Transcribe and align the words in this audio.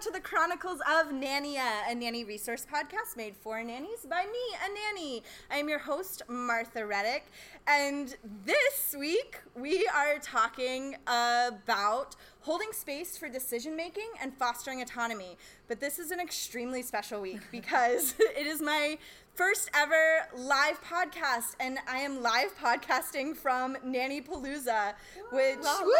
Welcome 0.00 0.14
to 0.14 0.18
the 0.18 0.26
Chronicles 0.26 0.80
of 0.80 1.12
Nania, 1.12 1.82
a 1.86 1.94
nanny 1.94 2.24
resource 2.24 2.66
podcast 2.72 3.18
made 3.18 3.36
for 3.36 3.62
nannies 3.62 4.06
by 4.08 4.24
me, 4.24 4.38
a 4.64 4.94
nanny. 4.94 5.22
I 5.50 5.58
am 5.58 5.68
your 5.68 5.78
host, 5.78 6.22
Martha 6.26 6.86
Reddick, 6.86 7.26
and 7.66 8.16
this 8.46 8.96
week 8.98 9.36
we 9.54 9.86
are 9.88 10.18
talking 10.18 10.96
about 11.02 12.16
holding 12.40 12.72
space 12.72 13.18
for 13.18 13.28
decision 13.28 13.76
making 13.76 14.08
and 14.22 14.32
fostering 14.34 14.80
autonomy. 14.80 15.36
But 15.68 15.80
this 15.80 15.98
is 15.98 16.10
an 16.10 16.20
extremely 16.20 16.80
special 16.80 17.20
week 17.20 17.40
because 17.52 18.14
it 18.20 18.46
is 18.46 18.62
my 18.62 18.96
first 19.34 19.70
ever 19.74 20.26
live 20.36 20.82
podcast, 20.82 21.54
and 21.60 21.78
I 21.88 21.98
am 21.98 22.22
live 22.22 22.54
podcasting 22.58 23.36
from 23.36 23.76
Nanny 23.84 24.20
Palooza, 24.20 24.94
which 25.32 25.58
Woo! 25.58 25.92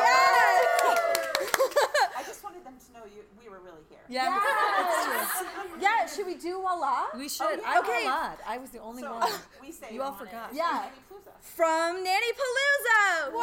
Yes! 0.00 0.80
I 2.16 2.22
just 2.26 2.42
wanted 2.42 2.64
them 2.64 2.74
to 2.86 2.92
know 2.92 3.04
you, 3.04 3.22
we 3.40 3.48
were 3.48 3.58
really 3.60 3.82
here. 3.88 3.98
Yeah, 4.08 4.38
Yes. 4.40 5.44
yeah, 5.80 6.06
should 6.06 6.26
we 6.26 6.34
do 6.36 6.60
voila? 6.60 7.06
we 7.16 7.28
should. 7.28 7.60
yeah. 7.60 7.66
I 7.66 7.78
Okay. 7.80 8.06
lied. 8.06 8.38
I 8.46 8.58
was 8.58 8.70
the 8.70 8.78
only 8.80 9.02
So 9.02 9.12
one. 9.14 9.28
we 9.62 9.70
say 9.72 9.88
You 9.92 10.02
all 10.02 10.12
on 10.12 10.14
it. 10.14 10.18
forgot. 10.18 10.50
Yeah. 10.54 10.64
Nanny 10.72 11.02
Palooza. 11.10 11.32
From 11.42 12.02
Nanny 12.04 12.32
Palooza! 12.32 13.34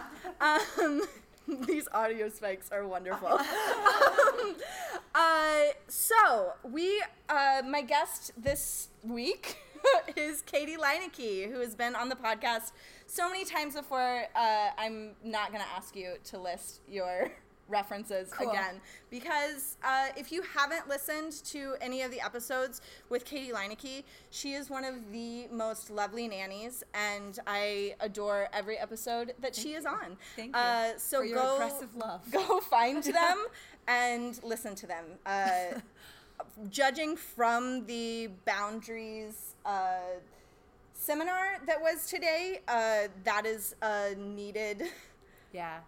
Um, 0.40 1.02
these 1.66 1.88
audio 1.92 2.28
spikes 2.28 2.70
are 2.70 2.86
wonderful. 2.86 3.28
um, 3.28 3.38
uh, 5.14 5.60
so, 5.88 6.52
we, 6.64 7.02
uh, 7.28 7.62
my 7.68 7.82
guest 7.82 8.32
this 8.36 8.88
week 9.04 9.58
is 10.16 10.42
Katie 10.42 10.76
Leineke, 10.76 11.50
who 11.50 11.60
has 11.60 11.74
been 11.74 11.94
on 11.94 12.08
the 12.08 12.16
podcast 12.16 12.72
so 13.06 13.28
many 13.28 13.44
times 13.44 13.74
before. 13.74 14.24
Uh, 14.34 14.68
I'm 14.78 15.12
not 15.24 15.48
going 15.48 15.62
to 15.62 15.70
ask 15.76 15.96
you 15.96 16.14
to 16.24 16.38
list 16.38 16.80
your 16.88 17.30
references 17.70 18.30
Cool. 18.32 18.50
again 18.50 18.80
because 19.10 19.76
uh, 19.84 20.08
if 20.16 20.30
you 20.32 20.42
haven't 20.42 20.88
listened 20.88 21.32
to 21.44 21.74
any 21.80 22.02
of 22.02 22.10
the 22.10 22.20
episodes 22.20 22.80
with 23.08 23.24
Katie 23.24 23.52
Leineke, 23.52 24.04
she 24.30 24.52
is 24.52 24.68
one 24.68 24.84
of 24.84 25.10
the 25.12 25.46
most 25.52 25.90
lovely 25.90 26.28
nannies, 26.28 26.82
and 26.94 27.38
I 27.46 27.94
adore 28.00 28.48
every 28.52 28.78
episode 28.78 29.34
that 29.40 29.54
she 29.54 29.72
is 29.74 29.86
on. 29.86 30.16
Thank 30.36 30.54
you 30.54 30.60
Uh, 30.60 30.98
so 30.98 31.20
for 31.26 31.34
go 31.34 31.58
go 32.30 32.60
find 32.60 33.02
them 33.20 33.46
and 33.88 34.38
listen 34.42 34.74
to 34.76 34.86
them. 34.86 35.04
Uh, 35.24 35.80
judging 36.70 37.16
from 37.16 37.86
the 37.86 38.28
boundaries. 38.44 39.54
Uh, 39.64 39.98
Seminar 40.94 41.58
that 41.66 41.80
was 41.80 42.06
today. 42.06 42.60
Uh, 42.68 43.08
that 43.24 43.46
is 43.46 43.74
a 43.82 44.14
needed 44.16 44.82
Yeah. 45.52 45.78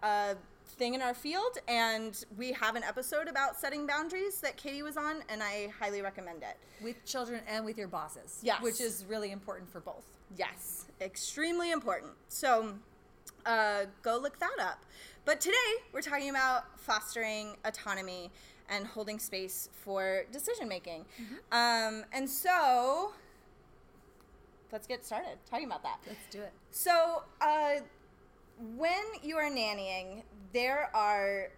Thing 0.73 0.93
in 0.93 1.01
our 1.01 1.13
field, 1.13 1.57
and 1.67 2.25
we 2.37 2.51
have 2.53 2.75
an 2.75 2.83
episode 2.83 3.27
about 3.27 3.57
setting 3.59 3.85
boundaries 3.87 4.39
that 4.41 4.57
Katie 4.57 4.83
was 4.83 4.97
on, 4.97 5.17
and 5.29 5.41
I 5.41 5.69
highly 5.79 6.01
recommend 6.01 6.43
it. 6.43 6.57
with 6.83 7.03
children 7.05 7.41
and 7.47 7.63
with 7.65 7.77
your 7.77 7.87
bosses. 7.87 8.39
Yes. 8.43 8.61
Which 8.61 8.81
is 8.81 9.05
really 9.07 9.31
important 9.31 9.71
for 9.71 9.79
both. 9.79 10.03
Yes, 10.37 10.85
extremely 10.99 11.71
important. 11.71 12.11
So 12.27 12.73
uh, 13.45 13.85
go 14.01 14.17
look 14.17 14.39
that 14.39 14.57
up. 14.59 14.83
But 15.25 15.39
today 15.39 15.55
we're 15.93 16.01
talking 16.01 16.29
about 16.29 16.79
fostering 16.79 17.55
autonomy 17.63 18.31
and 18.69 18.85
holding 18.87 19.19
space 19.19 19.69
for 19.83 20.23
decision 20.31 20.67
making. 20.67 21.05
Um, 21.51 22.03
and 22.11 22.29
so 22.29 23.11
let's 24.71 24.87
get 24.87 25.05
started 25.05 25.37
talking 25.49 25.65
about 25.67 25.83
that. 25.83 25.99
Let's 26.07 26.19
do 26.31 26.41
it. 26.41 26.51
So, 26.71 27.23
uh, 27.41 27.75
when 28.77 29.03
you 29.21 29.37
are 29.37 29.49
nannying, 29.49 30.23
there 30.53 30.89
are 30.95 31.49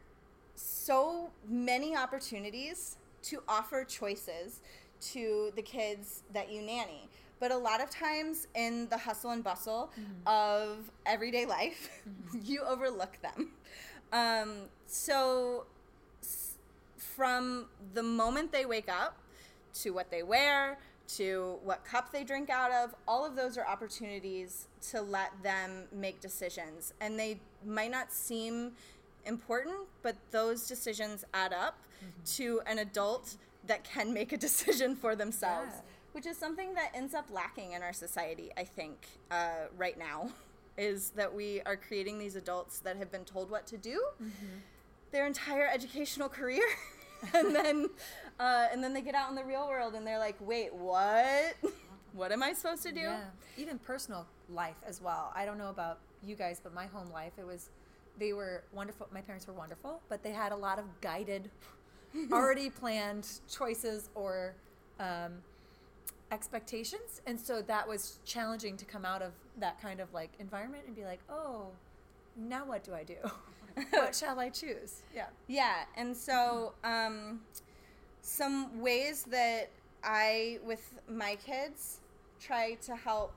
so 0.55 1.29
many 1.47 1.95
opportunities 1.95 2.97
to 3.23 3.41
offer 3.47 3.83
choices 3.83 4.61
to 5.01 5.51
the 5.55 5.61
kids 5.61 6.23
that 6.33 6.51
you 6.51 6.61
nanny. 6.61 7.07
But 7.39 7.51
a 7.51 7.57
lot 7.57 7.81
of 7.81 7.89
times 7.89 8.47
in 8.55 8.88
the 8.89 8.97
hustle 8.97 9.31
and 9.31 9.44
bustle 9.44 9.91
of 10.25 10.77
everyday 11.05 11.45
life, 11.45 11.89
you 12.44 12.61
overlook 12.63 13.17
them. 13.21 13.51
Um, 14.13 14.69
so, 14.88 15.65
s- 16.21 16.53
from 16.97 17.65
the 17.94 18.03
moment 18.03 18.51
they 18.51 18.65
wake 18.65 18.88
up 18.89 19.17
to 19.81 19.91
what 19.91 20.09
they 20.09 20.23
wear 20.23 20.77
to 21.07 21.57
what 21.63 21.85
cup 21.85 22.11
they 22.11 22.23
drink 22.23 22.49
out 22.49 22.71
of 22.71 22.95
all 23.07 23.25
of 23.25 23.35
those 23.35 23.57
are 23.57 23.66
opportunities 23.67 24.67
to 24.91 25.01
let 25.01 25.31
them 25.43 25.83
make 25.91 26.19
decisions. 26.19 26.93
And 26.99 27.19
they 27.19 27.39
might 27.66 27.91
not 27.91 28.11
seem 28.11 28.71
important 29.25 29.75
but 30.03 30.15
those 30.29 30.67
decisions 30.67 31.25
add 31.33 31.51
up 31.51 31.79
to 32.25 32.61
an 32.67 32.77
adult 32.77 33.38
that 33.65 33.83
can 33.83 34.13
make 34.13 34.31
a 34.31 34.38
decision 34.47 34.95
for 34.95 35.15
themselves 35.15 35.71
Yeah. 35.73 35.81
which 36.13 36.27
is 36.27 36.38
something 36.38 36.75
that 36.75 36.91
ends 36.94 37.15
up 37.15 37.25
lacking 37.31 37.71
in 37.71 37.81
our 37.81 37.91
society 37.94 38.51
i 38.55 38.63
think 38.63 39.07
uh, 39.31 39.65
right 39.75 39.97
now 39.97 40.29
is 40.77 41.09
that 41.15 41.33
we 41.33 41.61
are 41.65 41.75
creating 41.75 42.19
these 42.19 42.35
adults 42.35 42.77
that 42.81 42.97
have 42.97 43.11
been 43.11 43.25
told 43.25 43.49
what 43.49 43.65
to 43.65 43.77
do 43.77 43.99
their 45.11 45.25
entire 45.25 45.67
educational 45.73 46.29
career. 46.29 46.63
And 47.33 47.55
then 47.55 47.89
uh, 48.40 48.68
and 48.72 48.84
then 48.84 48.94
they 48.94 49.01
get 49.01 49.16
out 49.16 49.29
in 49.29 49.35
the 49.35 49.44
real 49.44 49.68
world 49.68 49.94
and 49.96 50.06
they're 50.06 50.19
like 50.19 50.35
wait 50.40 50.73
what 50.73 51.56
what 52.13 52.31
am 52.31 52.44
i 52.44 52.53
supposed 52.53 52.84
to 52.84 52.91
do 52.91 53.01
Yeah. 53.01 53.22
Even 53.57 53.79
personal 53.79 54.25
life 54.50 54.75
as 54.85 55.01
well. 55.01 55.31
I 55.35 55.46
don't 55.46 55.57
know 55.57 55.69
about 55.69 56.00
you 56.23 56.35
guys, 56.35 56.59
but 56.62 56.74
my 56.74 56.85
home 56.88 57.09
life, 57.12 57.31
it 57.38 57.45
was, 57.45 57.69
they 58.19 58.34
were 58.34 58.63
wonderful. 58.74 59.07
My 59.13 59.22
parents 59.22 59.47
were 59.47 59.53
wonderful, 59.53 60.01
but 60.09 60.24
they 60.24 60.31
had 60.31 60.51
a 60.51 60.56
lot 60.56 60.78
of 60.78 60.85
guided, 61.01 61.50
already 62.31 62.69
planned 62.69 63.27
choices 63.50 64.09
or 64.13 64.56
um, 65.00 65.36
expectations. 66.31 67.21
And 67.25 67.39
so 67.39 67.62
that 67.62 67.88
was 67.88 68.19
challenging 68.25 68.77
to 68.77 68.86
come 68.86 69.06
out 69.06 69.21
of 69.21 69.31
that 69.59 69.81
kind 69.81 70.00
of 70.00 70.13
like 70.13 70.31
environment 70.39 70.83
and 70.88 70.95
be 70.95 71.06
like, 71.06 71.19
oh, 71.30 71.68
now 72.36 72.65
what 72.65 72.83
do 72.83 72.94
I 72.94 73.04
do? 73.04 73.15
what 73.92 74.15
shall 74.15 74.39
I 74.39 74.50
choose? 74.50 75.04
Yeah. 75.13 75.27
yeah 75.48 75.83
and 75.95 76.15
so 76.15 76.74
um, 76.83 77.42
some 78.25 78.81
ways 78.81 79.24
that 79.24 79.69
i 80.04 80.60
with 80.66 81.00
my 81.07 81.36
kids 81.36 82.00
try 82.39 82.74
to 82.75 82.95
help 82.95 83.33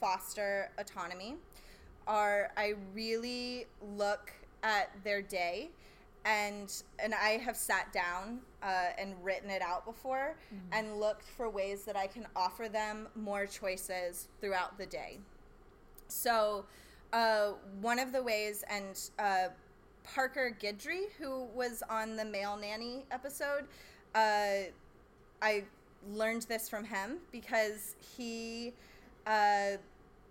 foster 0.00 0.70
autonomy 0.78 1.36
are 2.06 2.50
I 2.56 2.74
really 2.92 3.66
look 3.96 4.32
at 4.62 4.90
their 5.02 5.22
day 5.22 5.70
and 6.24 6.82
and 6.98 7.14
I 7.14 7.38
have 7.38 7.56
sat 7.56 7.92
down 7.92 8.40
uh, 8.62 8.88
and 8.98 9.14
written 9.22 9.50
it 9.50 9.62
out 9.62 9.84
before 9.84 10.36
and 10.72 10.98
looked 10.98 11.28
for 11.28 11.50
ways 11.50 11.84
that 11.84 11.96
I 11.96 12.06
can 12.06 12.26
offer 12.34 12.68
them 12.68 13.08
more 13.14 13.46
choices 13.46 14.28
throughout 14.40 14.78
the 14.78 14.86
day. 14.86 15.18
So 16.08 16.64
uh, 17.12 17.52
one 17.80 17.98
of 17.98 18.12
the 18.12 18.22
ways, 18.22 18.64
and 18.68 18.98
uh, 19.18 19.48
Parker 20.02 20.56
Gidry, 20.60 21.12
who 21.18 21.44
was 21.54 21.82
on 21.88 22.16
the 22.16 22.24
male 22.24 22.56
nanny 22.56 23.04
episode. 23.10 23.66
Uh, 24.14 24.70
I 25.42 25.64
learned 26.12 26.42
this 26.42 26.68
from 26.68 26.84
him 26.84 27.18
because 27.32 27.96
he 28.16 28.72
uh, 29.26 29.76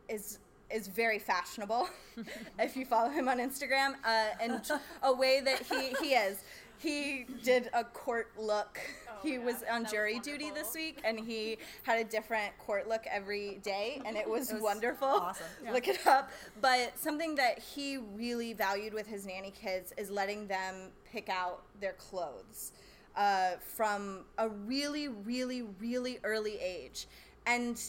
is 0.09 0.39
is 0.69 0.88
very 0.88 1.19
fashionable. 1.19 1.88
if 2.59 2.75
you 2.75 2.85
follow 2.85 3.09
him 3.09 3.27
on 3.27 3.38
Instagram, 3.38 3.94
uh, 4.06 4.30
and 4.41 4.62
a 5.03 5.13
way 5.13 5.41
that 5.41 5.62
he 5.63 5.94
he 6.01 6.13
is. 6.13 6.44
He 6.80 7.25
did 7.44 7.69
a 7.74 7.85
court 7.85 8.31
look. 8.38 8.77
he 9.21 9.33
yeah, 9.33 9.38
was 9.45 9.56
on 9.56 9.63
that 9.63 9.81
was 9.83 9.91
jury 9.91 10.19
duty 10.19 10.51
this 10.51 10.74
week, 10.75 11.00
and 11.06 11.18
he 11.18 11.57
had 11.83 11.97
a 11.97 12.03
different 12.03 12.57
court 12.57 12.89
look 12.89 13.03
every 13.09 13.59
day, 13.63 14.01
and 14.06 14.18
it 14.18 14.29
was, 14.29 14.50
It 14.51 14.56
was 14.56 14.63
wonderful. 14.63 15.07
awesome, 15.07 15.45
yeah. 15.63 15.71
Look 15.71 15.88
it 15.88 16.06
up. 16.06 16.29
But 16.59 17.00
something 17.00 17.36
that 17.36 17.59
he 17.59 18.00
really 18.18 18.51
valued 18.51 18.94
with 18.94 19.07
his 19.07 19.25
nanny 19.25 19.51
kids 19.51 19.94
is 19.97 20.09
letting 20.09 20.47
them 20.47 20.89
pick 21.09 21.29
out 21.29 21.62
their 21.79 21.94
clothes 21.94 22.74
uh, 23.15 23.51
from 23.60 24.25
a 24.38 24.50
really, 24.50 25.07
really, 25.07 25.62
really 25.80 26.19
early 26.24 26.60
age, 26.60 27.07
and 27.45 27.80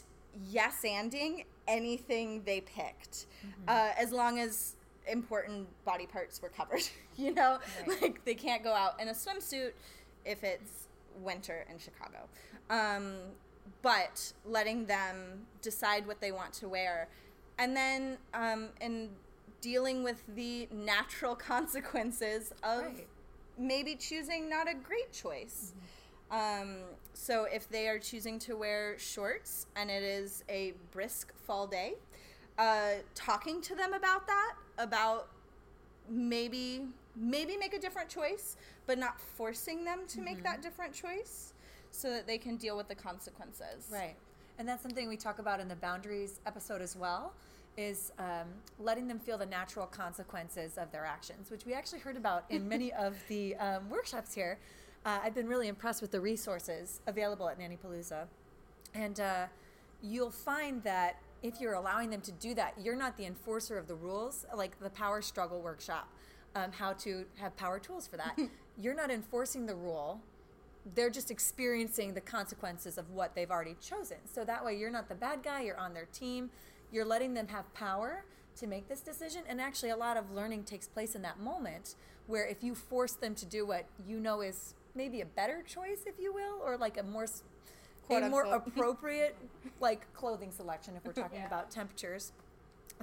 yes, 0.50 0.80
anding 0.84 1.44
anything 1.66 2.42
they 2.44 2.60
picked, 2.60 3.26
uh, 3.68 3.90
as 3.98 4.12
long 4.12 4.38
as 4.38 4.76
important 5.06 5.66
body 5.84 6.06
parts 6.06 6.40
were 6.42 6.48
covered. 6.48 6.82
you 7.16 7.32
know, 7.32 7.58
Right. 7.86 8.02
like 8.02 8.24
they 8.24 8.34
can't 8.34 8.62
go 8.62 8.72
out 8.72 9.00
in 9.00 9.08
a 9.08 9.12
swimsuit 9.12 9.72
if 10.24 10.42
it's 10.44 10.88
winter 11.22 11.64
in 11.70 11.78
Chicago. 11.78 12.28
Um, 12.70 13.14
but 13.82 14.32
letting 14.46 14.86
them 14.86 15.46
decide 15.62 16.06
what 16.06 16.20
they 16.20 16.32
want 16.32 16.52
to 16.54 16.68
wear, 16.68 17.08
and 17.58 17.76
then 17.76 18.18
um, 18.34 18.68
in 18.80 19.10
dealing 19.60 20.02
with 20.02 20.22
the 20.34 20.68
natural 20.72 21.34
consequences 21.52 22.52
of 22.62 22.82
Right. 22.82 23.06
Maybe 23.58 23.94
choosing 23.96 24.48
not 24.48 24.68
a 24.68 24.74
great 24.74 25.12
choice. 25.12 25.72
Mm-hmm. 26.32 26.62
Um, 26.62 26.76
so 27.12 27.44
if 27.44 27.68
they 27.68 27.88
are 27.88 27.98
choosing 27.98 28.38
to 28.40 28.56
wear 28.56 28.98
shorts 28.98 29.66
and 29.76 29.90
it 29.90 30.02
is 30.02 30.42
a 30.48 30.74
brisk 30.90 31.32
fall 31.46 31.66
day, 31.66 31.94
uh, 32.58 32.94
talking 33.14 33.60
to 33.62 33.74
them 33.74 33.92
about 33.92 34.26
that, 34.26 34.54
about 34.78 35.28
maybe 36.08 36.82
maybe 37.16 37.56
make 37.56 37.74
a 37.74 37.78
different 37.78 38.08
choice, 38.08 38.56
but 38.86 38.98
not 38.98 39.20
forcing 39.20 39.84
them 39.84 40.00
to 40.08 40.20
make 40.20 40.38
Mm-hmm. 40.38 40.44
that 40.44 40.62
different 40.62 40.92
choice, 40.92 41.52
so 41.92 42.10
that 42.10 42.26
they 42.26 42.38
can 42.38 42.56
deal 42.56 42.76
with 42.76 42.88
the 42.88 42.94
consequences. 42.94 43.88
Right. 43.92 44.16
And 44.58 44.66
that's 44.68 44.82
something 44.82 45.08
we 45.08 45.16
talk 45.16 45.38
about 45.38 45.60
in 45.60 45.68
the 45.68 45.76
boundaries 45.76 46.40
episode 46.44 46.82
as 46.82 46.96
well 46.96 47.32
is 47.76 48.12
um, 48.18 48.48
letting 48.78 49.08
them 49.08 49.18
feel 49.18 49.38
the 49.38 49.46
natural 49.46 49.86
consequences 49.86 50.78
of 50.78 50.90
their 50.92 51.04
actions, 51.04 51.50
which 51.50 51.66
we 51.66 51.74
actually 51.74 52.00
heard 52.00 52.16
about 52.16 52.44
in 52.50 52.68
many 52.74 52.92
of 52.92 53.16
the 53.28 53.56
um, 53.56 53.88
workshops 53.90 54.34
here. 54.34 54.58
Uh, 55.04 55.18
I've 55.22 55.34
been 55.34 55.48
really 55.48 55.68
impressed 55.68 56.00
with 56.00 56.10
the 56.10 56.20
resources 56.20 57.00
available 57.06 57.48
at 57.48 57.58
Nanny 57.58 57.76
Palooza. 57.82 58.26
And 58.94 59.20
uh, 59.20 59.46
you'll 60.02 60.30
find 60.30 60.82
that 60.84 61.16
if 61.42 61.60
you're 61.60 61.74
allowing 61.74 62.08
them 62.10 62.22
to 62.22 62.32
do 62.32 62.54
that, 62.54 62.74
you're 62.80 62.96
not 62.96 63.16
the 63.16 63.26
enforcer 63.26 63.76
of 63.76 63.86
the 63.86 63.94
rules, 63.94 64.46
like 64.56 64.78
the 64.80 64.90
power 64.90 65.20
struggle 65.20 65.60
workshop, 65.60 66.08
um, 66.54 66.72
how 66.72 66.94
to 66.94 67.24
have 67.36 67.54
power 67.56 67.78
tools 67.78 68.06
for 68.06 68.16
that. 68.16 68.38
you're 68.80 68.94
not 68.94 69.10
enforcing 69.10 69.66
the 69.66 69.74
rule, 69.74 70.20
they're 70.94 71.10
just 71.10 71.30
experiencing 71.30 72.14
the 72.14 72.20
consequences 72.20 72.98
of 72.98 73.10
what 73.10 73.34
they've 73.34 73.50
already 73.50 73.76
chosen. 73.80 74.18
So 74.24 74.44
that 74.44 74.64
way, 74.64 74.76
you're 74.76 74.90
not 74.90 75.08
the 75.08 75.14
bad 75.14 75.42
guy, 75.42 75.62
you're 75.62 75.78
on 75.78 75.94
their 75.94 76.06
team, 76.06 76.50
you're 76.94 77.04
letting 77.04 77.34
them 77.34 77.48
have 77.48 77.72
power 77.74 78.24
to 78.56 78.66
make 78.68 78.88
this 78.88 79.00
decision. 79.00 79.42
And 79.48 79.60
actually, 79.60 79.90
a 79.90 79.96
lot 79.96 80.16
of 80.16 80.30
learning 80.30 80.62
takes 80.62 80.86
place 80.86 81.14
in 81.16 81.22
that 81.22 81.40
moment 81.40 81.96
where 82.28 82.46
if 82.46 82.62
you 82.62 82.74
force 82.74 83.12
them 83.14 83.34
to 83.34 83.44
do 83.44 83.66
what 83.66 83.86
you 84.06 84.20
know 84.20 84.40
is 84.40 84.74
maybe 84.94 85.20
a 85.20 85.26
better 85.26 85.60
choice, 85.66 86.02
if 86.06 86.14
you 86.20 86.32
will, 86.32 86.60
or 86.64 86.76
like 86.76 86.96
a 86.96 87.02
more 87.02 87.26
Quote, 88.06 88.22
a 88.22 88.28
more 88.28 88.44
appropriate 88.52 89.34
like 89.80 90.12
clothing 90.14 90.52
selection 90.52 90.94
if 90.94 91.04
we're 91.04 91.12
talking 91.12 91.38
Yeah. 91.40 91.46
about 91.46 91.70
temperatures 91.70 92.32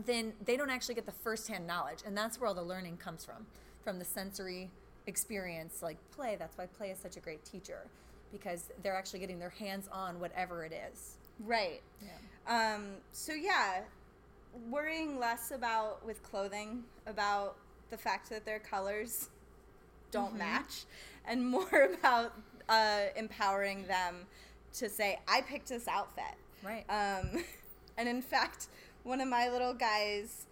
then 0.05 0.31
they 0.45 0.55
don't 0.55 0.69
actually 0.69 0.95
get 0.95 1.05
the 1.05 1.11
firsthand 1.11 1.67
knowledge 1.67 1.99
and 2.05 2.15
that's 2.15 2.39
where 2.39 2.47
all 2.47 2.53
the 2.53 2.61
learning 2.63 2.95
comes 2.97 3.25
from 3.25 3.45
from 3.83 3.99
the 3.99 4.05
sensory 4.05 4.69
experience 5.07 5.81
like 5.81 5.97
play 6.11 6.35
that's 6.37 6.55
why 6.57 6.65
play 6.67 6.91
is 6.91 6.99
such 6.99 7.17
a 7.17 7.19
great 7.19 7.43
teacher 7.43 7.87
because 8.31 8.69
they're 8.83 8.95
actually 8.95 9.19
getting 9.19 9.39
their 9.39 9.49
hands 9.49 9.89
on 9.91 10.19
whatever 10.19 10.63
it 10.63 10.71
is 10.71 11.17
Right. 11.39 11.81
Um, 12.47 12.85
so 13.11 13.33
yeah, 13.33 13.81
worrying 14.69 15.19
less 15.19 15.51
about 15.51 16.05
with 16.05 16.21
clothing 16.23 16.83
about 17.07 17.55
the 17.89 17.97
fact 17.97 18.29
that 18.29 18.45
their 18.45 18.59
colors 18.59 19.29
don't 20.11 20.29
Mm-hmm. 20.29 20.37
match, 20.39 20.85
and 21.25 21.45
more 21.57 21.89
about 21.99 22.33
uh, 22.67 23.01
empowering 23.15 23.85
them 23.87 24.25
to 24.73 24.89
say, 24.89 25.19
"I 25.27 25.41
picked 25.41 25.69
this 25.69 25.87
outfit." 25.87 26.35
right 26.63 26.85
Um, 26.89 27.43
and 27.97 28.07
in 28.09 28.21
fact, 28.21 28.67
one 29.03 29.21
of 29.21 29.27
my 29.27 29.49
little 29.49 29.73
guys, 29.73 30.45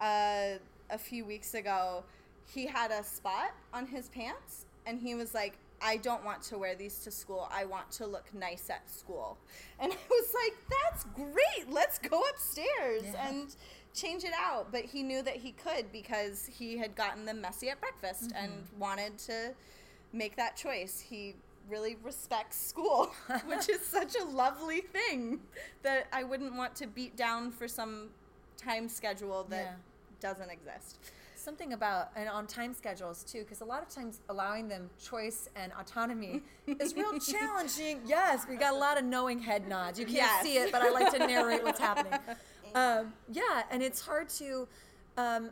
uh, 0.00 0.58
a 0.90 0.98
few 0.98 1.24
weeks 1.24 1.54
ago, 1.54 2.04
he 2.52 2.66
had 2.66 2.90
a 2.90 3.02
spot 3.04 3.52
on 3.72 3.86
his 3.86 4.08
pants, 4.08 4.66
and 4.86 4.98
he 4.98 5.14
was 5.14 5.34
like, 5.34 5.54
"I 5.82 5.96
don't 5.96 6.24
want 6.24 6.42
to 6.44 6.58
wear 6.58 6.74
these 6.74 6.98
to 7.00 7.10
school. 7.10 7.48
I 7.50 7.64
want 7.64 7.90
to 7.92 8.06
look 8.06 8.32
nice 8.34 8.70
at 8.70 8.88
school." 8.90 9.38
And 9.78 9.92
I 9.92 9.96
was 10.10 10.34
like, 10.34 10.56
"That's 10.70 11.04
great. 11.14 11.70
Let's 11.70 11.98
go 11.98 12.22
upstairs 12.30 13.02
Yeah. 13.04 13.28
and." 13.28 13.56
change 13.94 14.24
it 14.24 14.32
out 14.38 14.72
but 14.72 14.86
he 14.86 15.02
knew 15.02 15.20
that 15.20 15.36
he 15.36 15.52
could 15.52 15.92
because 15.92 16.46
he 16.46 16.78
had 16.78 16.94
gotten 16.96 17.26
them 17.26 17.42
messy 17.42 17.68
at 17.68 17.78
breakfast 17.78 18.30
mm-hmm. 18.30 18.44
and 18.44 18.52
wanted 18.78 19.18
to 19.18 19.52
make 20.14 20.34
that 20.34 20.56
choice 20.56 20.98
he 20.98 21.34
really 21.68 21.96
respects 22.02 22.56
school 22.58 23.12
which 23.44 23.68
is 23.68 23.80
such 23.82 24.16
a 24.16 24.24
lovely 24.24 24.80
thing 24.80 25.38
that 25.82 26.06
i 26.10 26.24
wouldn't 26.24 26.54
want 26.54 26.74
to 26.74 26.86
beat 26.86 27.14
down 27.16 27.50
for 27.50 27.68
some 27.68 28.08
time 28.56 28.88
schedule 28.88 29.44
that 29.50 29.64
Yeah. 29.64 29.74
doesn't 30.20 30.48
exist 30.50 30.98
something 31.42 31.72
about 31.72 32.10
and 32.16 32.28
on 32.28 32.46
time 32.46 32.72
schedules 32.72 33.24
too 33.24 33.40
because 33.40 33.60
a 33.60 33.64
lot 33.64 33.82
of 33.82 33.88
times 33.88 34.20
allowing 34.28 34.68
them 34.68 34.88
choice 35.02 35.48
and 35.56 35.72
autonomy 35.78 36.40
is 36.66 36.94
real 36.94 37.18
challenging. 37.32 38.00
Yes 38.06 38.46
we 38.48 38.56
got 38.56 38.72
a 38.74 38.76
lot 38.76 38.96
of 38.98 39.04
knowing 39.04 39.38
head 39.40 39.68
nods. 39.68 39.98
You 39.98 40.04
can't 40.06 40.16
Yes. 40.16 40.42
see 40.44 40.56
it 40.58 40.70
but 40.72 40.82
i 40.82 40.90
like 40.90 41.10
to 41.12 41.18
narrate 41.18 41.62
what's 41.62 41.80
happening. 41.80 42.18
Um, 42.74 43.12
yeah 43.30 43.64
and 43.70 43.82
it's 43.82 44.00
hard 44.00 44.30
to 44.30 44.66
um, 45.18 45.50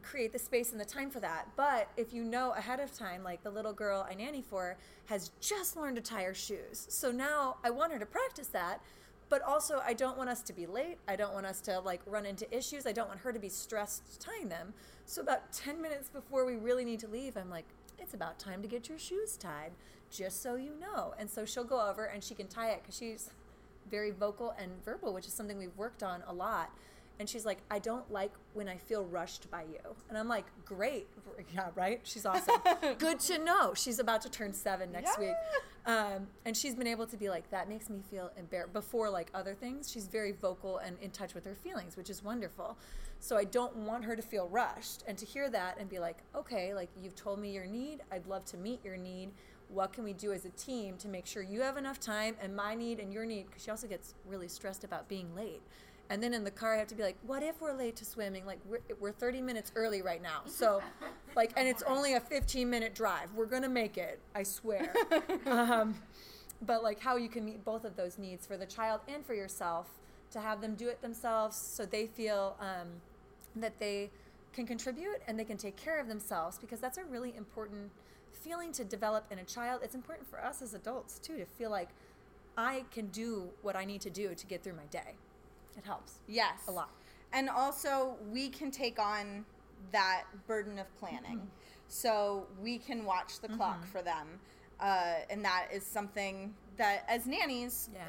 create 0.00 0.32
the 0.32 0.38
space 0.38 0.70
and 0.70 0.80
the 0.80 0.84
time 0.84 1.10
for 1.10 1.18
that. 1.18 1.48
But 1.56 1.88
if 1.96 2.12
you 2.14 2.22
know 2.22 2.52
ahead 2.52 2.78
of 2.78 2.94
time 2.96 3.24
like 3.24 3.42
the 3.42 3.50
little 3.50 3.72
girl 3.72 4.06
i 4.08 4.14
nanny 4.14 4.40
for 4.42 4.76
has 5.06 5.32
just 5.40 5.76
learned 5.76 5.96
to 5.96 6.02
tie 6.02 6.22
her 6.22 6.34
shoes. 6.34 6.86
So 6.88 7.10
now 7.10 7.56
i 7.64 7.70
want 7.70 7.92
her 7.92 7.98
to 7.98 8.06
practice 8.06 8.46
that 8.48 8.80
but 9.28 9.42
also 9.42 9.80
i 9.86 9.92
don't 9.92 10.16
want 10.18 10.28
us 10.30 10.42
to 10.42 10.52
be 10.52 10.66
late. 10.66 10.98
I 11.08 11.16
don't 11.16 11.32
want 11.34 11.46
us 11.46 11.60
to 11.62 11.80
like 11.80 12.00
run 12.06 12.26
into 12.26 12.46
issues. 12.56 12.86
I 12.86 12.92
don't 12.92 13.08
want 13.08 13.20
her 13.20 13.32
to 13.32 13.38
be 13.40 13.48
stressed 13.48 14.20
tying 14.20 14.48
them 14.48 14.72
so 15.10 15.22
about 15.22 15.52
10 15.52 15.82
minutes 15.82 16.08
before 16.08 16.44
we 16.44 16.54
really 16.54 16.84
need 16.84 17.00
to 17.00 17.08
leave 17.08 17.36
i'm 17.36 17.50
like 17.50 17.64
it's 17.98 18.14
about 18.14 18.38
time 18.38 18.62
to 18.62 18.68
get 18.68 18.88
your 18.88 18.98
shoes 18.98 19.36
tied 19.36 19.72
just 20.10 20.42
so 20.42 20.56
you 20.56 20.72
know. 20.80 21.14
And 21.18 21.30
so 21.30 21.44
she'll 21.44 21.64
go 21.64 21.88
over 21.88 22.06
and 22.06 22.22
she 22.22 22.34
can 22.34 22.48
tie 22.48 22.70
it 22.70 22.80
because 22.82 22.96
she's 22.96 23.30
very 23.90 24.10
vocal 24.10 24.54
and 24.58 24.70
verbal 24.84 25.12
which 25.12 25.26
is 25.26 25.32
something 25.32 25.58
we've 25.58 25.76
worked 25.76 26.02
on 26.02 26.22
a 26.26 26.32
lot. 26.32 26.70
And 27.18 27.28
she's 27.28 27.44
like 27.44 27.58
i 27.70 27.78
don't 27.78 28.10
like 28.10 28.32
when 28.54 28.68
i 28.68 28.76
feel 28.76 29.04
rushed 29.04 29.50
by 29.50 29.62
you. 29.62 29.94
And 30.08 30.18
i'm 30.18 30.28
like 30.28 30.46
great. 30.64 31.06
Yeah 31.54 31.68
right? 31.74 32.00
She's 32.02 32.26
awesome. 32.26 32.60
Good 32.98 33.18
to 33.20 33.38
know. 33.38 33.72
She's 33.74 33.98
about 33.98 34.20
to 34.22 34.30
turn 34.30 34.52
seven 34.52 34.92
next 34.92 35.18
week. 35.18 35.34
Um, 35.86 36.26
and 36.44 36.54
she's 36.54 36.74
been 36.74 36.86
able 36.86 37.06
to 37.06 37.16
be 37.16 37.30
like 37.30 37.50
that 37.50 37.68
makes 37.68 37.88
me 37.88 38.02
feel 38.10 38.30
embarrassed 38.36 38.74
before 38.74 39.08
like 39.08 39.30
other 39.32 39.54
things 39.54 39.90
she's 39.90 40.06
very 40.06 40.32
vocal 40.32 40.76
and 40.78 40.98
in 41.00 41.10
touch 41.10 41.32
with 41.32 41.46
her 41.46 41.54
feelings 41.54 41.96
which 41.96 42.10
is 42.10 42.22
wonderful 42.22 42.76
so 43.20 43.36
i 43.36 43.44
don't 43.44 43.76
want 43.76 44.04
her 44.04 44.16
to 44.16 44.22
feel 44.22 44.48
rushed 44.48 45.04
and 45.06 45.16
to 45.16 45.24
hear 45.24 45.48
that 45.48 45.76
and 45.78 45.88
be 45.88 45.98
like 45.98 46.18
okay 46.34 46.74
like 46.74 46.88
you've 47.00 47.14
told 47.14 47.38
me 47.38 47.50
your 47.52 47.66
need. 47.66 48.00
I'd 48.10 48.26
love 48.26 48.44
to 48.46 48.56
meet 48.56 48.84
your 48.84 48.96
need. 48.96 49.30
What 49.68 49.92
can 49.92 50.02
we 50.02 50.12
do 50.12 50.32
as 50.32 50.44
a 50.44 50.50
team 50.50 50.96
to 50.96 51.08
make 51.08 51.26
sure 51.26 51.42
you 51.42 51.60
have 51.60 51.76
enough 51.76 52.00
time 52.00 52.34
and 52.40 52.56
my 52.56 52.74
need 52.74 52.98
and 52.98 53.12
your 53.12 53.24
need? 53.24 53.46
Because 53.46 53.62
she 53.62 53.70
also 53.70 53.86
gets 53.86 54.14
really 54.26 54.48
stressed 54.48 54.82
about 54.82 55.08
being 55.08 55.34
late. 55.34 55.62
And 56.08 56.20
then 56.20 56.34
in 56.34 56.42
the 56.42 56.50
car 56.50 56.74
i 56.74 56.78
have 56.78 56.88
to 56.88 56.96
be 56.96 57.02
like 57.02 57.16
what 57.22 57.42
if 57.42 57.60
we're 57.60 57.76
late 57.76 57.96
to 57.96 58.04
swimming? 58.04 58.46
Like 58.46 58.58
we're, 58.64 58.80
we're 58.98 59.12
30 59.12 59.42
minutes 59.42 59.72
early 59.76 60.02
right 60.02 60.22
now. 60.22 60.42
So 60.46 60.82
like 61.36 61.52
and 61.56 61.68
it's 61.68 61.82
only 61.82 62.14
a 62.14 62.20
15 62.20 62.68
minute 62.68 62.94
drive. 62.94 63.32
We're 63.34 63.46
gonna 63.46 63.68
make 63.68 63.98
it 63.98 64.20
i 64.34 64.42
swear. 64.42 64.92
Um, 65.46 65.94
but 66.62 66.82
like 66.82 67.00
how 67.00 67.16
you 67.16 67.28
can 67.28 67.44
meet 67.44 67.64
both 67.64 67.84
of 67.84 67.96
those 67.96 68.18
needs 68.18 68.46
for 68.46 68.56
the 68.56 68.66
child 68.66 69.00
and 69.08 69.24
for 69.24 69.34
yourself 69.34 69.88
to 70.30 70.40
have 70.40 70.60
them 70.60 70.74
do 70.74 70.88
it 70.88 71.00
themselves 71.02 71.56
so 71.56 71.84
they 71.84 72.06
feel 72.06 72.56
um, 72.60 72.88
that 73.56 73.78
they 73.78 74.10
can 74.52 74.66
contribute 74.66 75.20
and 75.26 75.38
they 75.38 75.44
can 75.44 75.56
take 75.56 75.76
care 75.76 76.00
of 76.00 76.08
themselves 76.08 76.58
because 76.58 76.80
that's 76.80 76.98
a 76.98 77.04
really 77.04 77.34
important 77.36 77.90
feeling 78.32 78.72
to 78.72 78.84
develop 78.84 79.26
in 79.30 79.38
a 79.38 79.44
child 79.44 79.80
it's 79.82 79.94
important 79.94 80.28
for 80.28 80.42
us 80.42 80.62
as 80.62 80.74
adults 80.74 81.18
too 81.18 81.36
to 81.36 81.44
feel 81.44 81.70
like 81.70 81.90
i 82.56 82.84
can 82.90 83.06
do 83.08 83.48
what 83.62 83.76
i 83.76 83.84
need 83.84 84.00
to 84.00 84.10
do 84.10 84.34
to 84.34 84.46
get 84.46 84.62
through 84.62 84.72
my 84.72 84.86
day 84.90 85.14
it 85.76 85.84
helps 85.84 86.14
yes 86.26 86.60
a 86.68 86.72
lot 86.72 86.90
and 87.32 87.48
also 87.48 88.16
we 88.32 88.48
can 88.48 88.70
take 88.70 88.98
on 88.98 89.44
that 89.92 90.24
burden 90.46 90.78
of 90.78 90.86
planning. 90.98 91.48
So 91.88 92.46
we 92.62 92.78
can 92.78 93.04
watch 93.04 93.40
the 93.40 93.48
clock 93.48 93.84
for 93.86 94.02
them. 94.02 94.28
Uh, 94.78 95.16
and 95.28 95.44
that 95.44 95.66
is 95.72 95.84
something 95.84 96.54
that, 96.76 97.04
as 97.08 97.26
nannies, 97.26 97.90
Yeah. 97.92 98.04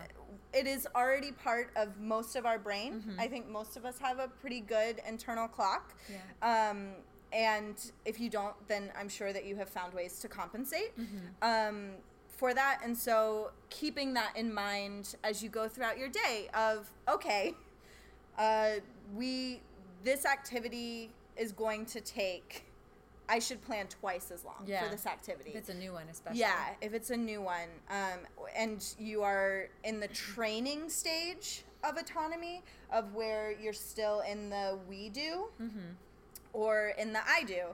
It 0.54 0.68
is 0.68 0.88
already 0.96 1.32
part 1.32 1.70
of 1.76 2.00
most 2.00 2.36
of 2.36 2.46
our 2.46 2.60
brain. 2.60 3.04
I 3.20 3.28
think 3.28 3.50
most 3.50 3.78
of 3.78 3.86
us 3.86 3.98
have 4.00 4.20
a 4.20 4.28
pretty 4.28 4.62
good 4.62 5.02
internal 5.08 5.48
clock. 5.48 5.94
Yeah. 6.10 6.70
Um, 6.70 6.90
and 7.34 7.76
if 8.06 8.20
you 8.20 8.30
don't, 8.30 8.56
then 8.68 8.92
I'm 9.00 9.08
sure 9.08 9.32
that 9.32 9.46
you 9.46 9.56
have 9.56 9.70
found 9.70 9.94
ways 9.94 10.20
to 10.20 10.28
compensate 10.28 10.94
um, 11.42 11.92
for 12.28 12.54
that. 12.54 12.82
And 12.84 12.98
so 12.98 13.52
keeping 13.70 14.14
that 14.16 14.36
in 14.36 14.54
mind 14.54 15.16
as 15.24 15.42
you 15.42 15.50
go 15.50 15.68
throughout 15.70 15.98
your 15.98 16.10
day 16.10 16.50
of, 16.54 16.90
okay, 17.08 17.54
uh, 18.38 18.72
we, 19.16 19.62
this 20.04 20.26
activity 20.26 21.12
is 21.38 21.54
going 21.54 21.86
to 21.86 22.02
take, 22.02 22.66
I 23.32 23.40
should 23.40 23.62
plan 23.62 23.88
twice 23.88 24.30
as 24.30 24.44
long 24.44 24.66
Yeah. 24.68 24.84
for 24.84 24.90
this 24.90 25.06
activity. 25.06 25.52
If 25.52 25.56
it's 25.56 25.70
a 25.70 25.74
new 25.74 25.94
one, 25.94 26.08
especially. 26.12 26.42
Yeah, 26.42 26.74
if 26.82 26.94
it's 26.94 27.12
a 27.12 27.18
new 27.18 27.42
one, 27.42 27.70
um, 27.90 28.20
and 28.54 28.86
you 29.00 29.24
are 29.24 29.70
in 29.86 30.02
the 30.02 30.10
training 30.10 30.90
stage 30.90 31.64
of 31.82 31.96
autonomy, 31.98 32.62
of 32.92 33.14
where 33.16 33.52
you're 33.54 33.72
still 33.74 34.20
in 34.22 34.50
the 34.50 34.78
we 34.90 35.10
do 35.10 35.46
or 36.52 36.90
in 36.98 37.14
the 37.14 37.22
I 37.26 37.44
do, 37.44 37.68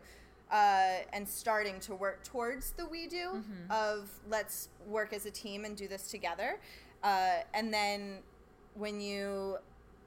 uh, 0.51 0.99
and 1.11 1.27
starting 1.27 1.79
to 1.81 1.95
work 1.95 2.23
towards 2.23 2.71
the 2.73 2.85
we 2.85 3.07
do 3.07 3.43
of 3.71 4.09
let's 4.29 4.69
work 4.85 5.11
as 5.11 5.25
a 5.25 5.31
team 5.31 5.65
and 5.65 5.75
do 5.75 5.87
this 5.87 6.11
together. 6.11 6.59
Uh, 7.03 7.37
and 7.55 7.73
then 7.73 8.19
when 8.75 9.01
you 9.01 9.57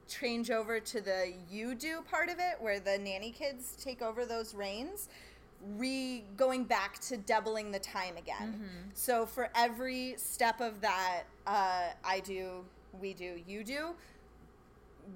change 0.07 0.49
over 0.49 0.79
to 0.79 1.01
the 1.01 1.33
you 1.49 1.75
do 1.75 2.01
part 2.09 2.29
of 2.29 2.39
it, 2.39 2.55
where 2.61 2.79
the 2.79 2.97
nanny 2.97 3.31
kids 3.31 3.75
take 3.83 4.01
over 4.01 4.25
those 4.25 4.55
reins, 4.55 5.09
re 5.77 6.23
going 6.37 6.63
back 6.63 6.99
to 6.99 7.17
doubling 7.17 7.71
the 7.71 7.79
time 7.79 8.17
again. 8.17 8.53
Mm-hmm. 8.53 8.89
So 8.93 9.25
for 9.25 9.49
every 9.55 10.15
step 10.17 10.61
of 10.61 10.81
that, 10.81 11.23
uh, 11.47 11.89
I 12.03 12.19
do, 12.21 12.65
we 12.99 13.13
do, 13.13 13.39
you 13.47 13.63
do, 13.63 13.95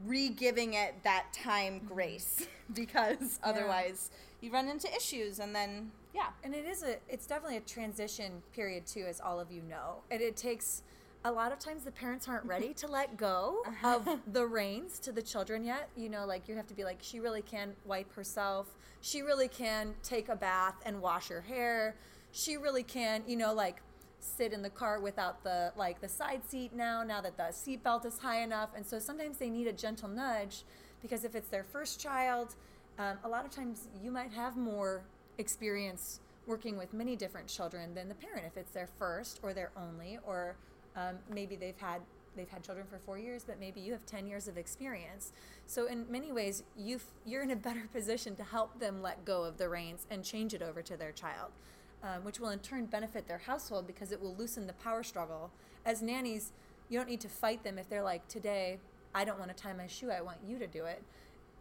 re 0.05 0.29
giving 0.29 0.73
it 0.73 0.95
that 1.03 1.25
time 1.33 1.75
mm-hmm. 1.75 1.93
grace 1.93 2.47
because 2.73 3.39
otherwise 3.43 4.11
you 4.41 4.51
run 4.51 4.67
into 4.67 4.93
issues 4.95 5.39
and 5.39 5.55
then, 5.55 5.91
yeah. 6.13 6.27
And 6.43 6.53
it 6.53 6.65
is 6.65 6.83
a 6.83 6.97
it's 7.09 7.25
definitely 7.25 7.57
a 7.57 7.61
transition 7.61 8.43
period 8.53 8.85
too, 8.85 9.05
as 9.07 9.19
all 9.19 9.39
of 9.39 9.51
you 9.51 9.61
know. 9.63 9.97
And 10.11 10.21
it 10.21 10.37
takes 10.37 10.83
a 11.25 11.31
lot 11.31 11.51
of 11.51 11.57
times 11.57 11.83
the 11.83 11.91
parents 11.91 12.27
aren't 12.27 12.45
ready 12.45 12.71
to 12.75 12.87
let 12.87 13.17
go 13.17 13.63
uh-huh. 13.67 13.99
of 14.05 14.19
the 14.31 14.45
reins 14.45 14.99
to 14.99 15.11
the 15.11 15.21
children 15.21 15.63
yet. 15.63 15.89
You 15.97 16.09
know, 16.09 16.25
like 16.25 16.47
you 16.47 16.55
have 16.55 16.67
to 16.67 16.75
be 16.75 16.83
like, 16.83 16.99
she 17.01 17.19
really 17.19 17.41
can 17.41 17.73
wipe 17.83 18.13
herself. 18.13 18.67
She 19.05 19.21
really 19.21 19.47
can 19.47 19.93
take 20.01 20.29
a 20.29 20.35
bath 20.35 20.81
and 20.83 20.99
wash 20.99 21.27
her 21.27 21.41
hair. 21.41 21.95
She 22.31 22.57
really 22.57 22.81
can, 22.81 23.21
you 23.27 23.35
know, 23.35 23.53
like 23.53 23.83
sit 24.19 24.51
in 24.51 24.63
the 24.63 24.69
car 24.71 24.99
without 24.99 25.43
the 25.43 25.71
like 25.75 26.01
the 26.01 26.09
side 26.09 26.41
seat 26.49 26.73
now, 26.73 27.03
now 27.03 27.21
that 27.21 27.37
the 27.37 27.43
seatbelt 27.43 28.03
is 28.07 28.17
high 28.17 28.41
enough. 28.41 28.69
And 28.75 28.83
so 28.83 28.97
sometimes 28.97 29.37
they 29.37 29.51
need 29.51 29.67
a 29.67 29.73
gentle 29.73 30.09
nudge 30.09 30.63
because 31.03 31.23
if 31.23 31.35
it's 31.35 31.49
their 31.49 31.63
first 31.63 31.99
child, 31.99 32.55
um, 32.97 33.19
a 33.23 33.29
lot 33.29 33.45
of 33.45 33.51
times 33.51 33.89
you 34.03 34.09
might 34.09 34.31
have 34.31 34.57
more 34.57 35.03
experience 35.37 36.19
working 36.47 36.75
with 36.75 36.91
many 36.91 37.15
different 37.15 37.47
children 37.47 37.93
than 37.93 38.09
the 38.09 38.15
parent 38.15 38.43
if 38.47 38.57
it's 38.57 38.71
their 38.71 38.89
first 38.97 39.39
or 39.43 39.53
their 39.53 39.69
only 39.77 40.17
or 40.25 40.55
um, 40.95 41.19
maybe 41.31 41.55
they've 41.55 41.77
had 41.77 42.01
they've 42.35 42.49
had 42.49 42.63
children 42.63 42.85
for 42.89 42.99
four 42.99 43.17
years 43.17 43.43
but 43.43 43.59
maybe 43.59 43.79
you 43.79 43.91
have 43.91 44.05
10 44.05 44.27
years 44.27 44.47
of 44.47 44.57
experience. 44.57 45.31
So 45.65 45.87
in 45.87 46.05
many 46.09 46.31
ways 46.31 46.63
you 46.77 46.99
you're 47.25 47.43
in 47.43 47.51
a 47.51 47.55
better 47.55 47.87
position 47.93 48.35
to 48.35 48.43
help 48.43 48.79
them 48.79 49.01
let 49.01 49.25
go 49.25 49.43
of 49.43 49.57
the 49.57 49.69
reins 49.69 50.05
and 50.09 50.23
change 50.23 50.53
it 50.53 50.61
over 50.61 50.81
to 50.81 50.97
their 50.97 51.11
child 51.11 51.51
um, 52.03 52.23
which 52.23 52.39
will 52.39 52.49
in 52.49 52.59
turn 52.59 52.85
benefit 52.85 53.27
their 53.27 53.39
household 53.39 53.87
because 53.87 54.11
it 54.11 54.21
will 54.21 54.35
loosen 54.35 54.67
the 54.67 54.73
power 54.73 55.03
struggle. 55.03 55.51
As 55.85 56.01
nannies 56.01 56.51
you 56.89 56.99
don't 56.99 57.09
need 57.09 57.21
to 57.21 57.29
fight 57.29 57.63
them 57.63 57.77
if 57.77 57.89
they're 57.89 58.03
like 58.03 58.27
today 58.27 58.77
i 59.13 59.23
don't 59.23 59.39
want 59.39 59.55
to 59.55 59.61
tie 59.61 59.73
my 59.73 59.87
shoe 59.87 60.11
i 60.11 60.21
want 60.21 60.37
you 60.45 60.59
to 60.59 60.67
do 60.67 60.85
it 60.85 61.03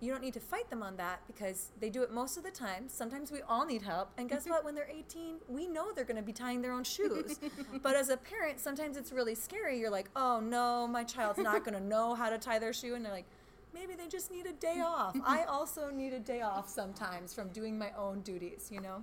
you 0.04 0.12
don't 0.12 0.20
need 0.20 0.34
to 0.34 0.40
fight 0.40 0.68
them 0.68 0.82
on 0.82 0.96
that 0.96 1.20
because 1.26 1.70
they 1.80 1.88
do 1.88 2.02
it 2.02 2.12
most 2.12 2.37
of 2.37 2.44
the 2.44 2.50
time. 2.50 2.88
Sometimes 2.88 3.32
we 3.32 3.40
all 3.42 3.64
need 3.64 3.82
help. 3.82 4.11
And 4.18 4.28
guess 4.28 4.46
what? 4.46 4.64
When 4.64 4.75
they're 4.75 4.88
18, 4.90 5.37
we 5.49 5.66
know 5.66 5.92
they're 5.94 6.04
going 6.04 6.18
to 6.18 6.23
be 6.23 6.32
tying 6.32 6.61
their 6.61 6.73
own 6.73 6.84
shoes. 6.84 7.40
but 7.82 7.96
as 7.96 8.11
a 8.11 8.16
parent, 8.16 8.61
sometimes 8.61 8.96
it's 8.96 9.12
really 9.12 9.34
scary. 9.34 9.78
You're 9.78 9.90
like, 9.90 10.11
oh 10.14 10.40
no, 10.40 10.87
my 10.87 11.04
child's 11.04 11.38
not 11.38 11.64
going 11.64 11.75
to 11.75 11.82
know 11.82 12.14
how 12.14 12.28
to 12.28 12.38
tie 12.38 12.58
their 12.58 12.75
shoe. 12.75 12.94
And 12.94 13.04
they're 13.04 13.12
like, 13.12 13.25
maybe 13.73 13.94
they 13.94 14.06
just 14.06 14.30
need 14.30 14.46
a 14.46 14.52
day 14.52 14.82
off. 14.84 15.16
I 15.25 15.44
also 15.49 15.90
need 15.90 16.12
a 16.12 16.20
day 16.20 16.42
off 16.42 16.68
sometimes 16.68 17.32
from 17.32 17.49
doing 17.49 17.78
my 17.78 17.90
own 17.96 18.20
duties, 18.20 18.68
you 18.70 18.80
know? 18.80 19.02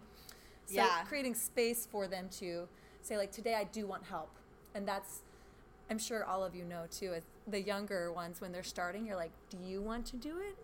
So 0.67 0.75
Yeah. 0.75 1.03
creating 1.07 1.33
space 1.33 1.87
for 1.89 2.07
them 2.07 2.29
to 2.39 2.67
say, 3.01 3.17
like, 3.17 3.31
today 3.31 3.55
I 3.55 3.63
do 3.63 3.87
want 3.87 4.03
help. 4.03 4.29
And 4.75 4.87
that's, 4.87 5.21
I'm 5.89 5.97
sure 5.97 6.23
all 6.25 6.43
of 6.43 6.55
you 6.55 6.63
know 6.63 6.85
too, 6.91 7.13
as 7.13 7.23
the 7.47 7.59
younger 7.59 8.13
ones, 8.13 8.39
when 8.39 8.51
they're 8.51 8.61
starting, 8.61 9.05
you're 9.05 9.15
like, 9.17 9.31
do 9.49 9.57
you 9.57 9.81
want 9.81 10.05
to 10.07 10.17
do 10.17 10.37
it? 10.39 10.55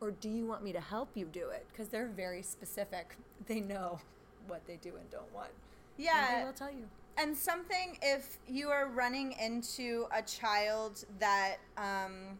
Or 0.00 0.10
do 0.10 0.28
you 0.28 0.46
want 0.46 0.62
me 0.62 0.72
to 0.72 0.80
help 0.80 1.10
you 1.14 1.26
do 1.26 1.48
it? 1.48 1.66
Because 1.72 1.88
they're 1.88 2.08
very 2.08 2.42
specific. 2.42 3.16
They 3.46 3.60
know 3.60 3.98
what 4.46 4.66
they 4.66 4.76
do 4.76 4.96
and 4.96 5.10
don't 5.10 5.32
want. 5.34 5.50
Yeah. 5.96 6.28
And 6.28 6.40
they 6.40 6.44
will 6.46 6.52
tell 6.52 6.70
you. 6.70 6.84
And 7.18 7.36
something 7.36 7.96
if 8.02 8.38
you 8.46 8.68
are 8.68 8.88
running 8.88 9.32
into 9.32 10.06
a 10.14 10.20
child 10.22 11.04
that 11.18 11.56
um, 11.78 12.38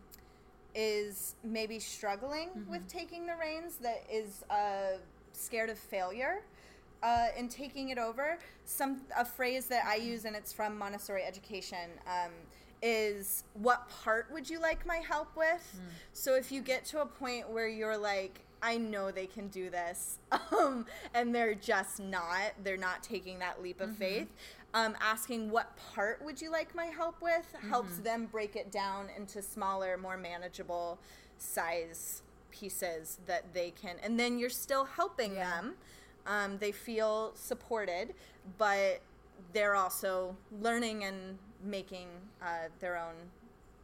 is 0.75 1.35
maybe 1.43 1.79
struggling 1.79 2.51
with 2.69 2.87
taking 2.87 3.27
the 3.27 3.35
reins, 3.37 3.77
that 3.77 4.05
is 4.13 4.45
uh, 4.51 4.99
scared 5.33 5.71
of 5.71 5.79
failure 5.79 6.43
uh, 7.03 7.29
in 7.39 7.49
taking 7.49 7.89
it 7.91 7.99
over, 7.99 8.39
some 8.65 9.01
a 9.17 9.25
phrase 9.25 9.67
that 9.67 9.87
I 9.87 9.97
use 9.97 10.25
and 10.25 10.37
it's 10.37 10.53
from 10.53 10.77
Montessori 10.77 11.23
education. 11.23 11.91
Um, 12.07 12.33
is 12.83 13.45
what 13.55 13.89
part 13.89 14.31
would 14.33 14.49
you 14.49 14.61
like 14.61 14.87
my 14.87 14.97
help 14.97 15.37
with? 15.37 15.81
So 16.13 16.35
if 16.35 16.53
you 16.53 16.61
get 16.61 16.85
to 16.87 17.01
a 17.03 17.07
point 17.07 17.49
where 17.51 17.69
you're 17.69 17.97
like, 17.97 18.41
I 18.63 18.79
know 18.79 19.11
they 19.11 19.27
can 19.27 19.49
do 19.49 19.71
this, 19.71 20.19
um, 20.53 20.87
and 21.15 21.35
they're 21.35 21.55
just 21.55 22.01
not, 22.01 22.53
they're 22.65 22.77
not 22.77 23.03
taking 23.03 23.39
that 23.41 23.63
leap 23.63 23.81
of 23.81 23.97
faith. 23.97 24.29
Um, 24.75 24.97
asking 25.01 25.51
what 25.51 25.77
part 25.95 26.23
would 26.25 26.41
you 26.41 26.51
like 26.51 26.75
my 26.75 26.87
help 26.87 27.23
with 27.23 27.55
helps 27.71 27.99
them 27.99 28.27
break 28.31 28.57
it 28.57 28.71
down 28.71 29.09
into 29.17 29.41
smaller, 29.41 29.97
more 29.97 30.17
manageable 30.19 30.99
size 31.39 32.23
pieces 32.51 33.19
that 33.27 33.55
they 33.55 33.71
can, 33.71 33.97
and 34.03 34.19
then 34.19 34.39
you're 34.39 34.51
still 34.51 34.85
helping 34.85 35.35
them. 35.35 35.75
Um, 36.27 36.59
they 36.59 36.73
feel 36.73 37.33
supported, 37.35 38.15
but 38.59 39.01
they're 39.53 39.77
also 39.77 40.37
learning 40.61 41.05
and 41.05 41.39
making 41.63 42.09
uh, 42.43 42.69
their 42.81 42.97
own 42.97 43.15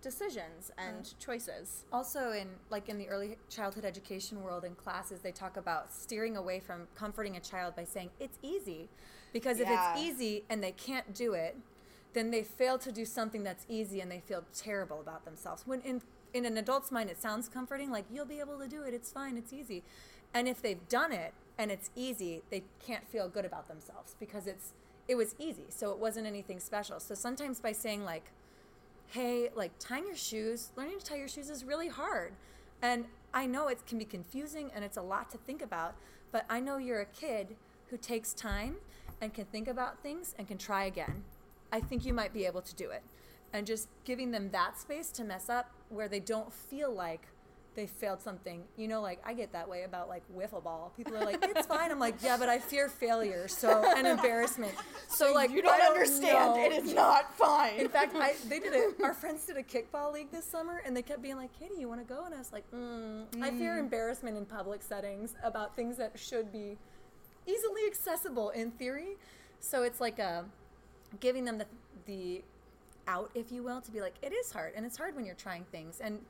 decisions 0.00 0.72
and 0.76 1.14
choices. 1.20 1.84
Also, 1.92 2.32
in 2.32 2.48
like 2.70 2.88
in 2.88 2.98
the 2.98 3.08
early 3.08 3.36
childhood 3.48 3.84
education 3.84 4.42
world 4.42 4.64
in 4.64 4.74
classes, 4.74 5.20
they 5.20 5.30
talk 5.30 5.56
about 5.56 5.92
steering 5.92 6.36
away 6.36 6.58
from 6.60 6.88
comforting 6.94 7.36
a 7.36 7.40
child 7.40 7.76
by 7.76 7.84
saying 7.84 8.10
it's 8.18 8.38
easy, 8.42 8.88
because 9.32 9.60
if 9.60 9.68
Yeah. 9.68 9.92
it's 9.94 10.02
easy 10.02 10.44
and 10.48 10.62
they 10.62 10.72
can't 10.72 11.14
do 11.14 11.34
it, 11.34 11.56
then 12.14 12.30
they 12.30 12.42
fail 12.42 12.78
to 12.78 12.92
do 12.92 13.04
something 13.04 13.42
that's 13.42 13.64
easy 13.68 14.00
and 14.00 14.10
they 14.10 14.20
feel 14.20 14.44
terrible 14.52 15.00
about 15.00 15.24
themselves. 15.24 15.66
When 15.66 15.80
in 15.82 16.02
in 16.34 16.46
an 16.46 16.56
adult's 16.56 16.90
mind, 16.90 17.10
it 17.10 17.20
sounds 17.20 17.48
comforting, 17.48 17.90
like 17.90 18.06
you'll 18.10 18.24
be 18.24 18.40
able 18.40 18.58
to 18.58 18.66
do 18.66 18.82
it. 18.82 18.94
It's 18.94 19.12
fine. 19.12 19.36
It's 19.36 19.52
easy. 19.52 19.84
And 20.34 20.48
if 20.48 20.62
they've 20.62 20.88
done 20.88 21.12
it 21.12 21.34
and 21.58 21.70
it's 21.70 21.90
easy, 21.94 22.42
they 22.48 22.64
can't 22.80 23.06
feel 23.06 23.28
good 23.28 23.44
about 23.44 23.68
themselves 23.68 24.16
because 24.18 24.46
it's 24.46 24.72
it 25.08 25.14
was 25.16 25.34
easy, 25.38 25.66
so 25.68 25.90
it 25.90 25.98
wasn't 25.98 26.26
anything 26.26 26.60
special. 26.60 27.00
So 27.00 27.14
sometimes 27.14 27.60
by 27.60 27.72
saying 27.72 28.04
like 28.04 28.30
hey, 29.12 29.50
like 29.54 29.72
tying 29.78 30.06
your 30.06 30.16
shoes, 30.16 30.70
learning 30.74 30.98
to 30.98 31.04
tie 31.04 31.16
your 31.16 31.28
shoes 31.28 31.50
is 31.50 31.64
really 31.64 31.88
hard. 31.88 32.32
And 32.80 33.04
I 33.34 33.44
know 33.44 33.68
it 33.68 33.86
can 33.86 33.98
be 33.98 34.06
confusing 34.06 34.70
and 34.74 34.82
it's 34.82 34.96
a 34.96 35.02
lot 35.02 35.30
to 35.32 35.38
think 35.38 35.60
about, 35.60 35.94
but 36.32 36.46
I 36.48 36.60
know 36.60 36.78
you're 36.78 37.02
a 37.02 37.06
kid 37.06 37.56
who 37.90 37.98
takes 37.98 38.32
time 38.32 38.76
and 39.20 39.34
can 39.34 39.44
think 39.44 39.68
about 39.68 40.02
things 40.02 40.34
and 40.38 40.48
can 40.48 40.56
try 40.56 40.84
again. 40.84 41.24
I 41.70 41.80
think 41.80 42.06
you 42.06 42.14
might 42.14 42.32
be 42.32 42.46
able 42.46 42.62
to 42.62 42.74
do 42.74 42.90
it. 42.90 43.02
And 43.52 43.66
just 43.66 43.88
giving 44.04 44.30
them 44.30 44.50
that 44.52 44.80
space 44.80 45.10
to 45.12 45.24
mess 45.24 45.50
up 45.50 45.70
where 45.90 46.08
they 46.08 46.20
don't 46.20 46.50
feel 46.50 46.90
like 46.90 47.26
they 47.74 47.86
failed 47.86 48.20
something. 48.20 48.64
You 48.76 48.88
know, 48.88 49.00
like 49.00 49.20
I 49.24 49.34
get 49.34 49.52
that 49.52 49.68
way 49.68 49.84
about 49.84 50.08
like 50.08 50.22
wiffle 50.34 50.62
ball. 50.62 50.92
People 50.96 51.16
are 51.16 51.24
like, 51.24 51.38
it's 51.42 51.66
fine. 51.66 51.90
I'm 51.90 51.98
like, 51.98 52.16
yeah, 52.22 52.36
but 52.36 52.48
I 52.48 52.58
fear 52.58 52.88
failure. 52.88 53.48
So, 53.48 53.84
and 53.96 54.06
embarrassment. 54.06 54.74
So, 55.08 55.34
like, 55.34 55.50
you 55.50 55.60
don't, 55.60 55.78
I 55.78 55.86
understand. 55.86 56.54
know. 56.54 56.64
It 56.64 56.72
is 56.72 56.94
not 56.94 57.36
fine. 57.36 57.74
In 57.74 57.88
fact, 57.88 58.14
I 58.16 58.34
they 58.48 58.58
did 58.58 58.72
it. 58.72 58.94
Our 59.02 59.12
friends 59.12 59.44
did 59.44 59.58
a 59.58 59.62
kickball 59.62 60.10
league 60.10 60.30
this 60.32 60.46
summer, 60.46 60.80
and 60.86 60.96
they 60.96 61.02
kept 61.02 61.20
being 61.20 61.36
like, 61.36 61.50
"Katie, 61.58 61.74
you 61.78 61.86
want 61.86 62.00
to 62.00 62.14
go?" 62.14 62.24
And 62.24 62.34
I 62.34 62.38
was 62.38 62.50
like, 62.50 62.64
mm, 62.70 63.24
"I 63.42 63.50
fear 63.50 63.76
embarrassment 63.78 64.38
in 64.38 64.46
public 64.46 64.82
settings 64.82 65.34
about 65.44 65.76
things 65.76 65.98
that 65.98 66.18
should 66.18 66.50
be 66.50 66.78
easily 67.46 67.82
accessible 67.86 68.50
in 68.50 68.70
theory." 68.70 69.16
So 69.60 69.82
it's 69.82 70.00
like 70.00 70.18
a 70.18 70.46
giving 71.20 71.44
them 71.44 71.58
the 71.58 71.66
the 72.06 72.42
out, 73.06 73.30
if 73.34 73.52
you 73.52 73.62
will, 73.62 73.82
to 73.82 73.90
be 73.90 74.00
like, 74.00 74.14
"It 74.22 74.32
is 74.32 74.50
hard, 74.50 74.72
and 74.74 74.86
it's 74.86 74.96
hard 74.96 75.14
when 75.14 75.26
you're 75.26 75.34
trying 75.34 75.64
things." 75.64 76.00
And 76.00 76.20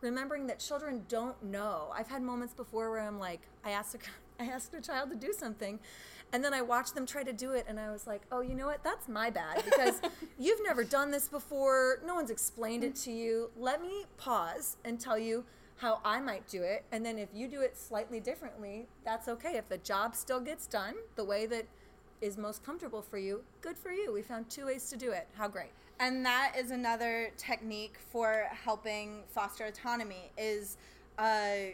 remembering 0.00 0.46
that 0.46 0.58
children 0.58 1.04
don't 1.08 1.42
know. 1.42 1.90
I've 1.94 2.08
had 2.08 2.22
moments 2.22 2.54
before 2.54 2.90
where 2.90 3.00
I'm 3.00 3.18
like, 3.18 3.40
I 3.64 3.70
asked 3.70 3.94
a, 3.94 3.98
I 4.42 4.46
asked 4.46 4.74
a 4.74 4.80
child 4.80 5.10
to 5.10 5.16
do 5.16 5.32
something, 5.32 5.78
and 6.32 6.42
then 6.42 6.54
I 6.54 6.62
watched 6.62 6.94
them 6.94 7.06
try 7.06 7.22
to 7.22 7.32
do 7.32 7.52
it, 7.52 7.66
and 7.68 7.78
I 7.78 7.90
was 7.90 8.06
like, 8.06 8.22
oh, 8.32 8.40
you 8.40 8.54
know 8.54 8.66
what? 8.66 8.82
That's 8.82 9.08
my 9.08 9.30
bad 9.30 9.64
because 9.64 10.00
you've 10.38 10.62
never 10.62 10.84
done 10.84 11.10
this 11.10 11.28
before. 11.28 12.00
No 12.06 12.14
one's 12.14 12.30
explained 12.30 12.84
it 12.84 12.94
to 12.96 13.10
you. 13.10 13.50
Let 13.56 13.82
me 13.82 14.04
pause 14.16 14.76
and 14.84 14.98
tell 14.98 15.18
you 15.18 15.44
how 15.76 16.00
I 16.04 16.20
might 16.20 16.46
do 16.46 16.62
it, 16.62 16.84
and 16.92 17.04
then 17.04 17.18
if 17.18 17.28
you 17.34 17.48
do 17.48 17.60
it 17.62 17.76
slightly 17.76 18.20
differently, 18.20 18.86
that's 19.04 19.28
okay. 19.28 19.56
If 19.56 19.68
the 19.68 19.78
job 19.78 20.14
still 20.14 20.40
gets 20.40 20.66
done 20.66 20.94
the 21.16 21.24
way 21.24 21.46
that 21.46 21.66
is 22.20 22.36
most 22.36 22.62
comfortable 22.62 23.00
for 23.02 23.18
you, 23.18 23.42
good 23.62 23.78
for 23.78 23.90
you. 23.90 24.12
We 24.12 24.22
found 24.22 24.50
two 24.50 24.66
ways 24.66 24.90
to 24.90 24.96
do 24.96 25.10
it. 25.12 25.26
How 25.34 25.48
great. 25.48 25.70
And 26.00 26.24
that 26.26 26.54
is 26.58 26.70
another 26.72 27.30
technique 27.36 27.96
for 28.10 28.46
helping 28.50 29.22
foster 29.28 29.66
autonomy 29.66 30.32
is 30.36 30.78
uh, 31.18 31.70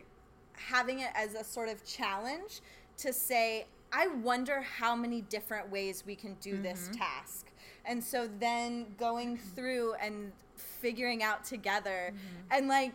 having 0.53 1.01
it 1.01 1.11
as 1.15 1.35
a 1.35 1.45
sort 1.45 1.69
of 1.69 1.85
challenge 1.87 2.61
to 2.99 3.13
say 3.13 3.67
i 3.93 4.09
wonder 4.09 4.61
how 4.61 4.95
many 4.95 5.23
different 5.23 5.71
ways 5.71 6.03
we 6.07 6.15
can 6.15 6.37
do 6.41 6.61
this 6.61 6.89
mm-hmm. 6.89 6.99
task. 6.99 7.47
And 7.85 8.03
so 8.03 8.29
then 8.41 8.87
going 8.99 9.37
mm-hmm. 9.37 9.49
through 9.55 9.95
and 9.95 10.33
figuring 10.57 11.23
out 11.23 11.45
together 11.45 12.11
mm-hmm. 12.13 12.47
and 12.51 12.69
like 12.69 12.95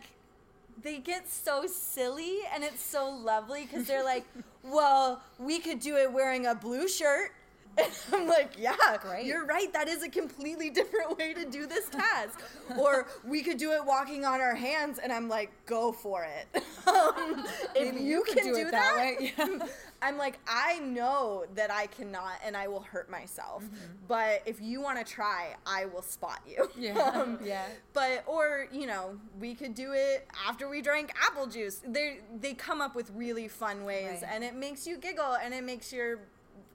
they 0.82 0.98
get 0.98 1.30
so 1.30 1.66
silly 1.66 2.38
and 2.52 2.64
it's 2.64 2.82
so 2.82 3.08
lovely 3.08 3.62
because 3.62 3.86
they're 3.86 4.04
like, 4.04 4.24
well, 4.62 5.22
we 5.38 5.58
could 5.58 5.80
do 5.80 5.96
it 5.96 6.12
wearing 6.12 6.46
a 6.46 6.54
blue 6.54 6.88
shirt. 6.88 7.32
And 7.78 7.90
I'm 8.12 8.26
like, 8.28 8.52
yeah, 8.58 8.74
Great. 9.00 9.26
you're 9.26 9.44
right. 9.46 9.72
That 9.72 9.88
is 9.88 10.02
a 10.02 10.08
completely 10.08 10.70
different 10.70 11.16
way 11.18 11.32
to 11.34 11.44
do 11.44 11.66
this 11.66 11.88
task. 11.88 12.40
or 12.78 13.06
we 13.24 13.42
could 13.42 13.56
do 13.58 13.72
it 13.72 13.84
walking 13.84 14.24
on 14.24 14.40
our 14.40 14.54
hands. 14.54 14.98
And 14.98 15.12
I'm 15.12 15.28
like, 15.28 15.50
go 15.66 15.92
for 15.92 16.24
it. 16.24 16.62
Um, 16.84 17.46
if 17.76 17.94
Maybe 17.94 18.02
you, 18.04 18.24
can 18.24 18.44
do 18.44 18.54
do, 18.54 18.60
it 18.62 18.72
that, 18.72 18.72
that 18.72 18.96
way, 18.96 19.32
yeah. 19.38 19.58
I'm 20.02 20.18
like, 20.18 20.40
I 20.48 20.80
know 20.80 21.44
that 21.54 21.70
I 21.70 21.86
cannot 21.86 22.32
and 22.44 22.56
I 22.56 22.66
will 22.66 22.80
hurt 22.80 23.08
myself. 23.08 23.62
But 24.08 24.42
if 24.46 24.60
you 24.60 24.80
want 24.80 24.98
to 24.98 25.04
try, 25.04 25.54
I 25.64 25.84
will 25.84 26.02
spot 26.02 26.40
you. 26.44 26.68
Mm-hmm. 26.76 26.82
Yeah. 26.82 27.36
Yeah. 27.44 27.66
But 27.92 28.24
or 28.26 28.66
you 28.72 28.88
know, 28.88 29.16
we 29.38 29.54
could 29.54 29.76
do 29.76 29.92
it 29.92 30.26
after 30.48 30.68
we 30.68 30.82
drank 30.82 31.12
apple 31.24 31.46
juice. 31.46 31.80
They 31.86 32.18
they 32.40 32.52
come 32.54 32.80
up 32.80 32.96
with 32.96 33.12
really 33.14 33.46
fun 33.46 33.84
ways, 33.84 34.22
Right. 34.22 34.32
and 34.34 34.42
it 34.42 34.56
makes 34.56 34.84
you 34.84 34.96
giggle, 34.98 35.34
and 35.40 35.54
it 35.54 35.62
makes 35.62 35.92
your 35.92 36.18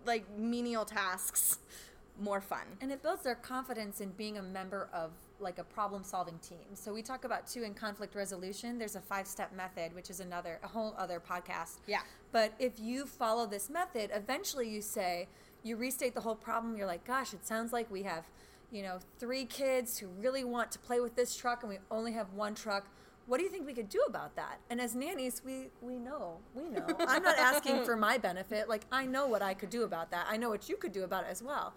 like 0.07 0.25
menial 0.37 0.85
tasks 0.85 1.59
more 2.19 2.41
fun. 2.41 2.65
And 2.81 2.91
it 2.91 3.03
builds 3.03 3.23
their 3.23 3.35
confidence 3.35 4.01
in 4.01 4.09
being 4.11 4.37
a 4.37 4.41
member 4.41 4.89
of 4.93 5.11
like 5.39 5.59
a 5.59 5.63
problem 5.63 6.03
solving 6.03 6.39
team. 6.39 6.65
So 6.73 6.91
we 6.91 7.01
talk 7.01 7.23
about 7.23 7.47
too 7.47 7.63
in 7.63 7.73
conflict 7.73 8.15
resolution, 8.15 8.79
there's 8.79 8.95
a 8.95 9.01
five 9.01 9.27
step 9.27 9.53
method, 9.53 9.93
which 9.93 10.09
is 10.09 10.19
another, 10.19 10.59
a 10.63 10.67
whole 10.67 10.95
other 10.97 11.19
podcast. 11.19 11.77
Yeah. 11.85 11.99
But 12.31 12.53
if 12.59 12.79
you 12.79 13.05
follow 13.05 13.45
this 13.45 13.69
method, 13.69 14.09
eventually 14.13 14.67
you 14.67 14.81
say, 14.81 15.27
you 15.63 15.75
restate 15.75 16.15
the 16.15 16.21
whole 16.21 16.35
problem. 16.35 16.75
You're 16.75 16.87
like, 16.87 17.05
gosh, 17.05 17.33
it 17.33 17.45
sounds 17.45 17.71
like 17.71 17.91
we 17.91 18.03
have, 18.03 18.25
you 18.71 18.81
know, 18.81 18.99
three 19.19 19.45
kids 19.45 19.97
who 19.99 20.07
really 20.07 20.43
want 20.43 20.71
to 20.71 20.79
play 20.79 20.99
with 20.99 21.15
this 21.15 21.35
truck 21.35 21.61
and 21.61 21.69
we 21.69 21.77
only 21.91 22.13
have 22.13 22.33
one 22.33 22.55
truck. 22.55 22.87
What 23.27 23.37
do 23.37 23.43
you 23.43 23.49
think 23.49 23.65
we 23.65 23.73
could 23.73 23.89
do 23.89 24.01
about 24.07 24.35
that? 24.37 24.59
And 24.69 24.79
as 24.79 24.95
nannies, 24.95 25.41
we 25.45 25.67
we 25.81 25.99
know, 25.99 26.37
we 26.55 26.69
know. 26.69 26.85
I'm 27.07 27.23
not 27.23 27.37
asking 27.37 27.83
for 27.83 27.95
my 27.95 28.17
benefit. 28.17 28.69
Like 28.69 28.85
I 28.91 29.05
know 29.05 29.27
what 29.27 29.41
I 29.41 29.53
could 29.53 29.69
do 29.69 29.83
about 29.83 30.11
that. 30.11 30.27
I 30.29 30.37
know 30.37 30.49
what 30.49 30.69
you 30.69 30.77
could 30.77 30.93
do 30.93 31.03
about 31.03 31.25
it 31.25 31.29
as 31.29 31.43
well. 31.43 31.73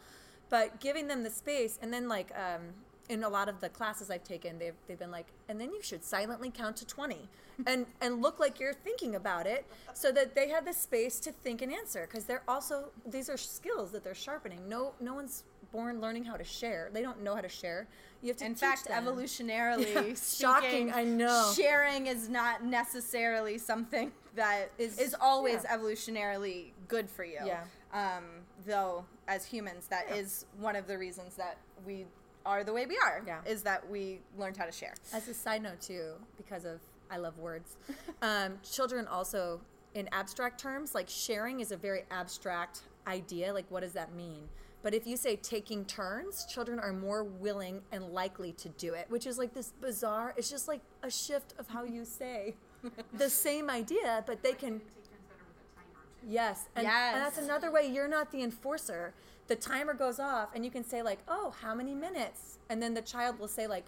But 0.49 0.81
giving 0.81 1.09
them 1.09 1.23
the 1.23 1.31
space, 1.31 1.79
and 1.83 1.93
then 1.93 2.09
like 2.09 2.33
um, 2.37 2.63
in 3.09 3.25
a 3.25 3.29
lot 3.29 3.49
of 3.49 3.61
the 3.61 3.69
classes 3.69 4.11
I've 4.11 4.25
taken, 4.25 4.59
they've 4.59 4.75
they've 4.87 4.99
been 4.99 5.11
like, 5.11 5.27
and 5.49 5.61
then 5.61 5.73
you 5.73 5.83
should 5.83 6.05
silently 6.05 6.51
count 6.51 6.77
to 6.77 6.87
twenty, 6.87 7.29
and 7.67 7.87
and 8.01 8.23
look 8.23 8.39
like 8.39 8.61
you're 8.61 8.73
thinking 8.73 9.17
about 9.17 9.47
it, 9.47 9.67
so 9.93 10.13
that 10.13 10.37
they 10.37 10.49
have 10.49 10.65
the 10.65 10.73
space 10.73 11.19
to 11.21 11.33
think 11.33 11.63
and 11.63 11.73
answer. 11.73 12.07
Because 12.09 12.25
they're 12.25 12.45
also 12.47 12.91
these 13.05 13.29
are 13.29 13.37
skills 13.37 13.91
that 13.91 14.05
they're 14.05 14.15
sharpening. 14.15 14.69
No 14.69 14.95
no 15.01 15.15
one's 15.15 15.43
born 15.73 16.01
learning 16.01 16.25
how 16.25 16.37
to 16.37 16.45
share. 16.45 16.91
They 16.93 17.03
don't 17.03 17.23
know 17.23 17.35
how 17.35 17.41
to 17.41 17.49
share. 17.49 17.87
You 18.23 18.29
have 18.29 18.37
to 18.39 18.45
In 18.45 18.53
teach 18.55 18.61
fact, 18.61 18.89
them. 18.89 19.05
evolutionarily 19.05 19.87
Yeah, 19.95 20.15
speaking, 20.15 20.17
shocking, 20.17 20.93
I 20.93 21.05
know. 21.05 21.53
Sharing 21.57 22.07
is 22.07 22.29
not 22.29 22.65
necessarily 22.65 23.59
something 23.59 24.13
that 24.35 24.71
is 24.79 24.99
Is- 24.99 25.17
always 25.21 25.65
yeah. 25.65 25.77
evolutionarily 25.77 26.73
good 26.89 27.09
for 27.09 27.25
you. 27.25 27.39
Yeah. 27.45 27.63
Um, 27.93 28.25
though, 28.67 29.05
as 29.29 29.45
humans, 29.45 29.87
that 29.89 30.11
is 30.11 30.47
one 30.59 30.77
of 30.77 30.87
the 30.87 30.97
reasons 30.99 31.35
that 31.37 31.57
we 31.87 32.07
are 32.47 32.65
the 32.65 32.73
way 32.73 32.87
we 32.87 32.99
are. 33.05 33.23
Yeah. 33.27 33.41
Is 33.47 33.63
that 33.63 33.89
we 33.89 34.21
learned 34.39 34.57
how 34.57 34.65
to 34.67 34.73
share. 34.73 34.95
As 35.13 35.29
a 35.29 35.35
side 35.35 35.63
note, 35.63 35.81
too, 35.81 36.13
because 36.37 36.65
of 36.65 36.81
I 37.11 37.17
love 37.17 37.39
words, 37.39 37.77
um, 38.23 38.59
children 38.69 39.07
also, 39.09 39.61
in 39.95 40.09
abstract 40.13 40.61
terms, 40.61 40.95
like 40.95 41.09
sharing 41.09 41.59
is 41.61 41.73
a 41.73 41.77
very 41.77 42.03
abstract 42.11 42.83
idea. 43.07 43.53
Like, 43.53 43.67
what 43.71 43.81
does 43.81 43.93
that 43.95 44.15
mean? 44.15 44.49
But 44.83 44.95
if 44.95 45.07
you 45.07 45.17
say 45.17 45.37
taking 45.37 45.85
turns, 45.85 46.47
children 46.47 46.79
are 46.79 46.93
more 46.93 47.23
willing 47.25 47.83
and 47.93 48.09
likely 48.09 48.53
to 48.53 48.69
do 48.71 48.95
it, 48.95 49.07
which 49.11 49.27
is 49.27 49.37
like 49.39 49.53
this 49.53 49.73
bizarre, 49.81 50.33
it's 50.37 50.49
just 50.49 50.69
like 50.69 50.81
a 51.03 51.11
shift 51.11 51.55
of 51.59 51.69
how 51.69 51.85
you 51.85 52.05
say 52.05 52.55
the 53.13 53.29
same 53.29 53.69
idea, 53.69 54.25
but 54.27 54.43
they 54.43 54.53
can. 54.53 54.81
Yes. 56.27 56.69
And, 56.77 56.87
and 56.87 57.21
that's 57.21 57.39
another 57.39 57.71
way 57.71 57.87
you're 57.87 58.09
not 58.09 58.31
the 58.33 58.43
enforcer. 58.43 59.13
The 59.49 59.57
timer 59.57 59.95
goes 59.95 60.21
off 60.21 60.51
and 60.55 60.65
you 60.65 60.71
can 60.71 60.85
say 60.85 61.03
like, 61.03 61.19
"Oh, 61.29 61.55
how 61.61 61.75
many 61.75 61.95
minutes?" 61.95 62.59
And 62.69 62.83
then 62.83 62.95
the 62.95 63.03
child 63.03 63.39
will 63.39 63.49
say 63.49 63.67
like, 63.67 63.85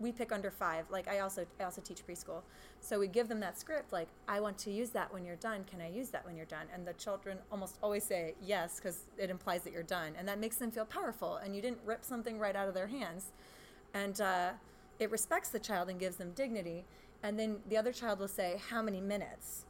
"We 0.00 0.10
pick 0.10 0.32
under 0.32 0.50
5." 0.50 0.90
Like 0.90 1.06
I 1.06 1.20
also 1.20 1.46
I 1.60 1.64
also 1.64 1.80
teach 1.80 2.04
preschool. 2.06 2.42
So 2.80 2.98
we 2.98 3.06
give 3.06 3.28
them 3.28 3.40
that 3.40 3.58
script 3.58 3.92
like, 3.92 4.08
"I 4.26 4.40
want 4.40 4.58
to 4.58 4.70
use 4.70 4.90
that 4.90 5.12
when 5.12 5.24
you're 5.24 5.36
done. 5.36 5.64
Can 5.64 5.80
I 5.80 5.88
use 5.88 6.08
that 6.10 6.24
when 6.26 6.36
you're 6.36 6.46
done?" 6.46 6.66
And 6.74 6.86
the 6.86 6.94
children 6.94 7.38
almost 7.52 7.78
always 7.82 8.04
say 8.04 8.34
yes 8.42 8.80
cuz 8.80 9.04
it 9.16 9.30
implies 9.30 9.62
that 9.62 9.72
you're 9.72 9.82
done. 9.82 10.14
And 10.16 10.26
that 10.26 10.38
makes 10.38 10.56
them 10.56 10.70
feel 10.70 10.86
powerful 10.86 11.36
and 11.36 11.54
you 11.54 11.62
didn't 11.62 11.80
rip 11.84 12.04
something 12.04 12.38
right 12.38 12.56
out 12.56 12.68
of 12.68 12.74
their 12.74 12.88
hands. 12.88 13.32
And 13.94 14.20
uh, 14.20 14.52
it 14.98 15.10
respects 15.10 15.50
the 15.50 15.60
child 15.60 15.88
and 15.88 16.00
gives 16.00 16.16
them 16.16 16.32
dignity. 16.32 16.84
And 17.22 17.38
then 17.38 17.60
the 17.68 17.76
other 17.76 17.92
child 17.92 18.18
will 18.18 18.28
say, 18.28 18.60
"How 18.70 18.82
many 18.82 19.00
minutes?" 19.00 19.66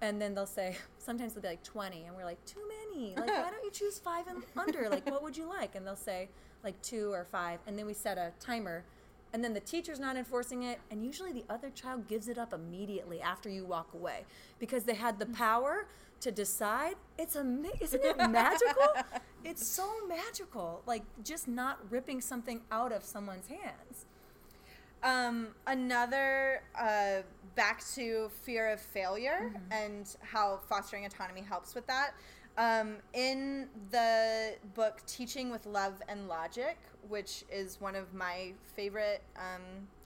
And 0.00 0.20
then 0.20 0.34
they'll 0.34 0.46
say, 0.46 0.76
sometimes 0.98 1.34
they'll 1.34 1.42
be 1.42 1.48
like 1.48 1.62
20. 1.62 2.04
And 2.04 2.16
we're 2.16 2.24
like, 2.24 2.44
too 2.44 2.60
many. 2.60 2.78
Like, 3.16 3.28
why 3.28 3.50
don't 3.50 3.64
you 3.64 3.70
choose 3.70 3.98
five 3.98 4.26
and 4.26 4.42
under? 4.56 4.88
Like, 4.88 5.08
what 5.08 5.22
would 5.22 5.36
you 5.36 5.48
like? 5.48 5.76
And 5.76 5.86
they'll 5.86 5.94
say, 5.94 6.28
like, 6.64 6.80
two 6.82 7.12
or 7.12 7.24
five. 7.24 7.60
And 7.66 7.78
then 7.78 7.86
we 7.86 7.94
set 7.94 8.18
a 8.18 8.32
timer. 8.40 8.84
And 9.32 9.44
then 9.44 9.52
the 9.54 9.60
teacher's 9.60 10.00
not 10.00 10.16
enforcing 10.16 10.62
it. 10.62 10.80
And 10.90 11.04
usually 11.04 11.32
the 11.32 11.44
other 11.50 11.70
child 11.70 12.08
gives 12.08 12.28
it 12.28 12.38
up 12.38 12.52
immediately 12.52 13.20
after 13.20 13.48
you 13.48 13.64
walk 13.64 13.92
away 13.94 14.24
because 14.58 14.84
they 14.84 14.94
had 14.94 15.18
the 15.18 15.26
power 15.26 15.86
to 16.20 16.30
decide. 16.30 16.96
It's 17.18 17.36
ama- 17.36 17.68
Isn't 17.80 18.04
it 18.04 18.16
magical? 18.16 18.88
it's 19.44 19.66
so 19.66 19.88
magical. 20.08 20.82
Like, 20.86 21.02
just 21.22 21.46
not 21.48 21.78
ripping 21.90 22.20
something 22.20 22.62
out 22.72 22.92
of 22.92 23.04
someone's 23.04 23.48
hands. 23.48 24.06
Um, 25.02 25.48
another 25.66 26.62
uh, 26.78 27.22
back 27.54 27.84
to 27.94 28.30
fear 28.42 28.70
of 28.70 28.80
failure 28.80 29.52
and 29.70 30.16
how 30.22 30.58
fostering 30.68 31.04
autonomy 31.06 31.42
helps 31.42 31.74
with 31.74 31.86
that. 31.86 32.14
Um, 32.56 32.96
in 33.12 33.68
the 33.92 34.54
book 34.74 35.00
Teaching 35.06 35.50
with 35.50 35.66
Love 35.66 36.02
and 36.08 36.26
Logic, 36.26 36.76
which 37.08 37.44
is 37.50 37.80
one 37.80 37.94
of 37.94 38.12
my 38.14 38.52
favorite 38.74 39.22
um, 39.36 39.62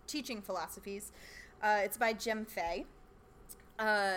teaching 0.07 0.43
philosophies, 0.43 1.13
uh, 1.63 1.81
it's 1.83 1.97
by 1.97 2.13
Jim 2.13 2.45
Fay. 2.45 2.85
Uh, 3.79 4.13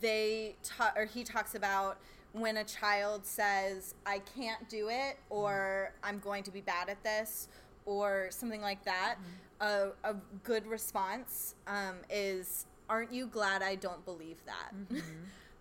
they 0.00 0.56
ta- 0.62 0.92
or 0.96 1.04
he 1.04 1.22
talks 1.24 1.54
about 1.54 1.98
when 2.32 2.56
a 2.56 2.64
child 2.64 3.24
says 3.24 3.94
i 4.06 4.18
can't 4.34 4.68
do 4.68 4.88
it 4.88 5.18
or 5.30 5.92
i'm 6.02 6.18
going 6.18 6.42
to 6.42 6.50
be 6.50 6.60
bad 6.60 6.88
at 6.88 7.02
this 7.04 7.48
or 7.86 8.28
something 8.30 8.62
like 8.62 8.82
that. 8.84 9.16
A, 9.60 9.88
a 10.04 10.14
good 10.42 10.66
response 10.66 11.54
um, 11.66 11.96
is 12.10 12.64
aren't 12.88 13.12
you 13.12 13.26
glad 13.26 13.62
i 13.62 13.74
don't 13.74 14.04
believe 14.04 14.38
that? 14.46 14.72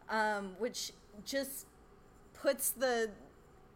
Um, 0.10 0.56
which 0.60 0.92
just 1.26 1.66
puts 2.34 2.72
the 2.72 3.10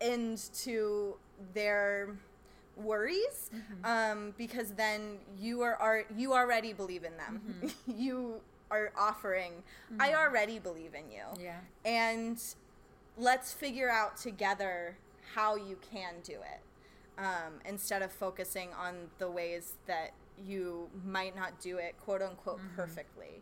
end 0.02 0.50
to 0.64 1.16
their 1.54 2.16
worries 2.76 3.50
um, 3.84 4.34
because 4.38 4.72
then 4.74 5.18
you 5.40 5.62
are, 5.62 5.76
are 5.76 6.06
you 6.16 6.34
already 6.34 6.74
believe 6.74 7.04
in 7.04 7.16
them. 7.18 7.42
You 7.88 8.42
are 8.70 8.92
offering 9.00 9.64
i 9.98 10.14
already 10.14 10.60
believe 10.60 10.94
in 10.94 11.10
you. 11.10 11.24
Yeah. 11.42 11.60
and 11.86 12.38
let's 13.18 13.54
figure 13.54 13.90
out 13.90 14.18
together 14.18 14.98
how 15.36 15.56
you 15.56 15.78
can 15.92 16.16
do 16.24 16.34
it 16.34 16.60
um, 17.18 17.54
instead 17.66 18.02
of 18.02 18.12
focusing 18.12 18.70
on 18.74 18.96
the 19.20 19.32
ways 19.32 19.74
that 19.86 20.12
you 20.46 20.90
might 21.06 21.34
not 21.36 21.60
do 21.62 21.78
it 21.78 21.96
quote 22.04 22.22
unquote 22.22 22.60
perfectly 22.76 23.42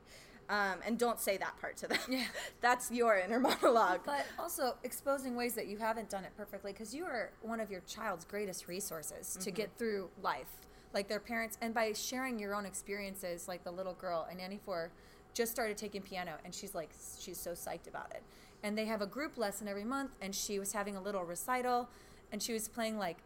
um, 0.50 0.78
and 0.86 0.98
don't 1.00 1.20
say 1.20 1.38
that 1.38 1.58
part 1.60 1.76
to 1.78 1.88
them 1.88 2.00
yeah 2.08 2.26
that's 2.62 2.92
your 2.92 3.18
inner 3.18 3.40
monologue 3.40 4.02
But 4.06 4.26
also 4.38 4.76
exposing 4.84 5.36
ways 5.36 5.54
that 5.56 5.68
you 5.68 5.78
haven't 5.78 6.10
done 6.10 6.24
it 6.24 6.32
perfectly 6.38 6.72
because 6.72 6.94
you 6.94 7.04
are 7.06 7.32
one 7.42 7.60
of 7.60 7.72
your 7.72 7.82
child's 7.82 8.26
greatest 8.26 8.68
resources 8.68 9.38
to 9.42 9.52
get 9.52 9.72
through 9.78 10.10
life. 10.22 10.50
like 10.94 11.08
their 11.08 11.20
parents, 11.20 11.58
and 11.62 11.74
by 11.74 11.92
sharing 11.94 12.40
your 12.40 12.54
own 12.56 12.66
experiences, 12.66 13.48
like 13.48 13.64
the 13.64 13.72
little 13.72 13.94
girl 13.96 14.28
I 14.30 14.34
nanny 14.36 14.60
for 14.64 14.92
just 15.34 15.52
started 15.52 15.78
taking 15.78 16.02
piano, 16.02 16.34
and 16.46 16.54
she's 16.56 16.74
like, 16.74 16.92
she's 17.20 17.38
so 17.38 17.52
psyched 17.52 17.88
about 17.88 18.12
it. 18.12 18.24
And 18.64 18.78
they 18.78 18.86
have 18.86 19.02
a 19.02 19.06
group 19.06 19.38
lesson 19.38 19.68
every 19.68 19.84
month, 19.84 20.12
and 20.22 20.34
she 20.34 20.58
was 20.60 20.72
having 20.72 20.96
a 20.96 21.02
little 21.02 21.24
recital, 21.24 21.90
and 22.32 22.42
she 22.42 22.54
was 22.54 22.68
playing 22.70 22.98
like 22.98 23.18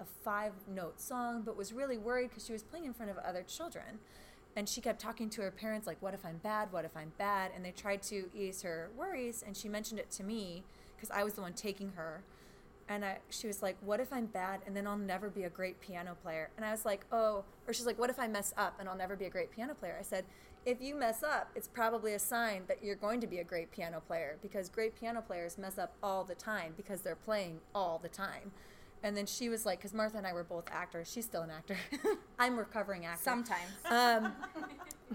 a 0.00 0.04
five 0.24 0.52
note 0.66 1.00
song, 1.00 1.42
but 1.44 1.56
was 1.56 1.72
really 1.72 1.98
worried 1.98 2.30
because 2.30 2.46
she 2.46 2.52
was 2.54 2.62
playing 2.62 2.86
in 2.86 2.94
front 2.94 3.10
of 3.10 3.18
other 3.18 3.42
children. 3.42 3.98
And 4.54 4.68
she 4.68 4.80
kept 4.80 5.00
talking 5.00 5.30
to 5.30 5.42
her 5.42 5.50
parents, 5.50 5.86
like, 5.86 6.00
What 6.00 6.14
if 6.14 6.24
I'm 6.24 6.38
bad? 6.38 6.72
What 6.72 6.84
if 6.84 6.96
I'm 6.96 7.12
bad? 7.18 7.52
And 7.54 7.64
they 7.64 7.70
tried 7.70 8.02
to 8.04 8.28
ease 8.34 8.62
her 8.62 8.90
worries. 8.96 9.42
And 9.46 9.56
she 9.56 9.68
mentioned 9.68 10.00
it 10.00 10.10
to 10.12 10.24
me 10.24 10.64
because 10.94 11.10
I 11.10 11.24
was 11.24 11.34
the 11.34 11.40
one 11.40 11.54
taking 11.54 11.92
her. 11.92 12.22
And 12.88 13.04
I, 13.04 13.18
she 13.30 13.46
was 13.46 13.62
like, 13.62 13.76
What 13.80 14.00
if 14.00 14.12
I'm 14.12 14.26
bad 14.26 14.60
and 14.66 14.76
then 14.76 14.86
I'll 14.86 14.96
never 14.96 15.30
be 15.30 15.44
a 15.44 15.50
great 15.50 15.80
piano 15.80 16.16
player? 16.22 16.50
And 16.56 16.66
I 16.66 16.70
was 16.70 16.84
like, 16.84 17.06
Oh, 17.10 17.44
or 17.66 17.72
she's 17.72 17.86
like, 17.86 17.98
What 17.98 18.10
if 18.10 18.18
I 18.18 18.28
mess 18.28 18.52
up 18.56 18.76
and 18.78 18.88
I'll 18.88 18.96
never 18.96 19.16
be 19.16 19.24
a 19.24 19.30
great 19.30 19.50
piano 19.50 19.74
player? 19.74 19.96
I 19.98 20.02
said, 20.02 20.26
If 20.66 20.82
you 20.82 20.94
mess 20.94 21.22
up, 21.22 21.50
it's 21.54 21.68
probably 21.68 22.12
a 22.12 22.18
sign 22.18 22.64
that 22.68 22.84
you're 22.84 22.96
going 22.96 23.20
to 23.22 23.26
be 23.26 23.38
a 23.38 23.44
great 23.44 23.72
piano 23.72 24.02
player 24.06 24.36
because 24.42 24.68
great 24.68 24.98
piano 24.98 25.22
players 25.22 25.56
mess 25.56 25.78
up 25.78 25.94
all 26.02 26.24
the 26.24 26.34
time 26.34 26.74
because 26.76 27.00
they're 27.00 27.16
playing 27.16 27.60
all 27.74 27.98
the 27.98 28.08
time. 28.08 28.52
And 29.02 29.16
then 29.16 29.26
she 29.26 29.48
was 29.48 29.66
like, 29.66 29.78
because 29.78 29.92
Martha 29.92 30.16
and 30.18 30.26
I 30.26 30.32
were 30.32 30.44
both 30.44 30.64
actors. 30.70 31.10
She's 31.10 31.24
still 31.24 31.42
an 31.42 31.50
actor. 31.50 31.76
I'm 32.38 32.56
recovering 32.56 33.04
actor. 33.06 33.22
Sometimes. 33.22 33.60
Um, 33.90 34.32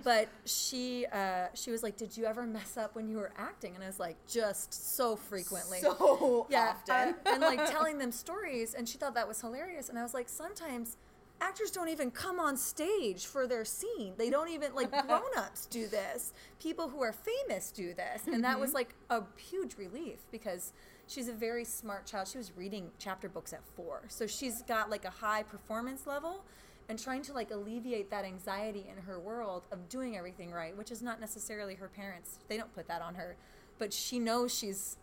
but 0.03 0.27
she 0.45 1.05
uh, 1.11 1.47
she 1.55 1.71
was 1.71 1.81
like, 1.81 1.97
"Did 1.97 2.15
you 2.15 2.25
ever 2.25 2.45
mess 2.45 2.77
up 2.77 2.95
when 2.95 3.07
you 3.07 3.17
were 3.17 3.31
acting?" 3.37 3.73
And 3.73 3.83
I 3.83 3.87
was 3.87 3.99
like, 3.99 4.15
"Just 4.27 4.95
so 4.95 5.15
frequently." 5.15 5.79
so 5.79 6.45
yeah, 6.49 6.75
often. 6.87 7.15
uh, 7.25 7.33
and 7.33 7.41
like 7.41 7.69
telling 7.71 7.97
them 7.97 8.11
stories, 8.11 8.75
and 8.75 8.87
she 8.87 8.97
thought 8.97 9.15
that 9.15 9.27
was 9.27 9.41
hilarious. 9.41 9.89
And 9.89 9.97
I 9.97 10.03
was 10.03 10.13
like, 10.13 10.29
sometimes 10.29 10.97
actors 11.41 11.71
don't 11.71 11.89
even 11.89 12.11
come 12.11 12.39
on 12.39 12.57
stage 12.57 13.25
for 13.25 13.47
their 13.47 13.65
scene. 13.65 14.13
They 14.17 14.29
don't 14.29 14.49
even 14.49 14.73
like 14.75 14.91
grown-ups 14.91 15.65
do 15.67 15.87
this. 15.87 16.33
People 16.61 16.89
who 16.89 17.01
are 17.01 17.13
famous 17.13 17.71
do 17.71 17.93
this, 17.93 18.27
and 18.27 18.43
that 18.43 18.59
was 18.59 18.73
like 18.73 18.93
a 19.09 19.23
huge 19.37 19.77
relief 19.77 20.19
because 20.31 20.73
she's 21.07 21.27
a 21.27 21.33
very 21.33 21.63
smart 21.63 22.05
child. 22.05 22.27
She 22.27 22.37
was 22.37 22.51
reading 22.55 22.91
chapter 22.99 23.29
books 23.29 23.53
at 23.53 23.61
four, 23.75 24.03
so 24.07 24.27
she's 24.27 24.61
got 24.63 24.89
like 24.89 25.05
a 25.05 25.09
high 25.09 25.43
performance 25.43 26.05
level. 26.05 26.43
And 26.89 26.97
trying 26.97 27.21
to 27.23 27.33
like 27.33 27.51
alleviate 27.51 28.09
that 28.11 28.23
anxiety 28.23 28.85
in 28.89 29.03
her 29.03 29.19
world 29.19 29.63
of 29.73 29.89
doing 29.89 30.15
everything 30.15 30.51
right, 30.51 30.73
which 30.77 30.89
is 30.89 31.01
not 31.01 31.19
necessarily 31.19 31.75
her 31.75 31.89
parents. 31.89 32.39
They 32.47 32.55
don't 32.55 32.73
put 32.73 32.87
that 32.87 33.01
on 33.01 33.15
her, 33.15 33.35
but 33.77 33.91
she 33.91 34.19
knows 34.19 34.57
she's 34.57 34.95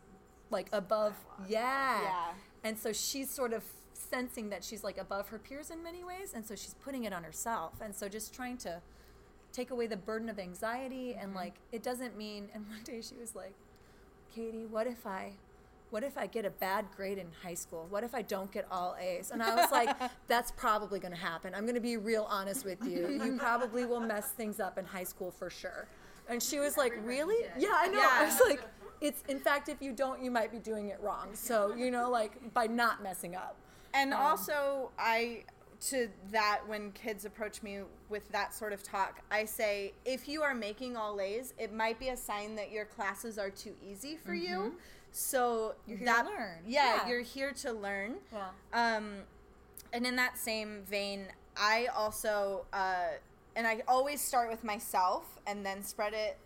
like 0.49 0.69
above. 0.73 1.13
Yeah. 1.47 2.01
Yeah. 2.01 2.33
And 2.63 2.79
so 2.79 2.95
she's 2.95 3.29
sort 3.29 3.53
of 3.53 3.65
sensing 3.93 4.49
that 4.49 4.65
she's 4.65 4.83
like 4.83 4.97
above 4.97 5.29
her 5.29 5.39
peers 5.39 5.71
in 5.71 5.83
many 5.83 6.03
ways. 6.03 6.33
And 6.35 6.47
so 6.47 6.55
she's 6.55 6.75
putting 6.83 7.05
it 7.05 7.13
on 7.13 7.23
herself. 7.23 7.75
And 7.83 7.95
so 7.95 8.09
just 8.09 8.33
trying 8.33 8.57
to 8.59 8.81
take 9.53 9.71
away 9.71 9.87
the 9.87 9.99
burden 9.99 10.31
of 10.31 10.39
anxiety. 10.39 11.13
And 11.13 11.29
mm-hmm. 11.29 11.37
like, 11.37 11.55
it 11.71 11.83
doesn't 11.83 12.17
mean, 12.17 12.49
and 12.55 12.67
one 12.67 12.83
day 12.83 13.03
she 13.03 13.17
was 13.17 13.35
like, 13.35 13.53
Katie, 14.35 14.65
what 14.65 14.87
if 14.87 15.07
I. 15.07 15.33
What 15.95 16.03
if 16.03 16.19
I 16.19 16.27
get 16.27 16.45
a 16.45 16.51
bad 16.51 16.87
grade 16.97 17.19
in 17.19 17.29
high 17.45 17.55
school? 17.55 17.87
What 17.89 18.03
if 18.03 18.17
I 18.17 18.23
don't 18.23 18.51
get 18.51 18.67
all 18.69 18.97
A's? 19.01 19.31
And 19.31 19.41
I 19.41 19.55
was 19.55 19.71
like, 19.71 19.97
that's 20.27 20.51
probably 20.51 20.99
going 20.99 21.15
to 21.15 21.21
happen. 21.21 21.55
I'm 21.55 21.63
going 21.63 21.77
to 21.77 21.81
be 21.81 21.97
real 21.99 22.27
honest 22.29 22.65
with 22.65 22.85
you. 22.85 23.21
You 23.25 23.37
probably 23.39 23.87
will 23.87 24.01
mess 24.01 24.33
things 24.33 24.59
up 24.59 24.77
in 24.77 24.85
high 24.85 25.05
school 25.05 25.31
for 25.31 25.51
sure. 25.51 25.87
And 26.29 26.43
she 26.43 26.59
was 26.59 26.77
like, 26.77 26.95
really? 27.05 27.47
Yeah, 27.57 27.69
I 27.77 27.87
know. 27.87 28.03
I 28.03 28.25
was 28.25 28.41
like, 28.45 28.61
it's 29.01 29.23
in 29.29 29.39
fact, 29.39 29.69
if 29.69 29.81
you 29.81 29.93
don't, 29.93 30.21
you 30.21 30.33
might 30.33 30.51
be 30.51 30.59
doing 30.59 30.89
it 30.89 30.99
wrong. 31.01 31.29
So 31.35 31.73
you 31.77 31.93
know, 31.93 32.11
like 32.11 32.53
by 32.53 32.67
not 32.67 33.01
messing 33.01 33.37
up. 33.37 33.55
And 33.93 34.13
um, 34.13 34.21
also, 34.21 34.91
I 34.99 35.45
to 35.91 36.09
that 36.33 36.63
when 36.67 36.91
kids 36.93 37.25
approach 37.25 37.63
me 37.63 37.81
with 38.09 38.29
that 38.33 38.53
sort 38.53 38.73
of 38.73 38.83
talk, 38.83 39.21
I 39.31 39.45
say 39.45 39.93
if 40.05 40.27
you 40.27 40.43
are 40.43 40.55
making 40.55 40.97
all 40.97 41.21
A's, 41.21 41.55
it 41.57 41.73
might 41.73 42.01
be 42.01 42.09
a 42.09 42.17
sign 42.17 42.57
that 42.57 42.73
your 42.73 42.85
classes 42.85 43.39
are 43.39 43.51
too 43.51 43.75
easy 43.81 44.17
for 44.17 44.35
you. 44.35 44.57
Mm-hmm. 44.57 44.77
So. 45.15 45.75
You're 45.87 45.99
here 45.99 46.07
to 46.09 46.25
learn. 46.25 46.59
Yeah, 46.67 46.97
Yeah. 46.97 47.09
you're 47.09 47.23
here 47.23 47.53
to 47.53 47.73
learn. 47.73 48.17
Yeah. 48.33 48.49
Um, 48.97 49.19
and 49.93 50.05
in 50.07 50.17
that 50.17 50.37
same 50.39 50.83
vein, 50.89 51.27
I 51.57 51.87
also 51.97 52.67
uh, 52.73 53.11
and 53.55 53.65
I 53.67 53.83
always 53.87 54.21
start 54.21 54.51
with 54.51 54.65
myself 54.65 55.39
and 55.47 55.65
then 55.65 55.83
spread 55.85 56.13
it 56.15 56.37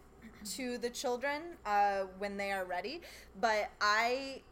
to 0.56 0.76
the 0.76 0.90
children 0.90 1.40
uh, 1.64 2.02
when 2.18 2.36
they 2.36 2.52
are 2.52 2.66
ready. 2.66 3.00
But 3.40 3.70
I 3.80 4.42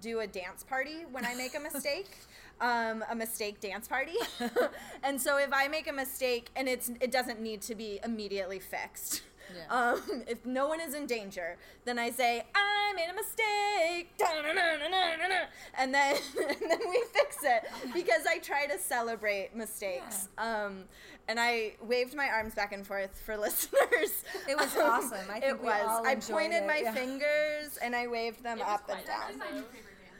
do 0.00 0.20
a 0.20 0.26
dance 0.26 0.62
party 0.62 1.04
when 1.10 1.24
I 1.26 1.34
make 1.34 1.56
a 1.56 1.60
mistake. 1.72 2.16
Um, 2.60 3.04
a 3.10 3.16
mistake 3.16 3.58
dance 3.60 3.88
party, 3.88 4.14
and 5.02 5.20
so 5.20 5.38
if 5.38 5.48
I 5.52 5.66
make 5.66 5.88
a 5.88 5.92
mistake 5.92 6.50
and 6.54 6.68
it's 6.68 6.88
it 7.00 7.10
doesn't 7.10 7.40
need 7.40 7.60
to 7.62 7.74
be 7.74 7.98
immediately 8.04 8.60
fixed. 8.60 9.22
Yeah. 9.54 9.92
Um, 9.92 10.22
if 10.28 10.44
no 10.46 10.68
one 10.68 10.80
is 10.80 10.94
in 10.94 11.06
danger, 11.06 11.56
then 11.84 11.98
I 11.98 12.10
say 12.10 12.44
I 12.54 12.92
made 12.94 13.08
a 13.10 13.14
mistake, 13.14 14.12
and 15.78 15.92
then 15.94 16.16
and 16.38 16.70
then 16.70 16.78
we 16.88 17.04
fix 17.12 17.38
it 17.42 17.64
because 17.92 18.26
I 18.26 18.38
try 18.38 18.66
to 18.66 18.78
celebrate 18.78 19.54
mistakes. 19.54 20.28
Um, 20.38 20.84
and 21.26 21.40
I 21.40 21.72
waved 21.82 22.14
my 22.14 22.28
arms 22.28 22.54
back 22.54 22.72
and 22.72 22.86
forth 22.86 23.20
for 23.24 23.36
listeners. 23.36 24.24
It 24.48 24.56
was 24.56 24.76
awesome. 24.76 25.26
I 25.30 25.40
think 25.40 25.44
it 25.44 25.60
we 25.60 25.66
was. 25.66 25.86
all 25.88 26.06
I 26.06 26.16
pointed 26.16 26.64
it, 26.64 26.66
my 26.66 26.80
yeah. 26.82 26.92
fingers 26.92 27.78
and 27.82 27.96
I 27.96 28.06
waved 28.08 28.42
them 28.42 28.60
up 28.60 28.88
and 28.90 29.06
down. 29.06 29.64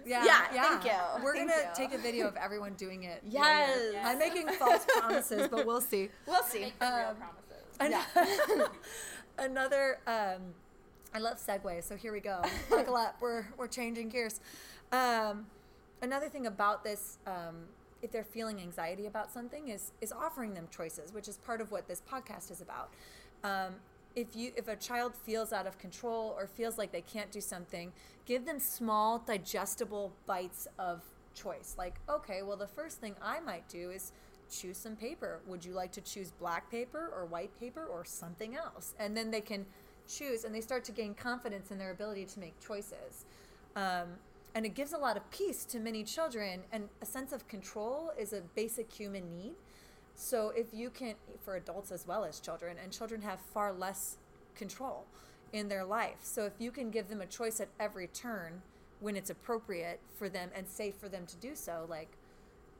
Yeah, 0.06 0.24
Yeah, 0.24 0.46
thank 0.50 0.84
you. 0.84 1.24
We're 1.24 1.34
Thank 1.34 1.50
gonna 1.50 1.62
you. 1.62 1.68
take 1.74 1.94
a 1.94 1.98
video 1.98 2.26
of 2.28 2.36
everyone 2.36 2.74
doing 2.74 3.04
it. 3.04 3.22
Yes. 3.28 3.78
later. 3.78 4.00
I'm 4.04 4.18
making 4.18 4.48
false 4.48 4.84
promises, 4.98 5.48
but 5.48 5.66
we'll 5.66 5.80
see. 5.80 6.10
We'll 6.26 6.42
see. 6.42 6.72
Um, 6.80 7.16
an- 7.80 7.90
Yeah. 7.92 8.04
Another 9.38 9.98
um, 10.06 10.54
I 11.14 11.18
love 11.18 11.38
segues, 11.38 11.84
so 11.84 11.96
here 11.96 12.12
we 12.12 12.20
go. 12.20 12.42
Buckle 12.70 12.96
up. 12.96 13.16
We're 13.20 13.46
we're 13.56 13.68
changing 13.68 14.08
gears. 14.08 14.40
Um, 14.90 15.46
another 16.02 16.28
thing 16.28 16.46
about 16.46 16.82
this, 16.82 17.18
um, 17.26 17.66
if 18.02 18.10
they're 18.10 18.24
feeling 18.24 18.60
anxiety 18.60 19.06
about 19.06 19.32
something, 19.32 19.68
is 19.68 19.92
is 20.00 20.12
offering 20.12 20.54
them 20.54 20.66
choices, 20.70 21.12
which 21.12 21.28
is 21.28 21.38
part 21.38 21.60
of 21.60 21.70
what 21.70 21.86
this 21.86 22.02
podcast 22.10 22.50
is 22.50 22.60
about. 22.60 22.90
Um, 23.44 23.76
if 24.16 24.34
you 24.34 24.52
if 24.56 24.68
a 24.68 24.76
child 24.76 25.14
feels 25.14 25.52
out 25.52 25.66
of 25.66 25.78
control 25.78 26.34
or 26.36 26.46
feels 26.46 26.78
like 26.78 26.90
they 26.92 27.00
can't 27.00 27.30
do 27.30 27.40
something, 27.40 27.92
give 28.26 28.44
them 28.44 28.58
small 28.58 29.18
digestible 29.18 30.12
bites 30.26 30.66
of 30.78 31.02
choice. 31.34 31.74
Like, 31.78 32.00
okay, 32.08 32.42
well 32.42 32.56
the 32.56 32.68
first 32.68 33.00
thing 33.00 33.14
I 33.22 33.40
might 33.40 33.68
do 33.68 33.90
is 33.90 34.12
choose 34.50 34.76
some 34.76 34.96
paper. 34.96 35.40
Would 35.46 35.64
you 35.64 35.72
like 35.72 35.92
to 35.92 36.00
choose 36.00 36.30
black 36.30 36.70
paper 36.70 37.10
or 37.14 37.26
white 37.26 37.58
paper 37.58 37.84
or 37.84 38.04
something 38.04 38.56
else? 38.56 38.94
And 38.98 39.16
then 39.16 39.30
they 39.30 39.40
can 39.40 39.66
choose 40.08 40.44
and 40.44 40.54
they 40.54 40.60
start 40.60 40.84
to 40.84 40.92
gain 40.92 41.14
confidence 41.14 41.70
in 41.70 41.78
their 41.78 41.90
ability 41.90 42.26
to 42.26 42.40
make 42.40 42.58
choices. 42.60 43.24
Um, 43.76 44.18
and 44.54 44.64
it 44.64 44.74
gives 44.74 44.92
a 44.92 44.98
lot 44.98 45.16
of 45.16 45.28
peace 45.30 45.64
to 45.64 45.80
many 45.80 46.04
children, 46.04 46.60
and 46.70 46.88
a 47.02 47.06
sense 47.06 47.32
of 47.32 47.48
control 47.48 48.12
is 48.16 48.32
a 48.32 48.40
basic 48.54 48.92
human 48.92 49.28
need. 49.28 49.54
So 50.14 50.52
if 50.56 50.66
you 50.72 50.90
can, 50.90 51.16
for 51.44 51.56
adults 51.56 51.90
as 51.90 52.06
well 52.06 52.24
as 52.24 52.38
children, 52.38 52.76
and 52.80 52.92
children 52.92 53.22
have 53.22 53.40
far 53.40 53.72
less 53.72 54.16
control 54.54 55.06
in 55.52 55.68
their 55.68 55.84
life. 55.84 56.18
So 56.22 56.44
if 56.44 56.52
you 56.60 56.70
can 56.70 56.90
give 56.90 57.08
them 57.08 57.20
a 57.20 57.26
choice 57.26 57.60
at 57.60 57.68
every 57.80 58.06
turn 58.06 58.62
when 59.00 59.16
it's 59.16 59.30
appropriate 59.30 60.00
for 60.16 60.28
them 60.28 60.50
and 60.54 60.68
safe 60.68 60.94
for 60.94 61.08
them 61.08 61.26
to 61.26 61.36
do 61.36 61.56
so, 61.56 61.86
like 61.88 62.16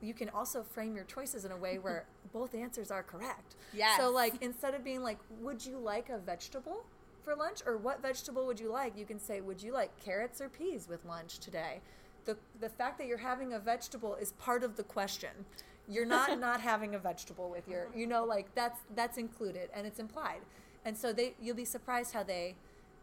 you 0.05 0.13
can 0.13 0.29
also 0.29 0.63
frame 0.63 0.95
your 0.95 1.05
choices 1.05 1.45
in 1.45 1.51
a 1.51 1.57
way 1.57 1.77
where 1.79 2.05
both 2.33 2.53
answers 2.53 2.91
are 2.91 3.03
correct. 3.03 3.55
Yeah. 3.73 3.97
So 3.97 4.09
like 4.09 4.41
instead 4.41 4.73
of 4.73 4.83
being 4.83 5.03
like, 5.03 5.17
would 5.41 5.65
you 5.65 5.77
like 5.77 6.09
a 6.09 6.17
vegetable 6.17 6.85
for 7.23 7.35
lunch 7.35 7.61
or 7.65 7.77
what 7.77 8.01
vegetable 8.01 8.45
would 8.45 8.59
you 8.59 8.71
like? 8.71 8.97
You 8.97 9.05
can 9.05 9.19
say, 9.19 9.41
would 9.41 9.61
you 9.61 9.73
like 9.73 9.91
carrots 10.03 10.41
or 10.41 10.49
peas 10.49 10.87
with 10.89 11.03
lunch 11.05 11.39
today? 11.39 11.81
The 12.25 12.37
the 12.59 12.69
fact 12.69 12.97
that 12.97 13.07
you're 13.07 13.17
having 13.17 13.53
a 13.53 13.59
vegetable 13.59 14.15
is 14.15 14.31
part 14.33 14.63
of 14.63 14.75
the 14.77 14.83
question. 14.83 15.45
You're 15.87 16.05
not 16.05 16.39
not 16.47 16.61
having 16.61 16.95
a 16.95 16.99
vegetable 16.99 17.49
with 17.49 17.67
your, 17.67 17.87
you 17.95 18.07
know, 18.07 18.23
like 18.23 18.53
that's 18.55 18.79
that's 18.95 19.17
included 19.17 19.69
and 19.73 19.85
it's 19.85 19.99
implied. 19.99 20.41
And 20.85 20.97
so 20.97 21.13
they 21.13 21.33
you'll 21.41 21.55
be 21.55 21.65
surprised 21.65 22.13
how 22.13 22.23
they 22.23 22.55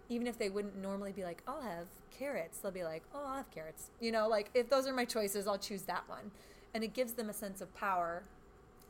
even 0.08 0.26
if 0.26 0.38
they 0.38 0.50
wouldn't 0.50 0.76
normally 0.76 1.12
be 1.12 1.24
like, 1.24 1.42
I'll 1.46 1.62
have 1.62 1.86
carrots, 2.10 2.58
they'll 2.58 2.72
be 2.72 2.84
like, 2.84 3.02
oh, 3.14 3.24
I'll 3.26 3.36
have 3.36 3.50
carrots. 3.50 3.90
You 4.00 4.12
know, 4.12 4.28
like 4.28 4.50
if 4.54 4.68
those 4.68 4.86
are 4.86 4.92
my 4.92 5.04
choices, 5.04 5.46
I'll 5.46 5.58
choose 5.58 5.82
that 5.82 6.08
one. 6.08 6.30
And 6.74 6.82
it 6.84 6.94
gives 6.94 7.12
them 7.12 7.28
a 7.28 7.32
sense 7.34 7.60
of 7.60 7.74
power. 7.74 8.22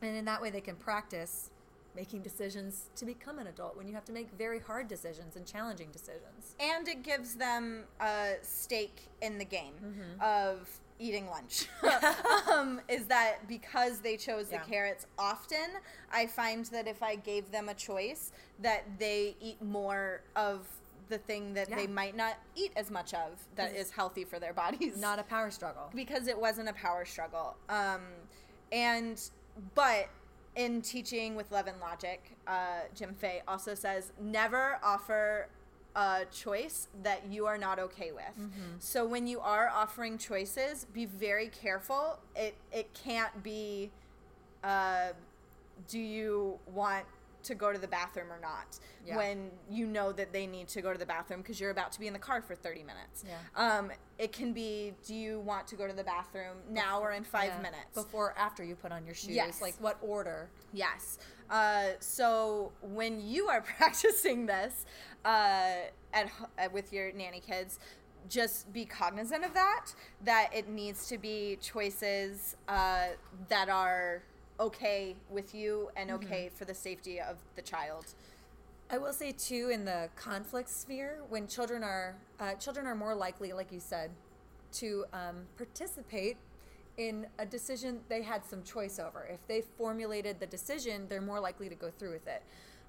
And 0.00 0.16
in 0.16 0.24
that 0.26 0.40
way, 0.40 0.50
they 0.50 0.60
can 0.60 0.76
practice 0.76 1.50
making 1.94 2.22
decisions 2.22 2.88
to 2.96 3.04
become 3.04 3.38
an 3.38 3.46
adult 3.48 3.76
when 3.76 3.86
you 3.86 3.92
have 3.94 4.04
to 4.06 4.12
make 4.12 4.30
very 4.38 4.58
hard 4.58 4.88
decisions 4.88 5.36
and 5.36 5.44
challenging 5.46 5.88
decisions. 5.92 6.56
and 6.58 6.88
it 6.88 7.02
gives 7.02 7.34
them 7.34 7.84
a 8.00 8.34
stake 8.40 9.08
in 9.20 9.36
the 9.38 9.44
game 9.44 9.74
Mm-hmm. 9.84 10.20
of 10.22 10.68
eating 10.98 11.26
lunch. 11.28 11.66
um, 12.50 12.80
is 12.88 13.04
that 13.06 13.46
because 13.46 13.98
they 14.00 14.16
chose 14.16 14.48
Yeah. 14.50 14.58
the 14.64 14.70
carrots 14.70 15.06
often, 15.18 15.68
I 16.10 16.26
find 16.28 16.64
that 16.66 16.86
if 16.88 17.02
I 17.02 17.16
gave 17.16 17.50
them 17.50 17.68
a 17.68 17.74
choice, 17.74 18.32
that 18.60 18.84
they 18.98 19.36
eat 19.40 19.60
more 19.60 20.22
of 20.34 20.66
the 21.12 21.18
thing 21.18 21.52
that 21.52 21.68
they 21.68 21.86
might 21.86 22.16
not 22.16 22.38
eat 22.56 22.72
as 22.74 22.90
much 22.90 23.12
of 23.12 23.38
that 23.56 23.74
is 23.76 23.90
healthy 23.90 24.24
for 24.24 24.38
their 24.38 24.54
bodies 24.54 24.98
Not 24.98 25.18
a 25.18 25.22
power 25.22 25.50
struggle. 25.50 25.90
because 25.94 26.26
it 26.26 26.38
wasn't 26.38 26.68
a 26.70 26.72
power 26.72 27.04
struggle. 27.04 27.54
Um, 27.68 28.00
and 28.72 29.20
but 29.74 30.08
in 30.56 30.80
teaching 30.80 31.34
with 31.36 31.52
Love 31.52 31.66
and 31.66 31.78
Logic, 31.80 32.20
uh, 32.46 32.80
Jim 32.94 33.14
Fay 33.14 33.42
also 33.46 33.74
says 33.74 34.12
never 34.20 34.78
offer 34.82 35.48
a 35.94 36.24
choice 36.32 36.88
that 37.02 37.26
you 37.30 37.44
are 37.44 37.58
not 37.58 37.78
okay 37.78 38.12
with. 38.12 38.48
So 38.78 39.04
when 39.04 39.26
you 39.26 39.40
are 39.40 39.68
offering 39.68 40.16
choices, 40.16 40.86
be 40.94 41.04
very 41.04 41.48
careful. 41.48 42.18
It 42.34 42.54
it 42.72 42.88
can't 42.94 43.42
be 43.42 43.90
uh, 44.64 45.08
do 45.88 45.98
you 45.98 46.58
want 46.72 47.04
to 47.44 47.54
go 47.54 47.72
to 47.72 47.78
the 47.78 47.88
bathroom 47.88 48.30
or 48.32 48.38
not 48.40 48.78
Yeah. 49.04 49.16
when 49.16 49.50
you 49.68 49.86
know 49.86 50.12
that 50.12 50.32
they 50.32 50.46
need 50.46 50.68
to 50.68 50.80
go 50.82 50.92
to 50.92 50.98
the 50.98 51.06
bathroom 51.06 51.40
because 51.40 51.60
you're 51.60 51.70
about 51.70 51.92
to 51.92 52.00
be 52.00 52.06
in 52.06 52.12
the 52.12 52.18
car 52.18 52.40
for 52.42 52.54
30 52.54 52.82
minutes 52.84 53.24
Yeah. 53.26 53.38
um, 53.56 53.90
it 54.18 54.32
can 54.32 54.52
be 54.52 54.94
do 55.06 55.14
you 55.14 55.40
want 55.40 55.66
to 55.68 55.76
go 55.76 55.86
to 55.86 55.92
the 55.92 56.04
bathroom 56.04 56.58
now 56.70 57.00
or 57.00 57.12
in 57.12 57.24
five 57.24 57.52
Yeah. 57.54 57.62
minutes 57.62 57.94
before 57.94 58.30
or 58.30 58.38
after 58.38 58.62
you 58.62 58.76
put 58.76 58.92
on 58.92 59.04
your 59.04 59.14
shoes. 59.14 59.30
Yes. 59.34 59.60
Like 59.60 59.74
what 59.80 59.98
order? 60.00 60.48
Yes. 60.72 61.18
Uh, 61.50 61.88
so 61.98 62.72
when 62.82 63.20
you 63.20 63.48
are 63.48 63.60
practicing 63.78 64.46
this 64.46 64.86
uh, 65.24 65.72
at, 66.12 66.30
uh, 66.58 66.68
with 66.72 66.92
your 66.92 67.10
nanny 67.12 67.40
kids, 67.40 67.78
just 68.28 68.72
be 68.72 68.84
cognizant 68.84 69.44
of 69.44 69.52
that. 69.54 69.86
That 70.24 70.50
it 70.54 70.68
needs 70.68 71.08
to 71.08 71.18
be 71.18 71.58
choices 71.60 72.56
uh, 72.68 73.08
that 73.48 73.68
are 73.68 74.22
okay 74.62 75.16
with 75.28 75.54
you 75.54 75.90
and 75.96 76.10
okay 76.10 76.50
for 76.54 76.64
the 76.64 76.74
safety 76.74 77.20
of 77.20 77.36
the 77.56 77.62
child. 77.62 78.06
I 78.90 78.98
will 78.98 79.12
say 79.12 79.32
too, 79.32 79.70
in 79.72 79.84
the 79.84 80.08
conflict 80.16 80.68
sphere, 80.68 81.18
when 81.28 81.48
children 81.48 81.82
are 81.82 82.14
uh, 82.38 82.54
children 82.54 82.86
are 82.86 82.94
more 82.94 83.14
likely, 83.14 83.52
like 83.52 83.72
you 83.72 83.80
said, 83.80 84.10
to 84.74 85.04
um, 85.12 85.36
participate 85.56 86.36
in 86.98 87.26
a 87.38 87.46
decision 87.46 88.00
they 88.08 88.22
had 88.22 88.44
some 88.44 88.62
choice 88.62 88.98
over. 88.98 89.26
If 89.32 89.46
they 89.48 89.62
formulated 89.78 90.38
the 90.38 90.46
decision, 90.46 91.06
they're 91.08 91.22
more 91.22 91.40
likely 91.40 91.68
to 91.68 91.74
go 91.74 91.90
through 91.90 92.12
with 92.12 92.28
it. 92.28 92.42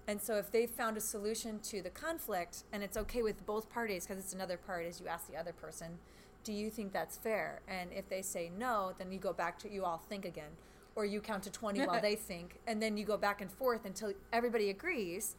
And 0.08 0.22
so, 0.22 0.36
if 0.36 0.52
they 0.52 0.66
found 0.68 0.98
a 0.98 1.02
solution 1.02 1.60
to 1.72 1.82
the 1.82 1.90
conflict 1.90 2.64
and 2.74 2.84
it's 2.84 2.98
okay 2.98 3.22
with 3.22 3.46
both 3.46 3.70
parties, 3.70 4.06
because 4.06 4.22
it's 4.22 4.34
another 4.34 4.58
part, 4.58 4.86
as 4.86 5.00
you 5.00 5.08
ask 5.08 5.28
the 5.32 5.38
other 5.38 5.54
person, 5.54 5.98
do 6.44 6.52
you 6.52 6.70
think 6.70 6.92
that's 6.92 7.18
fair? 7.18 7.62
And 7.68 7.90
if 7.94 8.10
they 8.10 8.22
say 8.22 8.52
no, 8.60 8.94
then 8.98 9.12
you 9.12 9.20
go 9.20 9.34
back 9.34 9.58
to 9.60 9.72
you 9.72 9.86
all 9.86 10.04
think 10.10 10.26
again, 10.26 10.52
or 10.96 11.06
you 11.06 11.20
count 11.20 11.44
to 11.44 11.52
20 11.52 11.86
while 11.86 12.02
they 12.02 12.16
think, 12.16 12.60
and 12.68 12.82
then 12.82 12.98
you 12.98 13.06
go 13.06 13.18
back 13.18 13.42
and 13.42 13.52
forth 13.52 13.86
until 13.86 14.14
everybody 14.32 14.70
agrees. 14.70 15.36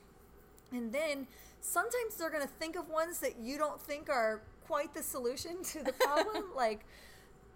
And 0.72 0.92
then 0.92 1.26
sometimes 1.60 2.16
they're 2.18 2.30
going 2.30 2.42
to 2.42 2.52
think 2.54 2.76
of 2.76 2.88
ones 2.88 3.18
that 3.20 3.38
you 3.38 3.58
don't 3.58 3.80
think 3.80 4.08
are 4.08 4.42
quite 4.66 4.92
the 4.94 5.02
solution 5.02 5.62
to 5.64 5.82
the 5.82 5.92
problem. 5.92 6.44
like, 6.56 6.80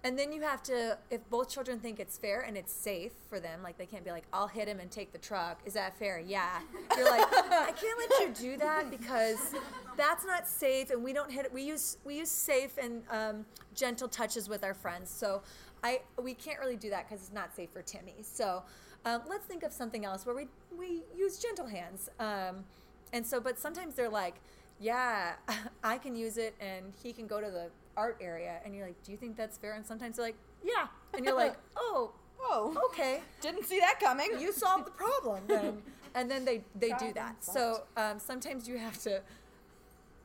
and 0.05 0.17
then 0.17 0.33
you 0.33 0.41
have 0.43 0.63
to, 0.65 0.97
if 1.11 1.29
both 1.29 1.51
children 1.51 1.81
think 1.81 1.99
it's 1.99 2.17
fair 2.17 2.43
and 2.43 2.57
it's 2.57 2.73
safe 2.73 3.13
for 3.29 3.41
them, 3.41 3.63
like 3.65 3.77
they 3.79 3.87
can't 3.87 4.05
be 4.05 4.13
like, 4.13 4.25
I'll 4.33 4.47
hit 4.47 4.69
him 4.69 4.79
and 4.79 4.89
take 4.91 5.11
the 5.11 5.19
truck. 5.19 5.61
Is 5.65 5.75
that 5.75 5.99
fair? 5.99 6.21
Yeah. 6.21 6.61
You're 6.97 7.11
like, 7.11 7.27
I 7.33 7.73
can't 7.73 7.99
let 7.99 8.21
you 8.21 8.51
do 8.51 8.57
that 8.59 8.91
because 8.91 9.55
that's 9.97 10.25
not 10.25 10.47
safe, 10.47 10.91
and 10.91 11.03
we 11.03 11.13
don't 11.13 11.31
hit 11.31 11.47
it. 11.47 11.53
We 11.53 11.63
use 11.63 11.99
we 12.05 12.19
use 12.19 12.31
safe 12.31 12.79
and 12.79 13.03
um, 13.11 13.45
gentle 13.75 14.07
touches 14.07 14.49
with 14.49 14.63
our 14.63 14.75
friends. 14.75 15.11
So 15.11 15.43
I 15.83 16.01
we 16.21 16.35
can't 16.35 16.59
really 16.59 16.77
do 16.77 16.91
that 16.91 17.09
because 17.09 17.23
it's 17.25 17.33
not 17.33 17.55
safe 17.55 17.71
for 17.71 17.83
Timmy. 17.83 18.17
So 18.23 18.63
um, 19.05 19.23
let's 19.29 19.47
think 19.47 19.63
of 19.63 19.73
something 19.73 20.05
else 20.05 20.27
where 20.27 20.35
we 20.35 20.49
we 20.77 21.03
use 21.17 21.39
gentle 21.39 21.67
hands. 21.67 22.09
Um, 22.19 22.65
and 23.13 23.27
so, 23.27 23.41
but 23.41 23.59
sometimes 23.59 23.95
they're 23.95 24.09
like, 24.09 24.37
yeah, 24.81 25.35
I 25.85 25.99
can 25.99 26.15
use 26.15 26.37
it, 26.37 26.55
and 26.61 26.93
he 27.03 27.13
can 27.13 27.27
go 27.27 27.41
to 27.41 27.51
the 27.51 27.71
art 27.97 28.19
area. 28.21 28.61
And 28.65 28.75
you're 28.75 28.87
like, 28.87 29.03
do 29.03 29.13
you 29.13 29.19
think 29.19 29.37
that's 29.37 29.57
fair? 29.57 29.75
And 29.75 29.85
sometimes 29.87 30.17
they're 30.17 30.27
like, 30.27 30.37
yeah. 30.63 30.87
And 31.15 31.25
you're 31.25 31.35
like, 31.35 31.57
oh, 31.77 32.13
Oh, 32.41 32.77
okay. 32.91 33.21
didn't 33.41 33.65
see 33.65 33.81
that 33.81 33.99
coming. 34.01 34.31
You 34.39 34.53
solved 34.53 34.87
the 34.87 34.91
problem 34.93 35.43
then. 35.47 35.83
And 36.15 36.31
then 36.31 36.45
they, 36.45 36.63
they 36.75 36.93
do 36.99 37.13
that. 37.15 37.45
So 37.45 37.83
um, 37.97 38.19
sometimes 38.19 38.69
you 38.69 38.79
have 38.79 38.99
to 39.03 39.21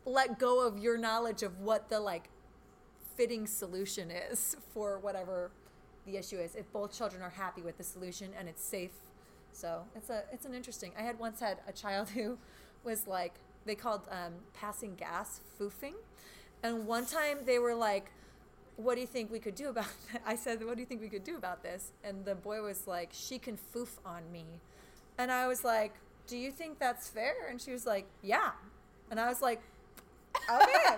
let 0.06 0.39
go 0.39 0.66
of 0.66 0.80
your 0.80 0.98
knowledge 0.98 1.44
of 1.44 1.60
what 1.60 1.89
the 1.89 2.00
like 2.00 2.30
fitting 3.15 3.47
solution 3.47 4.12
is 4.12 4.56
for 4.73 4.99
whatever 4.99 5.52
the 6.06 6.17
issue 6.17 6.38
is. 6.38 6.56
If 6.56 6.71
both 6.71 6.95
children 6.95 7.21
are 7.21 7.30
happy 7.30 7.62
with 7.62 7.78
the 7.78 7.84
solution 7.84 8.32
and 8.38 8.47
it's 8.49 8.63
safe. 8.63 8.91
So 9.52 9.84
it's 9.95 10.10
a 10.10 10.23
it's 10.32 10.45
an 10.45 10.54
interesting. 10.54 10.91
I 10.97 11.04
had 11.04 11.19
once 11.19 11.39
had 11.39 11.60
a 11.67 11.71
child 11.71 12.10
who 12.15 12.38
was 12.84 13.08
like 13.08 13.34
they 13.65 13.76
called 13.76 14.02
um, 14.12 14.34
passing 14.54 14.95
gas 14.95 15.39
foofing, 15.60 15.93
and 16.63 16.86
one 16.86 17.06
time 17.06 17.39
they 17.45 17.60
were 17.60 17.76
like, 17.76 18.12
"What 18.76 18.95
do 18.95 19.02
you 19.02 19.08
think 19.08 19.32
we 19.32 19.39
could 19.39 19.56
do 19.56 19.69
about?" 19.69 19.86
That? 20.12 20.21
I 20.26 20.36
said, 20.36 20.65
"What 20.65 20.76
do 20.76 20.82
you 20.82 20.86
think 20.86 21.02
we 21.02 21.10
could 21.10 21.23
do 21.23 21.38
about 21.38 21.63
this?" 21.63 21.91
And 22.04 22.26
the 22.26 22.36
boy 22.36 22.62
was 22.62 22.88
like, 22.88 23.10
"She 23.13 23.38
can 23.39 23.58
foof 23.58 23.99
on 24.06 24.23
me," 24.32 24.45
and 25.17 25.32
I 25.32 25.47
was 25.47 25.63
like, 25.63 25.93
"Do 26.28 26.36
you 26.36 26.52
think 26.52 26.80
that's 26.80 27.08
fair?" 27.08 27.36
And 27.49 27.62
she 27.62 27.71
was 27.71 27.86
like, 27.86 28.06
"Yeah," 28.21 28.52
and 29.10 29.19
I 29.19 29.30
was 29.30 29.41
like, 29.41 29.62
"Okay." 30.50 30.96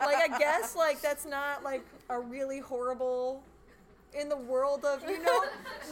like 0.00 0.30
I 0.30 0.36
guess 0.38 0.76
like 0.76 1.00
that's 1.00 1.26
not 1.26 1.62
like 1.62 1.84
a 2.08 2.18
really 2.18 2.58
horrible 2.58 3.42
in 4.18 4.28
the 4.28 4.36
world 4.36 4.84
of 4.84 5.02
you 5.08 5.22
know 5.22 5.44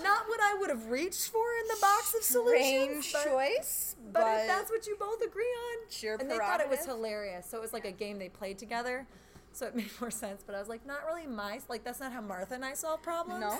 not 0.03 0.29
what 0.29 0.40
I 0.42 0.57
would 0.61 0.70
have 0.70 0.90
reached 0.90 1.29
for 1.29 1.44
in 1.62 1.68
the 1.68 1.79
box 1.81 2.14
of 2.14 2.22
solutions. 2.22 3.07
Strange 3.07 3.12
but- 3.12 3.24
choice, 3.24 3.96
but, 4.12 4.20
but, 4.20 4.40
if 4.40 4.46
that's 4.46 4.70
what 4.70 4.87
you 4.87 4.96
both 4.98 5.22
agree 5.22 5.42
on, 5.44 5.90
sure. 5.90 6.16
and 6.20 6.31
they 6.31 6.37
thought 6.38 6.61
it 6.61 6.68
was 6.68 6.85
hilarious. 6.85 7.46
So 7.46 7.57
it 7.57 7.61
was 7.61 7.72
like 7.72 7.85
a 7.85 7.92
game 7.92 8.18
they 8.18 8.29
played 8.29 8.59
together. 8.59 9.07
So 9.53 9.67
it 9.67 9.75
made 9.81 9.91
more 10.01 10.11
sense. 10.11 10.43
But 10.45 10.55
I 10.55 10.59
was 10.59 10.69
like, 10.69 10.87
not 10.87 11.05
really 11.07 11.27
my 11.27 11.61
like 11.69 11.85
that's 11.85 12.01
not 12.01 12.13
how 12.13 12.21
Martha 12.21 12.55
and 12.55 12.65
I 12.65 12.75
solve 12.75 13.03
problems. 13.03 13.41
no. 13.41 13.59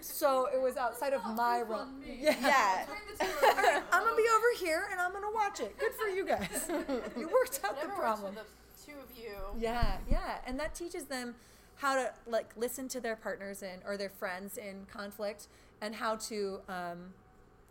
So 0.00 0.48
it 0.52 0.60
was 0.60 0.76
outside 0.76 1.12
of 1.12 1.24
my 1.36 1.62
realm. 1.62 2.02
Yeah. 2.06 2.36
Yeah. 2.40 2.86
I'm 3.92 4.04
gonna 4.04 4.16
be 4.16 4.26
over 4.36 4.46
here 4.58 4.88
and 4.90 5.00
I'm 5.00 5.12
gonna 5.12 5.30
watch 5.32 5.60
it. 5.60 5.78
Good 5.78 5.92
for 5.92 6.08
you 6.08 6.24
guys. 6.24 6.68
you 7.16 7.28
worked 7.28 7.60
out 7.64 7.80
the 7.80 7.88
problem. 7.88 8.34
for 8.34 8.40
the 8.40 8.46
two 8.92 8.98
of 8.98 9.16
you. 9.18 9.34
Yeah, 9.58 9.96
yeah, 10.10 10.38
and 10.46 10.58
that 10.58 10.74
teaches 10.74 11.04
them 11.04 11.34
how 11.76 11.94
to 11.94 12.12
like 12.26 12.50
listen 12.56 12.88
to 12.88 13.00
their 13.00 13.16
partners 13.16 13.62
and 13.62 13.82
or 13.86 13.96
their 13.96 14.10
friends 14.10 14.56
in 14.58 14.86
conflict, 14.92 15.48
and 15.80 15.94
how 15.94 16.16
to 16.16 16.60
um, 16.68 17.12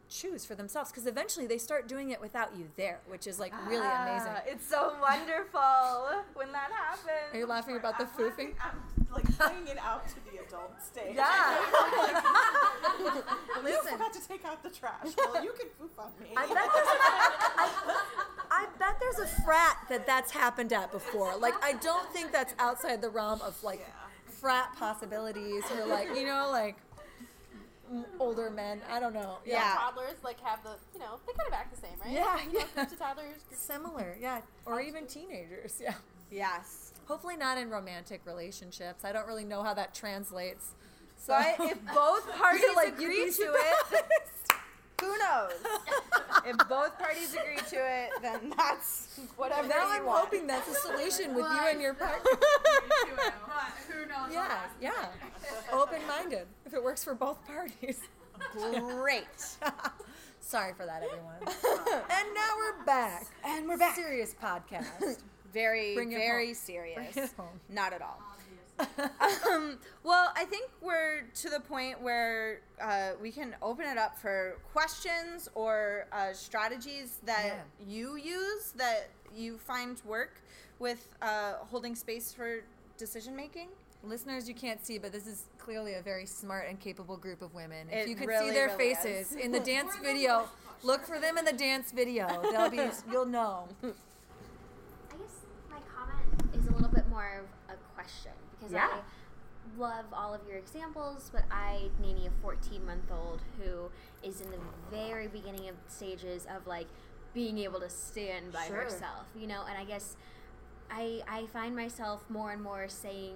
choose 0.10 0.46
for 0.46 0.56
themselves. 0.56 0.92
Because 0.92 1.06
eventually 1.08 1.48
they 1.48 1.58
start 1.58 1.88
doing 1.88 2.10
it 2.10 2.20
without 2.20 2.56
you 2.58 2.70
there, 2.76 3.00
which 3.08 3.28
is 3.28 3.40
like 3.40 3.54
really 3.68 3.86
amazing. 3.86 4.32
Ah, 4.36 4.42
It's 4.46 4.68
so 4.68 4.96
wonderful 5.02 6.24
when 6.34 6.52
that 6.52 6.72
happens. 6.72 7.34
Are 7.34 7.38
you 7.38 7.46
laughing 7.46 7.76
about 7.78 7.98
the 7.98 8.06
I'm 8.06 8.26
laughing- 8.28 8.48
foofing? 8.50 8.54
I'm 8.64 9.06
like 9.14 9.38
playing 9.38 9.68
it 9.68 9.78
out 9.80 10.08
to 10.10 10.16
the 10.32 10.44
adult 10.46 10.74
stage. 10.82 11.16
Yeah. 11.16 11.58
You 13.00 13.12
Listen. 13.64 13.92
forgot 13.94 14.14
to 14.14 14.28
take 14.28 14.46
out 14.46 14.62
the 14.64 14.70
trash. 14.70 15.08
Well, 15.18 15.44
you 15.44 15.52
can 15.58 15.68
poof 15.80 15.92
on 15.98 16.12
me. 16.22 16.30
I 16.36 16.46
bet 16.48 16.70
there's 16.74 16.88
a, 16.88 16.98
I, 17.62 17.96
I 18.52 18.66
bet 18.78 18.96
there's 19.00 19.20
a 19.20 19.42
frat 19.44 19.78
that 19.90 20.06
that's 20.06 20.32
happened 20.32 20.74
at 20.74 20.92
before. 20.92 21.36
Like 21.38 21.54
I 21.64 21.74
don't 21.74 22.12
think 22.14 22.32
that's 22.32 22.54
outside 22.60 23.02
the 23.02 23.10
realm 23.10 23.42
of 23.42 23.62
like 23.64 23.86
frat 24.26 24.76
possibilities 24.78 25.64
or 25.78 25.86
like 25.86 26.08
you 26.16 26.26
know 26.26 26.50
like 26.52 26.78
older 28.20 28.50
men. 28.50 28.82
I 28.92 29.00
don't 29.00 29.14
know. 29.14 29.38
Yeah. 29.46 29.76
Toddlers 29.78 30.18
like 30.24 30.40
have 30.42 30.64
the 30.64 30.72
you 30.94 31.00
know 31.00 31.20
they 31.28 31.34
kind 31.34 31.48
of 31.48 31.54
act 31.54 31.74
the 31.76 31.82
same, 31.82 31.92
right? 32.04 32.12
Yeah, 32.12 32.38
You 32.46 32.54
know, 32.54 32.60
yeah. 32.60 32.66
groups 32.76 32.94
of 32.94 33.00
toddlers. 33.00 33.42
Similar, 33.52 34.18
yeah, 34.20 34.42
or 34.66 34.82
even 34.82 35.06
teenagers. 35.08 35.80
Yeah. 35.82 35.94
Yes. 36.32 36.94
Hopefully 37.08 37.36
not 37.38 37.58
in 37.58 37.70
romantic 37.70 38.22
relationships. 38.26 39.04
I 39.04 39.12
don't 39.12 39.26
really 39.28 39.46
know 39.46 39.64
how 39.64 39.74
that 39.74 39.96
translates. 39.96 40.74
So 41.18 41.34
But 41.58 41.72
if 41.72 41.78
both 41.94 42.32
parties 42.38 42.64
like, 42.76 42.94
agree 42.94 43.32
to 43.32 43.54
it, 43.56 44.04
who 45.00 45.18
knows? 45.18 45.52
if 46.46 46.58
both 46.70 46.98
parties 47.00 47.34
agree 47.34 47.58
to 47.70 47.76
it, 47.78 48.10
then 48.22 48.54
that's 48.58 49.20
whatever 49.38 49.68
now 49.68 49.88
you 49.94 50.00
I'm 50.00 50.06
want. 50.06 50.26
hoping 50.26 50.48
that's 50.48 50.68
a 50.70 50.76
solution 50.76 51.34
with 51.34 51.46
you 51.46 51.68
and 51.70 51.82
your 51.82 51.94
partner. 51.94 52.32
Who 53.90 54.06
knows? 54.06 54.32
Yeah, 54.32 54.60
yeah. 54.82 55.06
Open 55.72 56.00
minded. 56.08 56.48
If 56.66 56.74
it 56.74 56.84
works 56.84 57.04
for 57.04 57.16
both 57.16 57.46
parties. 57.46 58.00
Great. 58.54 59.26
Sorry 60.40 60.74
for 60.74 60.86
that, 60.86 61.04
everyone. 61.04 61.36
and 62.10 62.34
now 62.34 62.50
we're 62.58 62.84
back. 62.86 63.26
And 63.46 63.68
we're 63.68 63.78
back. 63.78 63.96
Serious 63.96 64.34
podcast. 64.42 65.18
Very, 65.54 65.96
Bring 65.96 66.12
it 66.12 66.18
very 66.18 66.48
home. 66.48 66.56
serious. 66.56 66.96
Bring 67.14 67.26
it 67.26 67.32
home. 67.38 67.60
Not 67.70 67.94
at 67.94 68.02
all. 68.02 68.20
Um, 69.52 69.78
well, 70.04 70.32
I 70.36 70.46
think 70.46 70.70
we're 70.82 71.22
to 71.42 71.50
the 71.50 71.60
point 71.60 72.02
where 72.02 72.62
uh, 72.82 73.12
we 73.22 73.32
can 73.32 73.56
open 73.62 73.86
it 73.86 73.98
up 73.98 74.18
for 74.18 74.58
questions 74.74 75.50
or 75.56 76.08
uh, 76.12 76.34
strategies 76.34 77.18
that 77.26 77.44
Yeah. 77.46 77.86
you 77.88 78.16
use 78.18 78.72
that 78.78 79.10
you 79.36 79.58
find 79.58 80.02
work 80.06 80.42
with 80.80 81.08
uh, 81.22 81.54
holding 81.70 81.96
space 81.96 82.32
for 82.34 82.64
decision 82.98 83.36
making. 83.36 83.68
Listeners, 84.04 84.48
you 84.48 84.56
can't 84.56 84.86
see, 84.86 84.98
but 84.98 85.12
this 85.12 85.28
is 85.28 85.44
clearly 85.58 85.96
a 85.96 86.02
very 86.02 86.26
smart 86.26 86.68
and 86.70 86.80
capable 86.80 87.18
group 87.18 87.42
of 87.42 87.54
women. 87.54 87.88
If 87.92 88.06
It 88.06 88.10
you 88.10 88.16
could 88.16 88.30
really, 88.30 88.48
see 88.48 88.54
their 88.54 88.68
really 88.68 88.96
faces 88.96 89.32
is. 89.32 89.36
in 89.36 89.52
the 89.52 89.60
dance 89.74 89.94
video, 90.02 90.48
look 90.84 91.06
for 91.06 91.20
them 91.20 91.38
in 91.38 91.44
the 91.44 91.52
dance 91.52 91.92
video. 91.92 92.28
They'll 92.50 92.70
be, 92.70 92.80
you'll 93.12 93.26
know. 93.26 93.68
I 93.84 93.88
guess 95.18 95.36
my 95.70 95.78
comment 95.94 96.56
is 96.56 96.66
a 96.68 96.72
little 96.72 96.88
bit 96.88 97.10
more 97.10 97.42
of 97.68 97.76
a 97.76 97.78
question 97.94 98.32
because 98.60 98.74
Yeah. 98.74 98.90
I 98.92 99.80
love 99.80 100.06
all 100.14 100.34
of 100.34 100.42
your 100.48 100.58
examples, 100.58 101.30
but 101.32 101.44
I 101.52 101.90
nanny 102.02 102.28
a 102.28 102.32
14 102.42 102.86
month 102.86 103.12
old 103.12 103.42
who 103.60 103.90
is 104.28 104.42
in 104.42 104.52
the 104.52 104.60
very 104.92 105.28
beginning 105.28 105.70
of 105.70 105.76
stages 105.88 106.46
of 106.46 106.68
like 106.68 106.88
being 107.34 107.58
able 107.60 107.80
to 107.80 107.90
stand 107.90 108.52
by 108.52 108.68
Sure. 108.68 108.78
herself, 108.78 109.28
you 109.36 109.48
know, 109.48 109.64
and 109.68 109.78
I 109.78 109.86
guess. 109.86 110.16
I, 110.92 111.22
I 111.28 111.46
find 111.46 111.76
myself 111.76 112.28
more 112.30 112.52
and 112.52 112.64
more 112.64 112.90
saying, 112.90 113.36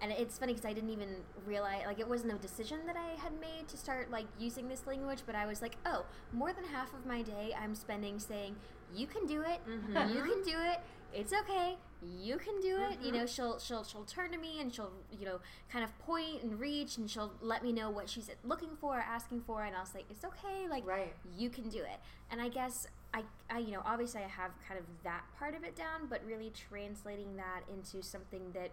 and 0.00 0.10
it's 0.10 0.38
funny 0.38 0.54
because 0.54 0.64
I 0.64 0.72
didn't 0.72 0.88
even 0.88 1.16
realize, 1.46 1.82
like, 1.84 2.00
it 2.00 2.08
wasn't 2.08 2.32
a 2.32 2.36
decision 2.36 2.78
that 2.86 2.96
I 2.96 3.20
had 3.20 3.38
made 3.42 3.68
to 3.68 3.76
start, 3.76 4.10
like, 4.10 4.24
using 4.38 4.68
this 4.68 4.86
language, 4.86 5.18
but 5.26 5.34
I 5.34 5.44
was 5.44 5.60
like, 5.60 5.76
oh, 5.84 6.06
more 6.32 6.54
than 6.54 6.64
half 6.64 6.94
of 6.94 7.04
my 7.04 7.20
day 7.20 7.54
I'm 7.62 7.74
spending 7.74 8.18
saying, 8.18 8.56
you 8.94 9.06
can 9.06 9.26
do 9.26 9.42
it, 9.42 9.60
mm-hmm. 9.68 10.16
you 10.16 10.22
can 10.22 10.42
do 10.44 10.56
it, 10.58 10.80
it's 11.12 11.34
okay, 11.34 11.76
you 12.20 12.36
can 12.36 12.60
do 12.60 12.78
it. 12.78 12.98
You 13.00 13.08
mm-hmm. 13.08 13.16
know, 13.18 13.26
she'll, 13.26 13.58
she'll, 13.58 13.84
she'll 13.84 14.04
turn 14.04 14.30
to 14.32 14.38
me 14.38 14.60
and 14.60 14.72
she'll, 14.72 14.92
you 15.18 15.26
know, 15.26 15.40
kind 15.70 15.84
of 15.84 15.96
point 16.00 16.42
and 16.42 16.58
reach 16.60 16.96
and 16.96 17.10
she'll 17.10 17.32
let 17.40 17.62
me 17.62 17.72
know 17.72 17.90
what 17.90 18.08
she's 18.08 18.30
looking 18.44 18.76
for, 18.80 18.96
asking 18.96 19.42
for, 19.46 19.62
and 19.64 19.76
I'll 19.76 19.86
say, 19.86 20.04
it's 20.10 20.24
okay, 20.24 20.68
like, 20.68 20.86
Right. 20.86 21.14
you 21.36 21.50
can 21.50 21.68
do 21.68 21.78
it. 21.78 22.00
And 22.30 22.40
I 22.40 22.48
guess 22.48 22.86
I, 23.12 23.22
I, 23.48 23.58
you 23.58 23.72
know, 23.72 23.82
obviously 23.84 24.22
I 24.22 24.28
have 24.28 24.50
kind 24.66 24.78
of 24.78 24.86
that 25.04 25.22
part 25.38 25.54
of 25.54 25.62
it 25.64 25.76
down, 25.76 26.06
but 26.10 26.20
really 26.26 26.50
translating 26.50 27.36
that 27.36 27.62
into 27.72 28.02
something 28.02 28.52
that 28.54 28.70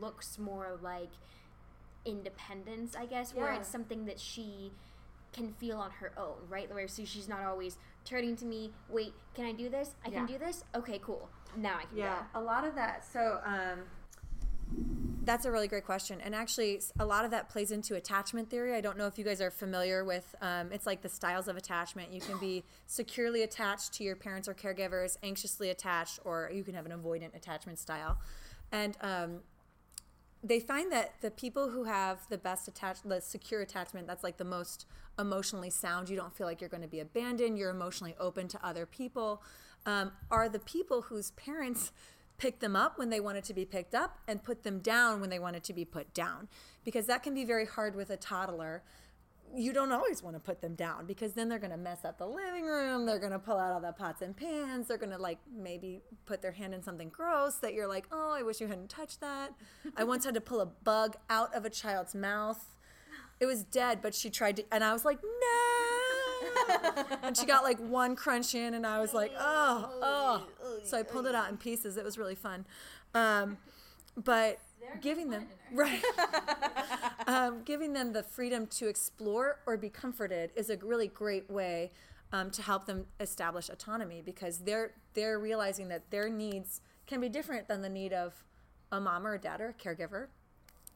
looks 0.00 0.38
more 0.38 0.78
like 0.82 1.10
independence, 2.04 2.96
I 2.96 3.06
guess, 3.06 3.34
where 3.34 3.52
it's 3.52 3.68
something 3.68 4.06
that 4.06 4.18
she 4.18 4.72
can 5.32 5.52
feel 5.52 5.78
on 5.78 5.90
her 5.92 6.12
own, 6.16 6.36
right? 6.48 6.72
Where 6.72 6.88
so 6.88 7.04
she's 7.04 7.28
not 7.28 7.42
always 7.42 7.76
turning 8.04 8.36
to 8.36 8.44
me, 8.44 8.72
wait, 8.88 9.14
can 9.34 9.46
I 9.46 9.52
do 9.52 9.68
this? 9.68 9.94
I 10.04 10.10
can 10.10 10.26
do 10.26 10.38
this? 10.38 10.64
Okay, 10.74 11.00
cool. 11.02 11.28
Now 11.56 11.76
I 11.78 11.84
can 11.84 11.96
Yeah, 11.96 12.22
a 12.34 12.40
lot 12.40 12.64
of 12.64 12.74
that. 12.74 13.04
So, 13.10 13.40
um, 13.44 13.80
that's 15.24 15.46
a 15.46 15.50
really 15.50 15.68
great 15.68 15.84
question. 15.84 16.20
And 16.20 16.34
actually, 16.34 16.80
a 16.98 17.06
lot 17.06 17.24
of 17.24 17.30
that 17.30 17.48
plays 17.48 17.70
into 17.70 17.94
attachment 17.94 18.50
theory. 18.50 18.74
I 18.74 18.80
don't 18.80 18.98
know 18.98 19.06
if 19.06 19.18
you 19.18 19.24
guys 19.24 19.40
are 19.40 19.50
familiar 19.50 20.04
with 20.04 20.34
um, 20.40 20.70
it's 20.72 20.86
like 20.86 21.02
the 21.02 21.08
styles 21.08 21.48
of 21.48 21.56
attachment. 21.56 22.12
You 22.12 22.20
can 22.20 22.38
be 22.38 22.64
securely 22.86 23.42
attached 23.42 23.94
to 23.94 24.04
your 24.04 24.16
parents 24.16 24.48
or 24.48 24.54
caregivers, 24.54 25.16
anxiously 25.22 25.70
attached, 25.70 26.20
or 26.24 26.50
you 26.52 26.62
can 26.62 26.74
have 26.74 26.86
an 26.86 26.92
avoidant 26.92 27.34
attachment 27.34 27.78
style. 27.78 28.18
And 28.70 28.96
um, 29.00 29.40
they 30.44 30.60
find 30.60 30.92
that 30.92 31.14
the 31.22 31.30
people 31.30 31.70
who 31.70 31.84
have 31.84 32.28
the 32.28 32.36
best 32.36 32.68
attached, 32.68 33.08
the 33.08 33.20
secure 33.20 33.62
attachment, 33.62 34.06
that's 34.06 34.22
like 34.22 34.36
the 34.36 34.44
most 34.44 34.84
emotionally 35.18 35.70
sound. 35.70 36.10
You 36.10 36.16
don't 36.16 36.36
feel 36.36 36.46
like 36.46 36.60
you're 36.60 36.68
going 36.68 36.82
to 36.82 36.88
be 36.88 37.00
abandoned. 37.00 37.58
You're 37.58 37.70
emotionally 37.70 38.14
open 38.20 38.46
to 38.48 38.66
other 38.66 38.84
people. 38.84 39.42
Um, 39.86 40.12
are 40.30 40.48
the 40.50 40.58
people 40.58 41.02
whose 41.02 41.30
parents 41.32 41.92
pick 42.36 42.60
them 42.60 42.76
up 42.76 42.98
when 42.98 43.10
they 43.10 43.20
wanted 43.20 43.44
to 43.44 43.54
be 43.54 43.64
picked 43.64 43.94
up 43.94 44.18
and 44.28 44.42
put 44.42 44.64
them 44.64 44.80
down 44.80 45.20
when 45.20 45.30
they 45.30 45.38
wanted 45.38 45.64
to 45.64 45.72
be 45.72 45.84
put 45.84 46.12
down, 46.12 46.48
because 46.84 47.06
that 47.06 47.22
can 47.22 47.32
be 47.32 47.44
very 47.44 47.64
hard 47.64 47.94
with 47.94 48.10
a 48.10 48.16
toddler. 48.16 48.82
You 49.56 49.72
don't 49.72 49.92
always 49.92 50.22
want 50.22 50.36
to 50.36 50.40
put 50.40 50.60
them 50.60 50.74
down 50.74 51.06
because 51.06 51.32
then 51.32 51.48
they're 51.48 51.58
going 51.58 51.70
to 51.70 51.76
mess 51.76 52.04
up 52.04 52.18
the 52.18 52.26
living 52.26 52.64
room. 52.64 53.06
They're 53.06 53.18
going 53.18 53.32
to 53.32 53.38
pull 53.38 53.56
out 53.58 53.72
all 53.72 53.80
the 53.80 53.92
pots 53.92 54.22
and 54.22 54.36
pans. 54.36 54.88
They're 54.88 54.98
going 54.98 55.12
to 55.12 55.18
like 55.18 55.38
maybe 55.54 56.00
put 56.26 56.42
their 56.42 56.52
hand 56.52 56.74
in 56.74 56.82
something 56.82 57.08
gross 57.08 57.56
that 57.56 57.74
you're 57.74 57.88
like, 57.88 58.06
oh, 58.12 58.32
I 58.32 58.42
wish 58.42 58.60
you 58.60 58.66
hadn't 58.66 58.90
touched 58.90 59.20
that. 59.20 59.52
I 59.96 60.04
once 60.04 60.24
had 60.24 60.34
to 60.34 60.40
pull 60.40 60.60
a 60.60 60.66
bug 60.66 61.16
out 61.30 61.54
of 61.54 61.64
a 61.64 61.70
child's 61.70 62.14
mouth. 62.14 62.76
It 63.40 63.46
was 63.46 63.64
dead, 63.64 64.00
but 64.02 64.14
she 64.14 64.30
tried 64.30 64.56
to, 64.56 64.64
and 64.72 64.82
I 64.84 64.92
was 64.92 65.04
like, 65.04 65.18
no. 65.22 67.04
and 67.22 67.36
she 67.36 67.46
got 67.46 67.64
like 67.64 67.78
one 67.78 68.16
crunch 68.16 68.54
in, 68.54 68.74
and 68.74 68.86
I 68.86 69.00
was 69.00 69.12
like, 69.14 69.32
oh, 69.38 69.90
oh. 70.02 70.46
So 70.84 70.98
I 70.98 71.02
pulled 71.02 71.26
it 71.26 71.34
out 71.34 71.50
in 71.50 71.56
pieces. 71.56 71.96
It 71.96 72.04
was 72.04 72.18
really 72.18 72.34
fun. 72.34 72.66
Um, 73.14 73.58
but 74.16 74.60
giving 75.00 75.30
them 75.30 75.46
right. 75.72 76.02
um, 77.26 77.62
giving 77.64 77.92
them 77.92 78.12
the 78.12 78.22
freedom 78.22 78.66
to 78.68 78.88
explore 78.88 79.60
or 79.66 79.76
be 79.76 79.88
comforted 79.88 80.50
is 80.56 80.70
a 80.70 80.76
really 80.78 81.08
great 81.08 81.50
way 81.50 81.92
um, 82.32 82.50
to 82.50 82.62
help 82.62 82.86
them 82.86 83.06
establish 83.20 83.68
autonomy 83.68 84.22
because 84.24 84.58
they're 84.58 84.92
they're 85.14 85.38
realizing 85.38 85.88
that 85.88 86.10
their 86.10 86.28
needs 86.28 86.80
can 87.06 87.20
be 87.20 87.28
different 87.28 87.68
than 87.68 87.82
the 87.82 87.88
need 87.88 88.12
of 88.12 88.44
a 88.90 89.00
mom 89.00 89.26
or 89.26 89.34
a 89.34 89.38
dad 89.38 89.60
or 89.60 89.68
a 89.68 89.74
caregiver. 89.74 90.28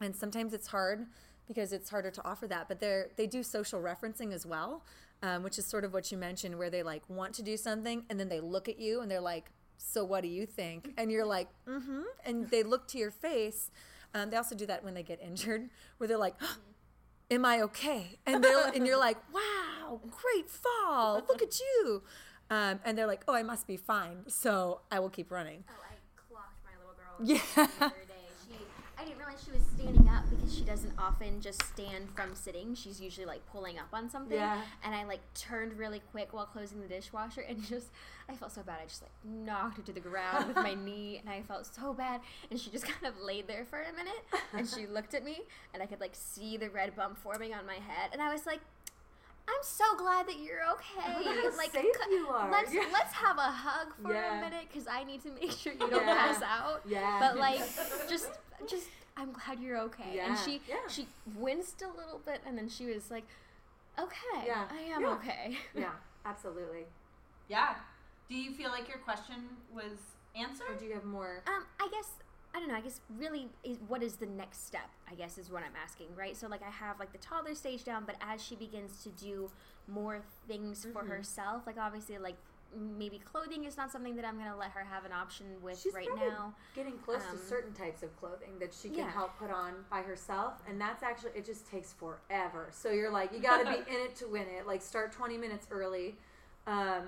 And 0.01 0.15
sometimes 0.15 0.53
it's 0.53 0.67
hard 0.67 1.07
because 1.49 1.73
it's 1.73 1.89
harder 1.89 2.11
to 2.11 2.25
offer 2.25 2.47
that 2.47 2.69
but 2.69 2.79
they're 2.79 3.09
they 3.17 3.27
do 3.27 3.43
social 3.43 3.81
referencing 3.81 4.31
as 4.31 4.45
well 4.45 4.85
um, 5.21 5.43
which 5.43 5.57
is 5.57 5.65
sort 5.65 5.83
of 5.83 5.91
what 5.91 6.09
you 6.11 6.17
mentioned 6.17 6.57
where 6.57 6.69
they 6.69 6.83
like 6.83 7.01
want 7.09 7.33
to 7.33 7.41
do 7.41 7.57
something 7.57 8.05
and 8.09 8.17
then 8.19 8.29
they 8.29 8.39
look 8.39 8.69
at 8.69 8.79
you 8.79 9.01
and 9.01 9.11
they're 9.11 9.19
like 9.19 9.51
so 9.79 10.03
what 10.03 10.21
do 10.21 10.27
you 10.27 10.45
think? 10.45 10.93
And 10.97 11.11
you're 11.11 11.25
like 11.25 11.47
mm-hmm. 11.67 12.01
And 12.25 12.49
they 12.49 12.63
look 12.63 12.87
to 12.89 12.97
your 12.97 13.11
face. 13.11 13.71
Um, 14.13 14.29
they 14.29 14.37
also 14.37 14.55
do 14.55 14.65
that 14.65 14.83
when 14.83 14.93
they 14.93 15.03
get 15.03 15.21
injured 15.21 15.69
where 15.97 16.07
they're 16.07 16.17
like 16.17 16.35
am 17.31 17.45
i 17.45 17.61
okay? 17.61 18.19
And 18.25 18.43
they're 18.43 18.67
and 18.75 18.85
you're 18.85 18.99
like 18.99 19.17
wow 19.33 20.01
great 20.09 20.49
fall. 20.49 21.23
Look 21.27 21.41
at 21.41 21.59
you. 21.59 22.03
Um, 22.51 22.79
and 22.83 22.97
they're 22.97 23.07
like 23.07 23.23
oh 23.27 23.33
i 23.33 23.43
must 23.43 23.67
be 23.67 23.77
fine. 23.77 24.23
So 24.27 24.81
i 24.91 24.99
will 24.99 25.09
keep 25.09 25.31
running. 25.31 25.63
Oh, 25.69 25.73
I 25.81 25.95
clocked 26.29 26.59
my 26.63 26.75
little 26.79 26.95
girl. 26.95 27.15
Yeah. 27.23 27.67
the 27.79 27.85
other 27.85 28.05
day. 28.07 28.13
She, 28.45 28.55
I 28.99 29.05
didn't 29.05 29.19
realize 29.19 29.41
she 29.45 29.51
was 29.51 29.61
standing 29.77 30.09
up 30.09 30.29
because 30.29 30.53
she 30.53 30.63
doesn't 30.63 30.91
often 30.97 31.39
just 31.39 31.63
stand 31.63 32.09
from 32.13 32.35
sitting. 32.35 32.75
She's 32.75 32.99
usually 32.99 33.25
like 33.25 33.45
pulling 33.49 33.79
up 33.79 33.87
on 33.93 34.09
something. 34.09 34.37
Yeah. 34.37 34.61
And 34.83 34.93
I 34.93 35.05
like 35.05 35.21
turned 35.33 35.77
really 35.77 36.01
quick 36.11 36.33
while 36.33 36.45
closing 36.45 36.81
the 36.81 36.87
dishwasher 36.87 37.41
and 37.47 37.63
just, 37.63 37.87
I 38.27 38.35
felt 38.35 38.51
so 38.51 38.61
bad. 38.61 38.79
I 38.83 38.87
just 38.87 39.01
like 39.01 39.11
knocked 39.23 39.77
her 39.77 39.83
to 39.83 39.93
the 39.93 40.01
ground 40.01 40.47
with 40.47 40.57
my 40.57 40.73
knee 40.85 41.17
and 41.17 41.29
I 41.29 41.43
felt 41.43 41.73
so 41.73 41.93
bad. 41.93 42.19
And 42.51 42.59
she 42.59 42.71
just 42.71 42.85
kind 42.85 43.05
of 43.05 43.21
laid 43.21 43.47
there 43.47 43.63
for 43.63 43.81
a 43.81 43.93
minute 43.95 44.21
and 44.53 44.67
she 44.67 44.85
looked 44.85 45.13
at 45.13 45.23
me 45.23 45.43
and 45.73 45.81
I 45.81 45.85
could 45.85 46.01
like 46.01 46.13
see 46.13 46.57
the 46.57 46.69
red 46.69 46.93
bump 46.93 47.17
forming 47.17 47.53
on 47.53 47.65
my 47.65 47.75
head. 47.75 48.09
And 48.11 48.21
I 48.21 48.33
was 48.33 48.45
like, 48.45 48.59
I'm 49.49 49.63
so 49.63 49.83
glad 49.97 50.27
that 50.27 50.37
you're 50.39 50.61
okay. 50.73 51.01
how 51.23 51.57
like, 51.57 51.71
safe 51.71 51.83
c- 51.83 52.11
you 52.11 52.27
are. 52.29 52.51
Let's 52.51 52.73
Yeah. 52.73 52.85
let's 52.93 53.13
have 53.13 53.37
a 53.37 53.51
hug 53.65 53.87
for 54.03 54.13
Yeah. 54.13 54.37
a 54.37 54.41
minute 54.41 54.67
because 54.71 54.87
I 54.87 55.03
need 55.03 55.23
to 55.23 55.31
make 55.31 55.51
sure 55.51 55.73
you 55.73 55.79
don't 55.89 56.05
Yeah. 56.05 56.15
pass 56.15 56.41
out. 56.43 56.81
Yeah. 56.85 57.17
But 57.19 57.37
like, 57.45 57.61
just 58.07 58.29
just 58.67 58.87
I'm 59.17 59.31
glad 59.33 59.59
you're 59.59 59.79
okay. 59.89 60.11
Yeah. 60.13 60.27
And 60.29 60.37
she 60.37 60.61
Yeah. 60.67 60.75
she 60.87 61.07
winced 61.35 61.81
a 61.81 61.87
little 61.87 62.19
bit, 62.25 62.41
and 62.45 62.57
then 62.57 62.69
she 62.69 62.85
was 62.85 63.09
like, 63.09 63.25
"Okay, 63.97 64.45
Yeah. 64.45 64.67
I 64.71 64.81
am 64.95 65.01
Yeah. 65.01 65.09
okay." 65.15 65.57
yeah 65.73 65.91
absolutely 66.25 66.85
Yeah. 67.47 67.75
Do 68.29 68.35
you 68.35 68.53
feel 68.53 68.69
like 68.69 68.87
your 68.87 68.99
question 68.99 69.57
was 69.73 69.97
answered? 70.35 70.69
or 70.69 70.75
do 70.75 70.85
you 70.85 70.93
have 70.93 71.03
more 71.05 71.41
Um, 71.47 71.65
I 71.79 71.87
guess 71.89 72.11
I 72.53 72.59
don't 72.59 72.67
know. 72.69 72.75
I 72.75 72.81
guess 72.81 73.01
really, 73.17 73.47
is, 73.63 73.77
what 73.87 74.01
is 74.01 74.15
the 74.15 74.25
next 74.25 74.65
step? 74.65 74.89
I 75.09 75.15
guess 75.15 75.37
is 75.37 75.51
what 75.51 75.63
I'm 75.63 75.75
asking, 75.81 76.07
right? 76.15 76.35
So 76.35 76.47
like, 76.47 76.61
I 76.63 76.71
have 76.71 76.99
like 76.99 77.11
the 77.11 77.19
toddler 77.19 77.53
stage 77.55 77.83
down, 77.83 78.05
but 78.05 78.15
as 78.21 78.43
she 78.43 78.55
begins 78.55 79.03
to 79.03 79.09
do 79.09 79.51
more 79.87 80.21
things 80.47 80.85
for 80.91 81.03
Mm-hmm. 81.03 81.11
herself, 81.11 81.67
like 81.67 81.77
obviously, 81.77 82.17
like 82.17 82.37
maybe 82.97 83.19
clothing 83.19 83.65
is 83.65 83.77
not 83.77 83.91
something 83.91 84.15
that 84.15 84.25
I'm 84.25 84.37
gonna 84.37 84.55
let 84.55 84.71
her 84.71 84.83
have 84.83 85.03
an 85.05 85.11
option 85.11 85.45
with 85.61 85.79
She's 85.79 85.93
right 85.93 86.07
now. 86.15 86.53
getting 86.75 86.97
close 86.99 87.21
Um, 87.31 87.37
to 87.37 87.43
certain 87.43 87.73
types 87.73 88.03
of 88.03 88.15
clothing 88.19 88.59
that 88.59 88.73
she 88.73 88.89
can 88.89 88.99
yeah. 88.99 89.11
help 89.11 89.37
put 89.39 89.49
on 89.49 89.73
by 89.89 90.03
herself 90.03 90.61
and 90.67 90.79
that's 90.79 91.01
actually 91.01 91.31
it 91.33 91.45
just 91.45 91.65
takes 91.67 91.93
forever 91.93 92.69
so 92.71 92.91
you're 92.91 93.09
like 93.11 93.33
you 93.33 93.39
got 93.39 93.57
to 93.63 93.65
be 93.65 93.77
in 93.91 93.99
it 94.05 94.15
to 94.17 94.27
win 94.27 94.45
it 94.55 94.67
like 94.67 94.83
start 94.83 95.11
20 95.11 95.35
minutes 95.35 95.65
early 95.71 96.15
um, 96.67 97.07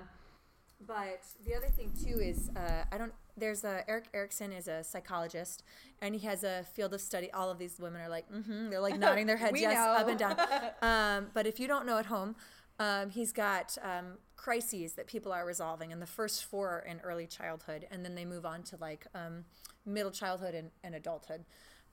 but 0.86 1.20
the 1.46 1.54
other 1.54 1.68
thing 1.68 1.92
too 1.92 2.18
is 2.20 2.50
uh, 2.56 2.84
i 2.90 2.98
don't 2.98 3.12
there's 3.36 3.64
a 3.64 3.88
Erik 3.88 4.06
Erikson 4.12 4.52
is 4.52 4.68
a 4.68 4.84
psychologist 4.84 5.62
and 6.00 6.14
he 6.14 6.26
has 6.26 6.44
a 6.44 6.64
field 6.74 6.92
of 6.94 7.00
study 7.00 7.30
all 7.32 7.50
of 7.50 7.58
these 7.58 7.78
women 7.78 8.00
are 8.00 8.08
like 8.08 8.30
mm-hmm 8.30 8.70
they're 8.70 8.80
like 8.80 8.98
nodding 8.98 9.26
their 9.26 9.36
heads 9.38 9.60
yes 9.60 9.74
know. 9.74 9.92
up 9.92 10.08
and 10.08 10.18
down 10.18 10.36
um, 10.82 11.28
but 11.32 11.46
if 11.46 11.58
you 11.58 11.66
don't 11.66 11.86
know 11.86 11.98
at 11.98 12.06
home 12.06 12.34
um, 12.78 13.10
he's 13.10 13.32
got 13.32 13.76
um, 13.82 14.18
crises 14.36 14.94
that 14.94 15.06
people 15.06 15.32
are 15.32 15.46
resolving, 15.46 15.92
and 15.92 16.02
the 16.02 16.06
first 16.06 16.44
four 16.44 16.68
are 16.68 16.80
in 16.80 17.00
early 17.00 17.26
childhood, 17.26 17.86
and 17.90 18.04
then 18.04 18.14
they 18.14 18.24
move 18.24 18.44
on 18.44 18.62
to 18.64 18.76
like 18.76 19.06
um, 19.14 19.44
middle 19.86 20.10
childhood 20.10 20.54
and, 20.54 20.70
and 20.82 20.94
adulthood. 20.94 21.44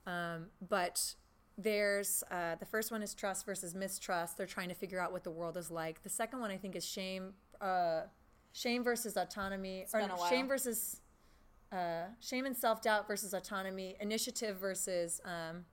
Um, 0.06 0.46
but 0.68 1.14
there's 1.56 2.24
uh, 2.30 2.56
the 2.56 2.66
first 2.66 2.90
one 2.90 3.02
is 3.02 3.14
trust 3.14 3.46
versus 3.46 3.74
mistrust. 3.74 4.36
They're 4.36 4.46
trying 4.46 4.68
to 4.70 4.74
figure 4.74 4.98
out 4.98 5.12
what 5.12 5.22
the 5.22 5.30
world 5.30 5.56
is 5.56 5.70
like. 5.70 6.02
The 6.02 6.08
second 6.08 6.40
one, 6.40 6.50
I 6.50 6.56
think, 6.56 6.74
is 6.74 6.84
shame, 6.84 7.34
uh, 7.60 8.02
shame 8.52 8.82
versus 8.82 9.16
autonomy, 9.16 9.86
or 9.92 10.00
been 10.00 10.10
a 10.10 10.16
while. 10.16 10.28
shame 10.28 10.48
versus 10.48 11.00
uh, 11.72 12.04
shame 12.20 12.46
and 12.46 12.56
self 12.56 12.82
doubt 12.82 13.06
versus 13.06 13.32
autonomy, 13.34 13.96
initiative 14.00 14.56
versus. 14.58 15.20
Um, 15.24 15.64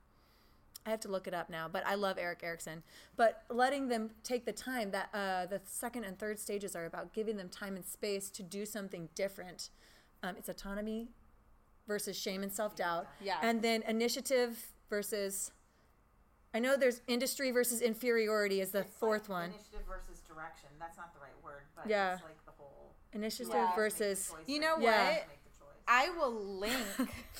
I 0.86 0.90
have 0.90 1.00
to 1.00 1.08
look 1.08 1.26
it 1.26 1.34
up 1.34 1.50
now, 1.50 1.68
but 1.70 1.86
I 1.86 1.96
love 1.96 2.16
Erik 2.18 2.40
Erikson. 2.42 2.82
But 3.16 3.42
letting 3.50 3.88
them 3.88 4.10
take 4.24 4.46
the 4.46 4.52
time 4.52 4.90
that 4.92 5.10
uh, 5.12 5.44
the 5.44 5.60
second 5.66 6.04
and 6.04 6.18
third 6.18 6.38
stages 6.38 6.74
are 6.74 6.86
about 6.86 7.12
giving 7.12 7.36
them 7.36 7.50
time 7.50 7.76
and 7.76 7.84
space 7.84 8.30
to 8.30 8.42
do 8.42 8.64
something 8.64 9.10
different. 9.14 9.68
Um, 10.22 10.36
it's 10.38 10.48
autonomy 10.48 11.08
versus 11.86 12.16
shame 12.18 12.42
and 12.42 12.50
self 12.50 12.74
doubt. 12.74 13.06
Yeah. 13.20 13.36
And 13.42 13.60
then 13.60 13.82
initiative 13.82 14.68
versus. 14.88 15.50
I 16.54 16.60
know 16.60 16.76
there's 16.78 17.02
industry 17.06 17.50
versus 17.50 17.82
inferiority 17.82 18.62
is 18.62 18.70
the 18.70 18.80
It's 18.80 18.96
fourth 18.96 19.28
like 19.28 19.40
one. 19.42 19.50
Initiative 19.50 19.80
versus 19.86 20.22
direction. 20.26 20.70
That's 20.78 20.96
not 20.96 21.12
the 21.12 21.20
right 21.20 21.36
word, 21.44 21.64
but 21.76 21.86
Yeah. 21.86 22.14
it's 22.14 22.22
like 22.22 22.42
the 22.46 22.52
whole. 22.52 22.94
Initiative 23.12 23.52
Yeah. 23.52 23.74
versus. 23.74 24.32
You 24.46 24.58
know 24.60 24.76
what? 24.76 24.82
Make 24.82 24.84
the 24.84 25.28
choice. 25.28 25.37
I 25.88 26.10
will 26.10 26.32
link 26.58 26.74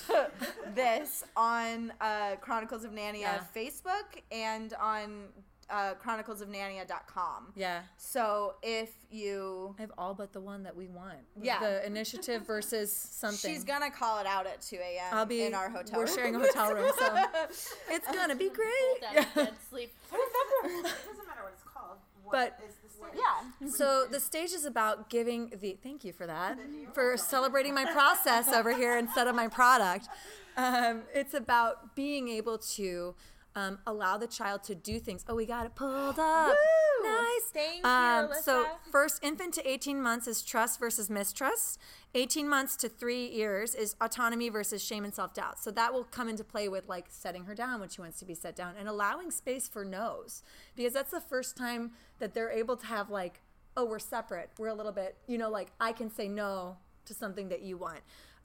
this 0.74 1.22
on 1.36 1.92
uh, 2.01 2.36
Chronicles 2.40 2.84
of 2.84 2.92
Narnia 2.92 3.20
Yeah. 3.20 3.40
Facebook 3.55 4.22
and 4.32 4.72
on 4.80 5.24
uh, 5.70 5.92
chroniclesofnarnia.com. 6.03 7.53
Yeah. 7.55 7.82
So 7.99 8.55
if 8.62 8.88
you, 9.11 9.74
I 9.78 9.82
have 9.82 9.92
all 9.99 10.14
but 10.14 10.32
the 10.32 10.40
one 10.40 10.62
that 10.62 10.74
we 10.74 10.88
want. 10.88 11.18
Yeah. 11.42 11.61
The 11.61 11.84
initiative 11.86 12.46
versus 12.46 12.90
something. 12.90 13.51
she's 13.53 13.64
gonna 13.64 13.90
call 13.90 14.18
it 14.18 14.26
out 14.26 14.46
at 14.46 14.62
2 14.62 14.76
a.m. 14.76 15.12
I'll 15.12 15.26
be 15.26 15.42
in 15.42 15.53
our 15.53 15.68
hotel. 15.68 15.99
We're 15.99 16.07
room. 16.07 16.14
sharing 16.16 16.36
a 16.36 16.38
hotel 16.38 16.72
room, 16.72 16.90
so 16.99 17.16
it's 17.90 18.07
gonna 18.11 18.34
be 18.34 18.46
Down 18.49 18.57
great. 18.57 19.18
in 19.18 19.26
dead 19.44 19.53
sleep. 19.70 19.92
But 20.11 20.20
it 20.20 20.82
doesn't 20.84 21.26
matter 21.26 21.42
what 21.42 21.53
it's 21.53 21.62
called. 21.64 21.99
What 22.24 22.32
But- 22.32 22.61
is 22.66 22.74
the 22.76 22.76
stage? 22.76 22.78
Yeah. 23.14 23.68
So 23.70 24.07
the 24.11 24.20
stage 24.20 24.53
is 24.53 24.64
about 24.64 25.11
giving 25.11 25.53
the. 25.61 25.78
Thank 25.82 26.05
you 26.05 26.12
for 26.12 26.26
that. 26.26 26.59
For 26.94 27.16
celebrating 27.16 27.74
my 27.74 27.84
process 27.92 28.49
over 28.49 28.72
here 28.72 28.96
instead 28.96 29.26
of 29.26 29.34
my 29.34 29.49
product. 29.49 30.09
Um, 30.57 31.03
it's 31.14 31.34
about 31.34 31.94
being 31.94 32.28
able 32.28 32.59
to 32.59 33.14
um, 33.59 33.79
allow 33.87 34.17
the 34.17 34.27
child 34.29 34.63
to 34.65 34.75
do 34.75 35.01
things. 35.01 35.25
Oh, 35.29 35.35
we 35.35 35.45
got 35.45 35.67
it 35.67 35.75
pulled 35.75 36.19
up. 36.19 36.49
Woo! 36.51 37.09
Nice. 37.09 37.51
Thank 37.53 37.85
you, 37.85 37.91
Um, 37.91 38.31
so 38.43 38.67
first 38.93 39.23
infant 39.23 39.55
to 39.55 39.69
18 39.69 40.01
months 40.01 40.29
is 40.29 40.43
trust 40.43 40.79
versus 40.79 41.11
mistrust. 41.11 41.79
18 42.15 42.49
months 42.49 42.77
to 42.77 42.89
three 42.89 43.27
years 43.27 43.75
is 43.75 43.97
autonomy 44.01 44.49
versus 44.49 44.83
shame 44.85 45.05
and 45.05 45.13
self 45.15 45.35
doubt. 45.35 45.59
So 45.59 45.71
that 45.73 45.93
will 45.93 46.05
come 46.05 46.29
into 46.29 46.45
play 46.45 46.69
with 46.69 46.89
like 46.89 47.07
setting 47.09 47.45
her 47.45 47.55
down 47.55 47.81
when 47.81 47.89
she 47.89 48.01
wants 48.01 48.19
to 48.21 48.25
be 48.25 48.35
set 48.35 48.55
down 48.55 48.75
and 48.79 48.89
allowing 48.89 49.31
space 49.31 49.69
for 49.69 49.85
no's 49.85 50.43
because 50.77 50.93
that's 50.93 51.11
the 51.11 51.21
first 51.21 51.57
time 51.57 51.93
that 52.21 52.35
they're 52.35 52.51
able 52.51 52.77
to 52.77 52.87
have 52.87 53.11
like, 53.11 53.41
oh, 53.77 53.85
we're 53.85 53.99
separate. 53.99 54.51
We're 54.59 54.69
a 54.69 54.75
little 54.75 54.93
bit, 54.93 55.17
you 55.27 55.39
know, 55.39 55.51
like 55.51 55.73
I 55.81 55.93
can 55.93 56.11
say 56.11 56.29
no 56.29 56.77
to 57.07 57.15
something 57.15 57.49
that 57.49 57.63
you 57.63 57.77
want. 57.77 58.01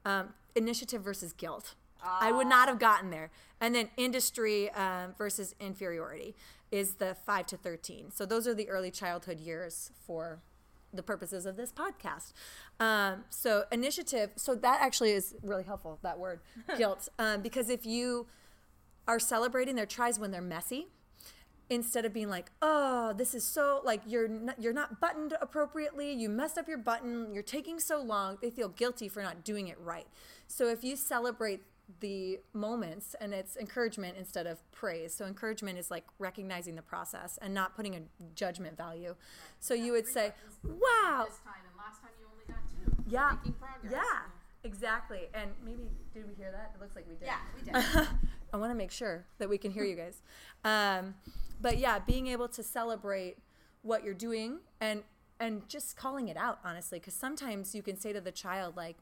Um, 0.05 0.33
initiative 0.55 1.01
versus 1.03 1.33
guilt. 1.33 1.75
I 2.05 2.31
would 2.31 2.47
not 2.47 2.67
have 2.67 2.79
gotten 2.79 3.09
there. 3.09 3.31
And 3.61 3.73
then 3.73 3.89
industry 3.97 4.69
um, 4.71 5.13
versus 5.17 5.55
inferiority 5.59 6.35
is 6.71 6.95
the 6.95 7.15
5 7.25 7.45
to 7.47 7.57
13. 7.57 8.11
So 8.11 8.25
those 8.25 8.47
are 8.47 8.53
the 8.53 8.69
early 8.69 8.91
childhood 8.91 9.39
years 9.39 9.91
for 10.05 10.41
the 10.93 11.03
purposes 11.03 11.45
of 11.45 11.55
this 11.55 11.71
podcast. 11.71 12.33
Um, 12.79 13.23
so 13.29 13.65
initiative, 13.71 14.31
so 14.35 14.55
that 14.55 14.79
actually 14.81 15.11
is 15.11 15.35
really 15.41 15.63
helpful, 15.63 15.99
that 16.03 16.19
word, 16.19 16.39
guilt. 16.77 17.09
Um, 17.17 17.41
because 17.41 17.69
if 17.69 17.85
you 17.85 18.27
are 19.07 19.19
celebrating 19.19 19.75
their 19.75 19.85
tries 19.85 20.19
when 20.19 20.31
they're 20.31 20.41
messy, 20.41 20.87
instead 21.69 22.05
of 22.05 22.13
being 22.13 22.29
like, 22.29 22.51
"Oh, 22.61 23.13
this 23.13 23.33
is 23.33 23.45
so 23.45 23.81
like 23.83 24.01
you're 24.05 24.27
not, 24.27 24.61
you're 24.61 24.73
not 24.73 24.99
buttoned 24.99 25.33
appropriately. 25.41 26.11
You 26.11 26.29
messed 26.29 26.57
up 26.57 26.67
your 26.67 26.77
button. 26.77 27.33
You're 27.33 27.43
taking 27.43 27.79
so 27.79 28.01
long." 28.01 28.37
They 28.41 28.49
feel 28.49 28.69
guilty 28.69 29.07
for 29.09 29.21
not 29.21 29.43
doing 29.43 29.67
it 29.67 29.79
right. 29.79 30.07
So 30.47 30.67
if 30.67 30.83
you 30.83 30.95
celebrate 30.95 31.61
the 31.99 32.39
moments 32.53 33.15
and 33.19 33.33
it's 33.33 33.55
encouragement 33.57 34.15
instead 34.17 34.47
of 34.47 34.59
praise. 34.71 35.13
So 35.13 35.25
encouragement 35.25 35.77
is 35.77 35.91
like 35.91 36.05
recognizing 36.19 36.75
the 36.75 36.81
process 36.81 37.37
and 37.41 37.53
not 37.53 37.75
putting 37.75 37.95
a 37.95 38.01
judgment 38.35 38.77
value. 38.77 39.15
So 39.59 39.73
you 39.73 39.91
would 39.91 40.07
say, 40.07 40.33
"Wow, 40.63 41.25
This 41.27 41.39
time 41.39 41.55
and 41.67 41.77
last 41.77 42.01
time 42.01 42.11
you 42.19 42.25
only 42.31 42.45
got 42.47 42.57
two. 42.69 43.03
yeah, 43.09 43.31
Making 43.37 43.53
progress. 43.53 43.91
yeah, 43.91 44.19
exactly." 44.63 45.27
And 45.33 45.51
maybe 45.63 45.89
did 46.13 46.27
we 46.27 46.33
hear 46.35 46.51
that? 46.51 46.71
It 46.75 46.81
looks 46.81 46.95
like 46.95 47.05
we 47.07 47.15
did. 47.15 47.25
Yeah, 47.27 47.37
we 47.55 47.61
did. 47.63 48.07
I 48.53 48.57
want 48.57 48.71
to 48.71 48.75
make 48.75 48.91
sure 48.91 49.25
that 49.39 49.49
we 49.49 49.57
can 49.57 49.71
hear 49.71 49.83
you 49.83 49.95
guys. 49.95 50.21
Um, 50.65 51.15
but 51.61 51.77
yeah, 51.77 51.99
being 51.99 52.27
able 52.27 52.47
to 52.47 52.63
celebrate 52.63 53.37
what 53.81 54.03
you're 54.05 54.13
doing 54.13 54.59
and 54.79 55.03
and 55.39 55.67
just 55.67 55.97
calling 55.97 56.29
it 56.29 56.37
out 56.37 56.59
honestly, 56.63 56.99
because 56.99 57.13
sometimes 57.13 57.75
you 57.75 57.81
can 57.83 57.97
say 57.97 58.13
to 58.13 58.21
the 58.21 58.31
child 58.31 58.77
like, 58.77 58.95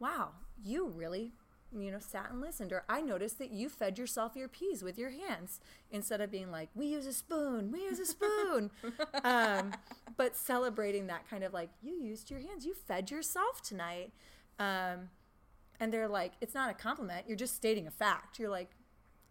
"Wow, 0.00 0.30
you 0.60 0.88
really." 0.88 1.32
You 1.76 1.90
know, 1.90 1.98
sat 1.98 2.30
and 2.30 2.40
listened, 2.40 2.72
or 2.72 2.84
I 2.88 3.00
noticed 3.00 3.38
that 3.38 3.50
you 3.50 3.68
fed 3.68 3.98
yourself 3.98 4.36
your 4.36 4.48
peas 4.48 4.82
with 4.82 4.96
your 4.96 5.10
hands 5.10 5.60
instead 5.90 6.20
of 6.20 6.30
being 6.30 6.50
like, 6.50 6.68
"We 6.74 6.86
use 6.86 7.06
a 7.06 7.12
spoon, 7.12 7.72
we 7.72 7.82
use 7.82 7.98
a 7.98 8.06
spoon," 8.06 8.70
um, 9.24 9.72
but 10.16 10.36
celebrating 10.36 11.08
that 11.08 11.28
kind 11.28 11.42
of 11.44 11.52
like, 11.52 11.70
"You 11.82 11.94
used 11.94 12.30
your 12.30 12.40
hands, 12.40 12.64
you 12.64 12.74
fed 12.74 13.10
yourself 13.10 13.60
tonight," 13.62 14.12
um, 14.58 15.10
and 15.80 15.92
they're 15.92 16.08
like, 16.08 16.32
"It's 16.40 16.54
not 16.54 16.70
a 16.70 16.74
compliment. 16.74 17.26
You're 17.26 17.36
just 17.36 17.56
stating 17.56 17.86
a 17.86 17.90
fact." 17.90 18.38
You're 18.38 18.50
like, 18.50 18.70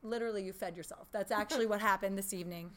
literally 0.03 0.43
you 0.43 0.53
fed 0.53 0.75
yourself. 0.75 1.07
That's 1.11 1.31
actually 1.31 1.65
what 1.65 1.81
happened 1.81 2.17
this 2.17 2.33
evening. 2.33 2.71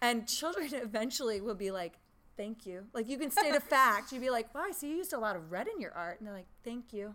And 0.00 0.26
children 0.26 0.68
eventually 0.72 1.40
will 1.40 1.54
be 1.54 1.70
like, 1.70 1.98
thank 2.36 2.66
you. 2.66 2.86
Like 2.92 3.08
you 3.08 3.18
can 3.18 3.30
state 3.30 3.54
a 3.54 3.60
fact. 3.60 4.12
You'd 4.12 4.22
be 4.22 4.30
like, 4.30 4.54
wow, 4.54 4.62
I 4.66 4.72
see 4.72 4.90
you 4.90 4.96
used 4.96 5.12
a 5.12 5.18
lot 5.18 5.36
of 5.36 5.52
red 5.52 5.68
in 5.68 5.80
your 5.80 5.92
art. 5.92 6.18
And 6.18 6.26
they're 6.26 6.34
like, 6.34 6.48
thank 6.64 6.92
you. 6.92 7.14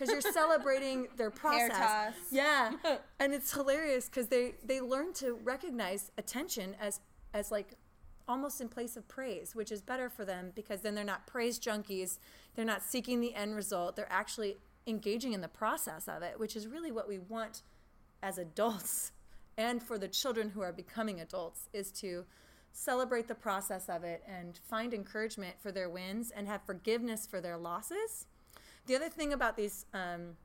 Because 0.00 0.24
you're 0.24 0.32
celebrating 0.32 1.08
their 1.16 1.30
process. 1.30 2.14
Yeah. 2.30 2.72
And 3.20 3.34
it's 3.34 3.52
hilarious 3.52 4.06
because 4.06 4.28
they, 4.28 4.54
they 4.64 4.80
learn 4.80 5.12
to 5.14 5.34
recognize 5.44 6.10
attention 6.16 6.74
as, 6.80 7.00
as 7.34 7.50
like 7.50 7.74
almost 8.26 8.62
in 8.62 8.68
place 8.68 8.96
of 8.96 9.06
praise, 9.08 9.54
which 9.54 9.70
is 9.70 9.82
better 9.82 10.08
for 10.08 10.24
them 10.24 10.52
because 10.54 10.80
then 10.80 10.94
they're 10.94 11.04
not 11.04 11.26
praise 11.26 11.58
junkies. 11.58 12.18
They're 12.54 12.64
not 12.64 12.82
seeking 12.82 13.20
the 13.20 13.34
end 13.34 13.54
result. 13.54 13.94
They're 13.94 14.10
actually 14.10 14.56
engaging 14.86 15.34
in 15.34 15.42
the 15.42 15.48
process 15.48 16.08
of 16.08 16.22
it, 16.22 16.40
which 16.40 16.56
is 16.56 16.66
really 16.66 16.90
what 16.90 17.06
we 17.06 17.18
want 17.18 17.62
as 18.22 18.38
adults 18.38 19.12
and 19.58 19.82
for 19.82 19.98
the 19.98 20.08
children 20.08 20.48
who 20.50 20.62
are 20.62 20.72
becoming 20.72 21.20
adults 21.20 21.68
is 21.74 21.90
to 21.92 22.24
celebrate 22.72 23.28
the 23.28 23.34
process 23.34 23.88
of 23.88 24.04
it 24.04 24.22
and 24.26 24.58
find 24.68 24.94
encouragement 24.94 25.56
for 25.60 25.72
their 25.72 25.90
wins 25.90 26.30
and 26.30 26.46
have 26.46 26.62
forgiveness 26.64 27.26
for 27.26 27.40
their 27.40 27.58
losses. 27.58 28.26
The 28.90 28.96
other 28.96 29.08
thing 29.08 29.32
about 29.32 29.56
these 29.56 29.86
um, 29.94 30.36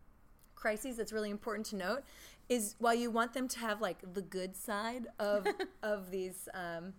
crises 0.54 0.98
that's 0.98 1.12
really 1.12 1.32
important 1.32 1.66
to 1.68 1.76
note 1.76 2.04
is 2.48 2.76
while 2.78 2.93
you 2.93 3.10
want 3.10 3.34
them 3.34 3.48
to 3.48 3.58
have 3.58 3.82
like 3.82 3.98
the 4.14 4.22
good 4.22 4.56
side 4.56 5.08
of 5.18 5.48
of 5.82 6.12
these 6.12 6.48
um, 6.54 6.93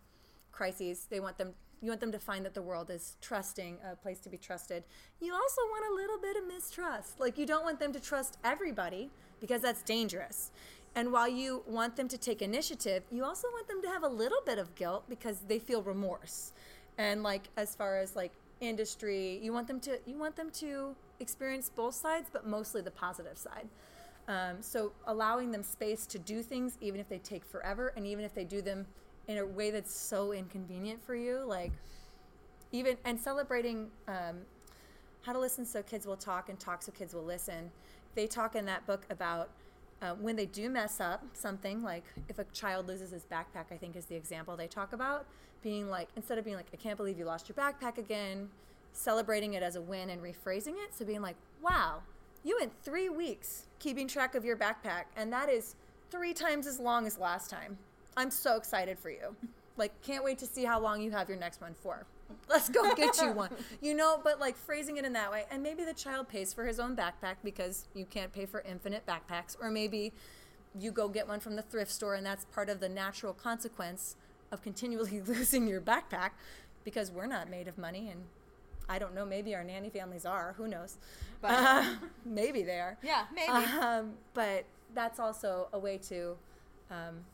crises, 0.50 1.06
they 1.08 1.20
want 1.20 1.38
them 1.38 1.54
you 1.80 1.88
want 1.88 2.00
them 2.00 2.10
to 2.10 2.18
find 2.18 2.44
that 2.44 2.54
the 2.54 2.62
world 2.62 2.90
is 2.90 3.16
trusting, 3.20 3.78
a 3.88 3.94
place 3.94 4.18
to 4.22 4.28
be 4.28 4.36
trusted. 4.36 4.82
You 5.20 5.34
also 5.34 5.60
want 5.70 5.84
a 5.88 5.94
little 5.94 6.18
bit 6.18 6.36
of 6.36 6.48
mistrust. 6.48 7.20
Like 7.20 7.38
you 7.38 7.46
don't 7.46 7.62
want 7.62 7.78
them 7.78 7.92
to 7.92 8.00
trust 8.00 8.38
everybody 8.42 9.08
because 9.40 9.62
that's 9.62 9.82
dangerous. 9.82 10.50
And 10.96 11.12
while 11.12 11.28
you 11.28 11.62
want 11.64 11.94
them 11.94 12.08
to 12.08 12.18
take 12.18 12.42
initiative, 12.42 13.04
you 13.12 13.22
also 13.22 13.46
want 13.52 13.68
them 13.68 13.80
to 13.82 13.88
have 13.88 14.02
a 14.02 14.08
little 14.08 14.40
bit 14.44 14.58
of 14.58 14.74
guilt 14.74 15.04
because 15.08 15.38
they 15.46 15.60
feel 15.60 15.80
remorse. 15.80 16.54
And 16.98 17.22
like 17.22 17.44
as 17.56 17.76
far 17.76 17.98
as 17.98 18.16
like 18.16 18.32
industry, 18.60 19.38
you 19.40 19.52
want 19.52 19.68
them 19.68 19.78
to 19.78 20.00
you 20.06 20.18
want 20.18 20.34
them 20.34 20.50
to 20.50 20.96
experience 21.20 21.70
both 21.74 21.94
sides, 21.94 22.28
but 22.32 22.46
mostly 22.46 22.82
the 22.82 22.90
positive 22.90 23.38
side. 23.38 23.68
Um, 24.28 24.56
so 24.60 24.92
allowing 25.06 25.52
them 25.52 25.62
space 25.62 26.04
to 26.06 26.18
do 26.18 26.42
things, 26.42 26.78
even 26.80 27.00
if 27.00 27.08
they 27.08 27.18
take 27.18 27.44
forever, 27.44 27.92
and 27.96 28.06
even 28.06 28.24
if 28.24 28.34
they 28.34 28.44
do 28.44 28.60
them 28.60 28.86
in 29.28 29.38
a 29.38 29.46
way 29.46 29.70
that's 29.70 29.94
so 29.94 30.32
inconvenient 30.32 31.02
for 31.04 31.14
you, 31.14 31.44
like 31.46 31.72
even 32.72 32.96
and 33.04 33.20
celebrating 33.20 33.88
um, 34.08 34.38
how 35.22 35.32
to 35.32 35.38
listen 35.38 35.64
so 35.64 35.82
kids 35.82 36.06
will 36.06 36.16
talk 36.16 36.48
and 36.48 36.58
talk 36.58 36.82
so 36.82 36.92
kids 36.92 37.14
will 37.14 37.24
listen. 37.24 37.70
They 38.14 38.26
talk 38.26 38.56
in 38.56 38.64
that 38.66 38.86
book 38.86 39.06
about 39.10 39.50
uh, 40.02 40.14
when 40.14 40.36
they 40.36 40.46
do 40.46 40.68
mess 40.68 41.00
up 41.00 41.24
something, 41.32 41.82
like 41.82 42.04
if 42.28 42.38
a 42.38 42.44
child 42.44 42.86
loses 42.86 43.10
his 43.10 43.24
backpack, 43.24 43.66
I 43.70 43.76
think 43.76 43.96
is 43.96 44.06
the 44.06 44.14
example 44.14 44.56
they 44.56 44.66
talk 44.66 44.92
about, 44.92 45.26
being 45.62 45.88
like, 45.88 46.08
instead 46.16 46.38
of 46.38 46.44
being 46.44 46.56
like, 46.56 46.66
I 46.72 46.76
can't 46.76 46.96
believe 46.96 47.18
you 47.18 47.24
lost 47.24 47.48
your 47.48 47.56
backpack 47.56 47.98
again, 47.98 48.48
celebrating 48.96 49.54
it 49.54 49.62
as 49.62 49.76
a 49.76 49.80
win 49.80 50.10
and 50.10 50.22
rephrasing 50.22 50.74
it. 50.74 50.94
So 50.94 51.04
being 51.04 51.22
like, 51.22 51.36
wow, 51.62 52.00
you 52.44 52.56
went 52.58 52.72
three 52.82 53.08
weeks 53.08 53.66
keeping 53.78 54.08
track 54.08 54.34
of 54.34 54.44
your 54.44 54.56
backpack, 54.56 55.04
and 55.16 55.32
that 55.32 55.48
is 55.48 55.74
three 56.10 56.32
times 56.32 56.66
as 56.66 56.78
long 56.78 57.06
as 57.06 57.18
last 57.18 57.50
time. 57.50 57.78
I'm 58.16 58.30
so 58.30 58.56
excited 58.56 58.98
for 58.98 59.10
you. 59.10 59.36
Like, 59.76 60.00
can't 60.02 60.24
wait 60.24 60.38
to 60.38 60.46
see 60.46 60.64
how 60.64 60.80
long 60.80 61.02
you 61.02 61.10
have 61.10 61.28
your 61.28 61.38
next 61.38 61.60
one 61.60 61.74
for. 61.74 62.06
Let's 62.48 62.68
go 62.68 62.94
get 62.94 63.20
you 63.20 63.32
one. 63.32 63.50
You 63.82 63.94
know, 63.94 64.18
but 64.22 64.40
like 64.40 64.56
phrasing 64.56 64.96
it 64.96 65.04
in 65.04 65.12
that 65.12 65.30
way. 65.30 65.44
And 65.50 65.62
maybe 65.62 65.84
the 65.84 65.92
child 65.92 66.28
pays 66.28 66.52
for 66.52 66.64
his 66.66 66.80
own 66.80 66.96
backpack 66.96 67.36
because 67.44 67.86
you 67.94 68.04
can't 68.04 68.32
pay 68.32 68.46
for 68.46 68.62
infinite 68.62 69.04
backpacks. 69.06 69.56
Or 69.60 69.70
maybe 69.70 70.12
you 70.78 70.90
go 70.90 71.08
get 71.08 71.28
one 71.28 71.40
from 71.40 71.56
the 71.56 71.62
thrift 71.62 71.90
store 71.90 72.14
and 72.14 72.24
that's 72.24 72.44
part 72.46 72.68
of 72.68 72.80
the 72.80 72.88
natural 72.88 73.32
consequence 73.32 74.16
of 74.50 74.62
continually 74.62 75.20
losing 75.26 75.66
your 75.66 75.80
backpack 75.80 76.30
because 76.84 77.10
we're 77.10 77.26
not 77.26 77.50
made 77.50 77.68
of 77.68 77.76
money 77.76 78.08
and 78.08 78.22
I 78.88 78.98
don't 78.98 79.14
know, 79.14 79.24
maybe 79.26 79.54
our 79.54 79.64
nanny 79.64 79.90
families 79.90 80.24
are, 80.26 80.54
who 80.56 80.68
knows. 80.68 80.96
But- 81.40 81.50
Uh, 81.52 81.94
maybe 82.24 82.62
they 82.62 82.78
are. 82.80 82.96
Yeah, 83.02 83.24
maybe. 83.34 83.50
Um, 83.52 84.14
but 84.34 84.64
that's 84.94 85.18
also 85.18 85.68
a 85.72 85.78
way 85.78 85.98
to, 86.08 86.36
um, 86.90 87.24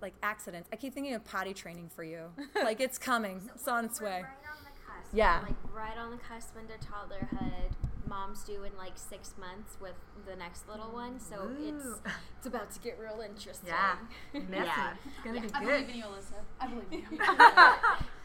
like 0.00 0.14
accidents. 0.22 0.68
I 0.72 0.76
keep 0.76 0.92
thinking 0.94 1.14
of 1.14 1.24
potty 1.24 1.54
training 1.54 1.90
for 1.94 2.04
you. 2.04 2.30
like 2.54 2.80
it's 2.80 2.98
coming. 2.98 3.40
It's 3.54 3.68
on 3.68 3.84
its 3.86 4.00
way. 4.00 4.22
Right 4.22 4.50
on 4.56 4.64
the 4.64 4.70
cusp. 4.86 5.10
Yeah. 5.14 5.40
We're, 5.40 5.46
like 5.46 5.56
right 5.74 5.98
on 5.98 6.10
the 6.10 6.16
cusp 6.18 6.54
into 6.58 6.74
toddlerhood. 6.86 7.72
Mom's 8.06 8.44
due 8.44 8.64
in 8.64 8.76
like 8.76 8.92
six 8.96 9.32
months 9.40 9.78
with 9.80 9.94
the 10.28 10.36
next 10.36 10.68
little 10.68 10.90
one, 10.92 11.18
so 11.18 11.48
it's 11.58 11.84
Ooh. 11.86 11.96
it's 12.36 12.46
about 12.46 12.70
to 12.72 12.78
get 12.80 12.98
real 13.00 13.22
interesting. 13.26 13.70
Messy. 14.34 14.46
Yeah. 14.66 14.92
It's 15.06 15.24
gonna 15.24 15.40
be 15.40 15.48
I 15.54 15.60
good. 15.60 15.68
believe 15.68 15.88
in 15.88 15.96
you, 15.96 16.04
Alyssa. 16.04 16.34
I 16.60 16.66
believe 16.66 16.84
in 16.92 17.00
you. 17.00 17.18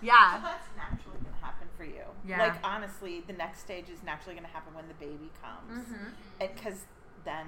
yeah. 0.01 0.41
That's 0.43 0.67
naturally 0.75 1.19
going 1.23 1.23
to 1.23 1.28
happen 1.28 1.28
for 1.79 1.85
you. 1.85 2.03
Yeah. 2.27 2.39
Like 2.39 2.55
honestly, 2.63 3.23
the 3.25 3.31
next 3.33 3.61
stage 3.61 3.85
is 3.89 4.03
naturally 4.05 4.35
going 4.35 4.45
to 4.45 4.51
happen 4.53 4.73
when 4.73 4.87
the 4.89 4.93
baby 4.95 5.31
comes, 5.41 5.85
Mm-hmm. 5.85 6.05
because 6.39 6.85
then, 7.23 7.45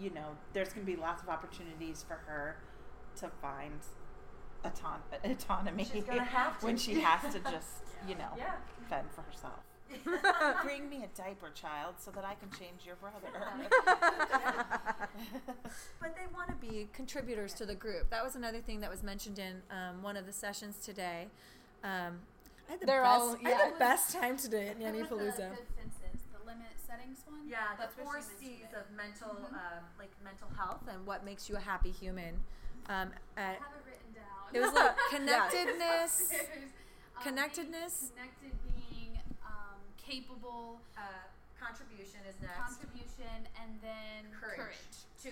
you 0.00 0.10
know, 0.10 0.36
there's 0.52 0.70
going 0.72 0.84
to 0.84 0.92
be 0.92 0.98
lots 1.00 1.22
of 1.22 1.28
opportunities 1.28 2.04
for 2.06 2.14
her 2.26 2.56
to 3.20 3.28
find 3.40 3.78
auton- 4.64 5.00
autonomy 5.24 5.84
She's 5.84 6.02
gonna 6.04 6.24
have 6.24 6.58
to. 6.58 6.66
when 6.66 6.76
she 6.76 7.00
has 7.00 7.32
to 7.32 7.38
just, 7.50 7.84
you 8.08 8.16
know, 8.16 8.30
Yeah. 8.36 8.54
fend 8.88 9.06
for 9.14 9.22
herself. 9.22 9.60
Bring 10.64 10.90
me 10.90 11.04
a 11.04 11.16
diaper, 11.16 11.50
child, 11.54 11.94
so 11.98 12.10
that 12.10 12.24
I 12.24 12.34
can 12.34 12.50
change 12.58 12.84
your 12.84 12.96
brother. 12.96 13.28
But 16.00 16.14
they 16.16 16.26
want 16.34 16.48
to 16.48 16.54
be 16.56 16.88
contributors 16.92 17.54
to 17.54 17.66
the 17.66 17.74
group. 17.74 18.10
That 18.10 18.24
was 18.24 18.36
another 18.36 18.60
thing 18.60 18.80
that 18.80 18.90
was 18.90 19.02
mentioned 19.02 19.38
in 19.38 19.62
um, 19.70 20.02
one 20.02 20.16
of 20.16 20.26
the 20.26 20.32
sessions 20.32 20.78
today. 20.78 21.28
Um, 21.84 22.18
I 22.68 22.72
had 22.72 22.80
the 22.80 22.86
They're 22.86 23.02
best, 23.02 23.20
all- 23.20 23.36
I 23.44 23.50
had 23.50 23.74
the 23.74 23.78
best 23.90 24.12
time 24.14 24.36
today 24.36 24.68
at 24.68 24.78
Nanny 24.78 25.02
Palooza. 25.02 25.36
the 25.36 25.66
fences, 25.78 26.22
the 26.32 26.44
limit 26.46 26.66
settings 26.86 27.18
one. 27.26 27.46
Yeah, 27.48 27.76
that's 27.78 27.94
the 27.94 28.02
where 28.04 28.20
four 28.20 28.30
she 28.40 28.46
C's 28.46 28.66
it. 28.72 28.76
of 28.76 28.84
mental, 28.96 29.30
um, 29.52 29.84
like 29.98 30.10
mental 30.24 30.48
health 30.56 30.82
and 30.90 31.06
what 31.06 31.24
makes 31.24 31.48
you 31.48 31.56
a 31.56 31.60
happy 31.60 31.90
human. 31.90 32.34
Um, 32.88 33.10
I 33.36 33.40
at, 33.40 33.46
have 33.58 33.74
it 33.78 33.86
written 33.86 34.10
down. 34.14 34.50
it 34.54 34.60
was 34.60 34.72
like 34.74 34.96
connectedness, 35.10 36.32
Um, 37.16 37.22
Connectedness. 37.22 38.12
being 38.12 38.28
connected, 38.28 38.52
being 38.92 39.18
um, 39.46 39.80
capable, 39.96 40.78
uh, 40.98 41.00
contribution 41.58 42.20
is 42.28 42.34
next. 42.42 42.58
contribution, 42.76 43.48
and 43.62 43.72
then 43.80 44.28
courage, 44.38 44.58
courage. 44.58 44.96
to 45.22 45.30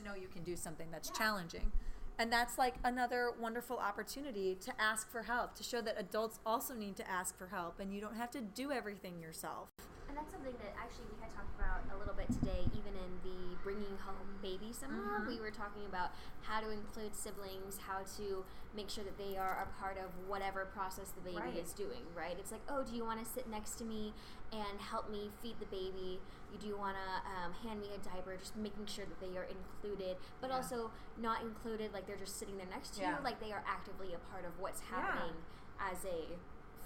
to 0.00 0.02
know 0.02 0.14
you 0.14 0.28
can 0.28 0.42
do 0.44 0.56
something 0.56 0.86
that's 0.90 1.10
challenging 1.10 1.70
and 2.18 2.32
that's 2.32 2.58
like 2.58 2.74
another 2.84 3.30
wonderful 3.40 3.76
opportunity 3.78 4.54
to 4.60 4.72
ask 4.80 5.10
for 5.10 5.22
help 5.22 5.54
to 5.54 5.62
show 5.62 5.80
that 5.80 5.96
adults 5.98 6.38
also 6.46 6.74
need 6.74 6.96
to 6.96 7.10
ask 7.10 7.36
for 7.36 7.46
help 7.48 7.78
and 7.80 7.92
you 7.94 8.00
don't 8.00 8.16
have 8.16 8.30
to 8.30 8.40
do 8.40 8.72
everything 8.72 9.20
yourself 9.20 9.68
And 10.08 10.16
that's 10.16 10.32
something 10.32 10.54
that 10.62 10.72
actually 10.80 11.04
we 11.12 11.20
had 11.20 11.30
talked 11.34 11.52
about 11.58 11.82
a 11.92 11.98
little 11.98 12.14
bit 12.14 12.28
today, 12.28 12.62
even 12.72 12.94
in 12.94 13.10
the 13.26 13.56
bringing 13.64 13.98
home 14.06 14.38
baby 14.40 14.70
seminar. 14.72 15.20
Mm-hmm. 15.20 15.28
We 15.34 15.40
were 15.40 15.50
talking 15.50 15.82
about 15.88 16.12
how 16.42 16.60
to 16.60 16.70
include 16.70 17.12
siblings, 17.14 17.76
how 17.82 18.00
to 18.16 18.44
make 18.74 18.88
sure 18.88 19.02
that 19.02 19.18
they 19.18 19.36
are 19.36 19.66
a 19.66 19.82
part 19.82 19.98
of 19.98 20.08
whatever 20.28 20.64
process 20.72 21.10
the 21.10 21.20
baby 21.20 21.42
Right. 21.42 21.58
is 21.58 21.72
doing, 21.72 22.06
right? 22.16 22.36
It's 22.38 22.52
like, 22.52 22.62
oh, 22.70 22.84
do 22.84 22.94
you 22.94 23.04
want 23.04 23.18
to 23.18 23.26
sit 23.28 23.50
next 23.50 23.72
to 23.82 23.84
me 23.84 24.14
and 24.52 24.80
help 24.80 25.10
me 25.10 25.30
feed 25.42 25.56
the 25.58 25.66
baby? 25.66 26.20
You 26.52 26.58
do 26.70 26.76
want 26.78 26.96
to 26.96 27.06
um, 27.44 27.52
hand 27.66 27.80
me 27.80 27.88
a 27.94 27.98
diaper, 27.98 28.36
just 28.36 28.56
making 28.56 28.86
sure 28.86 29.04
that 29.04 29.20
they 29.20 29.36
are 29.36 29.44
included, 29.44 30.16
but 30.40 30.50
also 30.50 30.90
not 31.20 31.42
included 31.42 31.92
like 31.92 32.06
they're 32.06 32.16
just 32.16 32.38
sitting 32.38 32.56
there 32.56 32.66
next 32.70 32.94
to 32.94 33.00
Yeah. 33.00 33.18
you, 33.18 33.24
like 33.24 33.40
they 33.40 33.52
are 33.52 33.62
actively 33.66 34.14
a 34.14 34.18
part 34.32 34.44
of 34.44 34.58
what's 34.58 34.80
Yeah. 34.90 35.00
happening 35.00 35.34
as 35.78 36.04
a 36.04 36.38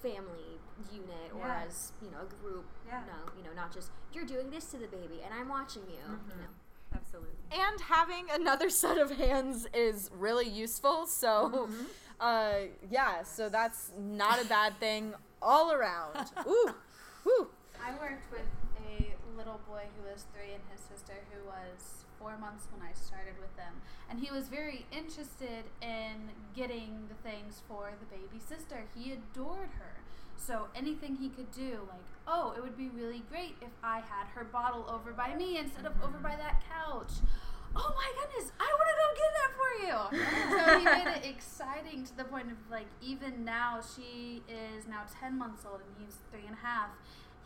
family 0.03 0.59
unit 0.91 1.31
or 1.35 1.47
Yeah. 1.47 1.65
as 1.67 1.93
you 2.03 2.11
know 2.11 2.21
a 2.23 2.43
group 2.43 2.65
Yeah. 2.87 3.03
no 3.07 3.33
you 3.37 3.45
know 3.45 3.53
not 3.55 3.71
just 3.71 3.91
you're 4.15 4.25
doing 4.25 4.49
this 4.51 4.65
to 4.71 4.79
the 4.79 4.87
baby 4.89 5.21
and 5.23 5.35
i'm 5.35 5.47
watching 5.51 5.83
you 5.91 5.99
Mm-hmm. 5.99 6.31
you 6.31 6.37
know 6.39 6.49
absolutely 6.95 7.35
and 7.53 7.81
having 7.83 8.25
another 8.33 8.71
set 8.83 8.97
of 8.97 9.11
hands 9.11 9.67
is 9.75 10.11
really 10.17 10.49
useful. 10.49 11.07
So, 11.07 11.69
uh, 12.21 12.55
yeah, 12.91 13.23
so 13.25 13.49
that's 13.49 13.93
not 13.99 14.41
a 14.43 14.47
bad 14.47 14.79
thing 14.81 15.15
all 15.43 15.71
around. 15.73 16.31
Ooh, 16.49 16.75
whew. 17.25 17.51
I 17.85 17.91
worked 17.93 18.31
with 18.33 18.41
a 18.41 18.60
little 19.41 19.61
boy 19.67 19.89
who 19.97 20.13
was 20.13 20.29
three 20.37 20.53
and 20.53 20.61
his 20.69 20.85
sister 20.85 21.17
who 21.33 21.49
was 21.49 22.05
four 22.21 22.37
months 22.37 22.69
when 22.69 22.85
I 22.85 22.93
started 22.93 23.41
with 23.41 23.57
them. 23.57 23.81
And 24.11 24.21
he 24.21 24.31
was 24.31 24.49
very 24.49 24.85
interested 24.93 25.65
in 25.81 26.29
getting 26.55 27.09
the 27.09 27.17
things 27.25 27.63
for 27.67 27.93
the 27.97 28.05
baby 28.13 28.37
sister. 28.37 28.85
He 28.95 29.13
adored 29.13 29.73
her. 29.81 29.97
So 30.37 30.69
anything 30.77 31.17
he 31.17 31.31
could 31.31 31.51
do, 31.53 31.89
like, 31.89 32.05
oh, 32.27 32.53
it 32.57 32.63
would 32.63 32.77
be 32.77 32.89
really 32.89 33.23
great 33.31 33.57
if 33.63 33.73
I 33.83 34.01
had 34.01 34.29
her 34.35 34.45
bottle 34.45 34.85
over 34.89 35.13
by 35.13 35.35
me 35.35 35.57
instead 35.57 35.87
of 35.87 35.93
over 36.05 36.19
by 36.19 36.37
that 36.37 36.63
couch. 36.69 37.13
Oh 37.77 37.95
my 37.95 38.13
goodness, 38.21 38.53
I 38.59 38.67
want 38.77 38.89
to 38.91 38.97
go 39.01 39.09
get 39.17 39.33
that 39.41 39.53
for 39.57 39.71
you. 39.87 39.97
so 40.57 40.79
he 40.79 40.85
made 40.85 41.17
it 41.17 41.25
exciting 41.35 42.05
to 42.05 42.17
the 42.17 42.25
point 42.25 42.51
of 42.51 42.59
like, 42.71 42.87
even 43.01 43.45
now, 43.45 43.81
she 43.81 44.43
is 44.49 44.87
now 44.89 45.03
10 45.21 45.39
months 45.39 45.65
old 45.71 45.81
and 45.81 46.05
he's 46.05 46.17
three 46.31 46.47
and 46.47 46.57
a 46.57 46.67
half. 46.67 46.91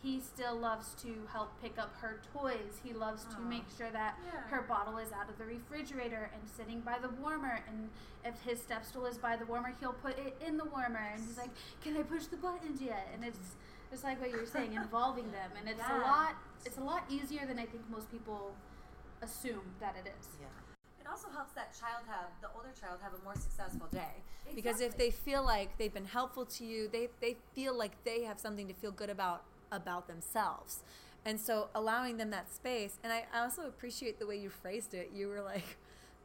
He 0.05 0.20
still 0.20 0.55
loves 0.55 0.92
to 1.02 1.26
help 1.32 1.59
pick 1.62 1.78
up 1.78 1.96
her 2.02 2.20
toys. 2.34 2.78
He 2.84 2.92
loves 2.92 3.24
to 3.34 3.40
make 3.40 3.64
sure 3.74 3.90
that 3.90 4.18
Yeah. 4.22 4.40
her 4.48 4.61
bottle 4.61 4.98
is 4.98 5.11
out 5.12 5.30
of 5.30 5.38
the 5.38 5.46
refrigerator 5.46 6.30
and 6.34 6.46
sitting 6.46 6.80
by 6.82 6.98
the 6.98 7.09
warmer. 7.09 7.64
And 7.66 7.88
if 8.22 8.38
his 8.42 8.62
step 8.62 8.84
stool 8.84 9.07
is 9.07 9.16
by 9.16 9.36
the 9.36 9.46
warmer, 9.46 9.74
he'll 9.80 9.94
put 9.94 10.18
it 10.18 10.36
in 10.46 10.59
the 10.59 10.66
warmer. 10.66 10.98
And 10.98 11.22
he's 11.24 11.38
like, 11.38 11.50
"Can 11.80 11.96
I 11.96 12.02
push 12.02 12.26
the 12.26 12.36
buttons 12.36 12.82
yet?" 12.82 13.09
And 13.14 13.24
it's 13.24 13.57
just 13.90 14.05
like 14.05 14.20
what 14.20 14.30
you 14.30 14.36
were 14.36 14.46
saying, 14.46 14.74
involving 14.74 15.32
them. 15.32 15.50
And 15.59 15.66
it's 15.70 15.80
a 15.80 15.98
lot. 16.11 16.34
It's 16.66 16.76
a 16.76 16.84
lot 16.84 17.05
easier 17.11 17.46
than 17.46 17.59
I 17.59 17.64
think 17.64 17.88
most 17.88 18.11
people 18.11 18.55
assume 19.22 19.74
that 19.80 19.96
it 19.96 20.12
is. 20.20 20.28
It 21.00 21.07
also 21.07 21.28
helps 21.30 21.52
that 21.52 21.72
child 21.78 22.05
have 22.09 22.28
the 22.42 22.48
older 22.55 22.72
child 22.78 23.00
have 23.02 23.14
a 23.14 23.22
more 23.24 23.36
successful 23.36 23.86
day 23.88 24.22
because 24.55 24.80
if 24.80 24.96
they 24.96 25.11
feel 25.11 25.42
like 25.44 25.76
they've 25.78 25.92
been 25.92 26.07
helpful 26.07 26.44
to 26.46 26.64
you, 26.64 26.88
they 26.88 27.09
they 27.20 27.36
feel 27.55 27.74
like 27.74 28.05
they 28.05 28.22
have 28.22 28.38
something 28.38 28.68
to 28.68 28.74
feel 28.74 28.90
good 28.90 29.11
about 29.11 29.44
about 29.75 30.09
themselves. 30.09 30.83
And 31.25 31.41
so 31.41 31.68
allowing 31.75 32.18
them 32.18 32.31
that 32.31 32.53
space, 32.53 32.99
and 33.03 33.12
I, 33.12 33.25
I 33.33 33.41
also 33.41 33.62
appreciate 33.62 34.18
the 34.18 34.27
way 34.27 34.37
you 34.37 34.51
phrased 34.51 34.93
it. 34.95 35.11
You 35.14 35.29
were 35.29 35.41
like, 35.41 35.79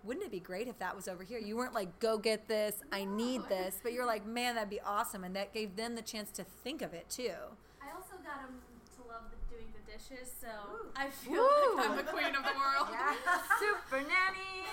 wouldn't 0.04 0.26
it 0.26 0.32
be 0.32 0.39
great 0.39 0.68
if 0.68 0.78
that 0.80 0.95
was 0.95 1.08
over 1.08 1.24
here? 1.24 1.39
You 1.39 1.56
weren't 1.56 1.74
like, 1.74 2.00
go 2.00 2.18
get 2.18 2.47
this, 2.47 2.82
I 2.91 3.06
need 3.06 3.41
this, 3.50 3.80
but 3.82 3.93
you're 3.93 4.06
like, 4.06 4.26
man, 4.26 4.56
that'd 4.56 4.70
be 4.70 4.82
awesome. 4.82 5.24
And 5.24 5.36
that 5.36 5.54
gave 5.54 5.76
them 5.76 5.95
the 5.95 6.02
chance 6.02 6.32
to 6.32 6.43
think 6.43 6.82
of 6.82 6.93
it 6.93 7.10
too. 7.10 7.36
I 7.82 7.91
also 7.95 8.16
got 8.24 8.43
them 8.43 8.60
to 8.95 9.08
love 9.08 9.24
the, 9.32 9.56
doing 9.56 9.68
the 9.72 9.91
dishes, 9.91 10.32
so 10.39 10.47
I 10.95 11.10
feel 11.10 11.43
Woo. 11.43 11.76
like 11.78 11.89
I'm 11.89 11.97
the 11.97 12.04
queen 12.04 12.36
of 12.36 12.43
the 12.43 12.56
world. 12.56 12.88
Super 13.60 14.02
nanny. 14.04 14.68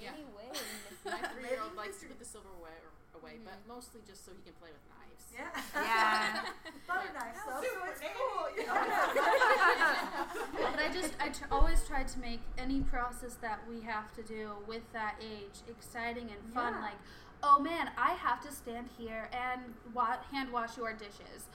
Yeah. 0.00 0.10
anyway 0.14 0.58
My 1.04 1.18
three-year-old 1.28 1.76
likes 1.76 2.00
to 2.00 2.06
put 2.06 2.18
the 2.18 2.24
silverware 2.24 2.90
away, 3.14 3.38
but 3.44 3.54
mostly 3.68 4.00
just 4.06 4.24
so 4.24 4.32
he 4.36 4.42
can 4.42 4.52
play 4.60 4.70
with 4.70 4.80
knives. 4.88 5.24
Yeah. 5.32 5.48
Yeah. 5.74 6.42
Butter 6.86 7.12
knife 7.14 7.36
stuff. 7.36 7.62
So 7.62 7.68
it's 7.90 8.00
cool. 8.00 8.48
You 8.56 8.66
know? 8.66 8.74
but 10.74 10.80
I 10.80 10.88
just 10.92 11.14
I 11.20 11.28
tr- 11.28 11.44
always 11.50 11.82
try 11.86 12.02
to 12.02 12.18
make 12.20 12.40
any 12.58 12.80
process 12.80 13.34
that 13.40 13.60
we 13.68 13.80
have 13.82 14.12
to 14.14 14.22
do 14.22 14.50
with 14.66 14.82
that 14.92 15.14
age 15.20 15.60
exciting 15.68 16.28
and 16.30 16.52
fun. 16.54 16.74
Yeah. 16.74 16.80
Like, 16.82 16.98
oh 17.42 17.58
man, 17.60 17.90
I 17.96 18.12
have 18.12 18.40
to 18.42 18.52
stand 18.52 18.88
here 18.98 19.28
and 19.32 19.62
wa- 19.94 20.18
hand 20.32 20.52
wash 20.52 20.76
your 20.76 20.92
dishes. 20.92 21.46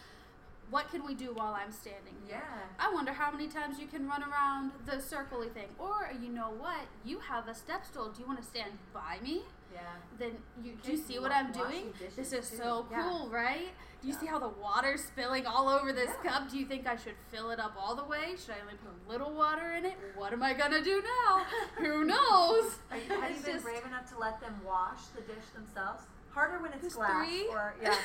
What 0.71 0.89
can 0.89 1.05
we 1.05 1.13
do 1.13 1.31
while 1.33 1.53
I'm 1.53 1.71
standing 1.71 2.15
here? 2.25 2.41
Yeah. 2.41 2.87
I 2.87 2.91
wonder 2.91 3.13
how 3.13 3.29
many 3.31 3.47
times 3.47 3.77
you 3.79 3.85
can 3.85 4.07
run 4.07 4.23
around 4.23 4.71
the 4.85 4.93
circly 4.93 5.51
thing. 5.51 5.67
Or 5.77 6.09
you 6.19 6.29
know 6.29 6.49
what? 6.57 6.87
You 7.03 7.19
have 7.19 7.47
a 7.47 7.53
step 7.53 7.85
stool. 7.85 8.09
Do 8.09 8.21
you 8.21 8.27
want 8.27 8.39
to 8.41 8.45
stand 8.45 8.71
by 8.93 9.17
me? 9.21 9.43
Yeah. 9.75 9.81
then 10.17 10.31
you 10.63 10.73
do 10.81 10.91
you 10.93 10.97
see 10.97 11.19
what 11.19 11.31
I'm 11.31 11.51
doing? 11.51 11.93
This 12.15 12.31
is 12.33 12.49
too. 12.49 12.55
so 12.57 12.85
Yeah. 12.89 13.03
cool, 13.03 13.29
right? 13.29 13.67
Do 14.01 14.07
you 14.07 14.13
see 14.13 14.25
how 14.27 14.39
the 14.39 14.47
water's 14.49 15.03
spilling 15.03 15.45
all 15.45 15.67
over 15.67 15.91
this 15.91 16.11
Yeah. 16.23 16.31
cup? 16.31 16.49
Do 16.49 16.57
you 16.57 16.65
think 16.65 16.87
I 16.87 16.95
should 16.95 17.15
fill 17.31 17.49
it 17.51 17.59
up 17.59 17.73
all 17.77 17.95
the 17.95 18.03
way? 18.05 18.35
Should 18.37 18.55
I 18.55 18.61
only 18.61 18.75
put 18.75 18.91
a 19.05 19.09
little 19.11 19.33
water 19.33 19.73
in 19.73 19.85
it? 19.85 19.97
What 20.15 20.31
am 20.31 20.41
I 20.43 20.53
gonna 20.53 20.81
do 20.83 21.01
now? 21.01 21.43
Who 21.77 22.05
knows? 22.05 22.79
Are 22.91 22.97
you, 22.97 23.09
have 23.19 23.31
you 23.31 23.41
been 23.43 23.53
just- 23.53 23.65
brave 23.65 23.85
enough 23.85 24.09
to 24.13 24.17
let 24.19 24.39
them 24.39 24.61
wash 24.65 25.01
the 25.15 25.21
dish 25.21 25.45
themselves? 25.53 26.03
Harder 26.31 26.59
when 26.61 26.73
it's 26.73 26.95
glass 26.95 27.25
three? 27.27 27.47
or 27.47 27.75
yeah. 27.81 27.91
so 27.93 27.99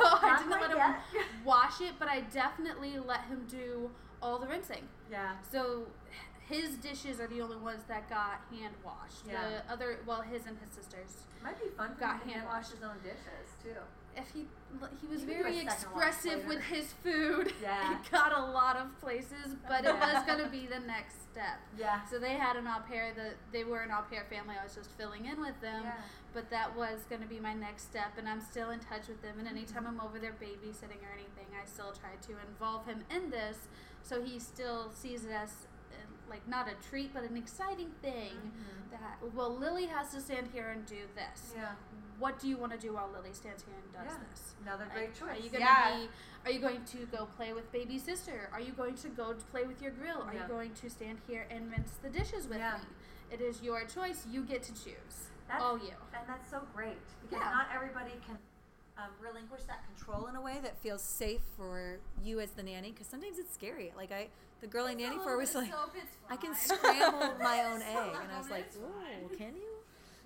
I 0.00 0.36
didn't 0.38 0.50
let 0.50 0.60
quite 0.60 0.70
him 0.70 0.78
yet. 1.14 1.24
wash 1.44 1.80
it, 1.82 1.94
but 1.98 2.08
I 2.08 2.20
definitely 2.22 2.98
let 2.98 3.20
him 3.26 3.46
do 3.48 3.90
all 4.22 4.38
the 4.38 4.46
rinsing. 4.46 4.88
Yeah. 5.10 5.32
So 5.42 5.86
his 6.48 6.76
dishes 6.76 7.20
are 7.20 7.26
the 7.26 7.40
only 7.40 7.56
ones 7.56 7.82
that 7.88 8.08
got 8.08 8.40
hand 8.50 8.74
washed. 8.84 9.24
Yeah. 9.28 9.42
The 9.66 9.72
other, 9.72 9.98
well, 10.06 10.22
his 10.22 10.46
and 10.46 10.56
his 10.58 10.70
sisters. 10.74 11.24
Might 11.42 11.60
be 11.62 11.68
fun 11.76 11.94
for 11.94 12.00
Got 12.00 12.22
him 12.22 12.28
to 12.28 12.34
hand 12.34 12.46
wash 12.46 12.54
washed. 12.64 12.72
his 12.72 12.82
own 12.82 12.96
dishes 13.02 13.48
too. 13.62 13.80
if 14.16 14.30
he 14.32 14.46
he 15.00 15.06
was 15.06 15.22
You 15.22 15.26
can 15.28 15.36
do 15.36 15.40
a 15.40 15.42
very 15.42 15.58
expressive 15.60 16.46
with 16.46 16.60
his 16.62 16.92
food. 17.04 17.52
Yeah. 17.62 17.94
it 18.00 18.10
got 18.10 18.32
a 18.36 18.40
lot 18.52 18.76
of 18.76 18.98
places, 19.00 19.54
but 19.68 19.84
it 19.84 19.94
was 19.94 20.24
gonna 20.26 20.48
be 20.48 20.66
the 20.66 20.80
next 20.80 21.16
step. 21.32 21.58
Yeah. 21.78 22.04
So 22.10 22.18
they 22.18 22.34
had 22.34 22.56
an 22.56 22.66
au 22.66 22.80
pair 22.88 23.12
that 23.16 23.34
they 23.52 23.64
were 23.64 23.80
an 23.80 23.90
au 23.90 24.02
pair 24.10 24.24
family. 24.30 24.54
I 24.60 24.64
was 24.64 24.74
just 24.74 24.90
filling 24.92 25.26
in 25.26 25.40
with 25.40 25.60
them, 25.60 25.82
Yeah. 25.84 25.92
but 26.32 26.48
that 26.50 26.74
was 26.76 27.00
gonna 27.10 27.26
be 27.26 27.38
my 27.40 27.54
next 27.54 27.82
step, 27.84 28.12
and 28.18 28.28
I'm 28.28 28.40
still 28.40 28.70
in 28.70 28.80
touch 28.80 29.06
with 29.08 29.20
them. 29.22 29.34
And 29.38 29.46
anytime 29.48 29.84
Mm-hmm. 29.84 30.00
I'm 30.00 30.06
over 30.06 30.18
there 30.18 30.32
babysitting 30.40 31.02
or 31.04 31.12
anything, 31.14 31.46
I 31.60 31.66
still 31.66 31.92
try 31.92 32.14
to 32.28 32.32
involve 32.48 32.86
him 32.86 33.04
in 33.14 33.30
this, 33.30 33.68
so 34.02 34.22
he 34.22 34.38
still 34.38 34.90
sees 34.94 35.24
it 35.26 35.32
as 35.32 35.50
uh, 35.50 35.65
like 36.28 36.46
not 36.48 36.68
a 36.68 36.74
treat, 36.88 37.12
but 37.14 37.22
an 37.22 37.36
exciting 37.36 37.90
thing. 38.02 38.32
That 38.90 39.18
well, 39.34 39.54
Lily 39.54 39.86
has 39.86 40.12
to 40.12 40.20
stand 40.20 40.48
here 40.52 40.70
and 40.70 40.86
do 40.86 40.96
this. 41.14 41.50
Mm-hmm. 41.50 41.60
Yeah. 41.60 41.72
What 42.18 42.38
do 42.38 42.48
you 42.48 42.56
want 42.56 42.72
to 42.72 42.78
do 42.78 42.94
while 42.94 43.10
Lily 43.12 43.32
stands 43.32 43.62
here 43.64 43.74
and 43.74 43.92
does 43.92 44.14
Yeah. 44.16 44.24
this? 44.30 44.54
Another 44.62 44.86
great 44.94 45.14
choice. 45.14 45.38
Are 45.38 45.42
you 45.42 45.50
gonna 45.50 45.64
Yeah. 45.64 45.96
be? 45.98 46.08
Are 46.46 46.50
you 46.50 46.60
going 46.60 46.84
to 46.84 46.98
go 47.06 47.26
play 47.36 47.52
with 47.52 47.70
baby 47.72 47.98
sister? 47.98 48.48
Are 48.52 48.60
you 48.60 48.72
going 48.72 48.94
to 48.96 49.08
go 49.08 49.32
to 49.34 49.44
play 49.46 49.64
with 49.64 49.82
your 49.82 49.90
grill? 49.90 50.22
Are 50.22 50.32
Yeah. 50.32 50.42
you 50.42 50.48
going 50.48 50.72
to 50.74 50.88
stand 50.88 51.18
here 51.26 51.46
and 51.50 51.70
rinse 51.70 51.90
the 52.02 52.08
dishes 52.08 52.46
with 52.48 52.58
me? 52.58 52.86
It 53.30 53.40
is 53.40 53.60
your 53.62 53.84
choice. 53.84 54.24
You 54.30 54.42
get 54.44 54.62
to 54.64 54.72
choose. 54.72 55.28
That's, 55.48 55.62
All 55.62 55.76
you. 55.78 55.92
And 56.14 56.26
that's 56.28 56.48
so 56.50 56.62
great 56.74 56.96
because 57.22 57.40
not 57.44 57.68
everybody 57.74 58.12
can 58.26 58.38
um, 58.98 59.10
relinquish 59.20 59.62
that 59.64 59.84
control 59.86 60.26
in 60.28 60.36
a 60.36 60.40
way 60.40 60.58
that 60.62 60.78
feels 60.78 61.02
safe 61.02 61.42
for 61.56 61.98
you 62.22 62.40
as 62.40 62.52
the 62.52 62.62
nanny. 62.62 62.92
Because 62.92 63.08
sometimes 63.08 63.38
it's 63.38 63.52
scary. 63.52 63.92
Like 63.96 64.10
I, 64.10 64.28
the 64.60 64.66
girl 64.66 64.86
I 64.86 64.94
nanny 64.94 65.16
for 65.18 65.36
was 65.36 65.54
like, 65.54 65.70
I 66.30 66.36
can 66.36 66.54
scramble 66.54 67.34
my 67.42 67.64
own 67.64 67.82
egg, 67.82 67.96
and 68.22 68.32
I 68.34 68.38
was 68.38 68.50
like, 68.50 68.72
whoa, 68.74 69.28
can 69.36 69.54
you? 69.56 69.72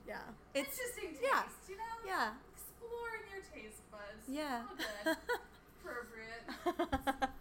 Yeah, 0.07 0.17
it's 0.55 0.79
Interesting 0.79 1.11
taste, 1.11 1.23
yeah, 1.23 1.43
you 1.69 1.77
know? 1.77 1.97
yeah, 2.07 2.31
Exploring 2.55 3.25
your 3.31 3.43
taste 3.55 3.83
buds. 3.91 4.27
yeah. 4.29 4.63
Appropriate. 5.81 7.31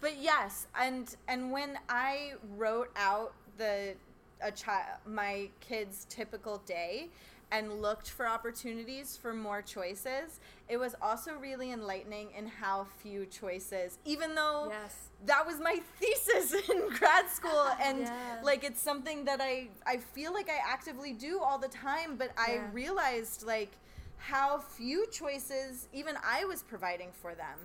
But 0.00 0.16
yes, 0.20 0.68
and 0.80 1.12
and 1.26 1.50
when 1.50 1.76
I 1.88 2.34
wrote 2.56 2.90
out 2.94 3.32
the 3.56 3.94
a 4.40 4.52
child 4.52 5.00
my 5.04 5.48
kid's 5.58 6.06
typical 6.08 6.58
day 6.58 7.08
and 7.50 7.80
looked 7.80 8.10
for 8.10 8.26
opportunities 8.28 9.16
for 9.16 9.32
more 9.32 9.62
choices, 9.62 10.40
it 10.68 10.76
was 10.76 10.94
also 11.00 11.32
really 11.34 11.72
enlightening 11.72 12.28
in 12.36 12.46
how 12.46 12.86
few 13.02 13.24
choices, 13.26 13.98
even 14.04 14.34
though 14.34 14.68
Yes. 14.70 15.08
that 15.26 15.46
was 15.46 15.58
my 15.58 15.80
thesis 15.98 16.52
in 16.68 16.88
grad 16.90 17.28
school 17.30 17.68
and 17.82 18.00
Yeah. 18.00 18.40
like 18.42 18.64
it's 18.64 18.80
something 18.80 19.24
that 19.24 19.40
I 19.40 19.68
I 19.86 19.96
feel 19.98 20.32
like 20.34 20.48
I 20.50 20.58
actively 20.66 21.12
do 21.12 21.40
all 21.40 21.58
the 21.58 21.68
time, 21.68 22.16
but 22.16 22.30
I 22.36 22.52
Yeah. 22.54 22.68
realized 22.72 23.44
like 23.46 23.72
how 24.18 24.58
few 24.58 25.06
choices 25.10 25.88
even 25.92 26.16
I 26.24 26.44
was 26.44 26.62
providing 26.62 27.10
for 27.12 27.34
them. 27.34 27.58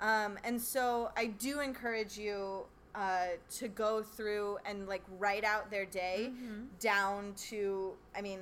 Um, 0.00 0.38
and 0.44 0.60
so 0.60 1.10
I 1.16 1.26
do 1.26 1.60
encourage 1.60 2.18
you 2.18 2.64
uh, 2.94 3.26
to 3.58 3.68
go 3.68 4.02
through 4.02 4.58
and 4.66 4.88
like 4.88 5.02
write 5.18 5.44
out 5.44 5.70
their 5.70 5.84
day 5.86 6.30
Mm-hmm. 6.32 6.64
down 6.80 7.34
to, 7.50 7.92
I 8.16 8.20
mean, 8.22 8.40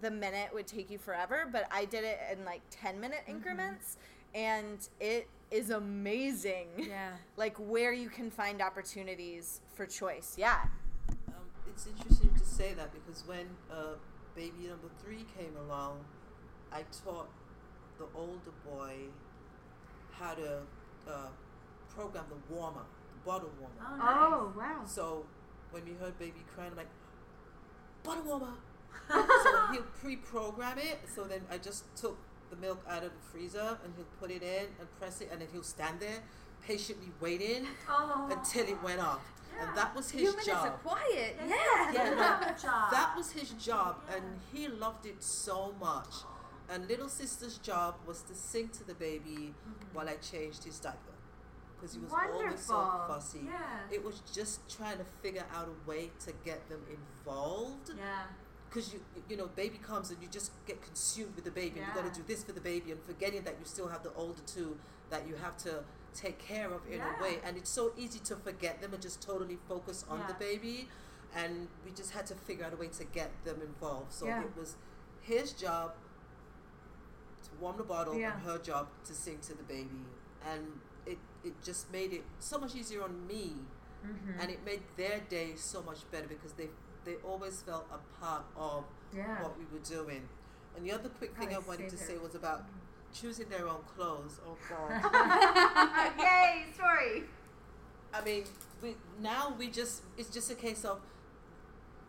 the 0.00 0.10
minute 0.10 0.52
would 0.52 0.66
take 0.66 0.90
you 0.90 0.98
forever, 0.98 1.48
but 1.50 1.66
I 1.70 1.84
did 1.84 2.04
it 2.04 2.18
in 2.32 2.44
like 2.44 2.62
10 2.70 3.00
minute 3.00 3.20
Mm-hmm. 3.22 3.36
increments 3.36 3.96
and 4.34 4.88
it 5.00 5.28
is 5.50 5.70
amazing. 5.70 6.68
Yeah. 6.76 7.12
like 7.36 7.56
where 7.56 7.92
you 7.92 8.08
can 8.10 8.30
find 8.30 8.60
opportunities 8.60 9.60
for 9.74 9.86
choice. 9.86 10.34
Yeah. 10.36 10.64
Um, 11.28 11.34
it's 11.66 11.86
interesting 11.86 12.34
to 12.34 12.44
say 12.44 12.74
that 12.74 12.90
because 12.92 13.26
when 13.26 13.46
uh, 13.72 13.94
baby 14.34 14.68
number 14.68 14.88
three 15.02 15.24
came 15.38 15.56
along, 15.66 16.04
I 16.72 16.82
taught 17.04 17.28
the 17.98 18.04
older 18.14 18.50
boy 18.64 18.94
how 20.12 20.34
to 20.34 20.58
uh, 21.08 21.28
program 21.94 22.24
the 22.28 22.54
warmer, 22.54 22.82
the 23.14 23.30
bottle 23.30 23.50
warmer. 23.58 24.02
Oh, 24.02 24.52
wow. 24.56 24.82
So 24.84 25.24
when 25.70 25.84
we 25.86 25.92
heard 25.94 26.18
baby 26.18 26.42
crying, 26.54 26.72
I'm 26.72 26.76
like, 26.76 26.88
bottle 28.02 28.24
warmer. 28.24 28.52
So 29.08 29.66
he'll 29.72 29.82
pre-program 30.00 30.78
it. 30.78 30.98
So 31.14 31.24
then 31.24 31.40
I 31.50 31.58
just 31.58 31.84
took 31.96 32.16
the 32.50 32.56
milk 32.56 32.84
out 32.88 33.02
of 33.04 33.10
the 33.10 33.22
freezer 33.32 33.78
and 33.84 33.92
he'll 33.96 34.04
put 34.20 34.30
it 34.30 34.42
in 34.42 34.66
and 34.78 34.88
press 34.98 35.20
it, 35.20 35.28
and 35.32 35.40
then 35.40 35.48
he'll 35.52 35.62
stand 35.62 36.00
there 36.00 36.20
patiently 36.66 37.12
waiting 37.20 37.66
Oh. 37.88 38.28
until 38.30 38.66
it 38.66 38.82
went 38.82 39.00
off. 39.00 39.20
And 39.58 39.74
that 39.76 39.94
was 39.96 40.10
his 40.10 40.20
Few 40.20 40.30
minutes 40.30 40.46
job. 40.46 40.66
of 40.66 40.82
quiet. 40.84 41.36
Yeah. 41.38 41.46
Yeah. 41.48 41.92
Yeah, 41.92 42.10
no, 42.10 42.46
job. 42.60 42.90
that 42.90 43.14
was 43.16 43.30
his 43.32 43.50
job, 43.52 43.96
and 44.14 44.22
he 44.52 44.68
loved 44.68 45.06
it 45.06 45.22
so 45.22 45.74
much. 45.80 46.12
And 46.68 46.86
little 46.88 47.08
sister's 47.08 47.56
job 47.58 47.94
was 48.06 48.22
to 48.22 48.34
sing 48.34 48.68
to 48.70 48.84
the 48.84 48.94
baby 48.94 49.54
while 49.94 50.08
I 50.08 50.16
changed 50.16 50.64
his 50.64 50.78
diaper, 50.78 50.98
because 51.76 51.94
he 51.94 52.00
was 52.00 52.12
always 52.12 52.60
so 52.60 53.04
fussy. 53.08 53.42
Yeah. 53.46 53.60
It 53.90 54.04
was 54.04 54.20
just 54.34 54.60
trying 54.76 54.98
to 54.98 55.04
figure 55.22 55.44
out 55.54 55.68
a 55.68 55.88
way 55.88 56.10
to 56.26 56.32
get 56.44 56.68
them 56.68 56.82
involved, 56.90 57.90
Yeah. 57.96 58.24
Because 58.76 58.92
you 58.92 59.00
you 59.28 59.36
know 59.36 59.46
baby 59.56 59.78
comes 59.78 60.10
and 60.10 60.18
you 60.22 60.28
just 60.28 60.52
get 60.66 60.82
consumed 60.82 61.34
with 61.34 61.44
the 61.44 61.50
baby, 61.50 61.78
and 61.80 61.86
you 61.88 61.94
got 61.94 62.12
to 62.12 62.20
do 62.20 62.24
this 62.26 62.44
for 62.44 62.52
the 62.52 62.60
baby, 62.60 62.90
and 62.92 63.00
forgetting 63.02 63.42
that 63.44 63.54
you 63.58 63.64
still 63.64 63.88
have 63.88 64.02
the 64.02 64.12
older 64.14 64.42
two 64.46 64.76
that 65.10 65.26
you 65.26 65.34
have 65.36 65.56
to 65.56 65.82
take 66.14 66.38
care 66.38 66.70
of 66.72 66.80
in 66.90 66.98
Yeah. 66.98 67.18
a 67.18 67.22
way, 67.22 67.38
and 67.44 67.56
it's 67.56 67.70
so 67.70 67.92
easy 67.96 68.18
to 68.20 68.36
forget 68.36 68.80
them 68.82 68.92
and 68.92 69.02
just 69.02 69.22
totally 69.22 69.58
focus 69.68 70.04
on 70.08 70.18
the 70.28 70.34
baby, 70.34 70.88
and 71.34 71.68
we 71.84 71.90
just 71.92 72.10
had 72.12 72.26
to 72.26 72.34
figure 72.34 72.64
out 72.66 72.72
a 72.72 72.76
way 72.76 72.88
to 72.88 73.04
get 73.04 73.30
them 73.44 73.60
involved. 73.62 74.12
So 74.12 74.26
Yeah. 74.26 74.42
it 74.42 74.56
was 74.56 74.76
his 75.20 75.52
job 75.52 75.94
to 77.44 77.50
warm 77.60 77.76
the 77.76 77.84
bottle 77.84 78.14
Yeah. 78.14 78.34
and 78.34 78.42
her 78.42 78.58
job 78.58 78.88
to 79.04 79.14
sing 79.14 79.38
to 79.48 79.54
the 79.54 79.62
baby, 79.64 80.04
and 80.44 80.80
it 81.06 81.18
it 81.44 81.54
just 81.62 81.90
made 81.92 82.12
it 82.12 82.24
so 82.40 82.58
much 82.58 82.74
easier 82.74 83.02
on 83.02 83.26
me, 83.26 83.46
Mm-hmm. 84.06 84.40
and 84.40 84.50
it 84.50 84.64
made 84.64 84.82
their 84.96 85.20
day 85.36 85.54
so 85.56 85.82
much 85.82 86.08
better 86.12 86.28
because 86.28 86.52
they 86.52 86.68
they 87.06 87.14
always 87.24 87.62
felt 87.62 87.86
a 87.90 87.98
part 88.20 88.44
of 88.56 88.84
Yeah. 89.14 89.42
what 89.42 89.56
we 89.56 89.64
were 89.72 89.84
doing. 89.84 90.28
And 90.76 90.84
the 90.84 90.92
other 90.92 91.08
quick 91.08 91.34
thing 91.36 91.54
I 91.54 91.58
wanted 91.58 91.88
to 91.88 91.96
say 91.96 92.18
was 92.18 92.34
about 92.34 92.62
mm-hmm. 92.62 93.12
choosing 93.14 93.48
their 93.48 93.66
own 93.66 93.82
clothes. 93.94 94.40
Oh 94.46 94.58
God. 94.68 94.90
Yay, 96.18 96.66
story. 96.74 97.22
I 98.12 98.20
mean, 98.22 98.44
we 98.82 98.96
now 99.20 99.54
we 99.58 99.68
just 99.68 100.02
it's 100.18 100.28
just 100.28 100.50
a 100.50 100.54
case 100.54 100.84
of 100.84 101.00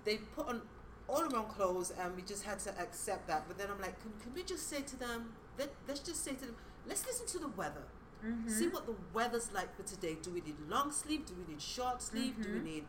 they 0.03 0.17
put 0.17 0.47
on 0.47 0.61
all 1.07 1.27
their 1.27 1.39
own 1.39 1.45
clothes 1.45 1.91
and 1.97 2.15
we 2.15 2.21
just 2.21 2.43
had 2.43 2.59
to 2.59 2.71
accept 2.79 3.27
that. 3.27 3.45
But 3.47 3.57
then 3.57 3.69
I'm 3.71 3.79
like, 3.79 4.01
can, 4.01 4.11
can 4.21 4.33
we 4.33 4.43
just 4.43 4.67
say 4.67 4.81
to 4.81 4.95
them, 4.97 5.33
let, 5.57 5.69
let's 5.87 6.01
just 6.01 6.23
say 6.23 6.33
to 6.33 6.45
them, 6.45 6.55
let's 6.85 7.05
listen 7.05 7.27
to 7.27 7.39
the 7.39 7.47
weather. 7.49 7.83
Mm-hmm. 8.25 8.49
See 8.49 8.67
what 8.67 8.85
the 8.85 8.95
weather's 9.13 9.51
like 9.53 9.75
for 9.75 9.83
today. 9.83 10.17
Do 10.21 10.31
we 10.31 10.41
need 10.41 10.55
long 10.67 10.91
sleeve? 10.91 11.25
Do 11.25 11.33
we 11.35 11.53
need 11.53 11.61
short 11.61 12.01
sleeve? 12.01 12.41
Do 12.41 12.49
we 12.49 12.55
mm-hmm. 12.55 12.65
need 12.65 12.83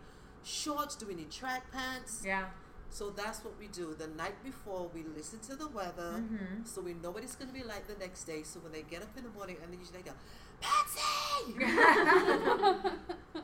shorts? 0.48 0.96
Do 0.96 1.06
we 1.06 1.14
need 1.14 1.30
track 1.30 1.70
pants? 1.72 2.22
Yeah. 2.24 2.46
So 2.90 3.10
that's 3.10 3.44
what 3.44 3.58
we 3.58 3.68
do. 3.68 3.94
The 3.98 4.06
night 4.06 4.42
before, 4.42 4.90
we 4.94 5.04
listen 5.14 5.40
to 5.40 5.56
the 5.56 5.68
weather, 5.68 6.14
mm-hmm. 6.16 6.64
so 6.64 6.80
we 6.80 6.94
know 6.94 7.10
what 7.10 7.22
it's 7.22 7.36
going 7.36 7.48
to 7.48 7.54
be 7.54 7.62
like 7.62 7.86
the 7.86 7.94
next 8.00 8.24
day. 8.24 8.42
So 8.42 8.60
when 8.60 8.72
they 8.72 8.82
get 8.82 9.02
up 9.02 9.16
in 9.16 9.24
the 9.24 9.30
morning, 9.30 9.56
and 9.62 9.72
they 9.72 9.76
usually 9.76 9.98
they 9.98 10.08
go, 10.08 10.16
Patsy, 10.60 11.54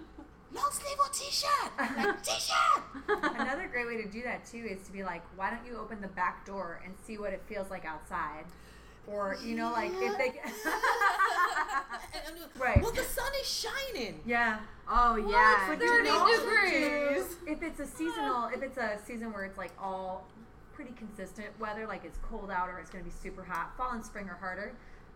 long 0.54 0.70
sleeve 0.72 0.98
or 0.98 1.08
t-shirt? 1.12 1.72
Like 1.78 2.22
t-shirt. 2.24 2.82
Another 3.38 3.68
great 3.70 3.86
way 3.86 4.02
to 4.02 4.08
do 4.08 4.22
that 4.22 4.46
too 4.46 4.66
is 4.68 4.82
to 4.86 4.92
be 4.92 5.04
like, 5.04 5.22
why 5.36 5.50
don't 5.50 5.64
you 5.66 5.78
open 5.78 6.00
the 6.00 6.08
back 6.08 6.46
door 6.46 6.80
and 6.84 6.94
see 7.06 7.18
what 7.18 7.32
it 7.32 7.42
feels 7.46 7.70
like 7.70 7.84
outside? 7.84 8.46
Or 9.06 9.36
you 9.44 9.54
know, 9.56 9.70
like 9.72 9.90
if 9.94 10.16
they. 10.18 10.32
And 12.14 12.22
I'm 12.36 12.40
like, 12.42 12.58
Right. 12.58 12.82
Well, 12.82 12.92
the 12.92 13.02
sun 13.02 13.30
is 13.40 13.48
shining. 13.48 14.20
yeah. 14.24 14.58
Oh 14.88 15.16
yeah. 15.16 15.66
But 15.68 15.80
You 15.84 15.92
you 15.92 16.02
know, 16.04 16.26
know, 16.26 16.40
degrees. 16.40 17.36
If 17.46 17.62
it's 17.62 17.80
a 17.80 17.86
seasonal, 17.86 18.46
if 18.54 18.62
it's 18.62 18.78
a 18.78 18.98
season 19.04 19.32
where 19.32 19.44
it's 19.44 19.58
like 19.58 19.72
all 19.80 20.26
pretty 20.72 20.92
consistent 20.92 21.48
weather, 21.58 21.86
like 21.86 22.04
it's 22.04 22.18
cold 22.18 22.50
out 22.50 22.68
or 22.68 22.78
it's 22.78 22.90
going 22.90 23.04
to 23.04 23.10
be 23.10 23.14
super 23.16 23.42
hot, 23.42 23.76
fall 23.76 23.90
and 23.92 24.04
spring 24.04 24.28
are 24.28 24.36
harder. 24.36 24.72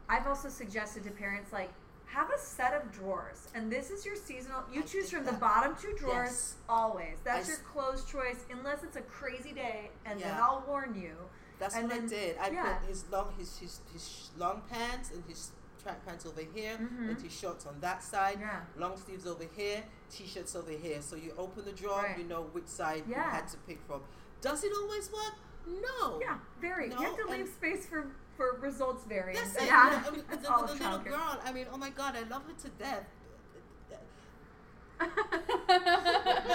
I've 0.08 0.26
also 0.26 0.48
suggested 0.48 1.04
to 1.04 1.10
parents 1.10 1.52
like 1.52 1.70
have 2.06 2.30
a 2.30 2.38
set 2.38 2.72
of 2.74 2.90
drawers, 2.92 3.48
and 3.54 3.70
this 3.70 3.90
is 3.90 4.04
your 4.06 4.16
seasonal. 4.16 4.62
You 4.72 4.80
I 4.80 4.84
choose 4.84 5.10
did 5.10 5.16
from 5.16 5.24
the 5.26 5.32
bottom 5.32 5.76
two 5.80 5.94
drawers 5.98 6.30
Yes. 6.30 6.54
always. 6.68 7.16
That's 7.24 7.48
I 7.48 7.52
your 7.52 7.58
clothes 7.72 8.04
choice, 8.04 8.44
unless 8.50 8.82
it's 8.82 8.96
a 8.96 9.02
crazy 9.02 9.52
day, 9.52 9.90
and 10.06 10.18
then 10.20 10.34
I'll 10.34 10.64
warn 10.66 10.94
you. 11.00 11.12
That's 11.58 11.74
And 11.74 11.88
what 11.88 12.02
I 12.02 12.06
did. 12.06 12.36
I 12.38 12.50
yeah. 12.50 12.74
put 12.74 12.88
his 12.88 13.04
long 13.10 13.32
his, 13.38 13.58
his 13.58 13.80
his 13.92 14.30
long 14.38 14.62
pants 14.70 15.10
and 15.12 15.22
his 15.28 15.50
track 15.82 16.04
pants 16.06 16.26
over 16.26 16.42
here, 16.54 16.76
and 16.78 16.88
mm-hmm. 16.88 17.22
his 17.22 17.32
shorts 17.32 17.66
on 17.66 17.80
that 17.80 18.02
side. 18.02 18.38
Yeah. 18.40 18.60
Long 18.76 18.96
sleeves 18.96 19.26
over 19.26 19.44
here, 19.56 19.82
t-shirts 20.10 20.54
over 20.56 20.70
here. 20.70 21.00
So 21.00 21.16
you 21.16 21.32
open 21.38 21.64
the 21.64 21.72
drawer, 21.72 22.02
Right. 22.02 22.18
you 22.18 22.24
know 22.24 22.42
which 22.52 22.66
side 22.66 23.02
you 23.08 23.14
had 23.14 23.48
to 23.48 23.56
pick 23.58 23.80
from. 23.86 24.02
Does 24.40 24.62
it 24.64 24.72
always 24.80 25.10
work? 25.12 25.34
No. 25.66 26.20
Yeah, 26.20 26.38
very. 26.60 26.88
No, 26.88 26.98
you 27.00 27.04
have 27.06 27.16
to 27.16 27.26
leave 27.26 27.40
and- 27.40 27.48
space 27.48 27.86
for 27.86 28.06
for 28.36 28.58
results 28.60 29.04
variance. 29.04 29.52
That's 29.52 29.64
it. 29.64 29.66
Yeah, 29.66 30.02
I 30.06 30.10
mean, 30.10 30.22
the, 30.42 30.52
all 30.52 30.66
the 30.66 30.72
little 30.74 30.98
girl. 30.98 31.40
I 31.44 31.52
mean, 31.52 31.66
oh 31.72 31.76
my 31.76 31.90
God, 31.90 32.14
I 32.16 32.22
love 32.28 32.42
her 32.46 32.54
to 32.62 32.68
death. 32.78 33.04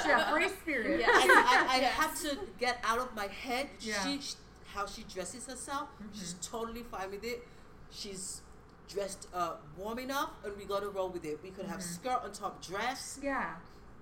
She 0.04 0.10
a 0.12 0.28
free 0.32 0.49
spirit. 0.49 0.99
Yeah. 0.99 1.08
I, 1.10 1.68
I, 1.70 1.76
I 1.78 1.80
Yes. 1.82 1.93
have 1.93 2.22
to 2.22 2.38
get 2.60 2.78
out 2.84 2.99
of 2.99 3.16
my 3.16 3.28
head. 3.28 3.70
Yeah. 3.80 4.04
She, 4.04 4.20
sh 4.22 4.34
how 4.74 4.86
she 4.86 5.03
dresses 5.03 5.45
herself. 5.45 5.89
Mm-hmm. 6.01 6.19
She's 6.19 6.36
totally 6.41 6.84
fine 6.84 7.11
with 7.11 7.24
it. 7.24 7.47
She's 7.91 8.41
dressed 8.88 9.28
uh, 9.34 9.53
warm 9.78 9.99
enough, 9.99 10.32
and 10.43 10.55
we 10.57 10.65
got 10.65 10.82
to 10.82 10.89
roll 10.89 11.09
with 11.09 11.26
it. 11.26 11.39
We 11.43 11.49
could 11.49 11.65
have 11.65 11.80
mm-hmm. 11.80 11.93
skirt 11.93 12.21
on 12.24 12.32
top 12.32 12.65
dress. 12.65 13.19
Yeah. 13.21 13.55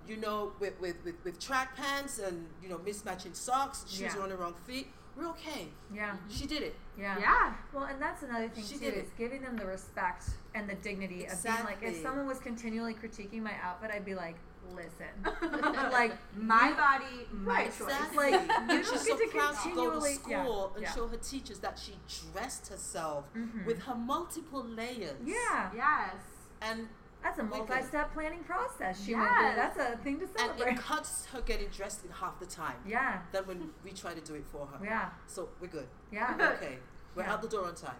You 0.07 0.17
know, 0.17 0.53
with, 0.59 0.79
with, 0.81 0.95
with, 1.05 1.15
with 1.23 1.39
track 1.39 1.75
pants 1.75 2.19
and 2.19 2.47
you 2.61 2.69
know 2.69 2.77
mismatching 2.77 3.35
socks. 3.35 3.85
Shoes 3.87 4.13
Yeah. 4.15 4.21
on 4.21 4.29
the 4.29 4.35
wrong 4.35 4.55
feet. 4.65 4.87
We're 5.15 5.27
okay. 5.29 5.67
Yeah. 5.93 6.11
Mm-hmm. 6.11 6.29
She 6.29 6.47
did 6.47 6.63
it. 6.63 6.75
Yeah. 6.97 7.19
Yeah. 7.19 7.53
Well, 7.73 7.83
and 7.83 8.01
that's 8.01 8.23
another 8.23 8.47
thing 8.49 8.63
She 8.63 8.75
too 8.75 8.79
did 8.79 8.93
is 8.93 9.03
it. 9.03 9.17
giving 9.17 9.41
them 9.41 9.57
the 9.57 9.65
respect 9.65 10.23
and 10.55 10.69
the 10.69 10.75
dignity 10.75 11.25
of 11.25 11.43
being 11.43 11.63
like, 11.65 11.79
if 11.81 12.01
someone 12.01 12.27
was 12.27 12.39
continually 12.39 12.93
critiquing 12.93 13.41
my 13.41 13.53
outfit, 13.61 13.91
I'd 13.93 14.05
be 14.05 14.15
like, 14.15 14.35
listen, 14.75 15.11
like 15.91 16.13
My 16.35 16.69
you- 16.69 16.75
body, 16.75 17.27
my 17.31 17.53
Right, 17.53 17.65
choice. 17.77 17.81
Exactly. 17.81 18.31
Like, 18.31 18.41
you 18.61 18.67
don't 18.67 18.85
she's 18.85 19.05
get 19.05 19.17
so 19.17 19.17
to 19.17 19.27
proud 19.27 19.51
to 19.63 19.69
go 19.75 19.91
to 19.91 19.91
continually- 19.91 20.09
yeah, 20.29 20.43
school 20.43 20.71
and 20.75 20.83
yeah. 20.83 20.93
show 20.93 21.07
her 21.07 21.17
teachers 21.17 21.59
that 21.59 21.79
she 21.79 21.93
dressed 22.31 22.67
herself 22.69 23.25
Mhm. 23.35 23.65
with 23.65 23.79
her 23.83 23.95
multiple 23.95 24.63
layers. 24.63 25.17
Yeah. 25.25 25.71
Yes. 25.75 26.15
And 26.61 26.87
That's 27.23 27.39
a 27.39 27.43
multi-step 27.43 28.13
planning 28.13 28.43
process 28.43 29.03
she 29.03 29.13
went 29.15 29.27
through. 29.29 29.55
That's 29.55 29.77
a 29.77 29.97
thing 30.03 30.19
to 30.19 30.27
celebrate. 30.27 30.39
and 30.39 30.57
celebrate. 30.59 30.73
it 30.73 30.77
cuts 30.79 31.25
her 31.27 31.41
getting 31.41 31.67
dressed 31.69 32.03
in 32.05 32.11
half 32.11 32.39
the 32.39 32.45
time 32.45 32.75
yeah. 32.85 33.21
than 33.31 33.45
when 33.45 33.69
we 33.83 33.91
try 33.91 34.13
to 34.13 34.21
do 34.21 34.35
it 34.35 34.45
for 34.51 34.65
her. 34.67 34.83
Yeah. 34.83 35.09
So 35.27 35.49
we're 35.59 35.67
good. 35.67 35.87
Yeah. 36.11 36.33
Okay. 36.57 36.77
We're 37.15 37.23
Yeah. 37.23 37.33
out 37.33 37.41
the 37.41 37.47
door 37.49 37.65
on 37.65 37.75
time. 37.75 37.95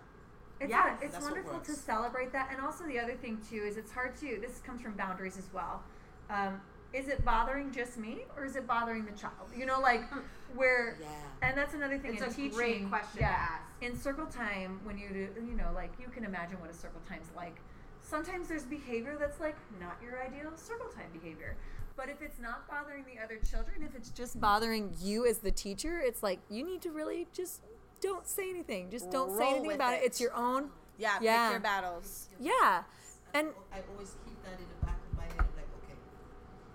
It's, 0.60 0.70
Yes. 0.70 1.00
it's 1.02 1.20
wonderful 1.20 1.60
to 1.60 1.74
celebrate 1.74 2.32
that. 2.34 2.50
And 2.52 2.62
also, 2.62 2.86
the 2.86 3.00
other 3.00 3.16
thing, 3.16 3.40
too, 3.50 3.64
is 3.64 3.78
it's 3.78 3.92
hard 3.92 4.16
to, 4.18 4.38
this 4.40 4.60
comes 4.60 4.82
from 4.84 4.94
boundaries 4.94 5.36
as 5.38 5.52
well. 5.52 5.82
Um, 6.32 6.62
is 6.94 7.08
it 7.08 7.24
bothering 7.24 7.72
just 7.72 7.98
me 7.98 8.20
or 8.36 8.46
is 8.46 8.56
it 8.56 8.68
bothering 8.68 9.06
the 9.06 9.12
child? 9.12 9.48
You 9.56 9.66
know, 9.66 9.80
like 9.80 10.04
where, 10.56 10.98
Yeah. 11.00 11.08
and 11.42 11.58
that's 11.58 11.74
another 11.74 11.98
thing 11.98 12.14
It's 12.14 12.22
in 12.22 12.30
a 12.30 12.34
teaching. 12.34 12.52
great 12.58 12.90
question 12.90 13.16
to 13.16 13.20
yeah, 13.22 13.30
ask. 13.50 13.64
In 13.82 13.98
circle 13.98 14.26
time, 14.26 14.80
when 14.84 14.98
you 14.98 15.10
do, 15.10 15.28
you 15.42 15.56
know, 15.56 15.72
like 15.74 15.92
you 16.00 16.08
can 16.08 16.24
imagine 16.26 16.60
what 16.60 16.70
a 16.70 16.74
circle 16.74 17.02
time's 17.08 17.28
like. 17.36 17.56
Sometimes 18.02 18.48
there's 18.50 18.64
behavior 18.66 19.16
that's 19.20 19.40
like 19.40 19.56
not 19.80 19.98
your 20.04 20.22
ideal 20.22 20.52
circle 20.56 20.88
time 20.90 21.08
behavior. 21.14 21.56
But 21.96 22.10
if 22.10 22.22
it's 22.22 22.40
not 22.40 22.68
bothering 22.70 23.06
the 23.06 23.22
other 23.24 23.38
children, 23.38 23.84
if 23.84 23.96
it's 23.96 24.10
just 24.10 24.40
bothering 24.40 24.94
you 25.02 25.26
as 25.26 25.40
the 25.40 25.52
teacher, 25.52 26.00
it's 26.00 26.22
like 26.24 26.40
you 26.50 26.66
need 26.66 26.82
to 26.84 26.92
really 26.92 27.28
just 27.34 27.62
don't 28.02 28.28
say 28.28 28.50
anything. 28.50 28.90
Just 28.90 29.12
don't 29.12 29.38
say 29.38 29.50
anything 29.50 29.74
about 29.74 29.94
it. 29.94 30.02
it. 30.02 30.06
It's 30.08 30.20
your 30.22 30.34
own. 30.34 30.70
Yeah, 30.98 31.18
Yeah. 31.22 31.48
pick 31.48 31.52
your 31.54 31.60
battles. 31.62 32.28
Yeah. 32.40 32.84
And 33.34 33.50
I 33.72 33.80
always 33.94 34.16
keep 34.26 34.42
that 34.44 34.60
in 34.60 34.66
the 34.80 34.86
back 34.86 34.98
of 35.10 35.18
my 35.18 35.24
head. 35.24 35.32
I'm 35.40 35.56
like, 35.56 35.70
okay, 35.84 35.96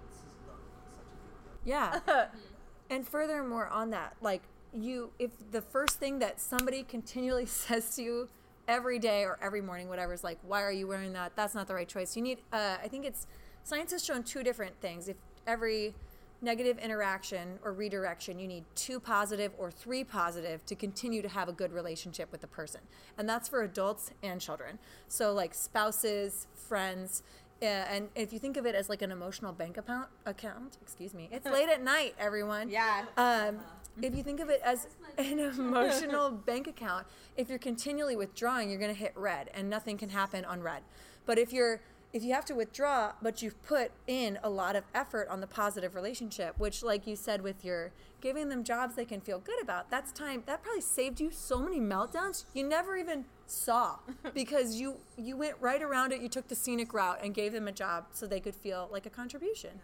this 0.09 0.19
is 0.19 0.25
not 0.47 0.57
such 0.95 1.05
a 1.05 1.17
big 1.21 1.45
deal. 1.45 1.56
Yeah. 1.67 2.01
and 2.91 3.07
furthermore 3.07 3.69
on 3.69 3.91
that, 3.91 4.17
like 4.23 4.43
you 4.73 5.11
if 5.19 5.31
the 5.51 5.61
first 5.61 5.99
thing 5.99 6.19
that 6.21 6.41
somebody 6.41 6.83
continually 6.83 7.47
says 7.65 7.95
to 7.97 8.03
you 8.03 8.29
every 8.69 8.99
day 8.99 9.25
or 9.25 9.39
every 9.43 9.61
morning, 9.61 9.89
whatever, 9.89 10.15
is 10.15 10.25
like, 10.25 10.39
why 10.43 10.63
are 10.63 10.73
you 10.73 10.87
wearing 10.87 11.13
that? 11.13 11.33
That's 11.37 11.55
not 11.55 11.69
the 11.69 11.75
right 11.75 11.89
choice. 11.89 12.17
You 12.17 12.23
need 12.23 12.39
uh, 12.53 12.77
I 12.83 12.89
think 12.89 13.05
it's 13.05 13.27
science 13.65 13.93
has 13.93 14.03
shown 14.03 14.23
two 14.23 14.43
different 14.43 14.81
things. 14.81 15.09
If 15.09 15.17
every 15.47 15.95
negative 16.43 16.79
interaction 16.79 17.59
or 17.65 17.73
redirection, 17.73 18.39
you 18.39 18.47
need 18.47 18.65
two 18.75 19.01
positive 19.01 19.53
or 19.59 19.71
three 19.71 20.05
positive 20.05 20.65
to 20.67 20.75
continue 20.75 21.23
to 21.23 21.29
have 21.29 21.49
a 21.49 21.53
good 21.53 21.73
relationship 21.73 22.31
with 22.31 22.41
the 22.41 22.47
person. 22.47 22.81
And 23.17 23.29
that's 23.29 23.49
for 23.49 23.63
adults 23.63 24.11
and 24.23 24.41
children. 24.41 24.79
So, 25.09 25.33
like 25.33 25.55
spouses, 25.55 26.47
friends, 26.55 27.23
uh, 27.63 27.65
and 27.65 28.09
if 28.15 28.33
you 28.33 28.39
think 28.39 28.57
of 28.57 28.67
it 28.67 28.75
as 28.75 28.89
like 28.89 29.03
an 29.03 29.11
emotional 29.11 29.53
bank 29.53 29.79
account, 29.79 30.09
account, 30.27 30.77
excuse 30.83 31.15
me, 31.15 31.29
it's 31.33 31.47
late 31.51 31.69
at 31.69 31.83
night, 31.83 32.15
everyone. 32.19 32.69
Yeah. 32.69 33.05
Um, 33.17 33.59
if 34.03 34.15
you 34.15 34.23
think 34.23 34.41
of 34.41 34.51
it 34.51 34.61
as 34.63 34.89
an 35.17 35.39
emotional 35.39 36.31
bank 36.47 36.67
account, 36.67 37.07
if 37.37 37.49
you're 37.49 37.59
continually 37.59 38.15
withdrawing, 38.15 38.69
you're 38.69 38.79
going 38.79 38.93
to 38.93 38.99
hit 38.99 39.13
red, 39.17 39.51
and 39.55 39.71
nothing 39.71 39.97
can 39.97 40.11
happen 40.11 40.45
on 40.45 40.63
red. 40.63 40.83
But 41.25 41.39
if 41.39 41.53
you're 41.53 41.81
if 42.13 42.23
you 42.23 42.33
have 42.33 42.45
to 42.47 42.55
withdraw, 42.55 43.13
but 43.21 43.43
you've 43.43 43.61
put 43.63 43.91
in 44.07 44.39
a 44.43 44.49
lot 44.49 44.75
of 44.75 44.85
effort 44.95 45.29
on 45.29 45.41
the 45.41 45.47
positive 45.47 45.95
relationship, 45.95 46.55
which, 46.59 46.83
like 46.83 47.07
you 47.07 47.15
said, 47.15 47.43
with 47.43 47.65
your 47.65 47.93
giving 48.23 48.49
them 48.49 48.65
jobs 48.65 48.95
they 48.95 49.05
can 49.05 49.21
feel 49.21 49.39
good 49.39 49.61
about, 49.61 49.91
that's 49.91 50.13
time. 50.13 50.43
That 50.47 50.63
probably 50.63 50.81
saved 50.81 51.21
you 51.21 51.31
so 51.31 51.59
many 51.59 51.79
meltdowns 51.79 52.45
you 52.55 52.67
never 52.67 52.97
even 52.97 53.27
saw 53.47 53.97
because 54.35 54.77
you 54.81 54.97
you 55.17 55.37
went 55.37 55.55
right 55.61 55.83
around 55.83 56.13
it. 56.13 56.21
You 56.21 56.29
took 56.29 56.49
the 56.49 56.55
scenic 56.55 56.93
route 56.93 57.19
and 57.23 57.35
gave 57.35 57.53
them 57.53 57.69
a 57.69 57.73
job 57.73 58.07
so 58.13 58.27
they 58.27 58.41
could 58.41 58.55
feel 58.55 58.89
like 58.93 59.07
a 59.07 59.11
contribution. 59.11 59.81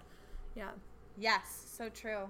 Yeah. 0.55 0.71
Yes, 1.19 1.67
so 1.77 1.89
true. 1.89 2.29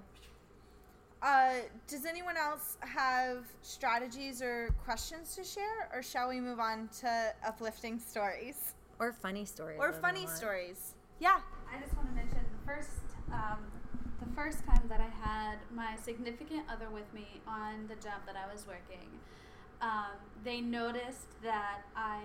Uh, 1.21 1.53
does 1.87 2.05
anyone 2.05 2.35
else 2.35 2.77
have 2.81 3.45
strategies 3.61 4.41
or 4.41 4.69
questions 4.83 5.35
to 5.35 5.43
share, 5.43 5.89
or 5.93 6.03
shall 6.03 6.27
we 6.27 6.41
move 6.41 6.59
on 6.59 6.89
to 6.99 7.33
uplifting 7.47 7.97
stories 7.97 8.73
Or 8.99 9.13
funny 9.13 9.45
stories. 9.45 9.77
or 9.79 9.93
funny 9.93 10.27
stories? 10.27 10.95
Yeah. 11.21 11.39
I 11.73 11.79
just 11.81 11.95
want 11.95 12.09
to 12.09 12.15
mention 12.15 12.39
the 12.39 12.67
first, 12.71 12.89
um, 13.31 13.59
the 14.19 14.35
first 14.35 14.65
time 14.65 14.83
that 14.89 14.99
I 14.99 15.07
had 15.25 15.59
my 15.73 15.95
significant 16.03 16.63
other 16.69 16.89
with 16.89 17.11
me 17.13 17.25
on 17.47 17.87
the 17.87 17.95
job 17.95 18.19
that 18.25 18.35
I 18.35 18.51
was 18.53 18.67
working, 18.67 19.07
um, 19.83 20.15
they 20.43 20.61
noticed 20.61 21.41
that 21.43 21.81
I 21.95 22.21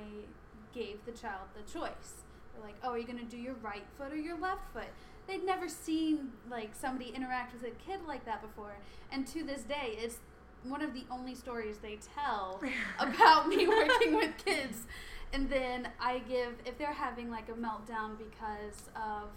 gave 0.73 1.05
the 1.05 1.13
child 1.13 1.49
the 1.55 1.71
choice. 1.71 2.25
They're 2.55 2.65
like, 2.65 2.77
"Oh, 2.83 2.91
are 2.91 2.99
you 2.99 3.07
going 3.07 3.19
to 3.19 3.25
do 3.25 3.37
your 3.37 3.55
right 3.55 3.85
foot 3.99 4.13
or 4.13 4.17
your 4.17 4.39
left 4.39 4.73
foot?" 4.73 4.89
They'd 5.27 5.45
never 5.45 5.69
seen 5.69 6.31
like 6.49 6.71
somebody 6.75 7.11
interact 7.11 7.53
with 7.53 7.65
a 7.65 7.75
kid 7.77 8.01
like 8.07 8.25
that 8.25 8.41
before, 8.41 8.77
and 9.11 9.27
to 9.29 9.43
this 9.43 9.63
day, 9.63 9.99
it's 9.99 10.19
one 10.63 10.83
of 10.83 10.95
the 10.95 11.05
only 11.11 11.35
stories 11.35 11.79
they 11.79 11.99
tell 12.15 12.63
about 12.99 13.49
me 13.49 13.67
working 13.67 14.15
with 14.15 14.33
kids. 14.45 14.85
And 15.33 15.51
then 15.51 15.89
I 16.01 16.21
give 16.21 16.55
if 16.65 16.79
they're 16.79 16.93
having 16.93 17.31
like 17.31 17.49
a 17.49 17.53
meltdown 17.53 18.17
because 18.17 18.89
of 18.97 19.29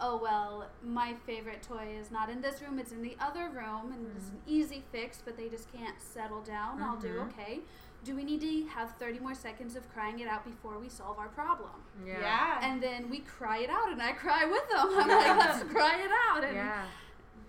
oh 0.00 0.18
well, 0.22 0.66
my 0.84 1.14
favorite 1.26 1.62
toy 1.62 1.88
is 1.98 2.10
not 2.10 2.28
in 2.28 2.40
this 2.40 2.60
room, 2.60 2.78
it's 2.78 2.92
in 2.92 3.02
the 3.02 3.16
other 3.20 3.48
room 3.48 3.92
and 3.92 4.06
it's 4.16 4.28
an 4.28 4.38
easy 4.46 4.82
fix, 4.92 5.22
but 5.24 5.36
they 5.36 5.48
just 5.48 5.72
can't 5.72 6.00
settle 6.00 6.40
down. 6.42 6.82
I'll 6.82 6.96
do 6.96 7.08
Mhm. 7.14 7.28
okay. 7.28 7.60
Do 8.04 8.14
we 8.14 8.22
need 8.24 8.40
to 8.42 8.66
have 8.68 8.92
30 8.96 9.18
more 9.20 9.34
seconds 9.34 9.74
of 9.74 9.90
crying 9.92 10.20
it 10.20 10.28
out 10.28 10.44
before 10.44 10.78
we 10.78 10.88
solve 10.88 11.18
our 11.18 11.28
problem? 11.28 11.72
Yeah. 12.06 12.58
And 12.62 12.80
then 12.82 13.08
we 13.10 13.20
cry 13.20 13.58
it 13.58 13.70
out 13.70 13.90
and 13.90 14.00
I 14.00 14.12
cry 14.12 14.44
with 14.44 14.68
them. 14.68 14.86
I'm 14.98 15.08
like, 15.08 15.38
let's 15.38 15.62
cry 15.72 15.96
it 16.04 16.10
out. 16.30 16.44
And 16.44 16.54
Yeah. 16.56 16.84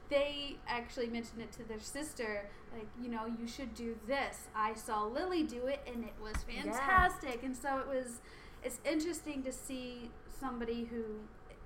they 0.09 0.55
actually 0.67 1.07
mentioned 1.07 1.41
it 1.41 1.51
to 1.51 1.63
their 1.67 1.81
sister 1.81 2.49
like 2.73 2.87
you 3.01 3.09
know 3.09 3.25
you 3.25 3.47
should 3.47 3.73
do 3.73 3.97
this 4.07 4.47
i 4.55 4.73
saw 4.73 5.03
lily 5.03 5.43
do 5.43 5.67
it 5.67 5.81
and 5.91 6.03
it 6.03 6.13
was 6.21 6.35
fantastic 6.43 7.43
and 7.43 7.55
so 7.57 7.79
it 7.79 7.87
was 7.87 8.19
it's 8.63 8.79
interesting 8.85 9.41
to 9.43 9.51
see 9.51 10.09
somebody 10.39 10.85
who 10.85 11.03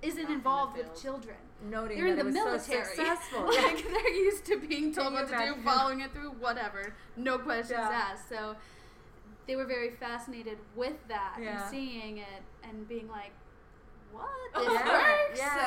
isn't 0.02 0.20
Back 0.22 0.28
in 0.30 0.34
involved 0.36 0.76
with 0.76 1.00
children 1.00 1.36
Noting 1.70 1.98
they're 1.98 2.08
in 2.08 2.16
that 2.16 2.24
the 2.24 2.28
it 2.30 2.32
was 2.32 2.64
so 2.66 2.72
military 2.72 2.84
successful. 2.96 3.46
like 3.46 3.84
they're 3.88 4.14
used 4.14 4.44
to 4.46 4.58
being 4.58 4.92
told 4.92 5.08
Can 5.08 5.14
what 5.14 5.30
you 5.30 5.38
to 5.38 5.54
do 5.54 5.62
following 5.62 6.00
it 6.00 6.12
through 6.12 6.30
whatever 6.32 6.94
no 7.16 7.38
questions 7.38 7.78
Yeah. 7.80 8.08
asked 8.12 8.28
so 8.28 8.56
they 9.46 9.56
were 9.56 9.64
very 9.66 9.90
fascinated 9.90 10.58
with 10.76 10.96
that 11.08 11.36
Yeah. 11.40 11.62
and 11.62 11.70
seeing 11.70 12.18
it 12.18 12.42
and 12.64 12.86
being 12.88 13.08
like 13.08 13.30
what 14.12 14.28
oh, 14.54 14.64
this 14.64 14.74
yeah, 14.74 14.92
works 14.92 15.38
yeah, 15.38 15.66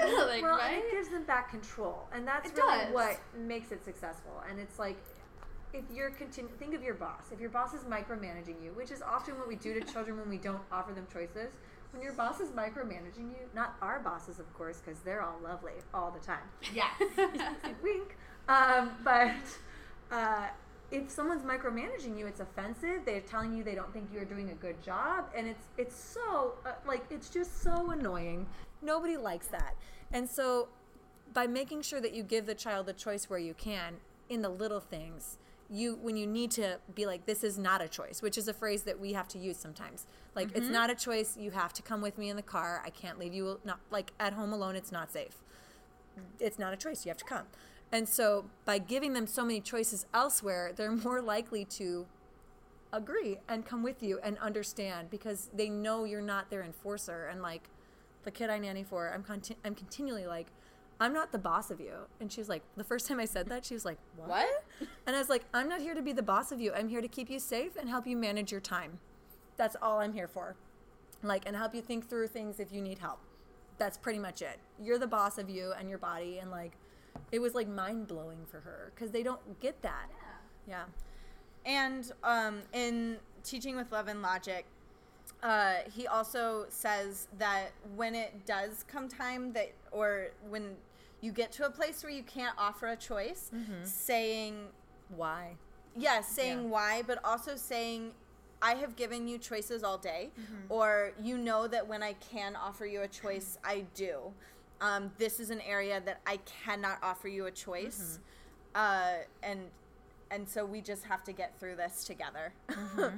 so, 0.00 0.08
yeah. 0.16 0.24
like 0.24 0.42
well, 0.42 0.56
right 0.56 0.72
and 0.76 0.82
it 0.84 0.90
gives 0.92 1.08
them 1.08 1.24
back 1.24 1.50
control, 1.50 2.08
and 2.10 2.26
that's 2.26 2.48
It 2.48 2.56
really 2.56 2.84
does. 2.86 2.94
what 2.94 3.20
makes 3.38 3.70
it 3.70 3.84
successful. 3.84 4.42
And 4.48 4.58
it's 4.58 4.78
like, 4.78 4.96
if 5.74 5.84
you're 5.92 6.10
continu- 6.10 6.48
think 6.58 6.72
of 6.74 6.82
your 6.82 6.94
boss. 6.94 7.24
If 7.32 7.38
your 7.38 7.50
boss 7.50 7.74
is 7.74 7.82
micromanaging 7.82 8.62
you, 8.64 8.70
which 8.74 8.90
is 8.90 9.02
often 9.02 9.36
what 9.38 9.46
we 9.46 9.56
do 9.56 9.78
to 9.78 9.80
children 9.92 10.16
when 10.18 10.30
we 10.30 10.38
don't 10.38 10.62
offer 10.72 10.94
them 10.94 11.06
choices. 11.12 11.52
When 11.92 12.02
your 12.02 12.12
boss 12.12 12.40
is 12.40 12.50
micromanaging 12.50 13.30
you, 13.30 13.48
not 13.54 13.76
our 13.80 14.00
bosses, 14.00 14.38
of 14.38 14.52
course, 14.54 14.82
because 14.84 15.00
they're 15.00 15.22
all 15.22 15.38
lovely 15.42 15.72
all 15.94 16.10
the 16.10 16.24
time. 16.24 16.44
Yes. 16.74 16.92
Wink. 17.82 18.16
Um, 18.48 18.90
but 19.02 19.32
uh, 20.10 20.46
if 20.90 21.10
someone's 21.10 21.42
micromanaging 21.42 22.18
you, 22.18 22.26
it's 22.26 22.40
offensive. 22.40 23.02
They're 23.04 23.20
telling 23.20 23.56
you 23.56 23.64
they 23.64 23.74
don't 23.74 23.92
think 23.92 24.08
you're 24.12 24.24
doing 24.24 24.50
a 24.50 24.54
good 24.54 24.80
job, 24.82 25.30
and 25.36 25.46
it's 25.46 25.64
it's 25.78 25.96
so 25.96 26.54
uh, 26.64 26.72
like 26.86 27.04
it's 27.10 27.28
just 27.28 27.62
so 27.62 27.90
annoying. 27.90 28.46
Nobody 28.82 29.16
likes 29.16 29.48
that, 29.48 29.74
and 30.12 30.28
so 30.28 30.68
by 31.32 31.46
making 31.46 31.82
sure 31.82 32.00
that 32.00 32.14
you 32.14 32.22
give 32.22 32.46
the 32.46 32.54
child 32.54 32.86
the 32.86 32.92
choice 32.92 33.28
where 33.28 33.38
you 33.38 33.54
can 33.54 33.96
in 34.28 34.42
the 34.42 34.48
little 34.48 34.80
things. 34.80 35.38
You 35.68 35.98
when 36.00 36.16
you 36.16 36.26
need 36.26 36.52
to 36.52 36.78
be 36.94 37.06
like 37.06 37.26
this 37.26 37.42
is 37.42 37.58
not 37.58 37.82
a 37.82 37.88
choice, 37.88 38.22
which 38.22 38.38
is 38.38 38.46
a 38.46 38.54
phrase 38.54 38.82
that 38.82 39.00
we 39.00 39.14
have 39.14 39.28
to 39.28 39.38
use 39.38 39.56
sometimes. 39.56 40.06
Like 40.34 40.48
it's 40.54 40.60
mm-hmm. 40.60 40.72
not 40.72 40.90
a 40.90 40.94
choice. 40.94 41.36
You 41.36 41.50
have 41.50 41.72
to 41.74 41.82
come 41.82 42.00
with 42.00 42.18
me 42.18 42.28
in 42.30 42.36
the 42.36 42.42
car. 42.42 42.82
I 42.84 42.90
can't 42.90 43.18
leave 43.18 43.34
you 43.34 43.58
not 43.64 43.80
like 43.90 44.12
at 44.20 44.32
home 44.34 44.52
alone. 44.52 44.76
It's 44.76 44.92
not 44.92 45.10
safe 45.12 45.42
it's 46.40 46.58
not 46.58 46.72
a 46.72 46.76
choice. 46.76 47.04
You 47.04 47.10
have 47.10 47.18
to 47.18 47.24
come. 47.24 47.44
And 47.92 48.08
so 48.08 48.46
by 48.64 48.78
giving 48.78 49.12
them 49.12 49.26
so 49.26 49.44
many 49.44 49.60
choices 49.60 50.06
elsewhere, 50.12 50.72
they're 50.74 50.90
more 50.92 51.20
likely 51.20 51.64
to 51.64 52.06
agree 52.92 53.38
and 53.48 53.66
come 53.66 53.82
with 53.82 54.02
you 54.02 54.18
and 54.22 54.38
understand 54.38 55.10
because 55.10 55.50
they 55.52 55.68
know 55.68 56.04
you're 56.04 56.20
not 56.20 56.50
their 56.50 56.62
enforcer. 56.62 57.28
And 57.30 57.42
like 57.42 57.68
the 58.22 58.30
kid 58.30 58.50
I 58.50 58.58
nanny 58.58 58.84
for, 58.84 59.12
I'm 59.12 59.22
conti- 59.22 59.56
I'm 59.64 59.74
continually 59.74 60.26
like, 60.26 60.48
I'm 60.98 61.12
not 61.12 61.32
the 61.32 61.38
boss 61.38 61.70
of 61.70 61.80
you. 61.80 61.92
And 62.20 62.32
she 62.32 62.40
was 62.40 62.48
like, 62.48 62.62
the 62.76 62.84
first 62.84 63.06
time 63.06 63.20
I 63.20 63.26
said 63.26 63.48
that, 63.48 63.64
she 63.64 63.74
was 63.74 63.84
like, 63.84 63.98
what? 64.16 64.28
What? 64.28 64.64
And 65.06 65.14
I 65.14 65.18
was 65.18 65.28
like, 65.28 65.44
I'm 65.52 65.68
not 65.68 65.80
here 65.80 65.94
to 65.94 66.02
be 66.02 66.12
the 66.12 66.22
boss 66.22 66.52
of 66.52 66.60
you. 66.60 66.72
I'm 66.72 66.88
here 66.88 67.00
to 67.02 67.08
keep 67.08 67.28
you 67.28 67.38
safe 67.38 67.76
and 67.76 67.88
help 67.88 68.06
you 68.06 68.16
manage 68.16 68.50
your 68.50 68.60
time. 68.60 68.98
That's 69.56 69.76
all 69.82 70.00
I'm 70.00 70.12
here 70.12 70.28
for. 70.28 70.56
Like, 71.22 71.44
and 71.46 71.54
help 71.56 71.74
you 71.74 71.82
think 71.82 72.08
through 72.08 72.28
things 72.28 72.60
if 72.60 72.72
you 72.72 72.80
need 72.80 72.98
help. 72.98 73.18
That's 73.78 73.98
pretty 73.98 74.18
much 74.18 74.40
it. 74.40 74.58
You're 74.82 74.98
the 74.98 75.06
boss 75.06 75.36
of 75.36 75.50
you 75.50 75.72
and 75.78 75.88
your 75.88 75.98
body. 75.98 76.38
And 76.38 76.50
like, 76.50 76.72
it 77.30 77.40
was 77.40 77.54
like 77.54 77.68
mind 77.68 78.08
blowing 78.08 78.46
for 78.46 78.60
her 78.60 78.92
because 78.94 79.10
they 79.10 79.22
don't 79.22 79.60
get 79.60 79.82
that. 79.82 80.08
Yeah. 80.66 80.84
yeah. 81.66 81.82
And 81.88 82.12
um, 82.22 82.62
in 82.72 83.18
Teaching 83.44 83.76
with 83.76 83.92
Love 83.92 84.08
and 84.08 84.22
Logic, 84.22 84.64
uh, 85.42 85.74
he 85.94 86.06
also 86.06 86.66
says 86.68 87.28
that 87.38 87.72
when 87.96 88.14
it 88.14 88.46
does 88.46 88.84
come 88.88 89.08
time 89.08 89.52
that, 89.52 89.72
or 89.90 90.28
when 90.48 90.76
you 91.20 91.32
get 91.32 91.52
to 91.52 91.66
a 91.66 91.70
place 91.70 92.02
where 92.02 92.12
you 92.12 92.22
can't 92.22 92.54
offer 92.58 92.88
a 92.88 92.96
choice, 92.96 93.50
saying, 93.82 94.68
Why? 95.08 95.56
yeah, 95.96 96.20
saying 96.20 96.64
Yeah. 96.64 96.68
why, 96.68 97.02
but 97.06 97.18
also 97.24 97.56
saying, 97.56 98.12
I 98.62 98.74
have 98.74 98.96
given 98.96 99.26
you 99.28 99.38
choices 99.38 99.82
all 99.82 99.98
day, 99.98 100.30
Mm-hmm. 100.40 100.54
or 100.72 101.12
you 101.22 101.38
know 101.38 101.66
that 101.68 101.86
when 101.86 102.02
I 102.02 102.14
can 102.14 102.56
offer 102.56 102.86
you 102.86 103.02
a 103.02 103.08
choice, 103.08 103.58
I 103.64 103.84
do. 103.94 104.32
Um, 104.80 105.10
this 105.18 105.40
is 105.40 105.50
an 105.50 105.60
area 105.62 106.02
that 106.04 106.20
I 106.26 106.36
cannot 106.38 106.98
offer 107.02 107.28
you 107.28 107.46
a 107.46 107.50
choice, 107.50 108.18
Mm-hmm. 108.74 108.80
uh, 108.82 109.22
and 109.42 109.60
and 110.30 110.48
so 110.48 110.64
we 110.66 110.80
just 110.80 111.04
have 111.04 111.22
to 111.24 111.32
get 111.32 111.58
through 111.60 111.76
this 111.76 112.04
together. 112.04 112.52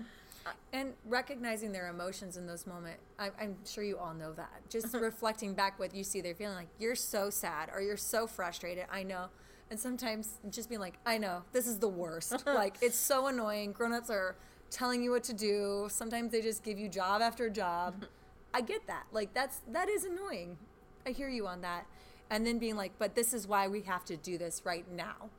Mm-hmm. 0.48 0.78
and 0.78 0.92
recognizing 1.06 1.72
their 1.72 1.88
emotions 1.88 2.36
in 2.36 2.46
those 2.46 2.66
moments 2.66 3.00
I, 3.18 3.30
i'm 3.40 3.56
sure 3.64 3.84
you 3.84 3.98
all 3.98 4.14
know 4.14 4.32
that. 4.34 4.62
Just 4.68 4.94
reflecting 4.94 5.54
back 5.54 5.78
what 5.78 5.94
you 5.94 6.04
see 6.04 6.20
they're 6.20 6.34
feeling 6.34 6.56
like 6.56 6.68
you're 6.78 6.94
so 6.94 7.30
sad 7.30 7.70
or 7.72 7.80
you're 7.80 7.96
so 7.96 8.26
frustrated. 8.26 8.86
I 8.90 9.02
know. 9.02 9.26
And 9.70 9.78
sometimes 9.78 10.38
just 10.50 10.68
being 10.68 10.80
like 10.80 10.98
i 11.06 11.18
know 11.18 11.42
this 11.52 11.66
is 11.66 11.78
the 11.78 11.88
worst. 11.88 12.44
Like 12.46 12.76
it's 12.80 12.96
so 12.96 13.26
annoying. 13.26 13.72
Grown-ups 13.72 14.10
are 14.10 14.36
telling 14.70 15.02
you 15.02 15.10
what 15.10 15.24
to 15.24 15.32
do. 15.32 15.88
Sometimes 15.90 16.32
they 16.32 16.42
just 16.42 16.62
give 16.62 16.78
you 16.78 16.88
job 16.88 17.22
after 17.22 17.48
job. 17.50 18.04
I 18.52 18.60
get 18.60 18.86
that. 18.86 19.04
Like 19.12 19.34
that's 19.34 19.60
that 19.72 19.88
is 19.88 20.04
annoying. 20.04 20.58
I 21.06 21.10
hear 21.10 21.28
you 21.28 21.46
on 21.46 21.60
that. 21.62 21.86
And 22.30 22.46
then 22.46 22.58
being 22.58 22.76
like 22.76 22.92
but 22.98 23.14
this 23.14 23.32
is 23.34 23.46
why 23.46 23.68
we 23.68 23.82
have 23.82 24.04
to 24.06 24.16
do 24.16 24.38
this 24.38 24.62
right 24.64 24.90
now. 24.90 25.30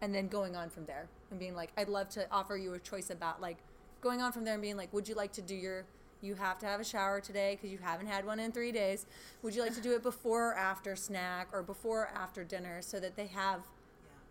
And 0.00 0.14
then 0.14 0.28
going 0.28 0.54
on 0.54 0.68
from 0.68 0.84
there 0.84 1.08
and 1.30 1.40
being 1.40 1.54
like 1.56 1.70
i'd 1.76 1.88
love 1.88 2.08
to 2.08 2.26
offer 2.30 2.56
you 2.56 2.72
a 2.74 2.78
choice 2.78 3.10
about 3.10 3.40
like 3.40 3.58
going 4.04 4.20
on 4.20 4.30
from 4.30 4.44
there 4.44 4.54
and 4.54 4.62
being 4.62 4.76
like 4.76 4.92
would 4.92 5.08
you 5.08 5.14
like 5.14 5.32
to 5.32 5.42
do 5.42 5.54
your 5.54 5.84
you 6.24 6.34
have 6.34 6.58
to 6.58 6.66
have 6.66 6.80
a 6.80 6.84
shower 6.84 7.20
today 7.20 7.54
because 7.56 7.70
you 7.70 7.78
haven't 7.82 8.06
had 8.06 8.24
one 8.24 8.40
in 8.40 8.50
three 8.50 8.72
days. 8.72 9.04
Would 9.42 9.54
you 9.54 9.62
like 9.62 9.74
to 9.74 9.80
do 9.80 9.92
it 9.92 10.02
before 10.10 10.50
or 10.50 10.54
after 10.54 10.96
snack 10.96 11.48
or 11.52 11.62
before 11.62 12.02
or 12.02 12.10
after 12.14 12.44
dinner 12.44 12.80
so 12.80 12.98
that 13.00 13.14
they 13.14 13.26
have 13.26 13.60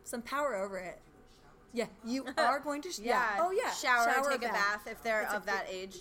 some 0.04 0.22
power 0.22 0.56
over 0.56 0.78
it? 0.78 1.00
Yeah 1.72 1.86
you 2.06 2.26
are 2.38 2.60
going 2.60 2.82
to 2.84 2.92
sh- 2.92 3.00
yeah. 3.00 3.38
oh 3.40 3.52
yeah. 3.52 3.72
Shower, 3.72 4.08
or 4.08 4.32
take 4.32 4.44
a 4.44 4.52
bath. 4.52 4.88
if 4.88 5.02
they're 5.04 5.30
of 5.32 5.46
that 5.46 5.68
age. 5.70 5.98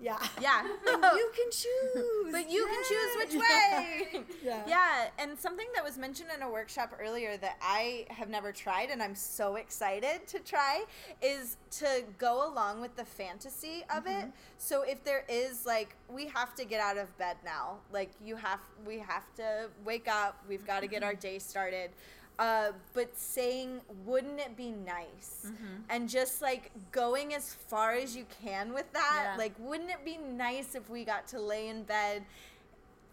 Yeah 0.00 0.18
Yeah. 0.40 0.62
you 0.86 1.30
can 1.34 1.50
choose 1.50 2.30
But 2.32 2.50
you 2.50 2.66
can 2.66 2.82
choose 2.88 3.16
which 3.16 3.42
way. 3.42 4.24
Yeah. 4.44 4.62
Yeah, 4.66 5.08
and 5.18 5.38
something 5.38 5.66
that 5.74 5.82
was 5.82 5.96
mentioned 5.96 6.28
in 6.34 6.42
a 6.42 6.50
workshop 6.50 6.92
earlier 7.00 7.36
that 7.38 7.56
I 7.62 8.06
have 8.10 8.28
never 8.28 8.52
tried 8.52 8.90
and 8.90 9.02
I'm 9.02 9.14
so 9.14 9.56
excited 9.56 10.26
to 10.28 10.38
try 10.40 10.84
is 11.22 11.56
to 11.72 12.04
go 12.18 12.46
along 12.52 12.80
with 12.80 12.94
the 12.96 13.04
fantasy 13.04 13.84
of 13.94 14.04
Mm-hmm. 14.04 14.26
it. 14.28 14.32
So 14.58 14.82
if 14.82 15.02
there 15.04 15.24
is 15.28 15.64
like 15.66 15.96
we 16.08 16.26
have 16.28 16.54
to 16.56 16.64
get 16.64 16.80
out 16.80 16.98
of 16.98 17.16
bed 17.18 17.36
now. 17.44 17.78
Like 17.92 18.10
you 18.22 18.36
have 18.36 18.60
we 18.86 18.98
have 18.98 19.24
to 19.36 19.68
wake 19.84 20.08
up, 20.08 20.42
we've 20.48 20.66
got 20.66 20.80
to 20.80 20.86
get 20.86 21.02
our 21.02 21.12
Mm-hmm. 21.12 21.20
day 21.20 21.38
started. 21.38 21.90
Uh, 22.38 22.72
but 22.92 23.16
saying, 23.16 23.80
wouldn't 24.04 24.38
it 24.38 24.56
be 24.56 24.70
nice? 24.70 25.46
Mm-hmm. 25.46 25.64
And 25.88 26.06
just 26.08 26.42
like 26.42 26.70
going 26.92 27.32
as 27.34 27.54
far 27.54 27.92
as 27.92 28.14
you 28.14 28.26
can 28.44 28.74
with 28.74 28.92
that. 28.92 29.22
Yeah. 29.32 29.36
Like, 29.38 29.54
wouldn't 29.58 29.88
it 29.90 30.04
be 30.04 30.18
nice 30.18 30.74
if 30.74 30.90
we 30.90 31.04
got 31.04 31.26
to 31.28 31.40
lay 31.40 31.68
in 31.68 31.84
bed 31.84 32.24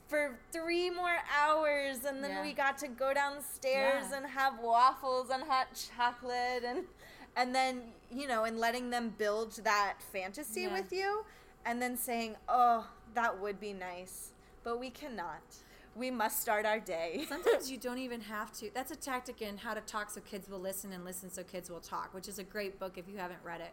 for 0.09 0.37
three 0.51 0.89
more 0.89 1.15
hours 1.39 2.03
and 2.05 2.21
then 2.23 2.31
Yeah. 2.31 2.41
we 2.41 2.53
got 2.53 2.77
to 2.79 2.87
go 2.89 3.13
downstairs 3.13 4.07
Yeah. 4.11 4.17
and 4.17 4.25
have 4.27 4.59
waffles 4.59 5.29
and 5.29 5.43
hot 5.43 5.67
chocolate 5.95 6.63
and 6.65 6.83
and 7.35 7.55
then 7.55 7.81
you 8.11 8.27
know 8.27 8.43
and 8.43 8.59
letting 8.59 8.89
them 8.91 9.15
build 9.17 9.53
that 9.63 9.95
fantasy 10.11 10.67
with 10.67 10.91
you 10.91 11.25
and 11.65 11.81
then 11.81 11.97
saying 11.97 12.35
oh 12.47 12.85
that 13.15 13.39
would 13.39 13.59
be 13.59 13.73
nice 13.73 14.33
but 14.63 14.79
we 14.79 14.89
cannot 14.91 15.41
we 15.95 16.09
must 16.11 16.41
start 16.41 16.65
our 16.65 16.79
day 16.79 17.25
Sometimes 17.29 17.69
you 17.69 17.77
don't 17.77 17.99
even 17.99 18.21
have 18.21 18.51
to. 18.59 18.69
That's 18.73 18.91
a 18.91 18.95
tactic 18.95 19.41
in 19.41 19.57
How 19.57 19.73
to 19.73 19.81
Talk 19.81 20.09
So 20.09 20.21
Kids 20.21 20.49
Will 20.49 20.59
Listen 20.59 20.91
and 20.93 21.05
Listen 21.05 21.29
So 21.31 21.43
Kids 21.43 21.69
Will 21.69 21.79
Talk, 21.79 22.13
which 22.13 22.27
is 22.27 22.39
a 22.39 22.43
great 22.43 22.79
book 22.79 22.97
if 22.97 23.07
you 23.07 23.17
haven't 23.17 23.39
read 23.43 23.61
it. 23.61 23.71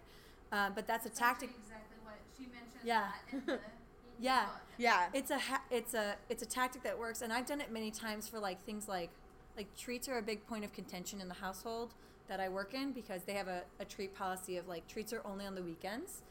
Uh, 0.52 0.68
but 0.74 0.86
that's 0.86 1.06
a 1.06 1.08
That's 1.08 1.18
tactic. 1.18 1.50
Exactly 1.50 1.96
what 2.04 2.16
she 2.36 2.44
mentioned. 2.44 2.82
Yeah. 2.84 3.08
that 3.30 3.32
in 3.38 3.42
the 3.46 3.58
Yeah. 4.20 4.44
book. 4.44 4.54
yeah 4.78 5.06
It's 5.14 5.30
a 5.30 5.38
ha- 5.38 5.62
it's 5.70 5.94
a 5.94 6.16
it's 6.28 6.42
a 6.42 6.46
tactic 6.46 6.82
that 6.82 6.98
works, 6.98 7.22
and 7.22 7.32
I've 7.32 7.46
done 7.46 7.60
it 7.60 7.72
many 7.72 7.90
times 7.90 8.28
for 8.28 8.38
like 8.38 8.62
things 8.66 8.88
like 8.88 9.10
like 9.56 9.74
treats 9.76 10.08
are 10.08 10.18
a 10.18 10.22
big 10.22 10.46
point 10.46 10.64
of 10.64 10.72
contention 10.72 11.20
in 11.20 11.28
the 11.28 11.34
household 11.34 11.94
that 12.28 12.38
I 12.40 12.48
work 12.48 12.74
in 12.74 12.92
because 12.92 13.24
they 13.24 13.32
have 13.34 13.48
a, 13.48 13.62
a 13.80 13.84
treat 13.84 14.14
policy 14.14 14.56
of 14.58 14.68
like 14.68 14.86
treats 14.86 15.12
are 15.12 15.22
only 15.24 15.46
on 15.46 15.54
the 15.54 15.62
weekends 15.62 16.22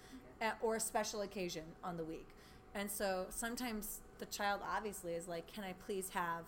uh, 0.42 0.52
or 0.62 0.76
a 0.76 0.80
special 0.80 1.22
occasion 1.22 1.64
on 1.84 1.98
the 1.98 2.04
week, 2.04 2.28
and 2.76 2.90
so 2.92 3.26
sometimes 3.30 4.02
the 4.20 4.26
child 4.28 4.62
obviously 4.76 5.14
is 5.14 5.28
like, 5.28 5.52
can 5.52 5.64
I 5.64 5.74
please 5.86 6.10
have 6.10 6.44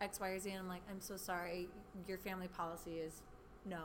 X, 0.00 0.20
Y, 0.20 0.28
or 0.28 0.38
Z? 0.38 0.50
And 0.50 0.60
I'm 0.60 0.68
like, 0.68 0.82
I'm 0.90 1.00
so 1.00 1.16
sorry, 1.16 1.68
your 2.08 2.18
family 2.18 2.48
policy 2.48 2.92
is 2.92 3.22
no. 3.64 3.78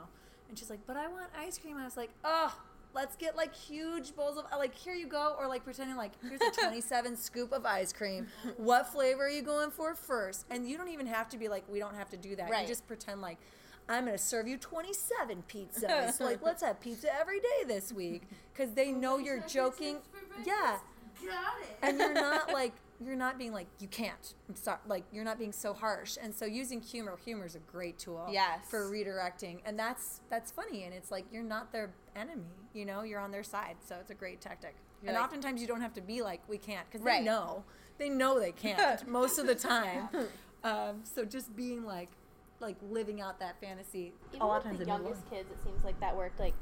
And 0.48 0.58
she's 0.58 0.70
like, 0.70 0.80
but 0.86 0.96
I 0.96 1.06
want 1.06 1.26
ice 1.38 1.58
cream. 1.58 1.76
I 1.76 1.84
was 1.84 1.96
like, 1.96 2.10
oh, 2.24 2.54
let's 2.94 3.14
get 3.16 3.36
like 3.36 3.54
huge 3.54 4.16
bowls 4.16 4.36
of 4.36 4.44
like 4.58 4.74
here 4.74 4.94
you 4.94 5.06
go, 5.06 5.36
or 5.38 5.46
like 5.46 5.64
pretending 5.64 5.96
like 5.96 6.12
here's 6.22 6.40
a 6.40 6.50
27 6.60 7.16
scoop 7.16 7.52
of 7.52 7.64
ice 7.64 7.92
cream. 7.92 8.26
What 8.56 8.88
flavor 8.88 9.26
are 9.26 9.30
you 9.30 9.42
going 9.42 9.70
for 9.70 9.94
first? 9.94 10.46
And 10.50 10.68
you 10.68 10.76
don't 10.76 10.88
even 10.88 11.06
have 11.06 11.28
to 11.30 11.38
be 11.38 11.48
like, 11.48 11.64
we 11.68 11.78
don't 11.78 11.94
have 11.94 12.10
to 12.10 12.16
do 12.16 12.34
that. 12.36 12.50
Right. 12.50 12.62
You 12.62 12.68
just 12.68 12.86
pretend 12.86 13.20
like. 13.20 13.38
I'm 13.88 14.04
gonna 14.04 14.18
serve 14.18 14.46
you 14.46 14.56
27 14.56 15.42
pizzas. 15.48 16.20
like, 16.20 16.44
let's 16.44 16.62
have 16.62 16.80
pizza 16.80 17.08
every 17.12 17.40
day 17.40 17.64
this 17.66 17.92
week 17.92 18.22
because 18.52 18.72
they 18.72 18.90
oh, 18.90 18.96
know 18.96 19.18
you're 19.18 19.42
joking. 19.48 19.96
Yeah, 20.46 20.76
Got 21.24 21.60
it. 21.62 21.78
and 21.82 21.98
you're 21.98 22.14
not 22.14 22.52
like 22.52 22.72
you're 23.02 23.16
not 23.16 23.38
being 23.38 23.52
like 23.52 23.66
you 23.78 23.88
can't 23.88 24.34
i'm 24.48 24.54
sorry 24.54 24.78
like 24.86 25.04
you're 25.10 25.24
not 25.24 25.38
being 25.38 25.52
so 25.52 25.72
harsh. 25.72 26.16
And 26.22 26.34
so 26.34 26.44
using 26.44 26.80
humor 26.80 27.16
humor 27.24 27.46
is 27.46 27.54
a 27.54 27.60
great 27.60 27.98
tool 27.98 28.26
Yes. 28.30 28.60
for 28.68 28.90
redirecting. 28.90 29.60
And 29.64 29.78
that's 29.78 30.20
that's 30.28 30.50
funny. 30.50 30.84
And 30.84 30.92
it's 30.94 31.10
like 31.10 31.24
you're 31.32 31.42
not 31.42 31.72
their 31.72 31.90
enemy 32.14 32.44
you 32.74 32.84
know 32.84 33.02
you're 33.02 33.20
on 33.20 33.30
their 33.30 33.42
side. 33.42 33.76
So 33.80 33.96
it's 34.00 34.10
a 34.10 34.14
great 34.14 34.40
tactic. 34.40 34.74
You're 35.02 35.10
and 35.10 35.16
like- 35.16 35.24
oftentimes 35.24 35.60
you 35.60 35.66
don't 35.66 35.80
have 35.80 35.94
to 35.94 36.00
be 36.02 36.20
like 36.22 36.40
we 36.48 36.58
can't 36.58 36.86
because 36.90 37.04
Right. 37.04 37.20
they 37.20 37.24
know. 37.24 37.64
They 37.98 38.08
know 38.08 38.38
they 38.40 38.52
can't 38.52 39.06
most 39.18 39.38
of 39.38 39.46
the 39.46 39.54
time. 39.54 40.08
Um, 40.62 41.00
so 41.04 41.24
just 41.24 41.54
being 41.56 41.84
like 41.84 42.10
like 42.60 42.76
living 42.90 43.20
out 43.22 43.40
that 43.40 43.58
fantasy. 43.60 44.12
Even 44.30 44.42
a 44.42 44.46
lot 44.46 44.56
with 44.58 44.58
of 44.58 44.64
times 44.64 44.78
the 44.80 44.84
the 44.84 44.90
youngest 44.90 45.30
kids, 45.30 45.50
it 45.50 45.62
seems 45.64 45.82
like 45.84 45.98
that 46.00 46.14
worked. 46.14 46.38
Like 46.38 46.54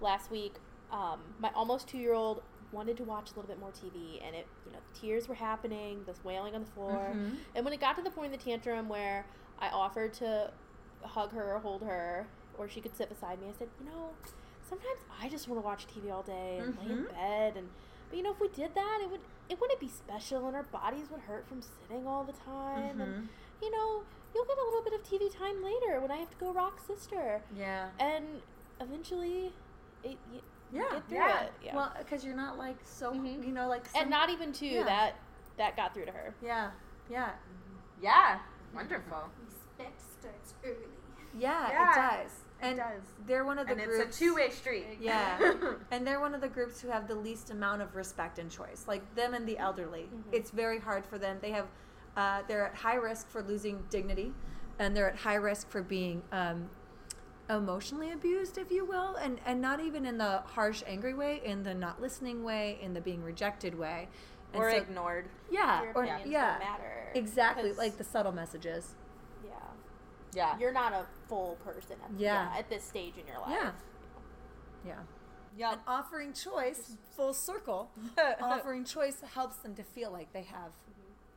last 0.00 0.30
week, 0.30 0.54
um, 0.90 1.20
my 1.38 1.50
almost 1.54 1.86
two-year-old 1.88 2.42
wanted 2.72 2.96
to 2.96 3.04
watch 3.04 3.30
a 3.32 3.34
little 3.34 3.48
bit 3.48 3.58
more 3.60 3.70
TV, 3.70 4.20
and 4.26 4.34
it, 4.34 4.46
you 4.66 4.72
know, 4.72 4.78
the 4.92 4.98
tears 4.98 5.28
were 5.28 5.34
happening, 5.34 6.04
the 6.06 6.14
wailing 6.24 6.54
on 6.54 6.62
the 6.64 6.70
floor, 6.70 7.14
Mm-hmm. 7.16 7.34
and 7.54 7.64
when 7.64 7.74
it 7.74 7.80
got 7.80 7.96
to 7.96 8.02
the 8.02 8.10
point 8.10 8.32
in 8.32 8.38
the 8.38 8.44
tantrum 8.44 8.88
where 8.88 9.26
I 9.58 9.68
offered 9.68 10.12
to 10.14 10.50
hug 11.02 11.32
her 11.32 11.54
or 11.54 11.58
hold 11.60 11.82
her, 11.82 12.26
or 12.54 12.68
she 12.68 12.80
could 12.80 12.96
sit 12.96 13.08
beside 13.08 13.40
me, 13.40 13.48
I 13.48 13.52
said, 13.58 13.68
you 13.78 13.86
know, 13.86 14.10
sometimes 14.68 15.00
I 15.20 15.28
just 15.28 15.48
want 15.48 15.60
to 15.60 15.64
watch 15.64 15.86
TV 15.86 16.10
all 16.10 16.22
day 16.22 16.58
and 16.60 16.76
lay 16.78 16.90
in 16.90 17.04
Mhm. 17.04 17.08
bed, 17.08 17.56
and 17.56 17.68
but 18.08 18.16
you 18.16 18.22
know, 18.22 18.32
if 18.32 18.40
we 18.40 18.48
did 18.48 18.74
that, 18.74 18.98
it 19.02 19.10
would 19.10 19.20
it 19.48 19.60
wouldn't 19.60 19.80
be 19.80 19.88
special, 19.88 20.46
and 20.46 20.56
our 20.56 20.62
bodies 20.62 21.10
would 21.10 21.20
hurt 21.20 21.46
from 21.46 21.60
sitting 21.60 22.06
all 22.06 22.24
the 22.24 22.32
time, 22.32 23.00
and 23.00 23.14
Mhm. 23.14 23.28
you 23.60 23.70
know, 23.70 24.02
you'll 24.34 24.44
get 24.46 24.56
a 24.58 24.64
little 24.64 24.82
bit 24.82 24.94
of 24.94 25.02
TV 25.02 25.28
time 25.30 25.62
later 25.62 26.00
when 26.00 26.10
I 26.10 26.16
have 26.16 26.30
to 26.30 26.36
go 26.38 26.52
rock 26.52 26.80
sister. 26.80 27.44
yeah 27.54 27.90
And 27.98 28.40
eventually, 28.80 29.52
it, 30.02 30.18
you 30.32 30.40
yeah 30.72 30.82
get 30.92 31.08
through 31.08 31.16
yeah 31.18 31.42
it. 31.42 31.52
Yeah. 31.64 31.76
well 31.76 31.92
because 31.98 32.24
you're 32.24 32.36
not 32.36 32.58
like 32.58 32.76
so 32.84 33.12
Mhm. 33.12 33.46
you 33.46 33.52
know 33.52 33.68
like 33.68 33.84
and 33.94 34.08
not 34.10 34.30
even 34.30 34.52
too 34.52 34.66
yeah. 34.66 34.84
that 34.84 35.14
that 35.58 35.76
got 35.76 35.92
through 35.94 36.06
to 36.06 36.12
her. 36.12 36.34
yeah 36.42 36.70
yeah 37.10 37.30
yeah 38.00 38.38
wonderful 38.74 39.28
Respect 39.46 40.00
starts 40.20 40.54
early. 40.64 40.76
Yeah, 41.34 41.68
Yeah, 41.70 41.90
it 42.18 42.22
does. 42.22 42.32
it 42.32 42.64
And 42.66 42.76
does. 42.76 43.02
they're 43.26 43.44
one 43.44 43.58
of 43.58 43.66
the 43.66 43.72
and 43.74 43.82
groups. 43.82 44.04
it's 44.06 44.16
a 44.16 44.18
two-way 44.24 44.50
street 44.50 44.84
Yeah, 45.00 45.54
and 45.90 46.06
they're 46.06 46.20
one 46.20 46.34
of 46.34 46.40
the 46.42 46.48
groups 46.48 46.80
who 46.80 46.88
have 46.88 47.08
the 47.08 47.14
least 47.14 47.50
amount 47.50 47.80
of 47.82 47.96
respect 47.96 48.38
and 48.38 48.50
choice. 48.50 48.84
Like 48.86 49.02
them 49.14 49.32
and 49.34 49.46
the 49.48 49.56
elderly, 49.58 50.08
it's 50.30 50.50
very 50.50 50.78
hard 50.78 51.06
for 51.06 51.16
them. 51.18 51.38
They 51.40 51.50
have, 51.52 51.66
uh, 52.18 52.42
they're 52.48 52.66
at 52.66 52.74
high 52.74 52.96
risk 52.96 53.28
for 53.30 53.42
losing 53.42 53.82
dignity, 53.88 54.34
and 54.78 54.94
they're 54.94 55.08
at 55.10 55.16
high 55.16 55.36
risk 55.36 55.70
for 55.70 55.82
being 55.82 56.22
um, 56.32 56.68
emotionally 57.50 58.12
abused, 58.12 58.56
if 58.58 58.70
you 58.70 58.84
will, 58.84 59.16
and 59.16 59.40
and 59.44 59.60
not 59.60 59.80
even 59.80 60.06
in 60.06 60.18
the 60.18 60.38
harsh, 60.46 60.82
angry 60.86 61.14
way, 61.14 61.40
in 61.44 61.62
the 61.62 61.74
not 61.74 62.00
listening 62.00 62.42
way, 62.44 62.78
in 62.82 62.94
the 62.94 63.00
being 63.00 63.22
rejected 63.22 63.76
way, 63.78 64.08
and 64.52 64.62
or 64.62 64.70
so- 64.70 64.76
ignored 64.76 65.28
Yeah, 65.50 65.82
Your 65.82 65.92
or 65.94 66.04
yeah, 66.04 66.18
don't 66.18 66.30
matter. 66.60 67.12
exactly, 67.14 67.68
'Cause, 67.70 67.78
like 67.78 67.96
the 67.98 68.04
subtle 68.04 68.32
messages. 68.32 68.94
yeah, 69.44 69.52
yeah 70.34 70.58
you're 70.58 70.72
not 70.72 70.92
a 70.92 71.04
full 71.28 71.56
person. 71.64 71.96
At, 72.04 72.10
Yeah. 72.18 72.52
at 72.56 72.68
this 72.68 72.84
stage 72.84 73.16
in 73.18 73.26
your 73.26 73.38
life. 73.40 73.50
Yeah. 73.50 73.72
Yeah. 74.84 74.98
yeah 75.56 75.72
And 75.72 75.80
offering 75.86 76.32
choice, 76.32 76.96
full 77.16 77.34
circle, 77.34 77.90
offering 78.40 78.84
choice 78.84 79.20
helps 79.34 79.56
them 79.58 79.74
to 79.76 79.82
feel 79.82 80.10
like 80.10 80.32
they 80.32 80.42
have, 80.42 80.72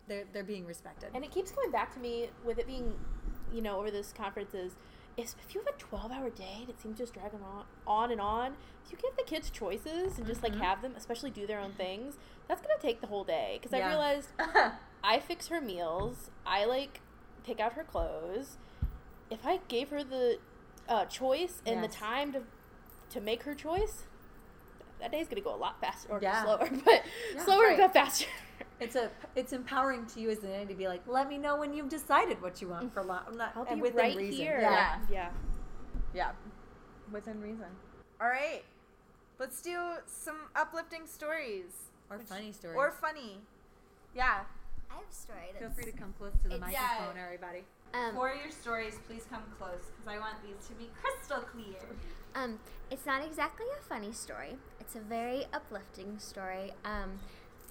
they're, 0.08 0.26
they're 0.34 0.44
being 0.44 0.66
respected. 0.66 1.10
And 1.14 1.24
it 1.24 1.32
keeps 1.32 1.52
coming 1.52 1.72
back 1.72 1.94
to 1.94 2.00
me 2.00 2.30
with 2.44 2.58
it 2.60 2.66
being, 2.68 2.98
you 3.54 3.62
know, 3.62 3.78
over 3.80 3.92
this 3.92 4.12
conference 4.14 4.54
is, 4.54 4.74
is 5.18 5.36
if 5.46 5.56
you 5.56 5.62
have 5.62 5.74
a 5.74 5.78
12 5.80 6.12
hour 6.12 6.30
day 6.30 6.58
and 6.62 6.70
it 6.70 6.80
seems 6.82 6.98
just 6.98 7.14
dragging 7.14 7.42
on, 7.42 7.66
on 7.88 8.12
and 8.12 8.20
on, 8.20 8.54
if 8.86 8.92
you 8.92 8.98
give 9.02 9.16
the 9.18 9.24
kids 9.24 9.50
choices 9.50 10.18
and 10.18 10.28
just 10.28 10.44
like 10.44 10.54
Mhm. 10.54 10.60
have 10.60 10.82
them, 10.82 10.94
especially 10.96 11.32
do 11.32 11.48
their 11.48 11.60
own 11.60 11.72
things, 11.74 12.18
that's 12.48 12.62
going 12.62 12.76
to 12.78 12.82
take 12.86 13.02
the 13.02 13.08
whole 13.08 13.24
day. 13.24 13.60
Because 13.62 13.78
Yeah. 13.78 13.86
I 13.86 13.90
realized 13.90 14.30
I 15.04 15.20
fix 15.20 15.48
her 15.48 15.62
meals, 15.62 16.30
I 16.46 16.66
like 16.66 17.02
pick 17.44 17.60
out 17.60 17.74
her 17.74 17.84
clothes. 17.84 18.58
If 19.30 19.46
I 19.46 19.60
gave 19.68 19.90
her 19.90 20.04
the 20.04 20.40
uh, 20.88 21.06
choice 21.06 21.62
and 21.66 21.82
Yes. 21.82 21.92
the 21.92 21.98
time 21.98 22.32
to, 22.34 22.44
to 23.12 23.22
make 23.22 23.44
her 23.44 23.56
choice, 23.56 24.04
that 25.00 25.12
day's 25.12 25.28
going 25.28 25.38
to 25.38 25.42
go 25.42 25.54
a 25.54 25.58
lot 25.58 25.80
faster 25.80 26.10
or 26.10 26.20
Yeah. 26.22 26.44
slower, 26.44 26.70
but 26.86 27.04
Yeah, 27.34 27.46
slower 27.46 27.62
right. 27.62 27.78
but 27.78 27.94
faster. 27.94 28.28
It's 28.80 28.96
a 28.96 29.10
it's 29.36 29.54
empowering 29.54 30.06
to 30.08 30.20
you 30.20 30.30
as 30.30 30.44
an 30.44 30.52
nanny 30.52 30.66
to 30.66 30.74
be 30.74 30.88
like, 30.88 31.02
let 31.08 31.30
me 31.30 31.38
know 31.38 31.58
when 31.58 31.74
you've 31.74 31.90
decided 31.90 32.42
what 32.42 32.62
you 32.62 32.70
want 32.70 32.94
for 32.94 33.04
long. 33.04 33.22
Not 33.38 33.54
I'll 33.56 33.64
and 33.64 33.78
be 33.78 33.82
within 33.84 33.98
right 33.98 34.18
reason. 34.18 34.42
here. 34.42 34.60
Yeah. 34.62 35.00
yeah. 35.10 35.30
yeah 36.14 36.32
within 37.12 37.40
reason 37.40 37.68
all 38.20 38.28
right 38.28 38.64
Let's 39.38 39.62
do 39.62 39.78
some 40.06 40.38
uplifting 40.56 41.08
stories. 41.08 41.90
Or 42.10 42.20
funny 42.20 42.52
stories. 42.54 42.78
Or 42.78 42.92
funny. 42.92 43.40
Yeah. 44.16 44.42
I 44.90 44.94
have 44.94 45.04
a 45.10 45.14
story. 45.14 45.52
Feel 45.60 45.70
free 45.72 45.86
to 45.86 45.92
come 45.92 46.14
close 46.18 46.32
to 46.44 46.50
the 46.50 46.58
microphone, 46.58 47.16
yeah. 47.16 47.24
everybody. 47.26 47.64
um, 47.94 48.16
For 48.16 48.34
your 48.34 48.52
stories, 48.52 48.98
please 49.08 49.26
come 49.30 49.44
close 49.58 49.92
because 49.92 50.08
I 50.08 50.20
want 50.20 50.36
these 50.42 50.68
to 50.68 50.74
be 50.76 50.90
crystal 51.02 51.42
clear. 51.42 51.82
Um, 52.34 52.60
it's 52.90 53.06
not 53.06 53.26
exactly 53.26 53.66
a 53.78 53.84
funny 53.84 54.14
story. 54.14 54.56
It's 54.80 54.96
a 54.96 55.00
very 55.00 55.46
uplifting 55.52 56.18
story. 56.20 56.72
Um, 56.86 57.20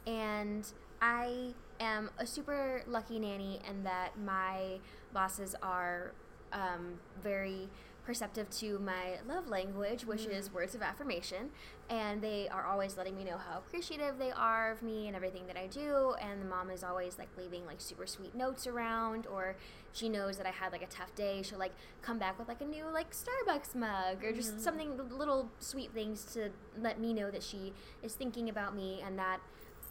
and 0.07 0.67
I 1.05 1.53
am 1.81 2.09
a 2.19 2.25
super 2.25 2.83
lucky 2.87 3.19
nanny 3.19 3.61
in 3.69 3.85
that 3.85 4.19
my 4.19 4.79
bosses 5.13 5.55
are 5.63 6.13
um, 6.51 6.95
very 7.23 7.69
perceptive 8.07 8.49
to 8.51 8.79
my 8.79 9.19
love 9.29 9.47
language, 9.49 10.07
which 10.07 10.25
is 10.25 10.51
words 10.53 10.75
of 10.75 10.81
affirmation. 10.81 11.51
And 11.91 12.23
they 12.23 12.49
are 12.49 12.65
always 12.65 12.97
letting 12.97 13.17
me 13.17 13.25
know 13.25 13.37
how 13.37 13.59
appreciative 13.59 14.19
they 14.19 14.31
are 14.31 14.73
of 14.73 14.83
me 14.83 15.07
and 15.07 15.15
everything 15.15 15.47
that 15.47 15.59
I 15.59 15.67
do. 15.67 16.15
And 16.23 16.41
the 16.41 16.47
mom 16.47 16.71
is 16.71 16.83
always 16.83 17.19
like 17.19 17.29
leaving 17.37 17.67
like 17.67 17.83
super 17.83 18.07
sweet 18.07 18.35
notes 18.35 18.67
around, 18.67 19.27
or 19.27 19.57
she 19.93 20.09
knows 20.09 20.39
that 20.39 20.47
I 20.47 20.53
had 20.53 20.73
like 20.73 20.83
a 20.83 20.87
tough 20.87 21.15
day. 21.15 21.43
She'll 21.43 21.59
like 21.59 21.75
come 22.01 22.19
back 22.19 22.39
with 22.39 22.49
like 22.49 22.63
a 22.63 22.67
new 22.67 22.87
like 22.91 23.13
Starbucks 23.13 23.75
mug 23.75 24.25
or 24.25 24.33
just 24.33 24.59
something 24.59 24.99
little 25.11 25.51
sweet 25.59 25.93
things 25.93 26.25
to 26.33 26.49
let 26.81 26.99
me 26.99 27.13
know 27.13 27.31
that 27.31 27.43
she 27.43 27.75
is 28.03 28.15
thinking 28.15 28.49
about 28.49 28.75
me 28.75 29.03
and 29.05 29.19
that 29.19 29.41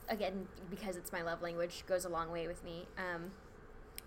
again 0.10 0.48
because 0.70 0.96
it's 0.98 1.12
my 1.12 1.22
love 1.22 1.42
language 1.42 1.84
goes 1.88 2.06
a 2.06 2.10
long 2.10 2.32
way 2.32 2.48
with 2.48 2.64
me. 2.64 2.88
Um, 2.98 3.32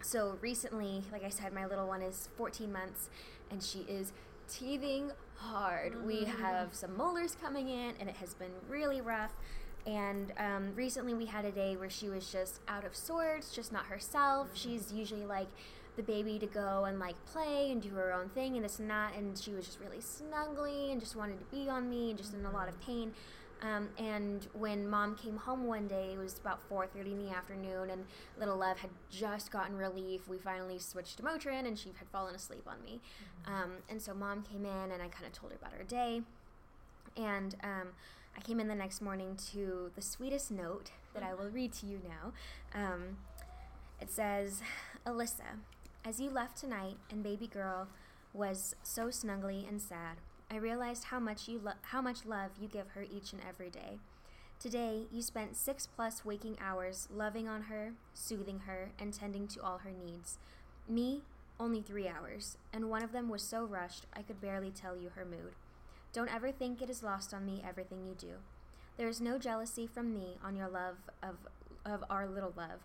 so 0.03 0.39
recently, 0.41 1.03
like 1.11 1.25
I 1.25 1.31
said, 1.31 1.53
my 1.53 1.67
little 1.67 1.87
one 1.87 2.03
is 2.03 2.29
14 2.37 2.73
months 2.73 3.09
and 3.51 3.63
she 3.63 3.81
is 3.81 4.13
teething 4.49 5.11
hard. 5.37 6.07
We 6.07 6.25
have 6.25 6.75
some 6.75 6.97
molars 6.97 7.37
coming 7.41 7.69
in 7.69 7.95
and 7.99 8.09
it 8.09 8.17
has 8.17 8.35
been 8.35 8.53
really 8.69 9.01
rough. 9.01 9.33
And 9.87 10.33
um, 10.39 10.73
recently 10.75 11.15
we 11.15 11.27
had 11.27 11.45
a 11.45 11.53
day 11.53 11.77
where 11.77 11.91
she 11.91 12.09
was 12.09 12.31
just 12.31 12.61
out 12.67 12.85
of 12.85 12.95
sorts, 12.97 13.55
just 13.55 13.73
not 13.73 13.87
herself. 13.87 14.51
She's 14.55 14.93
usually 14.93 15.25
like 15.25 15.47
the 15.97 16.03
baby 16.03 16.39
to 16.39 16.47
go 16.47 16.85
and 16.85 16.99
like 16.99 17.15
play 17.27 17.71
and 17.71 17.81
do 17.81 17.91
her 17.91 18.13
own 18.13 18.29
thing 18.31 18.57
and 18.57 18.65
this 18.65 18.79
and 18.79 18.91
that. 18.91 19.15
And 19.17 19.39
she 19.39 19.53
was 19.53 19.65
just 19.65 19.79
really 19.81 19.99
snuggly 19.99 20.91
and 20.91 21.01
just 21.01 21.17
wanted 21.17 21.39
to 21.39 21.45
be 21.57 21.69
on 21.69 21.89
me 21.89 22.11
and 22.11 22.19
just 22.19 22.35
in 22.35 22.45
a 22.45 22.51
lot 22.51 22.69
of 22.69 22.81
pain. 22.81 23.13
Um, 23.63 23.89
and 23.99 24.47
when 24.53 24.89
mom 24.89 25.17
came 25.17 25.37
home 25.37 25.67
one 25.67 25.89
day, 25.89 26.13
it 26.13 26.19
was 26.19 26.39
about 26.39 26.61
4:30 26.69 27.13
in 27.13 27.27
the 27.27 27.35
afternoon, 27.35 27.91
and 27.91 28.05
little 28.39 28.57
Lev 28.57 28.79
had 28.79 28.91
just 29.11 29.51
gotten 29.51 29.77
relief. 29.77 30.29
We 30.29 30.39
finally 30.39 30.79
switched 30.79 31.17
to 31.19 31.23
Motrin, 31.23 31.67
and 31.67 31.79
she 31.79 31.91
had 31.99 32.09
fallen 32.09 32.35
asleep 32.35 32.65
on 32.67 32.83
me. 32.85 33.01
Um, 33.47 33.79
and 33.89 34.01
so 34.01 34.13
mom 34.13 34.43
came 34.43 34.65
in, 34.67 34.93
and 34.93 35.03
I 35.03 35.09
kind 35.09 35.27
of 35.27 35.33
told 35.33 35.53
her 35.53 35.59
about 35.61 35.73
her 35.73 35.85
day. 35.85 36.23
And 37.17 37.57
um, 37.63 37.89
I 38.37 38.41
came 38.41 38.61
in 38.61 38.69
the 38.69 38.75
next 38.75 39.01
morning 39.01 39.39
to 39.53 39.91
the 39.95 40.03
sweetest 40.03 40.51
note 40.51 40.91
that 41.15 41.23
I 41.23 41.33
will 41.33 41.49
read 41.49 41.73
to 41.75 41.87
you 41.87 42.01
now. 42.07 42.33
Um, 42.75 43.17
it 44.01 44.11
says, 44.11 44.61
Alyssa, 45.07 45.61
as 46.05 46.21
you 46.21 46.29
left 46.29 46.59
tonight, 46.59 46.97
and 47.11 47.23
baby 47.23 47.47
girl 47.47 47.89
was 48.35 48.77
so 48.83 49.07
snuggly 49.07 49.67
and 49.67 49.81
sad. 49.81 50.19
I 50.51 50.57
realized 50.57 51.05
how 51.05 51.19
much 51.19 51.49
you 51.49 51.61
lo- 51.63 51.73
how 51.83 52.01
much 52.01 52.25
love 52.25 52.53
you 52.61 52.69
give 52.69 52.91
her 52.91 53.03
each 53.03 53.33
and 53.33 53.43
every 53.47 53.71
day. 53.71 53.99
Today, 54.59 55.07
you 55.13 55.21
spent 55.21 55.57
six 55.57 55.87
plus 55.87 56.25
waking 56.25 56.57
hours 56.61 57.09
loving 57.13 57.47
on 57.49 57.63
her, 57.63 57.93
soothing 58.15 58.61
her, 58.61 58.91
and 58.99 59.13
tending 59.13 59.49
to 59.49 59.63
all 59.63 59.79
her 59.79 59.91
needs. 59.91 60.39
Me, 60.89 61.23
only 61.59 61.83
three 61.83 62.09
hours, 62.09 62.57
and 62.73 62.89
one 62.89 63.03
of 63.03 63.13
them 63.13 63.29
was 63.29 63.43
so 63.43 63.65
rushed 63.65 64.07
I 64.15 64.23
could 64.23 64.41
barely 64.41 64.71
tell 64.71 64.97
you 64.97 65.11
her 65.15 65.25
mood. 65.25 65.55
Don't 66.13 66.35
ever 66.35 66.51
think 66.53 66.81
it 66.81 66.89
is 66.89 67.03
lost 67.03 67.35
on 67.35 67.45
me 67.45 67.63
everything 67.67 68.07
you 68.07 68.15
do. 68.15 68.37
There 68.97 69.09
is 69.09 69.21
no 69.21 69.39
jealousy 69.39 69.87
from 69.87 70.15
me 70.15 70.39
on 70.43 70.57
your 70.57 70.69
love 70.69 70.97
of 71.23 71.37
of 71.85 72.03
our 72.11 72.27
little 72.27 72.53
love 72.57 72.81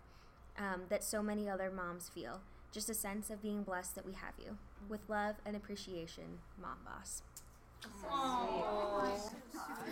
um, 0.58 0.82
that 0.88 1.02
so 1.02 1.22
many 1.22 1.48
other 1.48 1.70
moms 1.70 2.08
feel. 2.08 2.40
Just 2.70 2.90
a 2.90 2.94
sense 2.94 3.30
of 3.30 3.42
being 3.42 3.62
blessed 3.62 3.94
that 3.94 4.06
we 4.06 4.12
have 4.12 4.34
you. 4.38 4.58
With 4.88 5.08
love 5.08 5.36
and 5.44 5.56
appreciation, 5.56 6.38
Mom 6.60 6.78
Boss. 6.84 7.22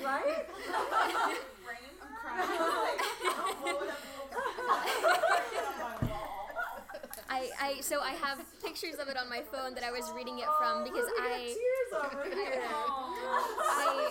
Right? 0.05 0.47
I, 7.29 7.49
I 7.61 7.81
so 7.81 8.01
I 8.01 8.13
have 8.13 8.39
pictures 8.63 8.97
of 8.97 9.09
it 9.09 9.17
on 9.17 9.29
my 9.29 9.43
phone 9.53 9.75
that 9.75 9.85
I 9.85 9.91
was 9.91 10.11
reading 10.15 10.39
it 10.39 10.47
from 10.59 10.85
because 10.85 11.05
oh, 11.07 11.23
I 11.23 11.55
tears 11.55 11.93
over 11.93 12.25
here. 12.35 12.63
I 13.61 14.11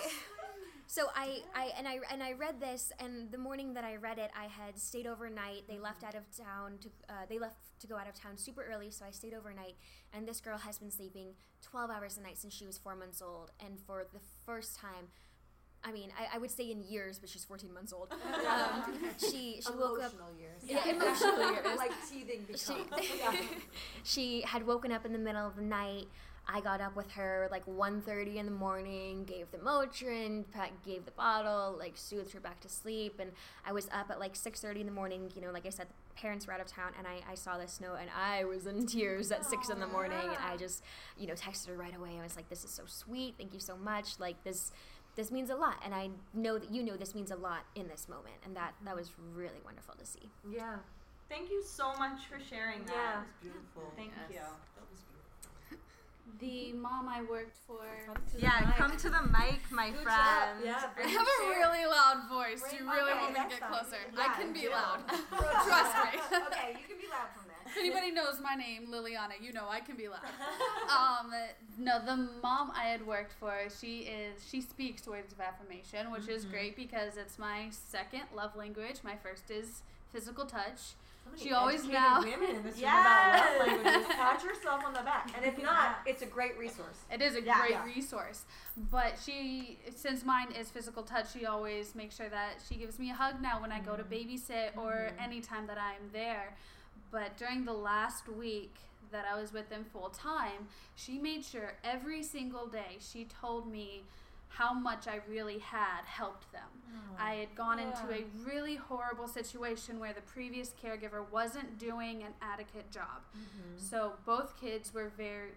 so 0.90 1.06
I, 1.14 1.42
I 1.54 1.70
and 1.78 1.86
I 1.86 2.00
and 2.12 2.20
I 2.20 2.32
read 2.32 2.58
this 2.58 2.90
and 2.98 3.30
the 3.30 3.38
morning 3.38 3.74
that 3.74 3.84
I 3.84 3.94
read 3.94 4.18
it 4.18 4.32
I 4.36 4.46
had 4.46 4.76
stayed 4.76 5.06
overnight. 5.06 5.68
They 5.68 5.78
left 5.78 6.02
out 6.02 6.16
of 6.16 6.24
town 6.36 6.78
to 6.82 6.88
uh, 7.08 7.12
they 7.28 7.38
left 7.38 7.58
to 7.80 7.86
go 7.86 7.96
out 7.96 8.08
of 8.08 8.14
town 8.20 8.36
super 8.36 8.66
early, 8.68 8.90
so 8.90 9.04
I 9.06 9.12
stayed 9.12 9.32
overnight. 9.32 9.76
And 10.12 10.26
this 10.26 10.40
girl 10.40 10.58
has 10.58 10.78
been 10.78 10.90
sleeping 10.90 11.34
12 11.62 11.90
hours 11.90 12.18
a 12.18 12.22
night 12.22 12.38
since 12.38 12.52
she 12.52 12.66
was 12.66 12.76
four 12.76 12.96
months 12.96 13.22
old. 13.22 13.52
And 13.64 13.78
for 13.86 14.04
the 14.12 14.18
first 14.44 14.76
time, 14.76 15.06
I 15.84 15.92
mean, 15.92 16.10
I, 16.18 16.36
I 16.36 16.38
would 16.38 16.50
say 16.50 16.70
in 16.72 16.82
years, 16.82 17.20
but 17.20 17.28
she's 17.28 17.44
14 17.44 17.72
months 17.72 17.92
old. 17.92 18.12
Um, 18.50 18.94
she 19.16 19.60
she 19.64 19.72
woke 19.72 20.02
up. 20.02 20.12
Emotional 20.12 20.30
years. 20.38 20.62
Yeah, 20.66 20.88
emotional 20.88 21.52
years. 21.52 21.78
like 21.78 21.92
teething 22.10 22.44
She. 22.56 23.16
Yeah. 23.18 23.36
she 24.02 24.40
had 24.42 24.66
woken 24.66 24.90
up 24.90 25.06
in 25.06 25.12
the 25.12 25.18
middle 25.20 25.46
of 25.46 25.54
the 25.54 25.62
night. 25.62 26.06
I 26.52 26.60
got 26.60 26.80
up 26.80 26.96
with 26.96 27.10
her 27.12 27.46
like 27.50 27.64
1.30 27.66 28.36
in 28.36 28.46
the 28.46 28.52
morning, 28.52 29.24
gave 29.24 29.50
the 29.52 29.58
Motrin, 29.58 30.44
pa- 30.52 30.70
gave 30.84 31.04
the 31.04 31.10
bottle, 31.12 31.76
like 31.78 31.92
soothed 31.96 32.32
her 32.32 32.40
back 32.40 32.60
to 32.60 32.68
sleep. 32.68 33.20
And 33.20 33.30
I 33.64 33.72
was 33.72 33.88
up 33.92 34.10
at 34.10 34.18
like 34.18 34.34
6.30 34.34 34.80
in 34.80 34.86
the 34.86 34.92
morning. 34.92 35.30
You 35.34 35.42
know, 35.42 35.50
like 35.52 35.66
I 35.66 35.70
said, 35.70 35.86
the 35.88 36.20
parents 36.20 36.46
were 36.46 36.52
out 36.52 36.60
of 36.60 36.66
town 36.66 36.92
and 36.98 37.06
I, 37.06 37.20
I 37.30 37.34
saw 37.36 37.56
this 37.56 37.80
note 37.80 37.98
and 38.00 38.10
I 38.10 38.44
was 38.44 38.66
in 38.66 38.86
tears 38.86 39.30
at 39.30 39.46
6 39.46 39.68
in 39.70 39.78
the 39.78 39.86
morning. 39.86 40.18
And 40.18 40.36
I 40.44 40.56
just, 40.56 40.82
you 41.16 41.26
know, 41.28 41.34
texted 41.34 41.68
her 41.68 41.76
right 41.76 41.96
away. 41.96 42.18
I 42.18 42.22
was 42.22 42.34
like, 42.36 42.48
this 42.48 42.64
is 42.64 42.70
so 42.70 42.82
sweet. 42.86 43.34
Thank 43.38 43.54
you 43.54 43.60
so 43.60 43.76
much. 43.76 44.18
Like 44.18 44.42
this 44.44 44.72
this 45.16 45.32
means 45.32 45.50
a 45.50 45.56
lot 45.56 45.74
and 45.84 45.92
i 45.92 46.08
know 46.32 46.56
that 46.56 46.70
you 46.72 46.84
know 46.84 46.96
this 46.96 47.16
means 47.16 47.32
a 47.32 47.36
lot 47.36 47.64
in 47.74 47.88
this 47.88 48.08
moment 48.08 48.36
and 48.44 48.56
that 48.56 48.72
that 48.84 48.94
was 48.94 49.10
really 49.34 49.58
wonderful 49.64 49.92
to 49.96 50.06
see 50.06 50.30
Yeah. 50.48 50.76
Thank 51.28 51.50
you 51.50 51.62
so 51.64 51.92
much 51.98 52.26
for 52.26 52.38
sharing 52.40 52.84
that. 52.86 52.94
Yeah. 52.94 53.20
Beautiful. 53.42 53.92
Thank 53.96 54.12
Yes. 54.30 54.40
you. 54.40 54.46
That 56.26 56.30
was 56.32 56.40
beautiful. 56.40 56.72
The 56.72 56.72
mom 56.78 57.08
I 57.08 57.22
worked 57.22 57.56
for. 57.66 57.80
Yeah, 58.38 58.72
come 58.76 58.96
to 58.96 59.10
the 59.10 59.22
mic, 59.22 59.60
my 59.70 59.90
Good 59.90 60.02
friend. 60.02 60.64
job. 60.64 60.64
Yeah. 60.64 61.04
I 61.04 61.08
have 61.08 61.26
a 61.26 61.48
really 61.48 61.84
loud 61.86 62.28
voice. 62.28 62.60
Bring- 62.62 62.80
you 62.82 62.90
really 62.90 63.12
want 63.14 63.32
me 63.34 63.40
to 63.42 63.48
get 63.48 63.60
fine. 63.60 63.70
closer? 63.70 63.96
Yeah, 64.14 64.20
I 64.28 64.40
can 64.40 64.52
be 64.52 64.60
do. 64.60 64.70
loud. 64.70 65.00
Trust 65.08 65.66
Trust 65.68 66.30
me. 66.32 66.38
okay, 66.46 66.70
you 66.80 66.86
can 66.88 66.96
be 67.00 67.08
loud 67.10 67.28
from 67.36 67.44
there. 67.48 67.56
If 67.66 67.76
anybody 67.76 68.10
knows 68.10 68.40
my 68.42 68.54
name, 68.56 68.88
Liliana, 68.90 69.36
you 69.40 69.52
know 69.52 69.66
I 69.68 69.80
can 69.80 69.96
be 69.96 70.08
loud. 70.08 70.20
Um, 70.90 71.32
no, 71.78 72.04
the 72.04 72.16
mom 72.42 72.72
I 72.74 72.84
had 72.88 73.06
worked 73.06 73.32
for, 73.38 73.54
she 73.80 74.00
is 74.00 74.42
she 74.50 74.60
speaks 74.60 75.06
words 75.06 75.32
of 75.32 75.40
affirmation, 75.40 76.10
which 76.10 76.26
is 76.28 76.44
great 76.44 76.74
because 76.74 77.16
it's 77.16 77.38
my 77.38 77.66
second 77.70 78.22
love 78.34 78.56
language. 78.56 78.96
My 79.04 79.14
first 79.22 79.50
is 79.50 79.82
physical 80.12 80.46
touch. 80.46 80.94
She 81.36 81.52
always 81.52 81.84
now- 81.84 82.20
women 82.20 82.56
in 82.56 82.62
this 82.62 82.74
room 82.74 82.82
Yes. 82.82 83.06
about 83.06 83.58
love 83.58 83.84
languages. 83.84 84.16
Pat 84.16 84.44
yourself 84.44 84.84
on 84.84 84.92
the 84.92 85.02
back, 85.02 85.30
and 85.36 85.44
if 85.44 85.62
not, 85.62 85.98
it's 86.06 86.22
a 86.22 86.26
great 86.26 86.58
resource. 86.58 86.98
It 87.12 87.22
is 87.22 87.36
a 87.36 87.42
Yeah. 87.42 87.58
great 87.58 87.70
Yeah. 87.72 87.84
resource. 87.84 88.44
But 88.76 89.18
she, 89.24 89.78
since 89.94 90.24
mine 90.24 90.52
is 90.52 90.70
physical 90.70 91.02
touch, 91.02 91.32
she 91.32 91.46
always 91.46 91.94
makes 91.94 92.16
sure 92.16 92.28
that 92.28 92.62
she 92.68 92.76
gives 92.76 92.98
me 92.98 93.10
a 93.10 93.14
hug 93.14 93.40
now 93.40 93.60
when 93.60 93.72
I 93.72 93.80
go 93.80 93.96
to 93.96 94.02
mm-hmm. 94.02 94.12
babysit 94.12 94.76
or 94.76 94.92
mm-hmm. 94.92 95.20
anytime 95.22 95.66
that 95.66 95.78
I'm 95.78 96.10
there. 96.12 96.56
But 97.10 97.36
during 97.36 97.64
the 97.64 97.72
last 97.72 98.28
week 98.28 98.74
that 99.10 99.24
I 99.30 99.40
was 99.40 99.52
with 99.52 99.68
them 99.68 99.84
full 99.92 100.10
time, 100.10 100.68
she 100.94 101.18
made 101.18 101.44
sure 101.44 101.74
every 101.82 102.22
single 102.22 102.66
day 102.66 102.98
she 103.00 103.24
told 103.24 103.70
me 103.70 104.02
how 104.50 104.74
much 104.74 105.06
I 105.06 105.20
really 105.28 105.58
had 105.58 106.04
helped 106.04 106.50
them. 106.52 106.68
Mm. 106.90 107.22
I 107.22 107.34
had 107.34 107.54
gone 107.54 107.78
into 107.78 108.02
a 108.12 108.24
really 108.44 108.74
horrible 108.74 109.28
situation 109.28 110.00
where 110.00 110.12
the 110.12 110.20
previous 110.22 110.74
caregiver 110.82 111.24
wasn't 111.30 111.78
doing 111.78 112.24
an 112.24 112.32
adequate 112.42 112.90
job. 112.90 113.22
Mm-hmm. 113.36 113.78
So 113.78 114.14
both 114.26 114.60
kids 114.60 114.92
were 114.92 115.12
very 115.16 115.52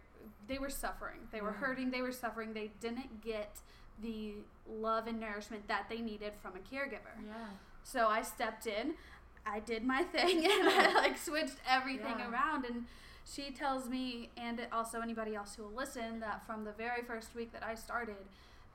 they 0.47 0.57
were 0.57 0.69
suffering. 0.69 1.19
They 1.31 1.41
were 1.41 1.51
hurting, 1.51 1.91
they 1.91 2.01
were 2.01 2.11
suffering. 2.11 2.53
They 2.53 2.71
didn't 2.79 3.21
get 3.21 3.57
the 4.01 4.35
love 4.69 5.07
and 5.07 5.19
nourishment 5.19 5.67
that 5.67 5.87
they 5.89 5.99
needed 5.99 6.33
from 6.41 6.53
a 6.55 6.59
caregiver. 6.59 7.15
Yeah. 7.25 7.33
So 7.83 8.07
I 8.07 8.21
stepped 8.21 8.67
in, 8.67 8.93
I 9.45 9.59
did 9.59 9.83
my 9.83 10.03
thing 10.03 10.37
and 10.49 10.69
I 10.69 10.93
like 10.93 11.17
switched 11.17 11.57
everything 11.67 12.15
Yeah. 12.19 12.31
around 12.31 12.65
and 12.65 12.85
she 13.25 13.51
tells 13.51 13.89
me 13.89 14.29
and 14.37 14.61
also 14.71 14.99
anybody 15.01 15.35
else 15.35 15.55
who 15.55 15.63
will 15.63 15.75
listen 15.75 16.19
that 16.19 16.45
from 16.45 16.63
the 16.63 16.73
very 16.73 17.01
first 17.03 17.35
week 17.35 17.51
that 17.53 17.63
I 17.63 17.75
started 17.75 18.15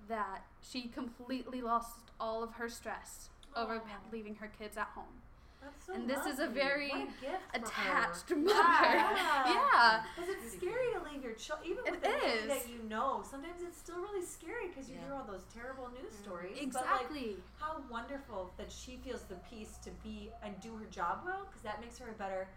that 0.09 0.44
she 0.61 0.88
completely 0.88 1.61
lost 1.61 2.11
all 2.20 2.42
of 2.42 2.54
her 2.54 2.68
stress 2.68 3.28
over 3.56 3.80
leaving 4.12 4.36
her 4.36 4.50
kids 4.59 4.76
at 4.76 4.88
home. 4.94 5.22
That's 5.61 5.86
so 5.86 5.92
and 5.94 6.09
this 6.09 6.24
is 6.24 6.38
a 6.38 6.46
very 6.46 6.90
a 6.90 7.06
gift 7.20 7.42
attached 7.52 8.30
her. 8.30 8.36
mother. 8.36 8.54
Yeah. 8.54 9.44
Yeah. 9.59 10.02
Because 10.14 10.30
it's 10.30 10.56
scary 10.56 10.92
to 10.94 11.02
leave 11.02 11.24
your 11.24 11.32
child, 11.34 11.61
even 11.64 11.82
with 11.84 12.00
the 12.00 12.09
nanny 12.09 12.46
that 12.46 12.68
you 12.68 12.78
know. 12.88 13.24
Sometimes 13.28 13.62
it's 13.66 13.78
still 13.78 13.98
really 13.98 14.24
scary 14.24 14.68
because 14.68 14.88
you 14.88 14.94
Yeah. 14.94 15.06
hear 15.06 15.14
all 15.14 15.24
those 15.26 15.44
terrible 15.52 15.88
news 15.88 16.12
mm-hmm. 16.14 16.22
stories. 16.22 16.54
But 16.54 16.62
Exactly. 16.62 17.26
like, 17.26 17.59
how 17.59 17.82
wonderful 17.90 18.52
that 18.56 18.70
she 18.70 18.98
feels 19.04 19.22
the 19.22 19.36
peace 19.50 19.78
to 19.82 19.90
be 20.04 20.30
and 20.42 20.59
do 20.61 20.76
her 20.76 20.86
job 20.90 21.22
well, 21.24 21.46
because 21.46 21.62
that 21.62 21.80
makes 21.80 21.98
her 21.98 22.09
a 22.09 22.18
better 22.18 22.48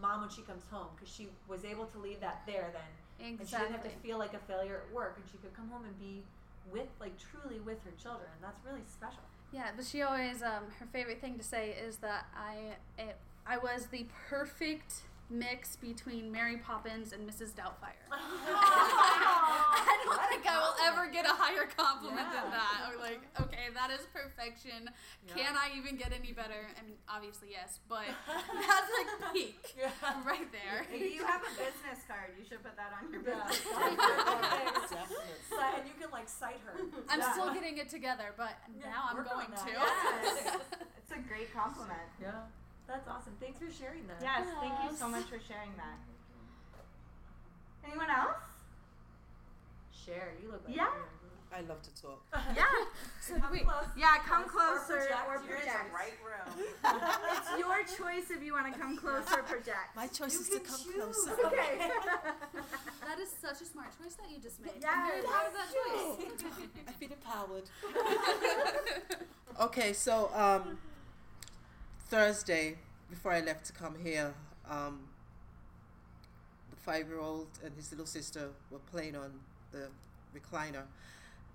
mom 0.00 0.22
when 0.22 0.30
she 0.30 0.42
comes 0.42 0.64
home. 0.70 0.88
Because 0.96 1.12
she 1.12 1.28
was 1.46 1.64
able 1.64 1.86
to 1.86 1.98
leave 1.98 2.20
that 2.20 2.42
there 2.46 2.72
then, 2.72 3.38
and 3.38 3.48
she 3.48 3.56
didn't 3.56 3.72
have 3.72 3.84
to 3.84 3.94
feel 4.02 4.18
like 4.18 4.34
a 4.34 4.42
failure 4.50 4.82
at 4.86 4.94
work, 4.94 5.16
and 5.20 5.24
she 5.30 5.38
could 5.38 5.54
come 5.54 5.68
home 5.70 5.84
and 5.84 5.96
be 6.00 6.24
with, 6.72 6.88
like, 7.00 7.12
truly 7.18 7.60
with 7.60 7.82
her 7.84 7.92
children. 8.00 8.28
That's 8.40 8.60
really 8.64 8.82
special. 8.86 9.22
Yeah, 9.52 9.70
but 9.74 9.84
she 9.84 10.02
always 10.02 10.42
um, 10.42 10.64
her 10.78 10.86
favorite 10.92 11.20
thing 11.20 11.36
to 11.38 11.44
say 11.44 11.70
is 11.70 11.96
that 11.96 12.26
I 12.36 12.76
it, 13.02 13.16
I 13.46 13.58
was 13.58 13.86
the 13.86 14.06
perfect 14.28 15.02
mix 15.30 15.76
between 15.76 16.30
Mary 16.30 16.56
Poppins 16.58 17.12
and 17.12 17.28
Mrs. 17.28 17.54
Doubtfire. 17.54 17.94
I 18.10 19.96
don't 20.04 20.22
think 20.28 20.46
I 20.46 20.58
will 20.58 20.74
ever 20.86 21.10
get 21.10 21.24
a 21.24 21.32
higher 21.32 21.66
compliment 21.76 22.26
than 22.32 22.50
that. 22.50 22.90
Or 22.90 23.00
like, 23.00 23.20
okay, 23.40 23.70
that 23.74 23.90
is 23.90 24.06
perfection. 24.12 24.90
Can 25.34 25.54
I 25.56 25.70
even 25.78 25.96
get 25.96 26.12
any 26.12 26.32
better? 26.32 26.66
I 26.76 26.82
mean, 26.84 26.96
obviously 27.08 27.48
yes, 27.52 27.78
but 27.88 28.10
that's 28.26 28.90
like 28.98 29.32
peak 29.32 29.58
right 30.26 30.50
there. 30.50 30.86
If 30.92 31.14
you 31.14 31.24
have 31.24 31.42
a 31.42 31.50
business 31.54 32.02
card, 32.08 32.34
you 32.38 32.44
should 32.44 32.62
put 32.62 32.76
that 32.76 32.90
on 32.98 33.10
your 33.12 33.22
business 33.22 33.62
Definitely. 34.90 35.38
So- 35.48 35.56
and 35.78 35.86
you 35.86 35.94
can 36.00 36.10
like 36.10 36.28
cite 36.28 36.60
her. 36.66 36.74
I'm 37.08 37.20
Yeah. 37.20 37.32
still 37.32 37.54
getting 37.54 37.78
it 37.78 37.88
together, 37.88 38.34
but 38.36 38.58
now 38.80 39.06
I'm 39.10 39.16
work 39.16 39.30
going 39.30 39.46
to. 39.46 39.70
Yes. 39.70 40.56
it's 40.98 41.12
a 41.12 41.18
great 41.28 41.52
compliment. 41.54 42.00
Yeah, 42.20 42.32
that's 42.90 43.08
awesome. 43.08 43.32
Thanks 43.40 43.58
for 43.58 43.70
sharing 43.70 44.06
that. 44.08 44.18
Yes, 44.20 44.46
thank 44.60 44.74
you 44.90 44.96
so 44.96 45.08
much 45.08 45.24
for 45.24 45.38
sharing 45.46 45.70
that. 45.78 45.96
Anyone 47.86 48.10
else? 48.10 48.36
Share. 49.94 50.32
You 50.42 50.50
look 50.50 50.62
like 50.66 50.76
Yeah. 50.76 50.84
you're- 50.90 51.06
I 51.52 51.62
love 51.62 51.82
to 51.82 51.90
talk. 52.00 52.22
Yeah. 52.54 52.66
Come 53.40 53.58
close. 53.58 53.86
Yeah, 53.96 54.18
come 54.24 54.44
Or 54.44 54.48
closer 54.48 54.96
project. 54.98 55.26
or 55.28 55.34
You're 55.46 55.56
in 55.58 55.66
the 55.66 55.72
project. 55.72 55.94
right 55.94 56.18
room. 56.22 56.66
it's 57.34 57.58
your 57.58 57.78
choice 57.98 58.30
if 58.30 58.42
you 58.42 58.52
want 58.52 58.72
to 58.72 58.78
come 58.78 58.96
closer 58.96 59.40
or 59.40 59.42
project. 59.42 59.94
My 59.96 60.06
choice 60.06 60.34
You 60.34 60.40
is 60.40 60.48
to 60.50 60.60
come 60.60 60.78
choose. 60.78 61.16
closer. 61.26 61.46
Okay. 61.46 61.90
That 63.10 63.18
is 63.18 63.30
such 63.42 63.60
a 63.60 63.64
smart 63.64 63.88
choice 64.00 64.14
that 64.14 64.30
you 64.30 64.38
just 64.38 64.60
made. 64.62 64.74
Yeah, 64.80 64.90
I'm 64.94 65.10
very 65.10 65.22
proud 65.22 65.46
of 65.46 65.52
that 65.52 65.68
choice. 65.74 66.44
I 66.86 66.92
feel 66.92 67.10
empowered. 67.10 67.66
okay, 69.66 69.92
so 69.92 70.30
um, 70.32 70.78
Thursday, 72.10 72.76
before 73.08 73.30
I 73.30 73.40
left 73.40 73.66
to 73.66 73.72
come 73.72 73.94
here, 74.02 74.34
um, 74.68 74.98
the 76.70 76.76
five-year-old 76.76 77.46
and 77.64 77.72
his 77.76 77.92
little 77.92 78.04
sister 78.06 78.48
were 78.68 78.80
playing 78.80 79.14
on 79.14 79.30
the 79.70 79.86
recliner, 80.36 80.82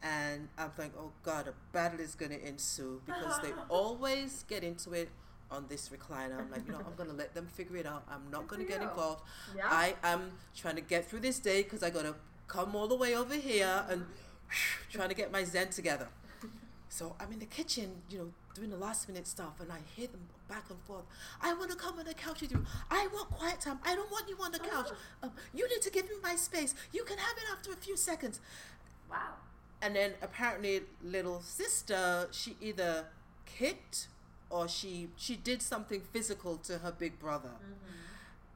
and 0.02 0.48
I'm 0.58 0.72
like, 0.78 0.94
oh 0.98 1.12
God, 1.24 1.50
a 1.50 1.54
battle 1.74 2.00
is 2.00 2.16
going 2.16 2.32
to 2.32 2.48
ensue 2.48 3.02
because 3.06 3.42
they 3.42 3.52
always 3.70 4.46
get 4.48 4.64
into 4.64 4.94
it 4.94 5.10
on 5.52 5.66
this 5.68 5.90
recliner. 5.90 6.40
I'm 6.40 6.50
like, 6.50 6.66
you 6.66 6.72
know, 6.72 6.80
I'm 6.80 6.96
going 6.96 7.10
to 7.10 7.16
let 7.16 7.34
them 7.34 7.48
figure 7.48 7.76
it 7.76 7.86
out. 7.86 8.06
I'm 8.10 8.32
not 8.32 8.48
going 8.48 8.62
to 8.62 8.68
get 8.68 8.82
involved. 8.82 9.24
Yeah. 9.58 9.68
I 9.70 9.96
am 10.04 10.32
trying 10.56 10.76
to 10.76 10.82
get 10.82 11.06
through 11.06 11.20
this 11.20 11.40
day 11.40 11.64
because 11.64 11.84
I 11.84 11.90
got 11.90 12.04
to 12.04 12.16
come 12.48 12.76
all 12.78 12.88
the 12.88 12.96
way 12.96 13.14
over 13.14 13.36
here 13.36 13.84
and 13.90 14.06
trying 14.90 15.10
to 15.10 15.16
get 15.16 15.34
my 15.34 15.44
zen 15.44 15.68
together. 15.68 16.08
So 16.88 17.14
I'm 17.20 17.30
in 17.34 17.40
the 17.40 17.46
kitchen, 17.46 18.04
you 18.10 18.18
know, 18.20 18.32
doing 18.56 18.70
the 18.72 18.78
last 18.78 19.08
minute 19.08 19.28
stuff, 19.28 19.60
and 19.60 19.72
I 19.72 19.80
hear 19.96 20.08
them 20.08 20.22
back 20.48 20.64
and 20.70 20.80
forth. 20.88 21.04
I 21.42 21.54
want 21.54 21.70
to 21.72 21.78
come 21.78 22.00
on 22.00 22.06
the 22.06 22.14
couch 22.14 22.42
with 22.42 22.52
you. 22.52 22.66
I 22.90 23.08
want 23.14 23.30
quiet 23.30 23.60
time. 23.62 23.80
I 23.86 23.94
don't 23.94 24.10
want 24.10 24.28
you 24.30 24.38
on 24.42 24.52
the 24.52 24.60
couch. 24.60 24.88
Um, 25.22 25.32
you 25.54 25.68
need 25.70 25.82
to 25.82 25.92
give 25.92 26.06
me 26.06 26.16
my 26.24 26.36
space. 26.36 26.74
You 26.94 27.04
can 27.04 27.18
have 27.18 27.38
it 27.38 27.44
after 27.52 27.72
a 27.72 27.76
few 27.76 27.98
seconds. 27.98 28.40
Wow. 29.10 29.36
And 29.82 29.96
then 29.96 30.14
apparently, 30.22 30.82
little 31.04 31.42
sister, 31.42 32.28
she 32.32 32.56
either 32.62 33.06
kicked 33.46 34.08
or 34.50 34.68
she 34.68 35.10
she 35.18 35.36
did 35.36 35.62
something 35.62 36.02
physical 36.14 36.58
to 36.58 36.80
her 36.80 36.92
big 36.92 37.20
brother, 37.20 37.52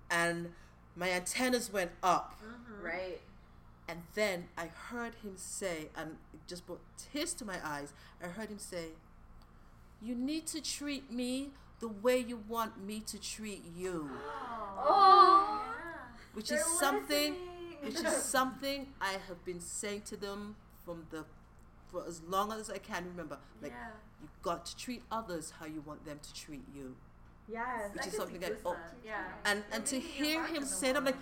and 0.09 0.53
my 0.95 1.11
antennas 1.11 1.71
went 1.71 1.91
up. 2.01 2.39
Right. 2.81 3.19
And 3.87 4.03
then 4.13 4.49
I 4.55 4.67
heard 4.67 5.15
him 5.23 5.33
say, 5.35 5.89
and 5.97 6.17
it 6.31 6.41
just 6.47 6.67
brought 6.67 6.81
tears 7.11 7.33
to 7.35 7.45
my 7.45 7.57
eyes. 7.63 7.91
I 8.23 8.27
heard 8.27 8.49
him 8.49 8.59
say, 8.59 8.89
"You 10.01 10.15
need 10.15 10.47
to 10.47 10.61
treat 10.61 11.11
me 11.11 11.51
the 11.79 11.87
way 11.87 12.17
you 12.17 12.37
want 12.47 12.83
me 12.83 12.99
to 13.01 13.17
treat 13.19 13.63
you," 13.75 14.09
Oh. 14.77 15.61
which 16.33 16.49
They're 16.49 16.59
is 16.59 16.79
something, 16.79 17.33
listening. 17.33 17.77
which 17.83 17.95
is 18.03 18.23
something 18.23 18.93
I 19.01 19.13
have 19.27 19.43
been 19.45 19.59
saying 19.59 20.01
to 20.03 20.17
them 20.17 20.55
from 20.85 21.05
the 21.09 21.25
for 21.91 22.05
as 22.07 22.21
long 22.23 22.51
as 22.51 22.69
I 22.69 22.77
can 22.77 23.05
remember. 23.05 23.39
Like 23.61 23.71
Yeah. 23.71 23.91
you 24.21 24.29
got 24.43 24.65
to 24.65 24.75
treat 24.77 25.03
others 25.11 25.51
how 25.59 25.65
you 25.65 25.81
want 25.81 26.05
them 26.05 26.19
to 26.19 26.33
treat 26.33 26.65
you, 26.73 26.95
Yes. 27.47 27.93
which 27.93 28.03
That 28.03 28.07
is 28.07 28.15
something 28.15 28.39
me 28.39 28.47
that. 28.47 28.59
Oh. 28.65 28.75
Yeah. 29.03 29.23
and 29.45 29.63
and 29.71 29.85
to 29.87 29.99
hear 29.99 30.45
him 30.45 30.65
say 30.65 30.89
it, 30.91 30.95
I'm 30.97 31.05
like, 31.05 31.17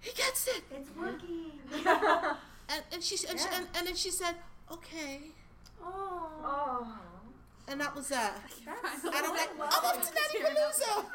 he 0.00 0.12
gets 0.12 0.48
it. 0.48 0.64
It's 0.70 0.90
working. 0.96 1.60
And 2.72 2.82
and 2.92 3.02
she 3.02 3.16
and, 3.28 3.38
she, 3.38 3.48
and, 3.52 3.66
and 3.74 3.86
then 3.86 3.94
she 3.94 4.10
said, 4.10 4.34
okay. 4.70 5.32
oh. 5.82 6.30
Oh. 6.42 6.98
And 7.68 7.80
that 7.80 7.94
was 7.94 8.08
that. 8.08 8.42
That's 8.64 9.04
And 9.04 9.14
I'm 9.14 9.30
like, 9.30 9.50
I'm 9.52 9.58
lovely. 9.58 9.88
off 9.88 10.08
to 10.08 10.14
Nanny 10.14 10.44
Palooza. 10.44 11.04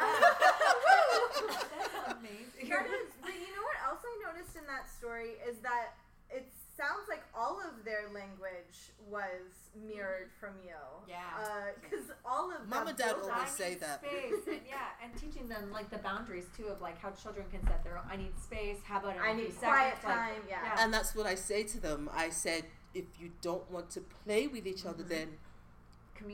That's 1.27 2.17
amazing. 2.17 2.69
That 2.69 2.87
is, 2.87 3.11
but 3.21 3.33
you 3.35 3.51
know 3.51 3.63
what 3.67 3.79
else 3.85 4.01
I 4.05 4.31
noticed 4.31 4.55
in 4.55 4.65
that 4.67 4.89
story 4.89 5.35
is 5.47 5.59
that 5.59 5.93
it 6.29 6.47
sounds 6.77 7.09
like 7.09 7.23
all 7.35 7.59
of 7.59 7.83
their 7.83 8.05
language 8.13 8.93
was 9.09 9.49
mirrored 9.75 10.29
mm-hmm. 10.29 10.39
from 10.39 10.53
you. 10.63 10.77
Yeah. 11.07 11.23
Uh, 11.41 11.73
because 11.81 12.05
all 12.25 12.51
of 12.51 12.67
Mom 12.69 12.87
and 12.87 12.97
Dad 12.97 13.15
always 13.21 13.49
say 13.49 13.75
that. 13.75 14.01
Space 14.01 14.47
and 14.47 14.61
yeah, 14.67 15.03
and 15.03 15.15
teaching 15.19 15.47
them 15.47 15.71
like 15.71 15.89
the 15.89 15.97
boundaries 15.97 16.45
too 16.55 16.67
of 16.67 16.81
like 16.81 16.99
how 17.01 17.11
children 17.11 17.45
can 17.51 17.63
set 17.63 17.83
their. 17.83 17.97
own 17.97 18.03
I 18.09 18.15
need 18.15 18.37
space. 18.41 18.77
How 18.83 18.99
about 18.99 19.15
in 19.15 19.21
I 19.21 19.29
a 19.31 19.35
need 19.35 19.53
seconds? 19.53 19.59
quiet 19.59 19.93
like- 20.03 20.15
time. 20.15 20.41
Yeah. 20.47 20.59
yeah. 20.63 20.83
And 20.83 20.93
that's 20.93 21.15
what 21.15 21.25
I 21.25 21.35
say 21.35 21.63
to 21.63 21.79
them. 21.79 22.09
I 22.13 22.29
said, 22.29 22.63
if 22.93 23.05
you 23.19 23.31
don't 23.41 23.69
want 23.71 23.89
to 23.91 24.01
play 24.01 24.47
with 24.47 24.67
each 24.67 24.85
other, 24.85 25.03
mm-hmm. 25.03 25.09
then 25.09 25.27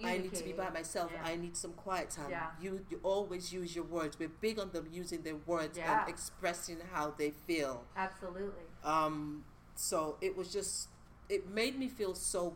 I 0.04 0.18
need 0.18 0.34
to 0.34 0.44
be 0.44 0.54
by 0.54 0.70
myself. 0.70 1.12
Yeah. 1.14 1.24
I 1.32 1.36
need 1.36 1.56
some 1.58 1.74
quiet 1.74 2.10
time. 2.10 2.30
Yeah. 2.30 2.48
You 2.62 2.86
you 2.90 3.00
always 3.04 3.52
use 3.54 3.76
your 3.76 3.86
words. 3.86 4.18
We're 4.20 4.30
big 4.42 4.60
on 4.60 4.72
them 4.72 4.88
using 4.92 5.22
their 5.24 5.36
words 5.36 5.78
Yeah. 5.78 6.02
and 6.02 6.10
expressing 6.10 6.78
how 6.92 7.12
they 7.18 7.32
feel. 7.32 7.86
Absolutely. 7.96 8.64
Um, 8.84 9.44
so 9.76 10.18
it 10.22 10.36
was 10.38 10.52
just, 10.54 10.90
it 11.30 11.50
made 11.50 11.78
me 11.78 11.88
feel 11.88 12.14
so 12.16 12.56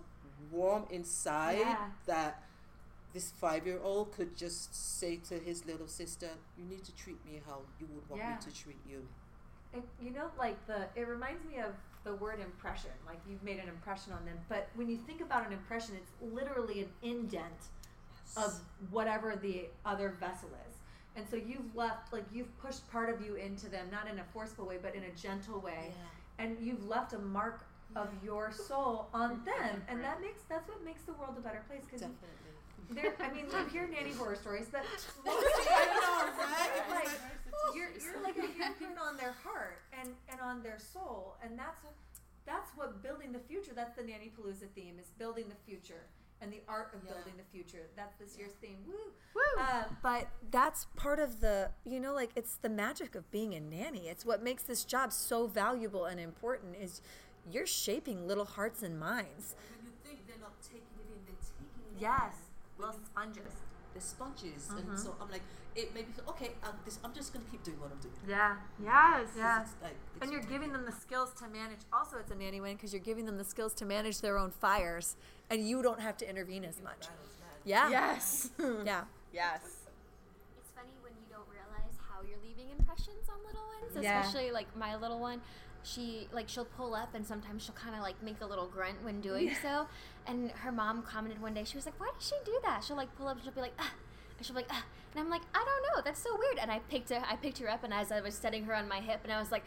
warm 0.51 0.85
inside 0.89 1.59
Yeah. 1.59 1.89
that 2.05 2.43
this 3.13 3.31
five 3.31 3.65
year 3.65 3.79
old 3.81 4.11
could 4.11 4.35
just 4.37 4.75
say 4.99 5.17
to 5.29 5.39
his 5.39 5.65
little 5.65 5.87
sister, 5.87 6.29
You 6.57 6.65
need 6.65 6.83
to 6.85 6.95
treat 6.95 7.23
me 7.25 7.41
how 7.45 7.61
you 7.79 7.87
would 7.93 8.07
want 8.09 8.21
me 8.21 8.37
to 8.51 8.61
treat 8.63 8.79
you. 8.87 9.07
And 9.73 9.83
you 10.01 10.11
know, 10.11 10.29
like 10.37 10.65
the 10.67 10.87
it 10.95 11.07
reminds 11.07 11.43
me 11.45 11.59
of 11.59 11.73
the 12.07 12.15
word 12.15 12.39
impression. 12.39 12.91
Like 13.05 13.19
you've 13.29 13.43
made 13.43 13.59
an 13.59 13.67
impression 13.67 14.13
on 14.13 14.23
them, 14.25 14.37
but 14.47 14.69
when 14.75 14.89
you 14.89 14.97
think 14.97 15.21
about 15.21 15.45
an 15.45 15.53
impression, 15.53 15.95
it's 15.95 16.33
literally 16.33 16.81
an 16.81 16.89
indent 17.03 17.61
of 18.35 18.59
whatever 18.91 19.35
the 19.35 19.65
other 19.85 20.15
vessel 20.19 20.49
is. 20.67 20.75
And 21.15 21.25
so 21.29 21.35
you've 21.35 21.75
left, 21.75 22.13
like 22.13 22.23
you've 22.31 22.55
pushed 22.59 22.89
part 22.91 23.09
of 23.09 23.25
you 23.25 23.35
into 23.35 23.67
them, 23.69 23.87
not 23.91 24.07
in 24.07 24.19
a 24.19 24.23
forceful 24.33 24.65
way, 24.65 24.77
but 24.81 24.95
in 24.95 25.03
a 25.03 25.11
gentle 25.11 25.59
way. 25.59 25.91
And 26.39 26.55
you've 26.61 26.87
left 26.87 27.13
a 27.13 27.19
mark 27.19 27.65
of 27.95 28.09
your 28.23 28.51
soul 28.51 29.07
on 29.13 29.41
them, 29.45 29.81
and 29.89 30.03
that 30.03 30.21
makes 30.21 30.41
that's 30.47 30.67
what 30.69 30.83
makes 30.85 31.01
the 31.03 31.13
world 31.13 31.35
a 31.37 31.41
better 31.41 31.63
place. 31.67 31.81
Because 31.85 32.01
Definitely. 32.01 32.91
there, 32.91 33.15
I 33.19 33.33
mean, 33.33 33.45
you 33.51 33.65
hear 33.69 33.87
nanny 33.87 34.11
horror 34.13 34.35
stories, 34.35 34.67
but 34.71 34.83
I 35.27 35.85
know, 35.99 36.43
right? 36.43 36.89
like 36.89 37.09
you're, 37.77 37.89
you're 38.01 38.23
like 38.23 38.37
a 38.37 38.41
handprint 38.59 38.99
on 39.01 39.17
their 39.17 39.35
heart 39.43 39.81
and 39.99 40.09
and 40.29 40.39
on 40.41 40.61
their 40.63 40.79
soul, 40.79 41.35
and 41.43 41.57
that's 41.57 41.81
that's 42.45 42.71
what 42.75 43.03
building 43.03 43.31
the 43.31 43.39
future. 43.39 43.71
That's 43.75 43.95
the 43.95 44.03
Nanny 44.03 44.31
Palooza 44.35 44.67
theme 44.75 44.95
is 44.99 45.09
building 45.17 45.45
the 45.49 45.59
future 45.69 46.03
and 46.41 46.51
the 46.53 46.61
art 46.67 46.91
of 46.93 47.01
Yeah. 47.03 47.13
building 47.13 47.33
the 47.37 47.43
future. 47.51 47.87
That's 47.95 48.15
this 48.17 48.37
year's 48.37 48.53
theme. 48.61 48.77
Woo! 48.87 48.93
Woo! 49.35 49.41
Uh, 49.63 49.83
but 50.03 50.27
that's 50.51 50.85
part 50.95 51.19
of 51.19 51.39
the, 51.41 51.71
you 51.83 51.99
know, 51.99 52.13
like 52.13 52.29
it's 52.35 52.55
the 52.57 52.69
magic 52.69 53.15
of 53.15 53.29
being 53.31 53.53
a 53.55 53.59
nanny. 53.59 54.07
It's 54.07 54.23
what 54.25 54.43
makes 54.43 54.63
this 54.63 54.85
job 54.85 55.11
so 55.11 55.47
valuable 55.47 56.05
and 56.05 56.19
important 56.19 56.75
is 56.79 57.01
you're 57.51 57.65
shaping 57.65 58.27
little 58.27 58.45
hearts 58.45 58.83
and 58.83 58.99
minds. 58.99 59.55
When 59.77 59.87
you 59.87 59.91
think 60.05 60.27
they're 60.27 60.37
not 60.39 60.61
taking 60.61 60.83
it 60.99 61.09
in, 61.11 61.19
they're 61.25 61.35
taking 61.41 61.97
it 61.97 62.01
yes, 62.01 62.35
in. 62.77 62.85
little 62.85 62.99
sponges 63.03 63.53
they're 63.97 64.07
sponges, 64.07 64.67
mm-hmm. 64.69 64.91
and 64.91 64.99
so 64.99 65.15
I'm 65.19 65.29
like, 65.31 65.41
it 65.75 65.93
made 65.93 66.07
me 66.07 66.13
feel 66.13 66.25
okay. 66.29 66.51
I'm, 66.63 66.73
this, 66.85 66.99
I'm 67.03 67.13
just 67.13 67.33
gonna 67.33 67.45
keep 67.49 67.63
doing 67.63 67.79
what 67.79 67.91
I'm 67.91 67.99
doing. 67.99 68.13
Yeah. 68.27 68.55
Yes. 68.81 69.29
Yeah. 69.35 69.61
It's 69.61 69.71
like, 69.81 69.95
it's 70.15 70.23
and 70.23 70.31
you're 70.31 70.41
giving 70.41 70.71
them 70.71 70.85
the 70.85 70.91
skills 70.91 71.33
to 71.39 71.47
manage. 71.47 71.79
Also, 71.91 72.17
it's 72.17 72.31
a 72.31 72.35
nanny 72.35 72.61
win 72.61 72.75
because 72.75 72.93
you're 72.93 73.01
giving 73.01 73.25
them 73.25 73.37
the 73.37 73.43
skills 73.43 73.73
to 73.75 73.85
manage 73.85 74.21
their 74.21 74.37
own 74.37 74.51
fires, 74.51 75.15
and 75.49 75.67
you 75.67 75.81
don't 75.81 75.99
have 75.99 76.17
to 76.17 76.29
intervene 76.29 76.63
as 76.63 76.81
much. 76.81 77.07
Yeah. 77.65 77.89
Yes. 77.89 78.51
yeah. 78.85 79.03
Yes. 79.33 79.61
It's 80.57 80.71
funny 80.75 80.93
when 81.01 81.13
you 81.13 81.27
don't 81.29 81.47
realize 81.49 81.97
how 82.07 82.21
you're 82.21 82.39
leaving 82.45 82.71
impressions 82.77 83.27
on 83.29 83.37
little 83.45 83.65
ones, 83.81 84.03
yeah. 84.03 84.21
especially 84.21 84.51
like 84.51 84.67
my 84.77 84.95
little 84.95 85.19
one. 85.19 85.41
She 85.83 86.27
like 86.33 86.49
she'll 86.49 86.65
pull 86.65 86.95
up 86.95 87.15
and 87.15 87.25
sometimes 87.25 87.63
she'll 87.63 87.75
kind 87.75 87.95
of 87.95 88.01
like 88.01 88.21
make 88.21 88.41
a 88.41 88.45
little 88.45 88.67
grunt 88.67 88.97
when 89.03 89.21
doing 89.21 89.47
yeah. 89.47 89.61
so, 89.61 89.87
and 90.27 90.51
her 90.51 90.71
mom 90.71 91.03
commented 91.03 91.41
one 91.41 91.53
day, 91.53 91.63
she 91.63 91.77
was 91.77 91.85
like, 91.85 91.99
"Why 91.99 92.09
does 92.17 92.27
she 92.27 92.35
do 92.45 92.59
that?" 92.63 92.83
She'll 92.83 92.97
like 92.97 93.15
pull 93.15 93.27
up, 93.27 93.35
and 93.35 93.43
she'll 93.43 93.53
be 93.53 93.61
like, 93.61 93.73
"Ah," 93.79 93.93
and 94.37 94.45
she'll 94.45 94.55
be 94.55 94.61
like, 94.61 94.69
"Ah," 94.71 94.83
and 95.13 95.21
I'm 95.23 95.29
like, 95.29 95.41
"I 95.55 95.63
don't 95.63 95.95
know. 95.95 96.01
That's 96.03 96.21
so 96.21 96.37
weird." 96.37 96.57
And 96.59 96.69
I 96.69 96.79
picked 96.89 97.09
her, 97.09 97.23
I 97.29 97.35
picked 97.37 97.59
her 97.59 97.69
up, 97.69 97.83
and 97.83 97.93
as 97.93 98.11
I 98.11 98.19
was 98.21 98.35
setting 98.35 98.65
her 98.65 98.75
on 98.75 98.87
my 98.87 98.99
hip, 98.99 99.21
and 99.23 99.31
I 99.31 99.39
was 99.39 99.51
like. 99.51 99.63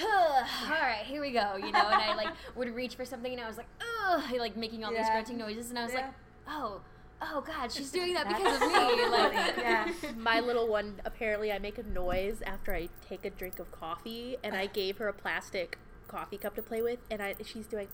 all 0.00 0.42
right, 0.70 1.04
here 1.04 1.20
we 1.20 1.30
go, 1.30 1.54
you 1.54 1.70
know, 1.70 1.88
and 1.88 2.02
I 2.02 2.16
like 2.16 2.30
would 2.56 2.74
reach 2.74 2.96
for 2.96 3.04
something, 3.04 3.32
and 3.32 3.40
I 3.40 3.46
was 3.46 3.56
like, 3.56 3.68
ugh, 3.80 4.24
like 4.40 4.56
making 4.56 4.82
all 4.84 4.90
these 4.90 5.06
grunting 5.08 5.38
noises, 5.38 5.70
and 5.70 5.78
I 5.78 5.84
was 5.84 5.92
Yeah. 5.92 6.00
like, 6.00 6.14
oh, 6.48 6.80
oh 7.22 7.40
God, 7.46 7.70
she's 7.70 7.92
doing 7.92 8.12
that 8.14 8.26
because 8.26 8.60
of 8.60 8.72
me. 8.72 9.06
Like, 9.06 9.56
yeah. 9.56 9.92
My 10.16 10.40
little 10.40 10.66
one, 10.66 11.00
apparently, 11.04 11.52
I 11.52 11.60
make 11.60 11.78
a 11.78 11.84
noise 11.84 12.42
after 12.44 12.74
I 12.74 12.88
take 13.08 13.24
a 13.24 13.30
drink 13.30 13.60
of 13.60 13.70
coffee, 13.70 14.36
and 14.42 14.56
I 14.56 14.66
gave 14.66 14.98
her 14.98 15.06
a 15.06 15.12
plastic 15.12 15.78
coffee 16.08 16.38
cup 16.38 16.56
to 16.56 16.62
play 16.62 16.82
with, 16.82 16.98
and 17.08 17.22
I 17.22 17.36
she's 17.44 17.66
doing. 17.68 17.86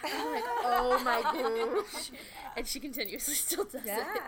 I'm 0.04 0.32
like, 0.32 0.44
oh 0.46 1.00
my 1.04 1.22
gosh. 1.22 2.10
And 2.56 2.66
she 2.66 2.80
continuously 2.80 3.34
still 3.46 3.64
does 3.64 3.82
Yeah, 3.84 4.00
it. 4.14 4.20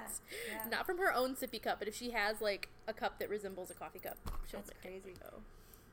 yeah. 0.52 0.68
Not 0.70 0.86
from 0.86 0.98
her 0.98 1.12
own 1.12 1.34
sippy 1.34 1.60
cup, 1.60 1.78
but 1.80 1.88
if 1.88 1.96
she 1.96 2.10
has 2.10 2.40
like 2.40 2.68
a 2.86 2.92
cup 2.92 3.18
that 3.18 3.28
resembles 3.28 3.70
a 3.70 3.74
coffee 3.74 3.98
cup, 3.98 4.16
she'll 4.48 4.60
That's 4.60 4.70
crazy. 4.82 5.14
go. 5.20 5.38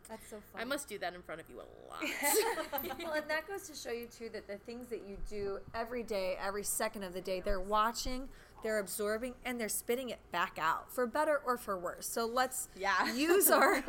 That's 0.07 0.29
so 0.29 0.37
funny. 0.53 0.61
I 0.61 0.65
must 0.65 0.87
do 0.87 0.97
that 0.99 1.13
in 1.15 1.21
front 1.23 1.41
of 1.41 1.49
you 1.49 1.57
a 1.57 1.67
lot. 1.89 2.97
well, 3.03 3.13
and 3.13 3.29
that 3.29 3.47
goes 3.47 3.67
to 3.69 3.75
show 3.75 3.91
you 3.91 4.05
too 4.07 4.29
that 4.33 4.47
the 4.47 4.57
things 4.57 4.87
that 4.89 5.01
you 5.07 5.17
do 5.29 5.59
every 5.73 6.03
day, 6.03 6.37
every 6.41 6.63
second 6.63 7.03
of 7.03 7.13
the 7.13 7.21
day, 7.21 7.41
they're 7.41 7.59
watching, 7.59 8.29
they're 8.63 8.79
absorbing, 8.79 9.33
and 9.43 9.59
they're 9.59 9.67
spitting 9.67 10.09
it 10.09 10.19
back 10.31 10.57
out 10.61 10.91
for 10.93 11.07
better 11.07 11.41
or 11.45 11.57
for 11.57 11.77
worse. 11.77 12.07
So 12.07 12.25
let's 12.25 12.69
Yeah. 12.75 13.13
use 13.15 13.49
our 13.49 13.81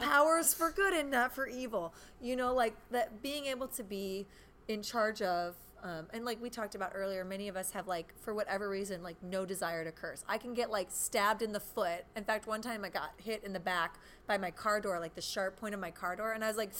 powers 0.00 0.54
for 0.54 0.70
good 0.70 0.94
and 0.94 1.10
not 1.10 1.34
for 1.34 1.46
evil. 1.48 1.92
You 2.22 2.36
know, 2.36 2.54
like 2.54 2.74
that 2.90 3.22
being 3.22 3.46
able 3.46 3.68
to 3.68 3.82
be 3.82 4.26
in 4.68 4.82
charge 4.82 5.22
of. 5.22 5.56
Um, 5.82 6.06
and 6.12 6.24
like 6.24 6.42
we 6.42 6.50
talked 6.50 6.74
about 6.74 6.92
earlier, 6.94 7.24
many 7.24 7.48
of 7.48 7.56
us 7.56 7.70
have 7.70 7.86
like, 7.86 8.12
for 8.20 8.34
whatever 8.34 8.68
reason, 8.68 9.02
like 9.02 9.16
no 9.22 9.46
desire 9.46 9.84
to 9.84 9.92
curse. 9.92 10.24
I 10.28 10.36
can 10.36 10.52
get 10.52 10.70
like 10.70 10.88
stabbed 10.90 11.40
in 11.40 11.52
the 11.52 11.60
foot. 11.60 12.04
In 12.16 12.24
fact, 12.24 12.46
one 12.46 12.60
time 12.60 12.84
I 12.84 12.88
got 12.88 13.10
hit 13.16 13.44
in 13.44 13.52
the 13.52 13.60
back 13.60 13.98
by 14.26 14.38
my 14.38 14.50
car 14.50 14.80
door, 14.80 14.98
like 15.00 15.14
the 15.14 15.22
sharp 15.22 15.56
point 15.58 15.74
of 15.74 15.80
my 15.80 15.90
car 15.90 16.16
door, 16.16 16.32
and 16.32 16.44
I 16.44 16.48
was 16.48 16.56
like, 16.56 16.72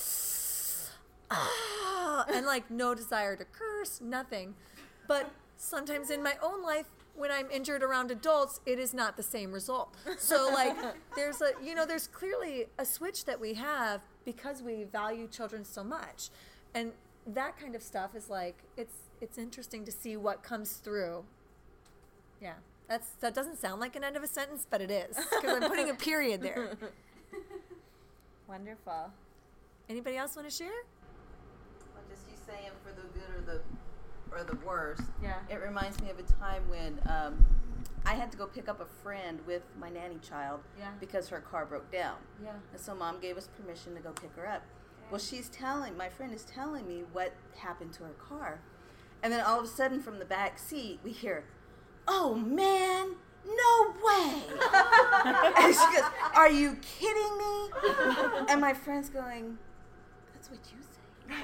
ah, 1.30 2.26
and 2.32 2.44
like 2.44 2.70
no 2.70 2.94
desire 2.94 3.36
to 3.36 3.44
curse, 3.44 4.00
nothing. 4.00 4.54
But 5.06 5.30
sometimes 5.56 6.10
in 6.10 6.22
my 6.22 6.34
own 6.42 6.62
life, 6.62 6.86
when 7.14 7.30
I'm 7.32 7.50
injured 7.50 7.82
around 7.82 8.10
adults, 8.10 8.60
it 8.64 8.78
is 8.78 8.94
not 8.94 9.16
the 9.16 9.22
same 9.22 9.52
result. 9.52 9.94
So 10.18 10.50
like 10.52 10.76
there's 11.16 11.40
a 11.40 11.50
you 11.62 11.74
know 11.74 11.86
there's 11.86 12.08
clearly 12.08 12.66
a 12.78 12.84
switch 12.84 13.24
that 13.26 13.40
we 13.40 13.54
have 13.54 14.02
because 14.24 14.62
we 14.62 14.84
value 14.84 15.28
children 15.28 15.64
so 15.64 15.84
much, 15.84 16.30
and 16.74 16.92
that 17.34 17.58
kind 17.58 17.74
of 17.74 17.82
stuff 17.82 18.14
is 18.14 18.28
like 18.30 18.56
it's 18.76 18.94
it's 19.20 19.38
interesting 19.38 19.84
to 19.84 19.92
see 19.92 20.16
what 20.16 20.42
comes 20.42 20.74
through. 20.74 21.24
Yeah. 22.40 22.54
That's 22.88 23.10
that 23.20 23.34
doesn't 23.34 23.58
sound 23.58 23.80
like 23.80 23.96
an 23.96 24.04
end 24.04 24.16
of 24.16 24.22
a 24.22 24.26
sentence, 24.28 24.66
but 24.68 24.80
it 24.80 24.90
is 24.90 25.16
because 25.16 25.62
I'm 25.62 25.68
putting 25.70 25.90
a 25.90 25.94
period 26.08 26.42
there. 26.42 26.70
Wonderful. 28.48 29.10
Anybody 29.88 30.16
else 30.16 30.36
want 30.36 30.48
to 30.48 30.54
share? 30.54 30.68
Well, 31.94 32.02
just 32.08 32.22
you 32.28 32.36
saying 32.46 32.70
for 32.82 32.92
the 32.92 33.06
good 33.08 33.36
or 33.36 33.40
the 33.42 33.60
or 34.34 34.44
the 34.44 34.56
worst. 34.66 35.02
Yeah. 35.22 35.34
It 35.50 35.60
reminds 35.62 36.00
me 36.02 36.10
of 36.10 36.18
a 36.18 36.22
time 36.22 36.62
when 36.68 36.98
um, 37.08 37.44
I 38.04 38.14
had 38.14 38.30
to 38.32 38.36
go 38.38 38.46
pick 38.46 38.68
up 38.68 38.80
a 38.80 38.86
friend 39.02 39.38
with 39.46 39.62
my 39.80 39.88
nanny 39.88 40.18
child 40.18 40.60
Yeah. 40.78 40.90
because 41.00 41.28
her 41.28 41.40
car 41.40 41.64
broke 41.66 41.90
down. 41.90 42.16
Yeah. 42.42 42.52
And 42.72 42.80
so 42.80 42.94
mom 42.94 43.20
gave 43.20 43.36
us 43.38 43.48
permission 43.58 43.94
to 43.94 44.00
go 44.00 44.10
pick 44.10 44.34
her 44.36 44.46
up. 44.46 44.62
Well, 45.10 45.18
she's 45.20 45.48
telling 45.48 45.96
my 45.96 46.08
friend 46.08 46.32
is 46.34 46.44
telling 46.44 46.86
me 46.86 47.04
what 47.12 47.32
happened 47.56 47.92
to 47.94 48.04
her 48.04 48.12
car, 48.28 48.60
and 49.22 49.32
then 49.32 49.40
all 49.44 49.58
of 49.58 49.64
a 49.64 49.68
sudden 49.68 50.00
from 50.00 50.18
the 50.18 50.24
back 50.24 50.58
seat 50.58 51.00
we 51.02 51.12
hear, 51.12 51.44
"Oh 52.06 52.34
man, 52.34 53.16
no 53.46 53.94
way!" 54.04 54.42
and 55.58 55.74
she 55.74 55.96
goes, 55.96 56.10
"Are 56.34 56.50
you 56.50 56.76
kidding 56.82 57.38
me?" 57.38 57.70
And 58.50 58.60
my 58.60 58.74
friend's 58.74 59.08
going, 59.08 59.56
"That's 60.34 60.50
what 60.50 60.60
you 60.72 60.78
say." 60.82 60.84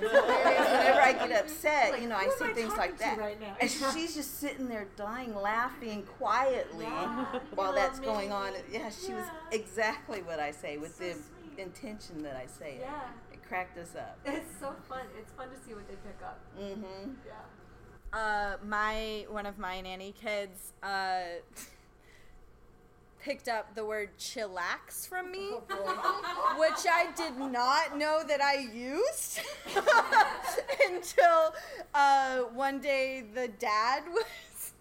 Whenever 0.01 1.01
I 1.01 1.13
get 1.13 1.45
upset, 1.45 1.93
Like, 1.93 2.01
you 2.03 2.09
know, 2.09 2.17
I 2.17 2.29
say 2.39 2.47
I 2.51 2.53
things 2.55 2.75
like 2.77 2.97
that. 2.99 3.19
right? 3.19 3.37
And 3.61 3.71
she's 3.71 4.15
just 4.15 4.41
sitting 4.41 4.67
there 4.69 4.87
dying, 4.97 5.35
laughing 5.35 6.05
quietly 6.05 6.87
Yeah. 6.87 7.25
while 7.55 7.73
Oh, 7.73 7.75
that's 7.75 8.01
going 8.01 8.33
on. 8.33 8.53
Yeah, 8.71 8.89
she 8.91 9.13
was 9.13 9.27
exactly 9.53 10.23
what 10.23 10.41
I 10.41 10.53
say 10.53 10.79
with 10.79 10.95
So 10.97 11.05
the 11.05 11.13
sweet. 11.13 11.59
intention 11.59 12.23
that 12.23 12.35
I 12.35 12.47
say. 12.47 12.79
Yeah. 12.81 12.89
It 13.24 13.24
cracked 13.49 13.79
us 13.79 13.95
up. 13.97 14.19
It's 14.25 14.59
so 14.61 14.75
fun. 14.89 15.01
It's 15.19 15.33
fun 15.33 15.49
to 15.51 15.57
see 15.67 15.75
what 15.75 15.87
they 15.89 15.95
pick 15.97 16.19
up. 16.25 16.41
Mm-hmm. 16.59 17.11
Yeah. 17.27 18.19
uh, 18.19 18.57
my 18.67 19.27
one 19.29 19.47
of 19.47 19.59
my 19.59 19.81
nanny 19.81 20.13
kids 20.13 20.73
uh, 20.83 21.23
picked 23.21 23.49
up 23.49 23.75
the 23.75 23.85
word 23.85 24.11
chillax 24.19 25.09
from 25.09 25.31
me, 25.33 25.49
which 26.59 26.87
I 26.91 27.09
did 27.17 27.37
not 27.39 27.97
know 27.97 28.23
that 28.27 28.41
I 28.43 28.59
used 28.73 29.41
until 30.91 31.55
uh, 31.95 32.39
one 32.53 32.81
day 32.81 33.25
the 33.35 33.49
dad 33.49 34.05
was 34.13 34.73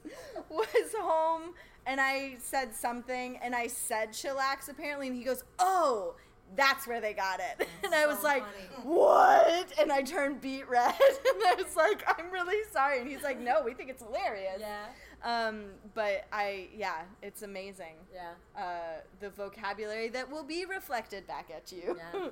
was 0.50 0.94
home 1.00 1.54
and 1.86 2.00
I 2.02 2.36
said 2.40 2.76
something 2.76 3.38
and 3.42 3.56
I 3.56 3.68
said 3.68 4.10
chillax 4.10 4.70
apparently 4.70 5.08
and 5.08 5.16
he 5.16 5.24
goes, 5.24 5.44
"Oh." 5.60 6.16
That's 6.56 6.86
where 6.88 7.02
they 7.02 7.14
got 7.14 7.40
it. 7.40 7.68
And 7.84 7.94
I 7.96 8.06
was 8.06 8.18
so 8.20 8.24
like, 8.24 8.44
funny. 8.44 8.86
what? 8.96 9.74
And 9.80 9.92
I 9.92 10.02
turned 10.04 10.40
beet 10.42 10.68
red. 10.70 10.94
And 11.00 11.44
I 11.48 11.56
was 11.58 11.76
like, 11.76 12.04
I'm 12.18 12.30
really 12.32 12.58
sorry. 12.72 13.00
And 13.00 13.10
he's 13.10 13.24
like, 13.24 13.40
no, 13.40 13.62
we 13.64 13.74
think 13.74 13.90
it's 13.90 14.04
hilarious. 14.04 14.60
Yeah. 14.62 14.86
Um, 15.24 15.66
but 15.96 16.26
I, 16.32 16.68
yeah, 16.76 17.02
it's 17.22 17.42
amazing. 17.44 17.96
Yeah. 18.14 18.32
Uh, 18.62 19.02
the 19.20 19.30
vocabulary 19.30 20.10
that 20.10 20.30
will 20.30 20.44
be 20.44 20.66
reflected 20.66 21.26
back 21.28 21.50
at 21.56 21.72
you. 21.72 21.98
Yeah. 21.98 22.20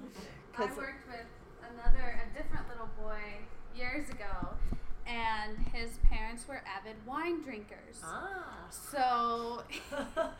I 0.57 0.67
'Cause- 0.67 0.77
worked 0.77 1.07
with 1.07 1.25
another, 1.73 2.21
a 2.21 2.37
different 2.37 2.67
little 2.69 2.89
boy 3.01 3.19
years 3.75 4.09
ago, 4.09 4.49
and 5.07 5.57
his 5.73 5.97
parents 6.09 6.45
were 6.47 6.61
avid 6.67 6.95
wine 7.07 7.41
drinkers. 7.41 8.01
Ah. 8.03 8.67
So, 8.69 9.63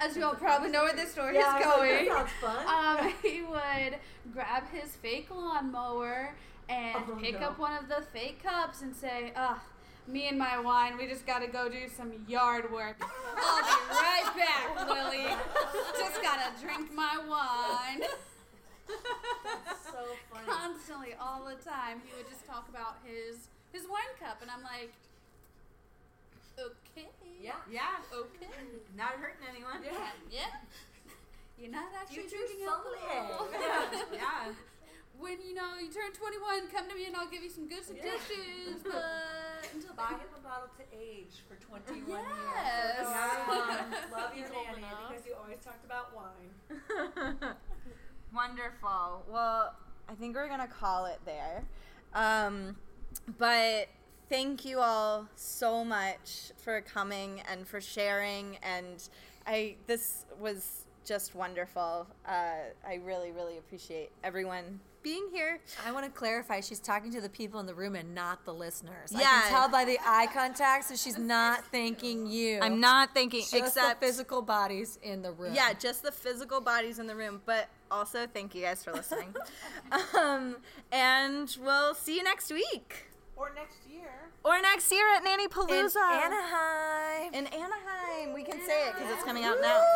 as 0.00 0.16
you 0.16 0.24
all 0.24 0.34
probably 0.34 0.70
know 0.70 0.84
where 0.84 0.94
this 0.94 1.12
story 1.12 1.34
Yeah, 1.34 1.58
is 1.58 1.66
like, 1.66 1.76
going, 1.76 2.06
that 2.08 2.16
sounds 2.16 2.30
fun. 2.40 3.06
um, 3.06 3.12
he 3.22 3.42
would 3.42 3.96
grab 4.32 4.64
his 4.72 4.96
fake 4.96 5.28
lawnmower 5.30 6.34
and 6.68 6.96
Oh, 7.10 7.16
pick 7.20 7.40
no. 7.40 7.48
up 7.48 7.58
one 7.58 7.72
of 7.76 7.88
the 7.88 8.02
fake 8.12 8.42
cups 8.42 8.80
and 8.82 8.94
say, 8.94 9.32
"Ugh, 9.36 9.58
me 10.06 10.28
and 10.28 10.38
my 10.38 10.58
wine, 10.58 10.96
we 10.98 11.06
just 11.06 11.26
gotta 11.26 11.46
go 11.48 11.68
do 11.68 11.88
some 11.88 12.12
yard 12.28 12.72
work. 12.72 12.96
I'll 13.36 13.62
be 13.62 13.94
right 13.94 14.36
back, 14.36 14.88
Willie. 14.88 15.34
Just 15.98 16.22
gotta 16.22 16.50
drink 16.62 16.92
my 16.94 17.18
wine." 17.28 18.02
so 19.84 19.98
funny. 20.32 20.46
Constantly, 20.46 21.14
all 21.20 21.44
the 21.44 21.56
time, 21.68 22.00
he 22.04 22.14
would 22.16 22.28
just 22.28 22.46
talk 22.46 22.68
about 22.68 22.96
his 23.04 23.48
his 23.72 23.82
wine 23.88 24.14
cup, 24.18 24.38
and 24.42 24.50
I'm 24.50 24.62
like, 24.62 24.92
okay, 26.66 27.08
Yeah. 27.40 27.56
Yeah. 27.70 28.00
okay, 28.12 28.48
Not 28.96 29.16
hurting 29.20 29.46
anyone. 29.48 29.80
yeah, 29.84 30.10
yeah. 30.30 30.52
You're 31.58 31.70
not 31.72 31.88
actually 31.98 32.24
Future 32.28 32.36
drinking 32.46 32.66
alcohol. 32.66 33.48
Yeah. 33.52 33.84
yeah. 34.12 34.52
When 35.18 35.36
you 35.46 35.52
know 35.52 35.76
you 35.76 35.92
turn 35.92 36.12
21, 36.16 36.68
come 36.72 36.88
to 36.88 36.94
me 36.94 37.04
and 37.06 37.14
I'll 37.16 37.28
give 37.28 37.42
you 37.42 37.50
some 37.50 37.68
good 37.68 37.84
suggestions. 37.84 38.80
But 38.82 39.68
until 39.74 39.92
Buy 39.92 40.16
him 40.16 40.32
a 40.32 40.40
bottle 40.40 40.68
to 40.80 40.84
age 40.96 41.44
for 41.46 41.56
21 41.60 42.08
Yes. 42.08 42.08
years. 42.08 43.08
Yeah. 43.10 44.16
Love 44.16 44.32
He's 44.32 44.48
your 44.48 44.64
nanny 44.80 44.96
because 45.10 45.26
you 45.26 45.34
always 45.36 45.58
talked 45.62 45.84
about 45.84 46.16
wine. 46.16 47.52
Wonderful. 48.34 49.24
Well, 49.28 49.74
I 50.08 50.14
think 50.14 50.34
we're 50.36 50.48
gonna 50.48 50.66
call 50.68 51.06
it 51.06 51.20
there. 51.26 51.64
Um, 52.14 52.76
but 53.38 53.88
thank 54.30 54.64
you 54.64 54.78
all 54.78 55.28
so 55.34 55.84
much 55.84 56.52
for 56.56 56.80
coming 56.80 57.42
and 57.50 57.66
for 57.66 57.80
sharing. 57.80 58.56
And 58.62 59.06
I 59.46 59.76
this 59.86 60.24
was 60.40 60.86
just 61.04 61.34
wonderful. 61.34 62.06
Uh, 62.26 62.52
I 62.86 63.00
really, 63.04 63.32
really 63.32 63.58
appreciate 63.58 64.10
everyone 64.22 64.80
being 65.02 65.28
here. 65.32 65.58
I 65.84 65.92
want 65.92 66.04
to 66.04 66.10
clarify. 66.10 66.60
She's 66.60 66.78
talking 66.78 67.10
to 67.12 67.22
the 67.22 67.28
people 67.28 67.58
in 67.58 67.66
the 67.66 67.74
room 67.74 67.96
and 67.96 68.14
not 68.14 68.44
the 68.44 68.52
listeners. 68.52 69.12
I 69.14 69.20
Yeah. 69.20 69.40
can 69.40 69.50
tell 69.50 69.68
by 69.68 69.86
the 69.86 69.98
eye 70.04 70.28
contact, 70.32 70.84
so 70.84 70.94
she's 70.94 71.16
not 71.16 71.64
thanking 71.72 72.26
you. 72.26 72.60
I'm 72.60 72.80
not 72.80 73.14
thanking 73.14 73.40
Just 73.40 73.54
except 73.54 74.00
the 74.00 74.06
physical 74.06 74.42
bodies 74.42 74.98
in 75.02 75.22
the 75.22 75.32
room. 75.32 75.54
Yeah, 75.54 75.72
just 75.72 76.02
the 76.02 76.12
physical 76.12 76.60
bodies 76.60 76.98
in 76.98 77.06
the 77.06 77.16
room. 77.16 77.40
But 77.46 77.68
also, 77.90 78.26
thank 78.26 78.54
you 78.54 78.62
guys 78.62 78.84
for 78.84 78.92
listening. 78.92 79.34
um, 80.18 80.58
and 80.92 81.56
we'll 81.62 81.94
see 81.94 82.16
you 82.16 82.22
next 82.22 82.52
week. 82.52 83.09
Or 83.40 83.50
next 83.54 83.78
year. 83.88 84.10
Or 84.44 84.60
next 84.60 84.92
year 84.92 85.06
at 85.16 85.24
Nanny 85.24 85.48
Palooza. 85.48 85.70
in 85.70 85.86
Palooza. 85.86 86.24
Anaheim. 86.26 87.32
In 87.34 87.46
Anaheim. 87.46 88.34
We 88.34 88.44
can 88.44 88.60
say 88.66 88.88
it 88.88 88.94
because 88.94 89.10
it's 89.14 89.24
coming 89.24 89.44
out 89.44 89.56
now. 89.62 89.80
Woo! 89.80 89.86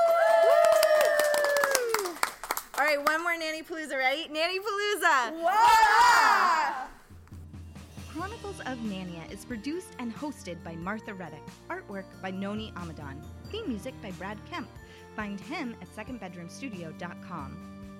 All 2.78 2.84
right, 2.84 3.04
one 3.04 3.22
more 3.22 3.36
Nanny 3.36 3.62
Palooza, 3.62 3.98
right? 3.98 4.32
Nanny 4.32 4.58
Palooza! 4.60 5.34
Chronicles 8.14 8.60
of 8.60 8.78
Nania 8.78 9.30
is 9.30 9.44
produced 9.44 9.94
and 9.98 10.14
hosted 10.16 10.62
by 10.64 10.74
Martha 10.76 11.12
Reddick. 11.12 11.42
Artwork 11.68 12.06
by 12.22 12.30
Noni 12.30 12.72
Amadon. 12.76 13.22
Theme 13.50 13.68
music 13.68 13.92
by 14.00 14.10
Brad 14.12 14.38
Kemp. 14.50 14.70
Find 15.16 15.38
him 15.38 15.76
at 15.82 15.88
secondbedroomstudio.com. 15.94 17.73